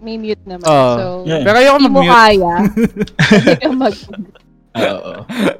May 0.00 0.16
mute 0.16 0.42
naman. 0.48 0.64
Oo. 0.64 0.92
so, 0.96 1.04
Yeah. 1.28 1.44
Pero 1.44 1.56
ayoko 1.60 1.76
hindi 1.76 1.92
mo 1.92 2.00
mag-mute. 2.00 2.16
kaya. 2.16 2.54
Hindi 3.36 3.54
ka 3.60 3.68
mag 3.70 3.94
Oo. 4.76 5.12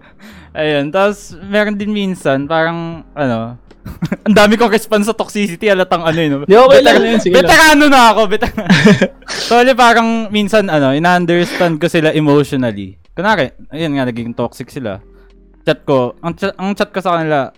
Ayun, 0.58 0.92
tapos 0.92 1.32
meron 1.48 1.76
din 1.76 1.92
minsan, 1.92 2.44
parang, 2.44 3.00
ano, 3.16 3.56
ang 4.28 4.36
dami 4.36 4.54
kong 4.54 4.70
response 4.70 5.08
sa 5.08 5.16
toxicity, 5.16 5.72
alatang 5.72 6.04
ano 6.04 6.18
yun. 6.20 6.32
Di, 6.44 6.54
okay 6.54 6.80
lang 6.84 6.96
yun, 7.00 7.18
sige 7.18 7.34
lang. 7.34 7.48
Veterano 7.48 7.84
na 7.88 8.00
ako, 8.12 8.20
veterano. 8.28 8.68
so, 9.48 9.58
ali, 9.58 9.72
parang 9.72 10.28
minsan, 10.28 10.68
ano, 10.68 10.92
ina-understand 10.92 11.80
ko 11.80 11.88
sila 11.88 12.12
emotionally. 12.12 13.00
Kunwari, 13.16 13.52
ayun 13.72 13.96
nga, 13.96 14.04
naging 14.06 14.36
toxic 14.36 14.68
sila. 14.68 15.00
Chat 15.64 15.88
ko, 15.88 16.20
ang 16.20 16.36
chat, 16.36 16.52
ang 16.60 16.76
chat 16.76 16.92
ko 16.92 17.00
sa 17.00 17.16
kanila, 17.16 17.48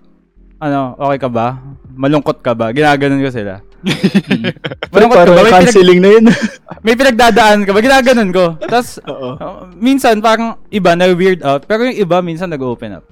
ano, 0.63 0.95
okay 0.97 1.19
ka 1.19 1.29
ba? 1.29 1.61
Malungkot 1.99 2.41
ka 2.47 2.55
ba? 2.55 2.71
Ginaganon 2.71 3.21
ko 3.21 3.31
sila. 3.35 3.61
Ka 4.89 4.89
parang 4.91 5.11
ba? 5.11 5.25
May, 5.27 5.45
pinag- 5.45 5.55
canceling 5.69 6.01
na 6.01 6.09
yun. 6.17 6.25
may 6.87 6.95
pinagdadaan 6.97 7.59
ka 7.67 7.71
ba? 7.75 7.81
Ginaganon 7.85 8.31
ko. 8.33 8.45
Tapos. 8.65 8.99
Uh, 9.05 9.69
minsan 9.77 10.19
parang 10.25 10.57
iba 10.73 10.97
na 10.97 11.13
weird 11.13 11.45
out, 11.45 11.69
pero 11.69 11.85
yung 11.85 11.99
iba 11.99 12.19
minsan 12.25 12.49
nag-open 12.49 12.99
up. 12.99 13.05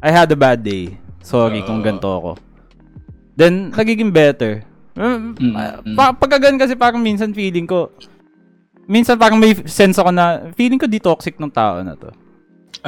I 0.00 0.10
had 0.14 0.30
a 0.32 0.38
bad 0.38 0.62
day. 0.62 0.94
Sorry 1.20 1.60
kung 1.66 1.82
Oo. 1.82 1.86
ganito 1.86 2.08
ako. 2.08 2.30
Then 3.36 3.70
nagiging 3.74 4.10
better. 4.10 4.64
Um, 4.98 5.36
Mm, 5.38 5.54
uh, 5.54 5.78
mm. 5.86 5.94
pa- 5.94 6.16
pagka 6.16 6.42
ganun 6.42 6.58
kasi 6.58 6.74
parang 6.74 6.98
minsan 6.98 7.30
feeling 7.30 7.70
ko 7.70 7.94
minsan 8.88 9.20
parang 9.20 9.36
may 9.38 9.52
sense 9.68 9.94
ako 10.00 10.10
na 10.10 10.48
feeling 10.56 10.80
ko 10.80 10.88
di 10.88 10.98
toxic 10.98 11.36
ng 11.36 11.52
tao 11.52 11.84
na 11.84 11.94
to. 11.94 12.10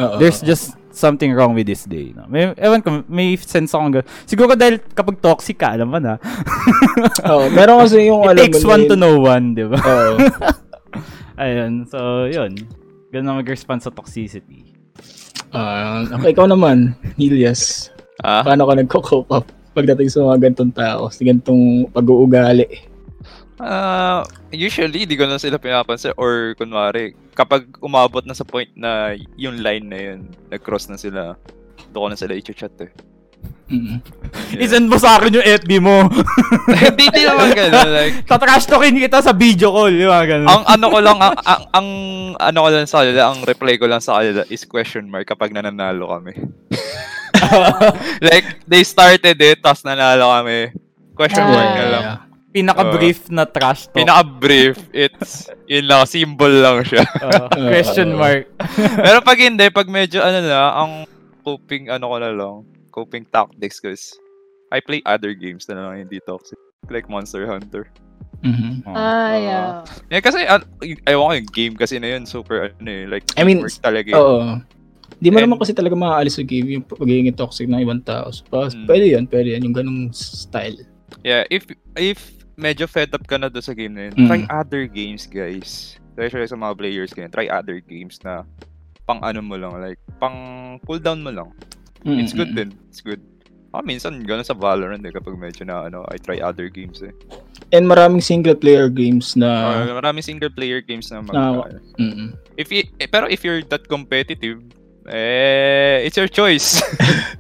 Oo. 0.01 0.17
There's 0.17 0.41
just 0.41 0.80
something 0.93 1.31
wrong 1.33 1.55
with 1.55 1.67
this 1.67 1.87
day. 1.87 2.13
No? 2.15 2.27
May, 2.27 2.53
ewan 2.59 2.83
ko, 2.83 3.03
may 3.07 3.35
sense 3.39 3.73
akong. 3.73 4.03
Siguro 4.27 4.55
dahil 4.59 4.83
kapag 4.95 5.23
toxic 5.23 5.59
ka, 5.59 5.75
alam 5.75 5.91
mo 5.91 5.99
na. 5.99 6.19
Oo, 7.31 7.51
meron 7.51 7.87
kasi 7.87 8.11
yung 8.11 8.27
It 8.27 8.31
alam 8.35 8.43
takes 8.45 8.65
one 8.67 8.85
to 8.91 8.97
know 8.99 9.19
one, 9.23 9.55
di 9.55 9.65
ba? 9.67 9.79
Oo. 9.79 10.15
Ayun. 11.43 11.89
So, 11.89 12.29
yun. 12.29 12.55
Ganun 13.11 13.43
mag-respond 13.43 13.83
sa 13.83 13.91
toxicity. 13.91 14.77
Ah, 15.51 16.07
okay, 16.07 16.31
ikaw 16.31 16.47
naman, 16.47 16.95
Helias. 17.19 17.91
Ah? 18.23 18.45
Paano 18.47 18.69
ka 18.69 18.75
nagko-cope 18.79 19.31
up 19.35 19.47
pagdating 19.75 20.11
sa 20.11 20.27
mga 20.27 20.51
gantong 20.51 20.75
tao, 20.75 21.09
sa 21.11 21.23
gantong 21.23 21.89
pag-uugali? 21.91 22.90
Ah, 23.61 24.25
usually, 24.49 25.05
di 25.05 25.21
ko 25.21 25.29
na 25.29 25.37
sila 25.37 25.61
pinapansin. 25.61 26.17
Or, 26.17 26.57
kunwari, 26.57 27.13
kapag 27.37 27.69
umabot 27.85 28.25
na 28.25 28.33
sa 28.33 28.49
point 28.49 28.73
na 28.73 29.13
yung 29.37 29.61
line 29.61 29.85
na 29.85 29.99
yun, 30.01 30.21
nag-cross 30.49 30.89
na 30.89 30.97
sila, 30.97 31.37
doon 31.93 32.17
na 32.17 32.19
sila 32.19 32.33
i-chat 32.33 32.73
eh. 32.81 32.89
Mm. 33.71 34.03
Isend 34.59 34.91
mo 34.91 34.99
sa 34.99 35.15
akin 35.21 35.31
yung 35.31 35.47
FB 35.47 35.71
mo. 35.79 36.03
Hindi 36.91 37.07
din 37.15 37.23
naman 37.23 37.55
ganun. 37.55 37.89
Like, 37.95 38.15
Tatrash 38.31 38.67
talkin 38.67 38.99
kita 38.99 39.23
sa 39.23 39.31
video 39.31 39.71
call. 39.71 39.95
Yung 39.95 40.11
mga 40.11 40.27
ganun. 40.27 40.49
ang 40.51 40.65
ano 40.67 40.87
ko 40.91 40.99
lang, 40.99 41.19
ang, 41.23 41.37
ang, 41.39 41.63
ang 41.71 41.89
ano 42.35 42.59
ko 42.67 42.69
lang 42.75 42.91
sa 42.91 43.07
kanila, 43.07 43.31
ang 43.31 43.47
reply 43.47 43.79
ko 43.79 43.87
lang 43.87 44.03
sa 44.03 44.19
kanila 44.19 44.43
is 44.51 44.67
question 44.67 45.07
mark 45.07 45.31
kapag 45.31 45.55
nananalo 45.55 46.11
kami. 46.11 46.35
like, 48.27 48.59
they 48.67 48.83
started 48.83 49.39
it, 49.39 49.63
tapos 49.63 49.87
nanalo 49.87 50.35
kami. 50.35 50.75
Question 51.15 51.47
Ah. 51.47 51.53
mark 51.55 51.71
na 51.71 51.87
lang. 51.87 52.05
Pinaka-brief 52.51 53.31
na 53.31 53.47
trash 53.47 53.87
talk. 53.87 54.03
Pinaka-brief, 54.03 54.75
it's, 54.91 55.47
yun 55.65 55.87
lang, 55.87 56.03
symbol 56.03 56.51
lang 56.51 56.83
siya. 56.83 57.07
Oo, 57.23 57.47
question 57.71 58.11
mark. 58.13 58.51
Pero 59.07 59.23
pag 59.23 59.39
hindi, 59.39 59.71
pag 59.71 59.87
medyo 59.87 60.19
ano 60.19 60.39
na, 60.43 60.59
ang 60.75 60.93
coping, 61.41 61.87
ano 61.87 62.11
ko 62.11 62.17
na 62.19 62.31
lang, 62.31 62.55
coping 62.91 63.23
tactics 63.25 63.79
ko 63.79 63.95
is, 63.95 64.19
I 64.71 64.83
play 64.83 64.99
other 65.07 65.31
games 65.31 65.71
na 65.71 65.79
lang, 65.79 66.07
hindi 66.07 66.19
toxic. 66.23 66.59
Like 66.91 67.07
Monster 67.07 67.47
Hunter. 67.47 67.87
Mhm. 68.43 68.83
Ah, 68.89 68.97
Oo. 68.97 69.37
yeah. 69.37 69.67
Yeah, 70.09 70.23
kasi, 70.25 70.43
uh, 70.43 70.59
ewan 71.07 71.27
ko 71.27 71.35
yung 71.39 71.51
game 71.53 71.75
kasi 71.77 72.03
na 72.03 72.19
yun, 72.19 72.27
super, 72.27 72.75
ano 72.75 72.91
eh, 72.91 73.07
like, 73.07 73.27
I 73.39 73.47
mean, 73.47 73.63
talaga 73.79 74.11
eh. 74.11 74.19
Oo. 74.19 74.59
Di 75.21 75.29
mo 75.29 75.39
And- 75.39 75.47
naman 75.47 75.61
kasi 75.61 75.71
talaga 75.71 75.93
makaalis 75.95 76.35
sa 76.35 76.43
game 76.43 76.81
yung 76.81 76.83
pagiging 76.83 77.37
toxic 77.37 77.69
ng 77.69 77.79
ibang 77.79 78.01
tao. 78.03 78.33
So, 78.33 78.43
pa- 78.49 78.73
Mm. 78.73 78.87
Pwede 78.89 79.07
yun, 79.07 79.25
pwede 79.29 79.49
yun, 79.55 79.63
yung 79.69 79.77
ganung 79.77 80.01
style. 80.11 80.81
Yeah, 81.21 81.45
if 81.53 81.69
if 81.95 82.40
medyo 82.61 82.85
fed 82.85 83.11
up 83.11 83.25
ka 83.25 83.35
na 83.35 83.49
doon 83.49 83.65
sa 83.65 83.73
game 83.73 83.97
na 83.97 84.03
yun, 84.07 84.15
Mm. 84.15 84.29
try 84.29 84.41
other 84.53 84.85
games, 84.85 85.25
guys. 85.25 85.97
Especially 86.13 86.45
sa 86.45 86.55
mga 86.55 86.77
players 86.77 87.11
kayo, 87.11 87.27
try 87.27 87.49
other 87.49 87.81
games 87.81 88.21
na 88.21 88.45
pang 89.03 89.19
ano 89.25 89.41
mo 89.41 89.57
lang, 89.57 89.73
like, 89.75 89.99
pang 90.21 90.37
cooldown 90.85 91.25
mo 91.25 91.33
lang. 91.33 91.49
Mm, 92.05 92.21
It's 92.21 92.33
good 92.33 92.53
din. 92.53 92.71
It's 92.89 93.01
good. 93.01 93.21
Ah, 93.71 93.81
minsan 93.81 94.27
gano'n 94.27 94.43
sa 94.43 94.53
Valorant 94.53 94.99
eh, 95.01 95.11
kapag 95.11 95.39
medyo 95.39 95.63
na 95.63 95.87
ano, 95.87 96.03
I 96.11 96.19
try 96.19 96.43
other 96.43 96.67
games 96.67 97.01
eh. 97.01 97.15
And 97.71 97.87
maraming 97.87 98.19
single 98.21 98.59
player 98.59 98.91
games 98.91 99.39
na 99.39 99.87
Uh, 99.87 99.95
maraming 99.95 100.27
single 100.27 100.51
player 100.51 100.83
games 100.83 101.07
na 101.09 101.23
mag 101.23 101.71
mm, 101.95 102.35
If 102.59 102.69
y- 102.69 102.91
eh, 102.99 103.07
pero 103.07 103.31
if 103.31 103.47
you're 103.47 103.63
that 103.71 103.87
competitive, 103.87 104.59
eh 105.07 106.03
it's 106.03 106.19
your 106.19 106.27
choice. 106.27 106.83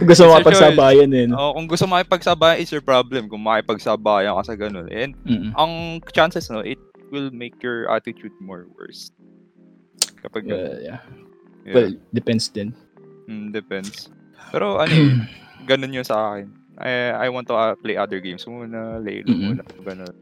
gusto 0.00 0.24
mo 0.24 0.40
mapagsabayan 0.40 1.10
eh. 1.12 1.24
No? 1.28 1.36
oh, 1.36 1.50
kung 1.54 1.68
gusto 1.68 1.84
makipagsabayan, 1.84 2.58
it's 2.60 2.72
your 2.72 2.84
problem. 2.84 3.28
Kung 3.28 3.44
makipagsabayan 3.44 4.32
ka 4.40 4.42
sa 4.44 4.56
ganun. 4.56 4.88
And 4.88 5.12
Mm. 5.28 5.50
ang 5.54 5.72
chances 6.12 6.48
no, 6.48 6.64
it 6.64 6.80
will 7.12 7.28
make 7.30 7.60
your 7.60 7.88
attitude 7.92 8.32
more 8.40 8.64
worse. 8.76 9.12
Kapag 10.24 10.48
ganun. 10.48 10.80
yeah. 10.80 11.00
Yeah. 11.68 11.74
Well, 11.76 11.90
depends 12.16 12.48
din. 12.48 12.72
Mm, 13.28 13.52
depends. 13.52 14.08
Pero 14.48 14.80
ano 14.80 14.88
eh, 14.88 15.12
ganun 15.68 15.92
yun 15.92 16.06
sa 16.06 16.32
akin. 16.32 16.48
I, 16.78 17.26
I 17.26 17.28
want 17.28 17.50
to 17.50 17.56
uh, 17.58 17.74
play 17.76 17.98
other 17.98 18.22
games 18.22 18.46
muna, 18.46 19.02
Laylo 19.02 19.28
Mm-mm. 19.28 19.52
muna, 19.52 19.62
ganun. 19.84 20.14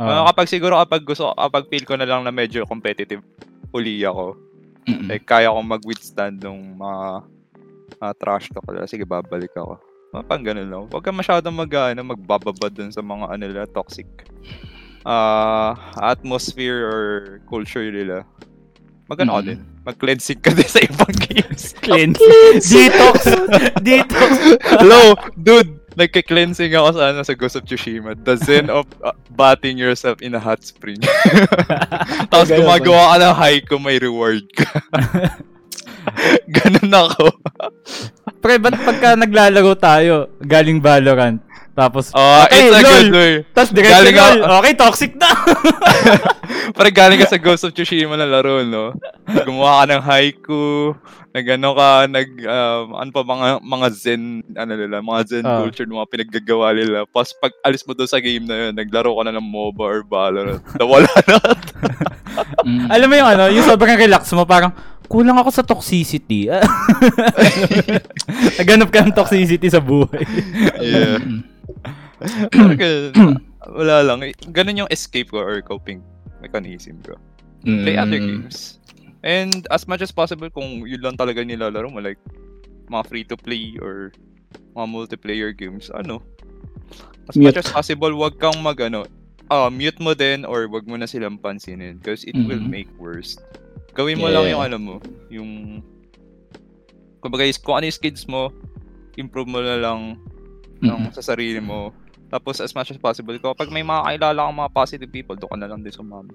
Oo. 0.00 0.08
Ah, 0.08 0.24
kapag 0.32 0.48
siguro 0.48 0.80
kapag 0.80 1.04
gusto, 1.04 1.30
kapag 1.36 1.68
feel 1.68 1.84
ko 1.84 1.94
na 1.94 2.08
lang 2.08 2.24
na 2.24 2.32
medyo 2.32 2.64
competitive 2.64 3.20
uli 3.70 4.02
ako, 4.02 4.34
Mm-mm. 4.88 5.06
like 5.06 5.28
kaya 5.28 5.52
kong 5.52 5.68
mag-withstand 5.68 6.40
ng 6.40 6.74
mga 6.74 6.98
mga 8.00 8.14
trash 8.16 8.48
talk 8.48 8.64
ko, 8.64 8.72
sige 8.88 9.04
babalik 9.04 9.52
ako. 9.52 9.76
Mga 10.10 10.24
pang 10.26 10.42
ganun 10.42 10.68
lang. 10.68 10.82
Huwag 10.88 11.04
ka 11.04 11.12
masyadong 11.12 11.54
mag, 11.54 11.70
ano, 11.70 12.02
magbababad 12.02 12.72
dun 12.72 12.90
sa 12.90 13.04
mga 13.04 13.24
ano 13.30 13.42
nila, 13.44 13.62
toxic 13.68 14.08
ah 15.00 15.72
atmosphere 15.96 16.84
or 16.84 17.00
culture 17.46 17.88
nila. 17.88 18.24
Magano 19.06 19.36
ka 19.36 19.42
Mm. 19.42 19.48
din. 19.48 19.60
Mag-cleansing 19.80 20.40
ka 20.40 20.50
din 20.56 20.66
sa 20.66 20.80
ibang 20.80 21.14
games. 21.24 21.72
Cleanse. 21.84 22.20
Detox. 22.62 23.16
Detox. 23.86 24.30
Hello, 24.80 25.16
dude! 25.36 25.76
Nagka-cleansing 25.98 26.70
ako 26.72 26.88
sa, 26.94 27.02
ano, 27.10 27.20
sa 27.20 27.34
Ghost 27.34 27.58
of 27.58 27.66
Tsushima. 27.66 28.14
The 28.14 28.38
zen 28.38 28.70
of 28.70 28.86
uh, 29.02 29.10
bathing 29.34 29.74
yourself 29.76 30.22
in 30.22 30.32
a 30.32 30.40
hot 30.40 30.62
spring. 30.62 31.02
Tapos 32.30 32.46
gumagawa 32.48 33.10
ka 33.10 33.16
ng 33.18 33.34
haiku, 33.36 33.74
may 33.82 33.98
reward 33.98 34.46
ka. 34.54 34.70
Ganun 36.56 36.90
ako. 36.90 37.24
Pre, 38.38 38.54
ba't 38.56 38.76
pagka 38.78 39.14
naglalaro 39.14 39.74
tayo, 39.74 40.14
galing 40.40 40.80
Valorant, 40.80 41.40
tapos, 41.70 42.08
Oh, 42.12 42.44
okay, 42.44 42.66
it's 42.66 42.72
a 42.72 42.80
lol. 42.80 42.92
good 42.98 43.12
way. 43.12 43.32
Tapos 43.50 43.70
diretso 43.70 43.94
Galing 43.94 44.16
lol. 44.16 44.36
ako- 44.42 44.56
Okay, 44.58 44.72
toxic 44.74 45.12
na. 45.14 45.30
Parang 46.76 46.94
galing 46.94 47.18
ka 47.18 47.26
sa 47.26 47.38
Ghost 47.38 47.64
of 47.64 47.72
Tsushima 47.72 48.14
na 48.14 48.24
laro, 48.24 48.62
no? 48.62 48.92
Gumawa 49.26 49.82
ka 49.82 49.90
ng 49.90 50.02
haiku, 50.02 50.94
nag 51.30 51.46
ano 51.50 51.68
ka, 51.72 51.88
nag, 52.06 52.28
um, 52.42 52.86
ano 52.96 53.10
pa, 53.10 53.22
mga, 53.22 53.46
mga 53.60 53.86
zen, 53.92 54.22
ano 54.50 54.72
nila, 54.74 54.96
mga 54.98 55.20
zen 55.26 55.44
Ah. 55.44 55.60
culture, 55.60 55.86
mga 55.86 56.10
pinaggagawa 56.10 56.72
nila. 56.72 57.04
Tapos 57.06 57.32
pag 57.34 57.52
alis 57.62 57.84
mo 57.84 57.92
doon 57.92 58.08
sa 58.08 58.18
game 58.18 58.44
na 58.44 58.56
yun, 58.58 58.72
naglaro 58.72 59.12
ka 59.12 59.22
na 59.22 59.34
ng 59.34 59.46
MOBA 59.46 59.82
or 59.82 60.00
Valorant. 60.02 60.62
Nawala 60.74 61.12
na. 61.24 61.36
Mm. 62.62 62.88
Alam 62.88 63.06
mo 63.10 63.14
yung 63.16 63.26
ano, 63.28 63.44
yung 63.50 63.66
sobrang 63.66 63.98
relax 63.98 64.30
mo, 64.32 64.46
parang, 64.46 64.70
kulang 65.10 65.36
ako 65.36 65.50
sa 65.50 65.66
toxicity. 65.66 66.46
Naghanap 68.58 68.88
ka 68.88 69.02
ng 69.02 69.12
toxicity 69.12 69.66
sa 69.66 69.82
buhay. 69.82 70.22
yeah. 70.80 71.18
Mm. 72.20 73.40
Wala 73.72 74.04
lang. 74.04 74.20
Ganun 74.52 74.84
yung 74.84 74.92
escape 74.92 75.32
ko 75.32 75.40
or 75.40 75.64
coping 75.64 76.04
mechanism 76.44 77.00
ko. 77.00 77.16
Play 77.64 77.96
other 77.96 78.20
Mm. 78.20 78.44
games. 78.44 78.76
And 79.24 79.64
as 79.72 79.88
much 79.88 80.00
as 80.00 80.12
possible, 80.12 80.48
kung 80.48 80.84
yun 80.84 81.00
lang 81.00 81.16
talaga 81.16 81.40
nilalaro 81.40 81.88
mo, 81.88 81.96
like, 81.96 82.20
mga 82.88 83.04
free-to-play 83.08 83.76
or 83.80 84.12
mga 84.76 84.86
multiplayer 84.86 85.50
games, 85.52 85.88
ano, 85.92 86.20
as 87.24 87.36
much 87.36 87.56
Mute. 87.56 87.60
as 87.64 87.68
possible, 87.72 88.12
wag 88.12 88.36
kang 88.36 88.56
mag, 88.60 88.80
ano, 88.80 89.08
ah, 89.48 89.68
mute 89.68 89.96
mo 89.96 90.12
din 90.12 90.44
or 90.44 90.68
wag 90.68 90.84
mo 90.84 90.96
na 90.96 91.08
silang 91.08 91.36
pansinin 91.36 92.00
because 92.00 92.24
it 92.24 92.36
will 92.36 92.60
Mhm. 92.60 92.68
make 92.68 92.90
worse. 92.96 93.36
Gawin 93.92 94.18
mo 94.18 94.30
lang 94.30 94.46
Yeah. 94.46 94.52
yung 94.54 94.62
ano 94.62 94.76
mo, 94.78 94.94
yung, 95.28 95.50
kumbaga, 97.18 97.44
is- 97.44 97.58
kung 97.60 97.76
ano 97.76 97.84
yung 97.86 97.98
skills 97.98 98.24
mo, 98.26 98.54
improve 99.18 99.50
mo 99.50 99.60
na 99.60 99.76
lang 99.76 100.16
ng 100.80 100.98
Mm. 101.06 101.12
sa 101.12 101.20
sarili 101.20 101.60
mo. 101.60 101.92
Tapos 102.30 102.62
as 102.62 102.70
much 102.72 102.94
as 102.94 102.98
possible, 102.98 103.34
kapag 103.36 103.68
may 103.68 103.82
mga 103.82 104.06
kailala 104.06 104.46
kang 104.46 104.58
mga 104.62 104.72
positive 104.72 105.10
people, 105.10 105.34
doon 105.34 105.50
ka 105.50 105.58
na 105.58 105.68
lang 105.68 105.82
din 105.82 105.90
sumama. 105.90 106.30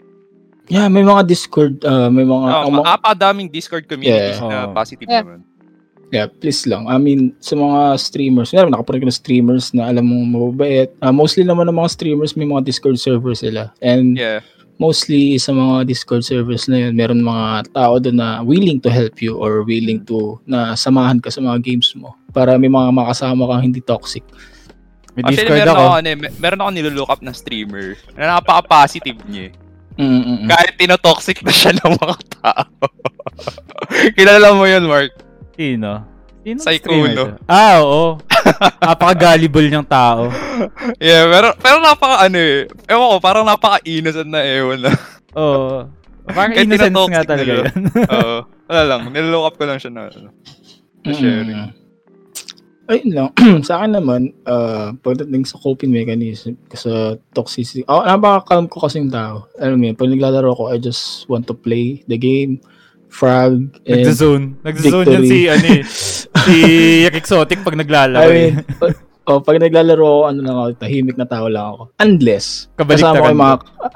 Yeah, 0.68 0.89
may 0.89 1.06
mga 1.06 1.24
Discord, 1.24 1.80
uh, 1.86 2.10
may 2.10 2.26
mga, 2.26 2.45
Ah, 2.45 2.66
ang 2.66 2.74
mga- 2.74 2.86
mapapadaming 2.99 3.49
Discord 3.49 3.86
communities 3.88 4.41
Yeah. 4.41 4.49
na 4.49 4.58
Oo. 4.68 4.74
positive 4.74 5.08
Yeah. 5.08 5.24
naman. 5.24 5.39
yeah, 6.12 6.28
please 6.30 6.64
lang. 6.70 6.86
I 6.86 6.97
mean, 6.97 7.34
sa 7.39 7.56
mga 7.56 7.97
streamers, 7.97 8.53
meron 8.53 8.72
nakapunod 8.72 9.03
ko 9.03 9.08
na 9.10 9.16
streamers 9.16 9.74
na 9.74 9.89
alam 9.89 10.06
mong 10.06 10.26
mababait. 10.30 10.89
Ah, 11.01 11.12
mostly 11.12 11.43
naman 11.43 11.68
ng 11.68 11.76
mga 11.76 11.91
streamers, 11.91 12.38
may 12.38 12.45
mga 12.45 12.66
Discord 12.66 12.97
servers 12.97 13.41
sila. 13.41 13.74
And 13.82 14.16
Yeah. 14.16 14.41
Mostly 14.76 15.38
sa 15.38 15.51
mga 15.51 15.88
Discord 15.88 16.23
servers 16.23 16.67
na 16.67 16.88
yun, 16.88 16.93
meron 16.93 17.23
mga 17.23 17.71
tao 17.71 17.95
doon 17.95 18.17
na 18.17 18.39
willing 18.41 18.80
to 18.80 18.91
help 18.91 19.19
you 19.19 19.36
or 19.36 19.63
willing 19.63 20.03
to 20.03 20.36
na 20.43 20.76
samahan 20.76 21.19
ka 21.19 21.32
sa 21.32 21.39
mga 21.39 21.63
games 21.63 21.95
mo 21.95 22.13
para 22.32 22.59
may 22.59 22.67
mga 22.67 22.91
makasama 22.91 23.47
kang 23.47 23.71
hindi 23.71 23.80
toxic. 23.80 24.23
May 25.15 25.23
Actually, 25.23 25.47
Discord 25.47 25.59
meron 25.63 25.71
ako. 25.71 25.80
ako, 25.80 25.95
ano, 25.95 26.07
eh, 26.07 26.17
mer- 26.19 26.36
meron 26.38 26.59
ako 26.59 26.69
nilulook 26.76 27.09
up 27.09 27.21
na 27.23 27.32
streamer 27.32 27.95
na 28.13 28.36
napaka-positive 28.36 29.19
niya. 29.26 29.47
eh. 29.47 29.53
Mm-mm. 29.95 30.51
Kahit 30.51 30.76
tinotoxic 30.76 31.39
na 31.39 31.55
siya 31.55 31.71
ng 31.71 31.95
mga 31.95 32.15
tao. 32.43 32.67
Kilala 34.19 34.51
mo 34.51 34.67
yun, 34.67 34.91
Mark. 34.91 35.15
Sino? 35.55 36.03
Sino 36.45 36.61
Psycho, 36.61 36.93
streamer 36.93 37.11
no? 37.17 37.17
to? 37.17 37.25
Ah, 37.49 37.81
oo. 37.81 38.21
Napaka-gullible 38.77 39.65
niyang 39.65 39.89
tao. 39.89 40.29
Yeah, 41.01 41.27
pero, 41.27 41.51
pero 41.57 41.81
napaka 41.83 42.29
ano 42.29 42.37
eh. 42.39 42.69
Ewan 42.87 43.07
ko, 43.11 43.17
parang 43.19 43.43
napaka-innocent 43.49 44.29
na 44.29 44.45
ewan 44.45 44.85
na. 44.85 44.93
Oo. 45.33 45.89
Parang 46.29 46.53
Kahit 46.53 46.69
innocence 46.69 47.09
nga 47.11 47.25
talaga 47.25 47.51
yan. 47.65 47.75
Oo. 48.13 48.37
wala 48.69 48.81
lang, 48.85 49.01
nilulook 49.09 49.45
up 49.51 49.55
ko 49.57 49.63
lang 49.65 49.81
siya 49.81 49.91
na 49.91 50.07
ano. 50.07 50.29
na 51.01 51.11
sharing. 51.11 51.49
Mm. 51.65 51.71
Ayun 52.85 53.11
lang. 53.17 53.29
sa 53.67 53.81
akin 53.81 53.91
naman, 53.97 54.21
uh, 54.45 54.93
pagdating 55.01 55.49
sa 55.49 55.57
coping 55.57 55.89
mechanism, 55.89 56.53
sa 56.71 57.17
toxicity, 57.34 57.81
oh, 57.89 58.05
napaka-calm 58.05 58.69
ko 58.69 58.85
kasing 58.85 59.09
tao. 59.09 59.49
Alam 59.57 59.81
mo 59.81 59.84
yun, 59.89 59.97
pag 59.97 60.13
naglalaro 60.13 60.53
ko, 60.53 60.63
I 60.69 60.77
just 60.77 61.26
want 61.26 61.49
to 61.49 61.57
play 61.57 62.05
the 62.05 62.22
game, 62.22 62.61
frag, 63.10 63.53
and 63.86 64.03
Nagda-zone. 64.03 64.45
Nagda-zone 64.61 65.07
yan 65.07 65.23
si, 65.23 65.40
ano 65.48 65.68
eh, 65.68 65.84
si 66.45 66.57
Exotic 67.19 67.64
pag 67.64 67.77
naglalaro. 67.77 68.26
I 68.26 68.27
eh. 68.27 68.34
mean, 68.34 68.53
oh, 69.26 69.41
pag 69.41 69.57
naglalaro 69.57 70.30
ano 70.30 70.40
lang 70.41 70.56
ako, 70.56 70.68
tahimik 70.82 71.18
na 71.18 71.27
tao 71.27 71.45
lang 71.48 71.65
ako. 71.76 71.82
Unless, 72.02 72.69
kasama 72.77 73.22
ko 73.22 73.27
yung 73.32 73.44
mga, 73.44 73.56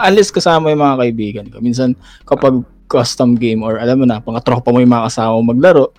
unless 0.10 0.30
kasama 0.34 0.66
yung 0.74 0.84
mga 0.84 0.98
kaibigan 1.00 1.46
ko. 1.50 1.58
Minsan, 1.62 1.94
kapag 2.26 2.64
custom 2.90 3.38
game 3.38 3.62
or 3.62 3.78
alam 3.78 4.02
mo 4.02 4.06
na, 4.10 4.18
pang 4.18 4.38
tropa 4.42 4.74
mo 4.74 4.82
yung 4.82 4.92
mga 4.92 5.08
kasama 5.14 5.32
mo 5.38 5.54
maglaro, 5.54 5.94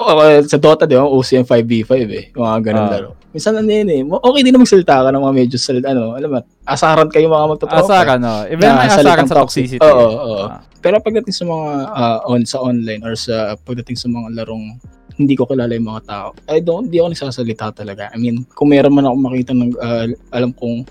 oh, 0.00 0.16
uh, 0.16 0.40
sa 0.42 0.56
Dota, 0.56 0.88
di 0.88 0.96
ba, 0.96 1.04
OCM 1.04 1.44
5v5 1.44 1.92
eh, 2.08 2.24
yung 2.32 2.44
mga 2.48 2.58
ganun 2.64 2.86
Ah. 2.88 2.92
laro. 2.96 3.10
Minsan 3.30 3.54
ano 3.54 3.68
yun 3.70 3.88
eh, 3.92 4.02
okay 4.02 4.40
din 4.42 4.50
na 4.50 4.58
magsalita 4.58 5.06
ka 5.06 5.10
ng 5.12 5.22
mga 5.22 5.34
medyo 5.36 5.56
salita, 5.60 5.92
ano, 5.92 6.16
alam 6.18 6.28
mo, 6.32 6.40
asaran 6.66 7.06
kayo 7.12 7.28
mga 7.28 7.46
magtotropa. 7.52 7.84
Asaran, 7.86 8.18
no? 8.18 8.42
Even 8.48 8.66
Na 8.74 8.88
asaran 8.88 9.28
sa 9.28 9.36
toxic. 9.38 9.76
toxicity. 9.76 9.84
Oo, 9.86 10.06
oo. 10.16 10.44
Ah. 10.50 10.64
Pero 10.80 10.96
pagdating 10.98 11.36
sa 11.36 11.44
mga 11.44 11.68
ah, 11.92 12.18
on 12.24 12.42
sa 12.42 12.58
online 12.58 13.04
or 13.04 13.12
sa 13.14 13.52
pagdating 13.60 14.00
sa 14.00 14.08
mga 14.08 14.32
larong 14.40 14.80
hindi 15.20 15.36
ko 15.36 15.44
kilala 15.44 15.76
yung 15.76 15.84
mga 15.84 16.02
tao. 16.08 16.28
I 16.48 16.64
don't, 16.64 16.88
hindi 16.88 16.96
ako 16.96 17.12
nagsasalita 17.12 17.76
talaga. 17.76 18.08
I 18.08 18.16
mean, 18.16 18.48
kung 18.56 18.72
meron 18.72 18.96
man 18.96 19.04
ako 19.04 19.16
makita 19.20 19.52
ng, 19.52 19.76
ah, 19.76 20.08
alam 20.32 20.50
kong 20.56 20.88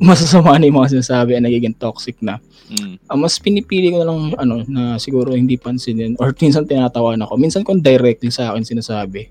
masasama 0.00 0.56
na 0.56 0.64
yung 0.64 0.80
mga 0.80 0.96
sinasabi 0.96 1.36
at 1.36 1.44
nagiging 1.44 1.76
toxic 1.76 2.16
na. 2.24 2.40
Mm. 2.72 2.96
Ah, 3.04 3.18
mas 3.20 3.36
pinipili 3.36 3.92
ko 3.92 4.00
na 4.00 4.08
lang 4.08 4.20
ano 4.40 4.54
na 4.64 4.96
siguro 4.96 5.36
hindi 5.36 5.60
pansinin 5.60 6.16
or 6.16 6.32
minsan 6.40 6.64
tinatawanan 6.64 7.28
ako. 7.28 7.36
Minsan 7.36 7.62
kung 7.62 7.84
directly 7.84 8.32
sa 8.32 8.50
akin 8.50 8.64
sinasabi, 8.64 9.28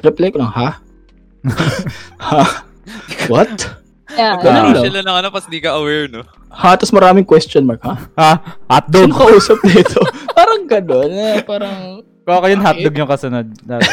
reply 0.00 0.30
ko 0.30 0.46
lang, 0.46 0.52
ha? 0.54 0.78
ha? 2.30 2.64
What? 3.26 3.82
Yeah. 4.12 4.38
Ganun 4.38 4.44
Ganun 4.44 4.74
lang. 4.76 4.84
sila 4.86 4.98
ng 5.02 5.16
ano, 5.24 5.28
pas 5.32 5.44
di 5.48 5.58
ka 5.58 5.74
aware, 5.74 6.06
no? 6.06 6.22
Ha? 6.52 6.76
Tapos 6.76 6.92
maraming 6.92 7.24
question 7.24 7.64
mark, 7.64 7.80
ha? 7.82 7.96
Ha? 8.14 8.32
Hotdog. 8.68 9.08
Sino 9.08 9.16
kausap 9.16 9.58
nito? 9.64 10.00
parang 10.36 10.62
gano'n. 10.68 11.10
Eh, 11.10 11.38
parang, 11.42 12.04
Kaka 12.22 12.46
yun 12.54 12.62
hotdog 12.62 12.94
yung 12.94 13.10
kasunod. 13.10 13.46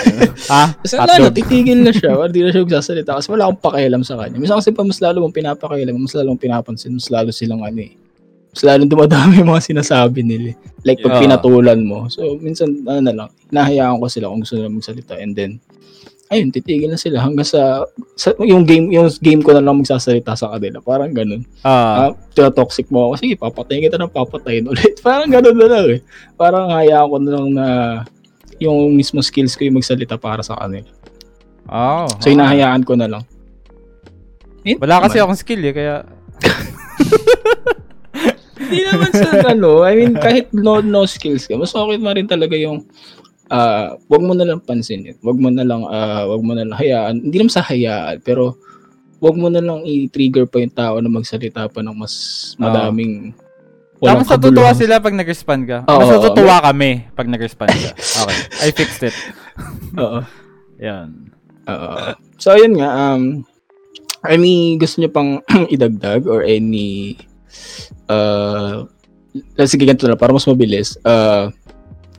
ha? 0.54 0.64
kasi 0.86 0.96
Hotdog. 1.02 1.34
titigil 1.34 1.82
na 1.82 1.90
siya. 1.90 2.14
Or 2.14 2.30
di 2.30 2.46
na 2.46 2.54
siya 2.54 2.62
magsasalita 2.62 3.18
kasi 3.18 3.28
wala 3.34 3.50
akong 3.50 3.62
pakialam 3.66 4.06
sa 4.06 4.22
kanya. 4.22 4.38
Minsan 4.38 4.62
kasi 4.62 4.70
pa 4.70 4.86
mas 4.86 5.02
lalo 5.02 5.26
mong 5.26 5.34
pinapakialam, 5.34 5.98
mas 5.98 6.14
lalo 6.14 6.38
mong 6.38 6.44
pinapansin, 6.46 6.94
mas 6.94 7.10
lalo 7.10 7.34
silang 7.34 7.66
ano 7.66 7.82
eh. 7.82 7.98
Mas 8.54 8.62
lalo 8.62 8.86
dumadami 8.86 9.42
yung 9.42 9.50
mga 9.50 9.66
sinasabi 9.74 10.22
nila. 10.22 10.54
Like 10.86 11.02
pag 11.02 11.18
Yeah. 11.18 11.24
pinatulan 11.26 11.82
mo. 11.82 12.06
So 12.08 12.38
minsan 12.38 12.86
ano 12.86 13.02
na 13.02 13.14
lang, 13.14 13.30
hinahayaan 13.50 13.98
ko 13.98 14.06
sila 14.06 14.30
kung 14.30 14.46
gusto 14.46 14.62
nila 14.62 14.70
magsalita 14.70 15.14
and 15.18 15.34
then 15.34 15.52
ayun, 16.30 16.54
titigil 16.54 16.94
na 16.94 17.02
sila 17.02 17.26
hanggang 17.26 17.50
sa, 17.50 17.82
sa 18.14 18.30
yung 18.38 18.62
game 18.62 18.94
yung 18.94 19.10
game 19.18 19.42
ko 19.42 19.58
na 19.58 19.66
lang 19.66 19.82
magsasalita 19.82 20.38
sa 20.38 20.54
kanila. 20.54 20.78
Parang 20.86 21.10
ganun. 21.10 21.42
Ah. 21.66 22.14
Ah, 22.14 22.54
toxic 22.54 22.86
mo 22.94 23.10
ako. 23.10 23.26
Sige, 23.26 23.34
papatayin 23.34 23.90
kita 23.90 23.98
ng 23.98 24.14
papatayin 24.14 24.70
ulit. 24.70 25.02
Parang 25.06 25.34
ganun 25.34 25.58
na 25.58 25.66
lang 25.66 25.86
eh. 25.98 26.00
Parang 26.38 26.70
hayaan 26.70 27.10
ko 27.10 27.18
na 27.18 27.32
lang 27.34 27.48
na 27.58 27.66
yung 28.60 28.96
mismo 28.96 29.24
skills 29.24 29.56
ko 29.56 29.66
yung 29.66 29.80
magsalita 29.80 30.20
para 30.20 30.44
sa 30.44 30.56
kanila. 30.60 30.92
Oh. 31.70 32.08
So, 32.20 32.30
hinahayaan 32.30 32.84
ko 32.84 33.00
na 33.00 33.08
lang. 33.08 33.24
Eh, 34.68 34.76
Wala 34.76 35.02
kasi 35.02 35.18
naman. 35.18 35.32
akong 35.32 35.42
skill 35.42 35.62
eh, 35.64 35.74
kaya... 35.74 35.96
Hindi 38.60 38.80
naman 38.86 39.12
sa 39.16 39.30
ano, 39.50 39.82
I 39.82 39.98
mean, 39.98 40.14
kahit 40.14 40.54
no, 40.54 40.78
no 40.84 41.08
skills 41.10 41.50
ka, 41.50 41.58
mas 41.58 41.74
okay 41.74 41.98
na 41.98 42.14
rin 42.14 42.30
talaga 42.30 42.54
yung 42.54 42.86
ah 43.50 43.98
wag 44.06 44.22
mo 44.22 44.38
na 44.38 44.46
lang 44.46 44.62
pansinin. 44.62 45.18
Wag 45.26 45.42
mo 45.42 45.50
na 45.50 45.66
lang 45.66 45.82
ah 45.90 46.30
wag 46.30 46.46
mo 46.46 46.54
na 46.54 46.70
lang 46.70 46.78
hayaan. 46.78 47.26
Hindi 47.26 47.42
naman 47.42 47.50
sa 47.50 47.66
hayaan, 47.66 48.22
pero 48.22 48.62
wag 49.20 49.36
mo 49.36 49.50
na 49.50 49.60
lang 49.60 49.82
i-trigger 49.84 50.46
pa 50.46 50.62
yung 50.62 50.76
tao 50.76 50.96
na 51.02 51.10
magsalita 51.10 51.66
pa 51.66 51.82
ng 51.82 51.98
mas 51.98 52.14
madaming 52.62 53.34
Tapos 54.00 54.28
natutuwa 54.32 54.72
sila 54.72 55.04
pag 55.04 55.16
nag-respond 55.16 55.62
ka. 55.68 55.78
Oo, 55.92 56.00
Mas 56.00 56.08
oo. 56.08 56.16
natutuwa 56.16 56.56
kami 56.64 56.92
pag 57.12 57.28
nag-respond 57.28 57.72
ka. 57.72 57.92
Okay. 57.96 58.38
I 58.64 58.70
fixed 58.72 59.04
it. 59.04 59.16
Oo. 60.04 60.24
Yan. 60.80 61.36
Oo. 61.70 62.16
so 62.40 62.56
ayun 62.56 62.80
nga 62.80 62.90
um 62.90 63.44
any 64.26 64.80
gusto 64.80 65.04
niyo 65.04 65.12
pang 65.12 65.44
idagdag 65.76 66.26
or 66.26 66.42
any 66.42 67.20
uh 68.08 68.88
sige 69.68 69.86
ganito 69.86 70.08
na 70.08 70.18
para 70.18 70.34
mas 70.34 70.48
mabilis. 70.48 70.98
Uh, 71.06 71.52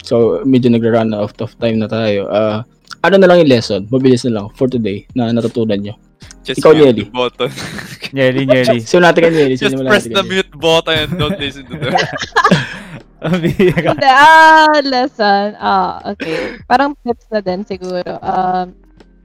so 0.05 0.41
medyo 0.47 0.71
nagra-run 0.71 1.11
out 1.17 1.35
of 1.43 1.57
time 1.59 1.81
na 1.81 1.89
tayo. 1.91 2.29
Uh, 2.31 2.63
ano 3.03 3.17
na 3.17 3.27
lang 3.27 3.43
yung 3.43 3.51
lesson? 3.51 3.89
Mabilis 3.91 4.23
na 4.29 4.41
lang 4.41 4.47
for 4.55 4.69
today 4.69 5.09
na 5.17 5.33
natutunan 5.33 5.81
nyo. 5.81 5.95
Just 6.41 6.65
Ikaw, 6.65 6.73
Yeli. 6.73 7.05
the 7.05 7.11
button. 7.13 7.51
Nyeli, 8.17 8.43
nyeli. 8.49 8.81
Sino 8.83 9.07
natin 9.07 9.29
kanyan? 9.29 9.55
Just 9.55 9.77
press 9.87 10.09
the 10.09 10.25
mute 10.25 10.51
button 10.57 11.07
and 11.07 11.11
don't 11.15 11.39
listen 11.39 11.69
to 11.69 11.77
them. 11.79 11.95
Hindi, 13.21 13.69
ah, 14.09 14.81
lesson. 14.81 15.53
Ah, 15.61 16.01
okay. 16.17 16.57
Parang 16.65 16.97
tips 17.05 17.29
na 17.29 17.45
din 17.45 17.61
siguro. 17.69 18.17
Um, 18.25 18.73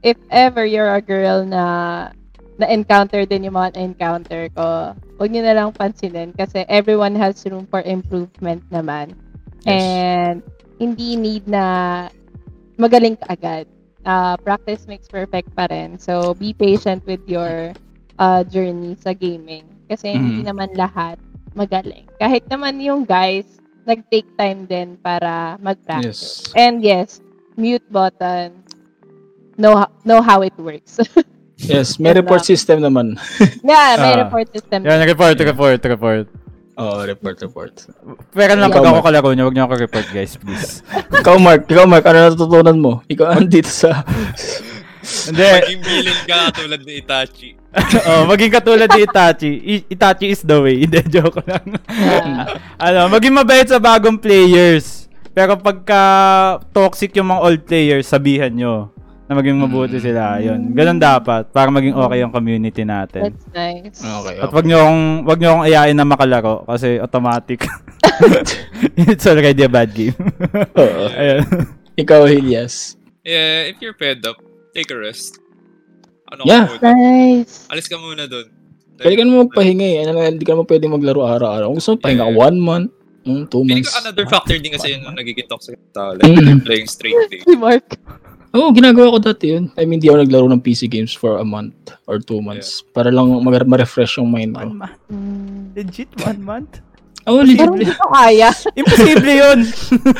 if 0.03 0.19
ever 0.29 0.67
you're 0.67 0.91
a 0.91 0.99
girl 0.99 1.47
na 1.47 1.63
na-encounter 2.59 3.23
din 3.23 3.47
yung 3.47 3.55
mga 3.55 3.79
na-encounter 3.79 4.51
ko, 4.51 4.91
huwag 5.15 5.31
niyo 5.31 5.47
na 5.47 5.55
lang 5.55 5.71
pansinin 5.71 6.35
kasi 6.35 6.67
everyone 6.67 7.15
has 7.15 7.39
room 7.47 7.63
for 7.71 7.79
improvement 7.87 8.63
naman. 8.67 9.15
And 9.63 10.43
hindi 10.77 11.15
need 11.15 11.47
na 11.47 12.07
magaling 12.75 13.15
ka 13.19 13.31
agad. 13.31 13.65
Uh, 14.05 14.37
practice 14.37 14.85
makes 14.85 15.09
perfect 15.09 15.49
pa 15.57 15.65
rin. 15.67 15.97
So, 15.97 16.37
be 16.37 16.53
patient 16.53 17.01
with 17.03 17.25
your 17.25 17.73
uh, 18.15 18.45
journey 18.45 18.95
sa 18.95 19.11
gaming. 19.11 19.65
Kasi 19.89 20.13
hindi 20.13 20.45
Mhm. 20.45 20.47
naman 20.47 20.69
lahat 20.77 21.17
magaling. 21.51 22.05
Kahit 22.15 22.45
naman 22.47 22.77
yung 22.79 23.01
guys, 23.03 23.45
nag-take 23.83 24.29
time 24.37 24.65
din 24.65 24.95
para 24.97 25.57
mag-practice. 25.57 26.49
Yes. 26.49 26.53
And 26.53 26.81
yes, 26.81 27.21
mute 27.53 27.85
button, 27.89 28.61
know, 29.57 29.85
know 30.03 30.21
how 30.21 30.41
it 30.41 30.53
works. 30.55 31.01
Yes, 31.55 31.95
may 31.95 32.11
report 32.11 32.43
system 32.43 32.83
naman. 32.83 33.15
yeah, 33.63 33.95
may 33.95 34.11
Ah. 34.11 34.27
report 34.27 34.51
system. 34.51 34.83
Yan, 34.83 34.99
report, 35.07 35.39
report, 35.39 35.79
report. 35.79 36.27
Oo, 36.75 37.07
report, 37.07 37.37
report. 37.39 37.73
Pero 38.35 38.51
lang 38.59 38.67
pag 38.67 38.83
ako 38.83 38.99
kalaro 38.99 39.31
niyo, 39.31 39.47
huwag 39.47 39.55
niyo 39.55 39.63
ako 39.63 39.75
report 39.79 40.07
guys, 40.11 40.35
please. 40.35 40.83
ikaw, 41.23 41.39
Mark. 41.39 41.63
Ikaw, 41.71 41.87
Mark. 41.87 42.03
Ano 42.03 42.17
natutunan 42.27 42.77
mo? 42.77 42.93
Ikaw, 43.07 43.39
andito 43.39 43.71
sa... 43.71 44.03
Hindi. 45.05 45.45
Maging 45.45 45.81
bilin 45.85 46.19
ka 46.25 46.39
tulad 46.49 46.81
ni 46.81 46.93
Itachi. 46.97 47.49
oh, 48.09 48.25
maging 48.25 48.51
katulad 48.51 48.89
ni 48.89 49.05
Itachi. 49.05 49.51
I- 49.61 49.85
Itachi 49.93 50.33
is 50.33 50.41
the 50.41 50.57
way. 50.57 50.81
Hindi, 50.83 50.99
joke 51.13 51.45
lang. 51.45 51.77
Ano, 52.81 53.13
maging 53.13 53.37
mabait 53.37 53.69
sa 53.69 53.77
bagong 53.77 54.17
players. 54.17 55.05
Pero 55.35 55.59
pagka 55.59 56.01
toxic 56.73 57.13
yung 57.13 57.29
mga 57.29 57.43
old 57.43 57.61
players, 57.67 58.07
sabihan 58.09 58.49
nyo 58.49 58.94
na 59.25 59.33
maging 59.33 59.57
mabuti 59.57 59.97
sila. 59.97 60.37
Yun. 60.37 60.71
Ganun 60.71 60.97
dapat 60.97 61.49
para 61.49 61.69
maging 61.69 61.93
okay 61.93 62.17
yung 62.19 62.29
community 62.29 62.83
natin. 62.83 63.33
That's 63.33 63.45
nice. 63.49 63.97
Okay, 63.97 64.37
At 64.37 64.47
okay. 64.47 64.53
wag 64.53 64.65
nyo 64.65 64.77
akong, 64.79 65.03
wag 65.25 65.39
nyo 65.39 65.49
akong 65.49 65.65
ayain 65.65 65.95
na 65.95 66.05
makalaro 66.05 66.61
kasi 66.63 66.97
automatic. 66.97 67.65
It's 69.09 69.25
already 69.25 69.61
a 69.61 69.69
bad 69.69 69.91
game. 69.91 70.13
Oo. 70.77 71.03
Ayun. 71.09 71.41
Ikaw, 71.95 72.27
Hilias. 72.27 72.95
Yeah, 73.21 73.65
if 73.65 73.81
you're 73.81 73.95
fed 73.95 74.21
up, 74.23 74.37
take 74.71 74.91
a 74.91 74.97
rest. 74.97 75.41
Ano 76.29 76.45
Yeah. 76.45 76.69
ka? 76.69 76.85
Nice. 76.85 77.65
Alis 77.67 77.87
ka 77.87 77.97
muna 77.97 78.25
doon. 78.25 78.45
Pwede 78.95 79.15
ka 79.15 79.23
naman 79.23 79.49
magpahinga 79.49 79.85
eh. 79.85 79.97
Ano, 80.05 80.21
hindi 80.21 80.45
ka 80.45 80.53
naman 80.53 80.69
pwede 80.69 80.85
maglaro 80.85 81.25
araw-araw. 81.25 81.67
Kung 81.67 81.79
gusto 81.81 81.91
mo, 81.91 81.99
pahinga 81.99 82.29
Yeah. 82.29 82.37
one 82.37 82.57
month, 82.57 82.89
mm, 83.23 83.43
two 83.49 83.63
Feeling 83.63 83.81
months. 83.81 83.91
ko 83.91 83.99
another 83.99 84.25
factor 84.29 84.55
din 84.55 84.71
kasi 84.71 84.93
yun 84.93 85.01
yung 85.03 85.17
nagiging 85.17 85.49
toxic 85.49 85.75
tao. 85.91 86.13
Like, 86.13 86.29
Mm. 86.29 86.61
playing 86.61 86.87
straight 86.87 87.17
game. 87.33 87.41
Si 87.41 87.57
Mark. 87.57 87.97
Oo, 88.55 88.71
ginagawa 88.71 89.11
ko 89.11 89.19
dati 89.19 89.51
yun. 89.51 89.67
I 89.75 89.83
mean, 89.83 89.99
di 89.99 90.07
ako 90.07 90.23
naglaro 90.23 90.47
ng 90.47 90.63
PC 90.63 90.87
games 90.87 91.11
for 91.11 91.37
a 91.37 91.45
month 91.45 91.75
or 92.07 92.23
two 92.23 92.39
months. 92.39 92.79
Para 92.95 93.11
lang 93.11 93.27
mag- 93.43 93.67
ma-refresh 93.67 94.15
yung 94.17 94.31
mind 94.31 94.55
ko. 94.55 94.71
One 94.71 94.79
month. 94.79 94.99
Mm. 95.11 95.61
Legit, 95.75 96.09
one 96.23 96.41
month? 96.41 96.71
Oo, 97.27 97.43
legit. 97.43 97.59
Parang 97.59 97.75
hindi 97.75 97.91
ko 97.91 98.07
kaya. 98.07 98.49
Imposible 98.79 99.33
yun! 99.35 99.59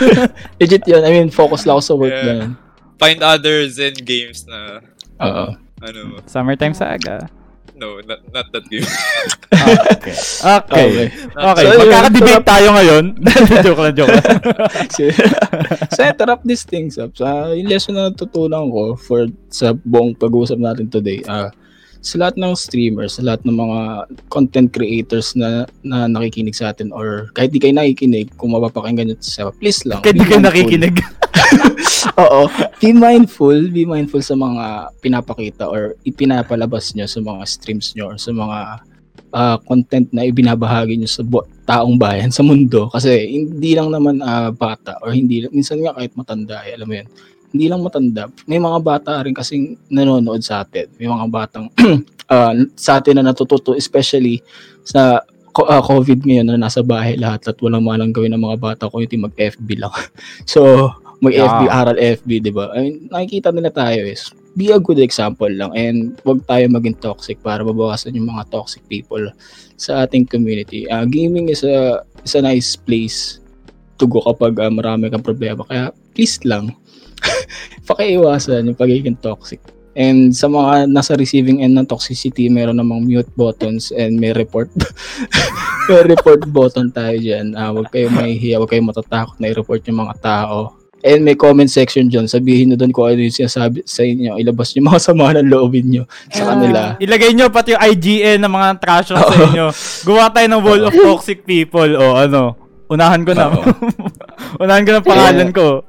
legit 0.62 0.84
yun. 0.84 1.02
I 1.02 1.10
mean, 1.16 1.30
focus 1.32 1.64
lang 1.64 1.80
ako 1.80 1.84
sa 1.84 1.96
work 1.96 2.12
Yeah. 2.12 2.26
na 2.26 2.34
yun. 2.36 2.52
Find 2.96 3.20
other 3.24 3.64
Zen 3.68 3.96
games 4.04 4.44
na, 4.48 4.80
Oo. 5.20 5.56
ano, 5.84 6.00
Summertime 6.28 6.76
saga. 6.76 7.28
No, 7.76 8.00
not, 8.04 8.20
not 8.32 8.48
that 8.52 8.66
game. 8.68 8.86
Okay. 9.56 10.14
Okay. 10.14 10.86
Okay. 10.86 11.08
Okay, 11.34 11.64
So, 11.66 11.80
magkaka-debate 11.82 12.46
tayo 12.46 12.68
ngayon. 12.76 13.04
joke 13.66 13.82
lang, 13.82 13.94
joke 13.98 14.14
lang. 14.14 14.26
so, 15.96 16.02
to 16.06 16.24
wrap 16.28 16.42
these 16.46 16.68
things 16.68 17.02
up, 17.02 17.16
sa 17.18 17.50
yung 17.50 17.66
lesson 17.66 17.98
na 17.98 18.14
natutunan 18.14 18.70
ko 18.70 18.94
for 19.00 19.26
sa 19.50 19.74
buong 19.74 20.14
pag-uusap 20.14 20.60
natin 20.60 20.92
today, 20.92 21.24
ah 21.26 21.50
sa 22.06 22.22
lahat 22.22 22.38
ng 22.38 22.54
streamers, 22.54 23.18
sa 23.18 23.26
lahat 23.26 23.42
ng 23.50 23.58
mga 23.58 23.80
content 24.30 24.70
creators 24.70 25.34
na, 25.34 25.66
na 25.82 26.06
nakikinig 26.06 26.54
sa 26.54 26.70
atin 26.70 26.94
or 26.94 27.34
kahit 27.34 27.50
di 27.50 27.58
kayo 27.58 27.74
nakikinig, 27.74 28.30
kung 28.38 28.54
mapapakinggan 28.54 29.10
nyo 29.10 29.18
sa 29.18 29.50
please 29.50 29.82
lang. 29.90 30.06
Be 30.06 30.14
di 30.14 30.22
ka 30.22 30.38
mindful. 30.38 30.46
nakikinig. 30.54 30.96
Oo. 32.14 32.48
Be 32.78 32.94
mindful, 32.94 33.58
be 33.74 33.84
mindful 33.88 34.22
sa 34.22 34.38
mga 34.38 34.94
pinapakita 35.02 35.66
or 35.66 35.98
ipinapalabas 36.06 36.94
nyo 36.94 37.10
sa 37.10 37.20
mga 37.22 37.44
streams 37.50 37.94
nyo 37.98 38.14
or 38.14 38.18
sa 38.22 38.32
mga 38.32 38.60
ah, 39.36 39.58
content 39.66 40.08
na 40.16 40.24
ibinabahagi 40.24 40.96
nyo 40.96 41.10
sa 41.10 41.26
bu- 41.26 41.48
taong 41.66 41.98
bayan, 41.98 42.30
sa 42.30 42.46
mundo. 42.46 42.88
Kasi 42.94 43.28
hindi 43.28 43.76
lang 43.76 43.92
naman 43.92 44.22
ah, 44.22 44.54
bata 44.54 45.02
or 45.02 45.12
hindi, 45.12 45.44
minsan 45.52 45.82
nga 45.82 45.98
kahit 45.98 46.14
matanda, 46.16 46.64
eh, 46.64 46.78
alam 46.78 46.88
mo 46.88 46.96
yun, 46.96 47.08
hindi 47.56 47.66
lang 47.72 47.82
matanda. 47.84 48.28
May 48.48 48.60
mga 48.60 48.80
bata 48.84 49.24
rin 49.24 49.36
kasing 49.36 49.80
nanonood 49.88 50.44
sa 50.44 50.68
atin. 50.68 50.92
May 51.00 51.08
mga 51.08 51.26
batang 51.32 51.72
ah, 52.34 52.54
sa 52.76 53.00
atin 53.00 53.20
na 53.20 53.32
natututo, 53.32 53.76
especially 53.76 54.44
sa 54.84 55.24
ah, 55.56 55.84
COVID 55.84 56.28
ngayon 56.28 56.48
na 56.52 56.68
nasa 56.68 56.84
bahay 56.84 57.16
lahat 57.16 57.48
at 57.52 57.58
walang 57.64 57.84
malang 57.84 58.12
gawin 58.12 58.36
ng 58.36 58.44
mga 58.44 58.58
bata 58.60 58.84
ko 58.92 59.00
yung 59.00 59.32
mag-FB 59.32 59.68
lang. 59.80 59.94
so, 60.48 60.92
mag-FB, 61.26 61.62
Yeah. 61.66 61.80
aral 61.82 61.98
FB, 61.98 62.30
di 62.46 62.52
ba? 62.54 62.70
I 62.72 62.78
mean, 62.86 62.96
nakikita 63.10 63.50
nila 63.50 63.74
tayo 63.74 64.06
is 64.06 64.30
be 64.56 64.72
a 64.72 64.80
good 64.80 65.04
example 65.04 65.52
lang 65.52 65.76
and 65.76 66.16
wag 66.24 66.40
tayo 66.48 66.64
maging 66.72 66.96
toxic 67.04 67.36
para 67.44 67.60
mabawasan 67.60 68.16
yung 68.16 68.32
mga 68.32 68.48
toxic 68.48 68.80
people 68.88 69.22
sa 69.76 70.08
ating 70.08 70.24
community. 70.24 70.88
Ah, 70.88 71.04
gaming 71.04 71.52
is 71.52 71.68
a, 71.68 72.00
is 72.24 72.40
a 72.40 72.42
nice 72.42 72.80
place 72.80 73.44
to 74.00 74.08
go 74.08 74.24
kapag 74.24 74.56
ah, 74.64 74.72
marami 74.72 75.12
kang 75.12 75.26
problema. 75.26 75.68
Kaya 75.68 75.92
please 76.16 76.40
lang, 76.48 76.72
pakiiwasan 77.90 78.72
yung 78.72 78.80
pagiging 78.80 79.20
toxic. 79.20 79.60
And 79.96 80.36
sa 80.36 80.52
mga 80.52 80.92
nasa 80.92 81.16
receiving 81.16 81.64
end 81.64 81.80
ng 81.80 81.88
toxicity, 81.88 82.52
meron 82.52 82.76
namang 82.76 83.08
mute 83.08 83.32
buttons 83.40 83.96
and 83.96 84.20
may 84.20 84.36
report 84.36 84.68
may 85.88 86.04
report 86.04 86.44
button 86.52 86.92
tayo 86.92 87.16
dyan. 87.16 87.56
Uh, 87.56 87.72
huwag 87.72 87.88
kayong 87.96 88.12
mahihiya, 88.12 88.60
huwag 88.60 88.76
kayong 88.76 88.92
matatakot 88.92 89.40
na 89.40 89.56
i-report 89.56 89.88
yung 89.88 90.04
mga 90.04 90.16
tao. 90.20 90.76
And 91.02 91.22
may 91.22 91.34
comment 91.34 91.68
section 91.68 92.08
dyan. 92.08 92.26
Sabihin 92.26 92.70
nyo 92.70 92.78
doon 92.78 92.90
kung 92.90 93.06
ano 93.06 93.20
yung 93.20 93.34
sinasabi 93.34 93.84
sa 93.84 94.02
inyo. 94.02 94.38
Ilabas 94.38 94.74
nyo 94.74 94.82
mga 94.86 95.02
sama 95.06 95.34
ng 95.34 95.46
loobin 95.46 95.86
nyo 95.88 96.04
sa 96.30 96.42
Ah. 96.42 96.48
kanila. 96.52 96.80
Ilagay 96.98 97.32
nyo 97.32 97.46
pati 97.50 97.74
yung 97.74 97.84
IGN 97.84 98.40
ng 98.40 98.50
mga 98.50 98.70
trash 98.78 99.10
sa 99.10 99.22
inyo. 99.22 99.70
Gawa 100.04 100.30
tayo 100.30 100.48
ng 100.48 100.62
wall 100.62 100.84
of 100.84 100.94
toxic 101.06 101.44
people. 101.44 101.90
O 101.94 102.16
ano, 102.16 102.56
unahan 102.88 103.22
ko 103.22 103.34
na. 103.34 103.54
Unahan 104.62 104.84
ko 104.84 104.92
ng 104.94 105.06
pangalan 105.06 105.50
ko. 105.52 105.84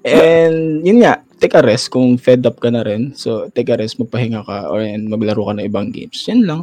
And 0.00 0.80
yun 0.82 1.00
nga, 1.00 1.20
take 1.36 1.54
a 1.54 1.62
rest 1.62 1.88
kung 1.88 2.16
fed 2.16 2.44
up 2.44 2.56
ka 2.56 2.68
na 2.68 2.82
rin. 2.82 3.12
So, 3.14 3.48
take 3.50 3.68
a 3.68 3.76
rest, 3.76 3.96
magpahinga 3.96 4.42
ka 4.42 4.66
or 4.66 4.80
and 4.80 5.06
maglaro 5.06 5.44
ka 5.44 5.52
ng 5.54 5.66
ibang 5.66 5.88
games. 5.88 6.20
Yan 6.26 6.44
lang. 6.44 6.60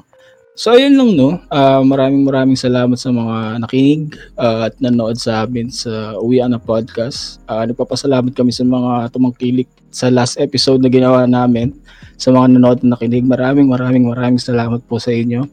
So, 0.58 0.74
ayun 0.74 0.98
lang 0.98 1.14
no. 1.14 1.38
Ah, 1.54 1.86
maraming 1.86 2.26
maraming 2.26 2.58
salamat 2.58 2.98
sa 2.98 3.14
mga 3.14 3.62
nakinig 3.62 4.18
ah, 4.34 4.66
at 4.66 4.74
nanood 4.82 5.14
sa 5.22 5.46
amin 5.46 5.70
sa 5.70 6.18
Uwian 6.18 6.50
na 6.50 6.58
Podcast. 6.58 7.38
Ah, 7.46 7.62
nagpapasalamat 7.70 8.34
kami 8.34 8.50
sa 8.50 8.66
mga 8.66 9.14
tumangkilik 9.14 9.70
sa 9.94 10.10
last 10.10 10.42
episode 10.42 10.82
na 10.82 10.90
ginawa 10.90 11.30
namin. 11.30 11.78
Sa 12.18 12.34
mga 12.34 12.58
nanood 12.58 12.82
na 12.82 12.98
nakinig, 12.98 13.22
maraming 13.22 13.70
maraming 13.70 14.10
maraming 14.10 14.42
salamat 14.42 14.82
po 14.90 14.98
sa 14.98 15.14
inyo. 15.14 15.46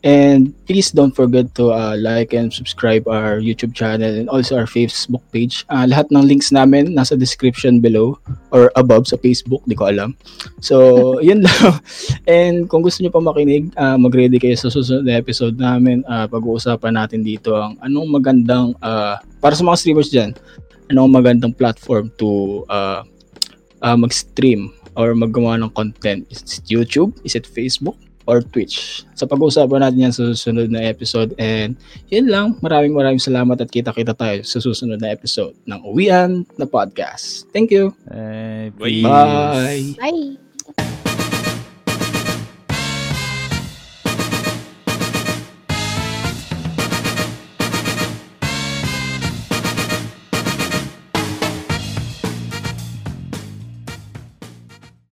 And 0.00 0.56
please 0.64 0.88
don't 0.88 1.12
forget 1.12 1.52
to 1.60 1.76
uh, 1.76 1.96
like 2.00 2.32
and 2.32 2.48
subscribe 2.48 3.04
our 3.04 3.36
YouTube 3.36 3.76
channel 3.76 4.08
and 4.08 4.32
also 4.32 4.56
our 4.56 4.64
Facebook 4.64 5.20
page. 5.28 5.68
Uh, 5.68 5.84
lahat 5.84 6.08
ng 6.08 6.24
links 6.24 6.48
namin 6.48 6.96
nasa 6.96 7.20
description 7.20 7.84
below 7.84 8.16
or 8.48 8.72
above 8.80 9.04
sa 9.04 9.20
Facebook, 9.20 9.60
di 9.68 9.76
ko 9.76 9.92
alam. 9.92 10.16
So, 10.64 10.96
yun 11.28 11.44
lang. 11.44 11.84
And 12.24 12.64
kung 12.72 12.80
gusto 12.80 13.04
niyo 13.04 13.12
pa 13.12 13.20
makinig, 13.20 13.76
uh, 13.76 14.00
mag-ready 14.00 14.40
kayo 14.40 14.56
sa 14.56 14.72
susunod 14.72 15.04
na 15.04 15.20
episode 15.20 15.60
namin. 15.60 16.00
Uh, 16.08 16.24
pag-uusapan 16.24 16.96
natin 16.96 17.20
dito 17.20 17.52
ang 17.60 17.76
anong 17.84 18.08
magandang, 18.08 18.72
uh, 18.80 19.20
para 19.44 19.52
sa 19.52 19.68
mga 19.68 19.80
streamers 19.84 20.08
dyan, 20.08 20.32
anong 20.88 21.12
magandang 21.12 21.52
platform 21.52 22.08
to 22.16 22.64
uh, 22.72 23.04
uh, 23.84 23.96
mag-stream 24.00 24.72
or 24.96 25.12
maggawa 25.12 25.60
ng 25.60 25.70
content. 25.76 26.24
Is 26.32 26.40
it 26.56 26.72
YouTube? 26.72 27.12
Is 27.20 27.36
it 27.36 27.44
Facebook? 27.44 28.00
Or 28.30 28.38
Twitch. 28.46 29.02
Sa 29.18 29.26
pag-uusapan 29.26 29.82
natin 29.82 30.06
yan 30.06 30.14
sa 30.14 30.22
susunod 30.30 30.70
na 30.70 30.86
episode. 30.86 31.34
And 31.34 31.74
yun 32.06 32.30
lang. 32.30 32.54
Maraming 32.62 32.94
maraming 32.94 33.18
salamat 33.18 33.58
at 33.58 33.66
kita-kita 33.66 34.14
tayo 34.14 34.46
sa 34.46 34.62
susunod 34.62 35.02
na 35.02 35.10
episode 35.10 35.58
ng 35.66 35.80
Uwian 35.82 36.46
na 36.54 36.70
Podcast. 36.70 37.50
Thank 37.50 37.74
you. 37.74 37.90
Bye. 38.06 39.02
Bye. 39.02 39.98
Bye! 39.98 40.49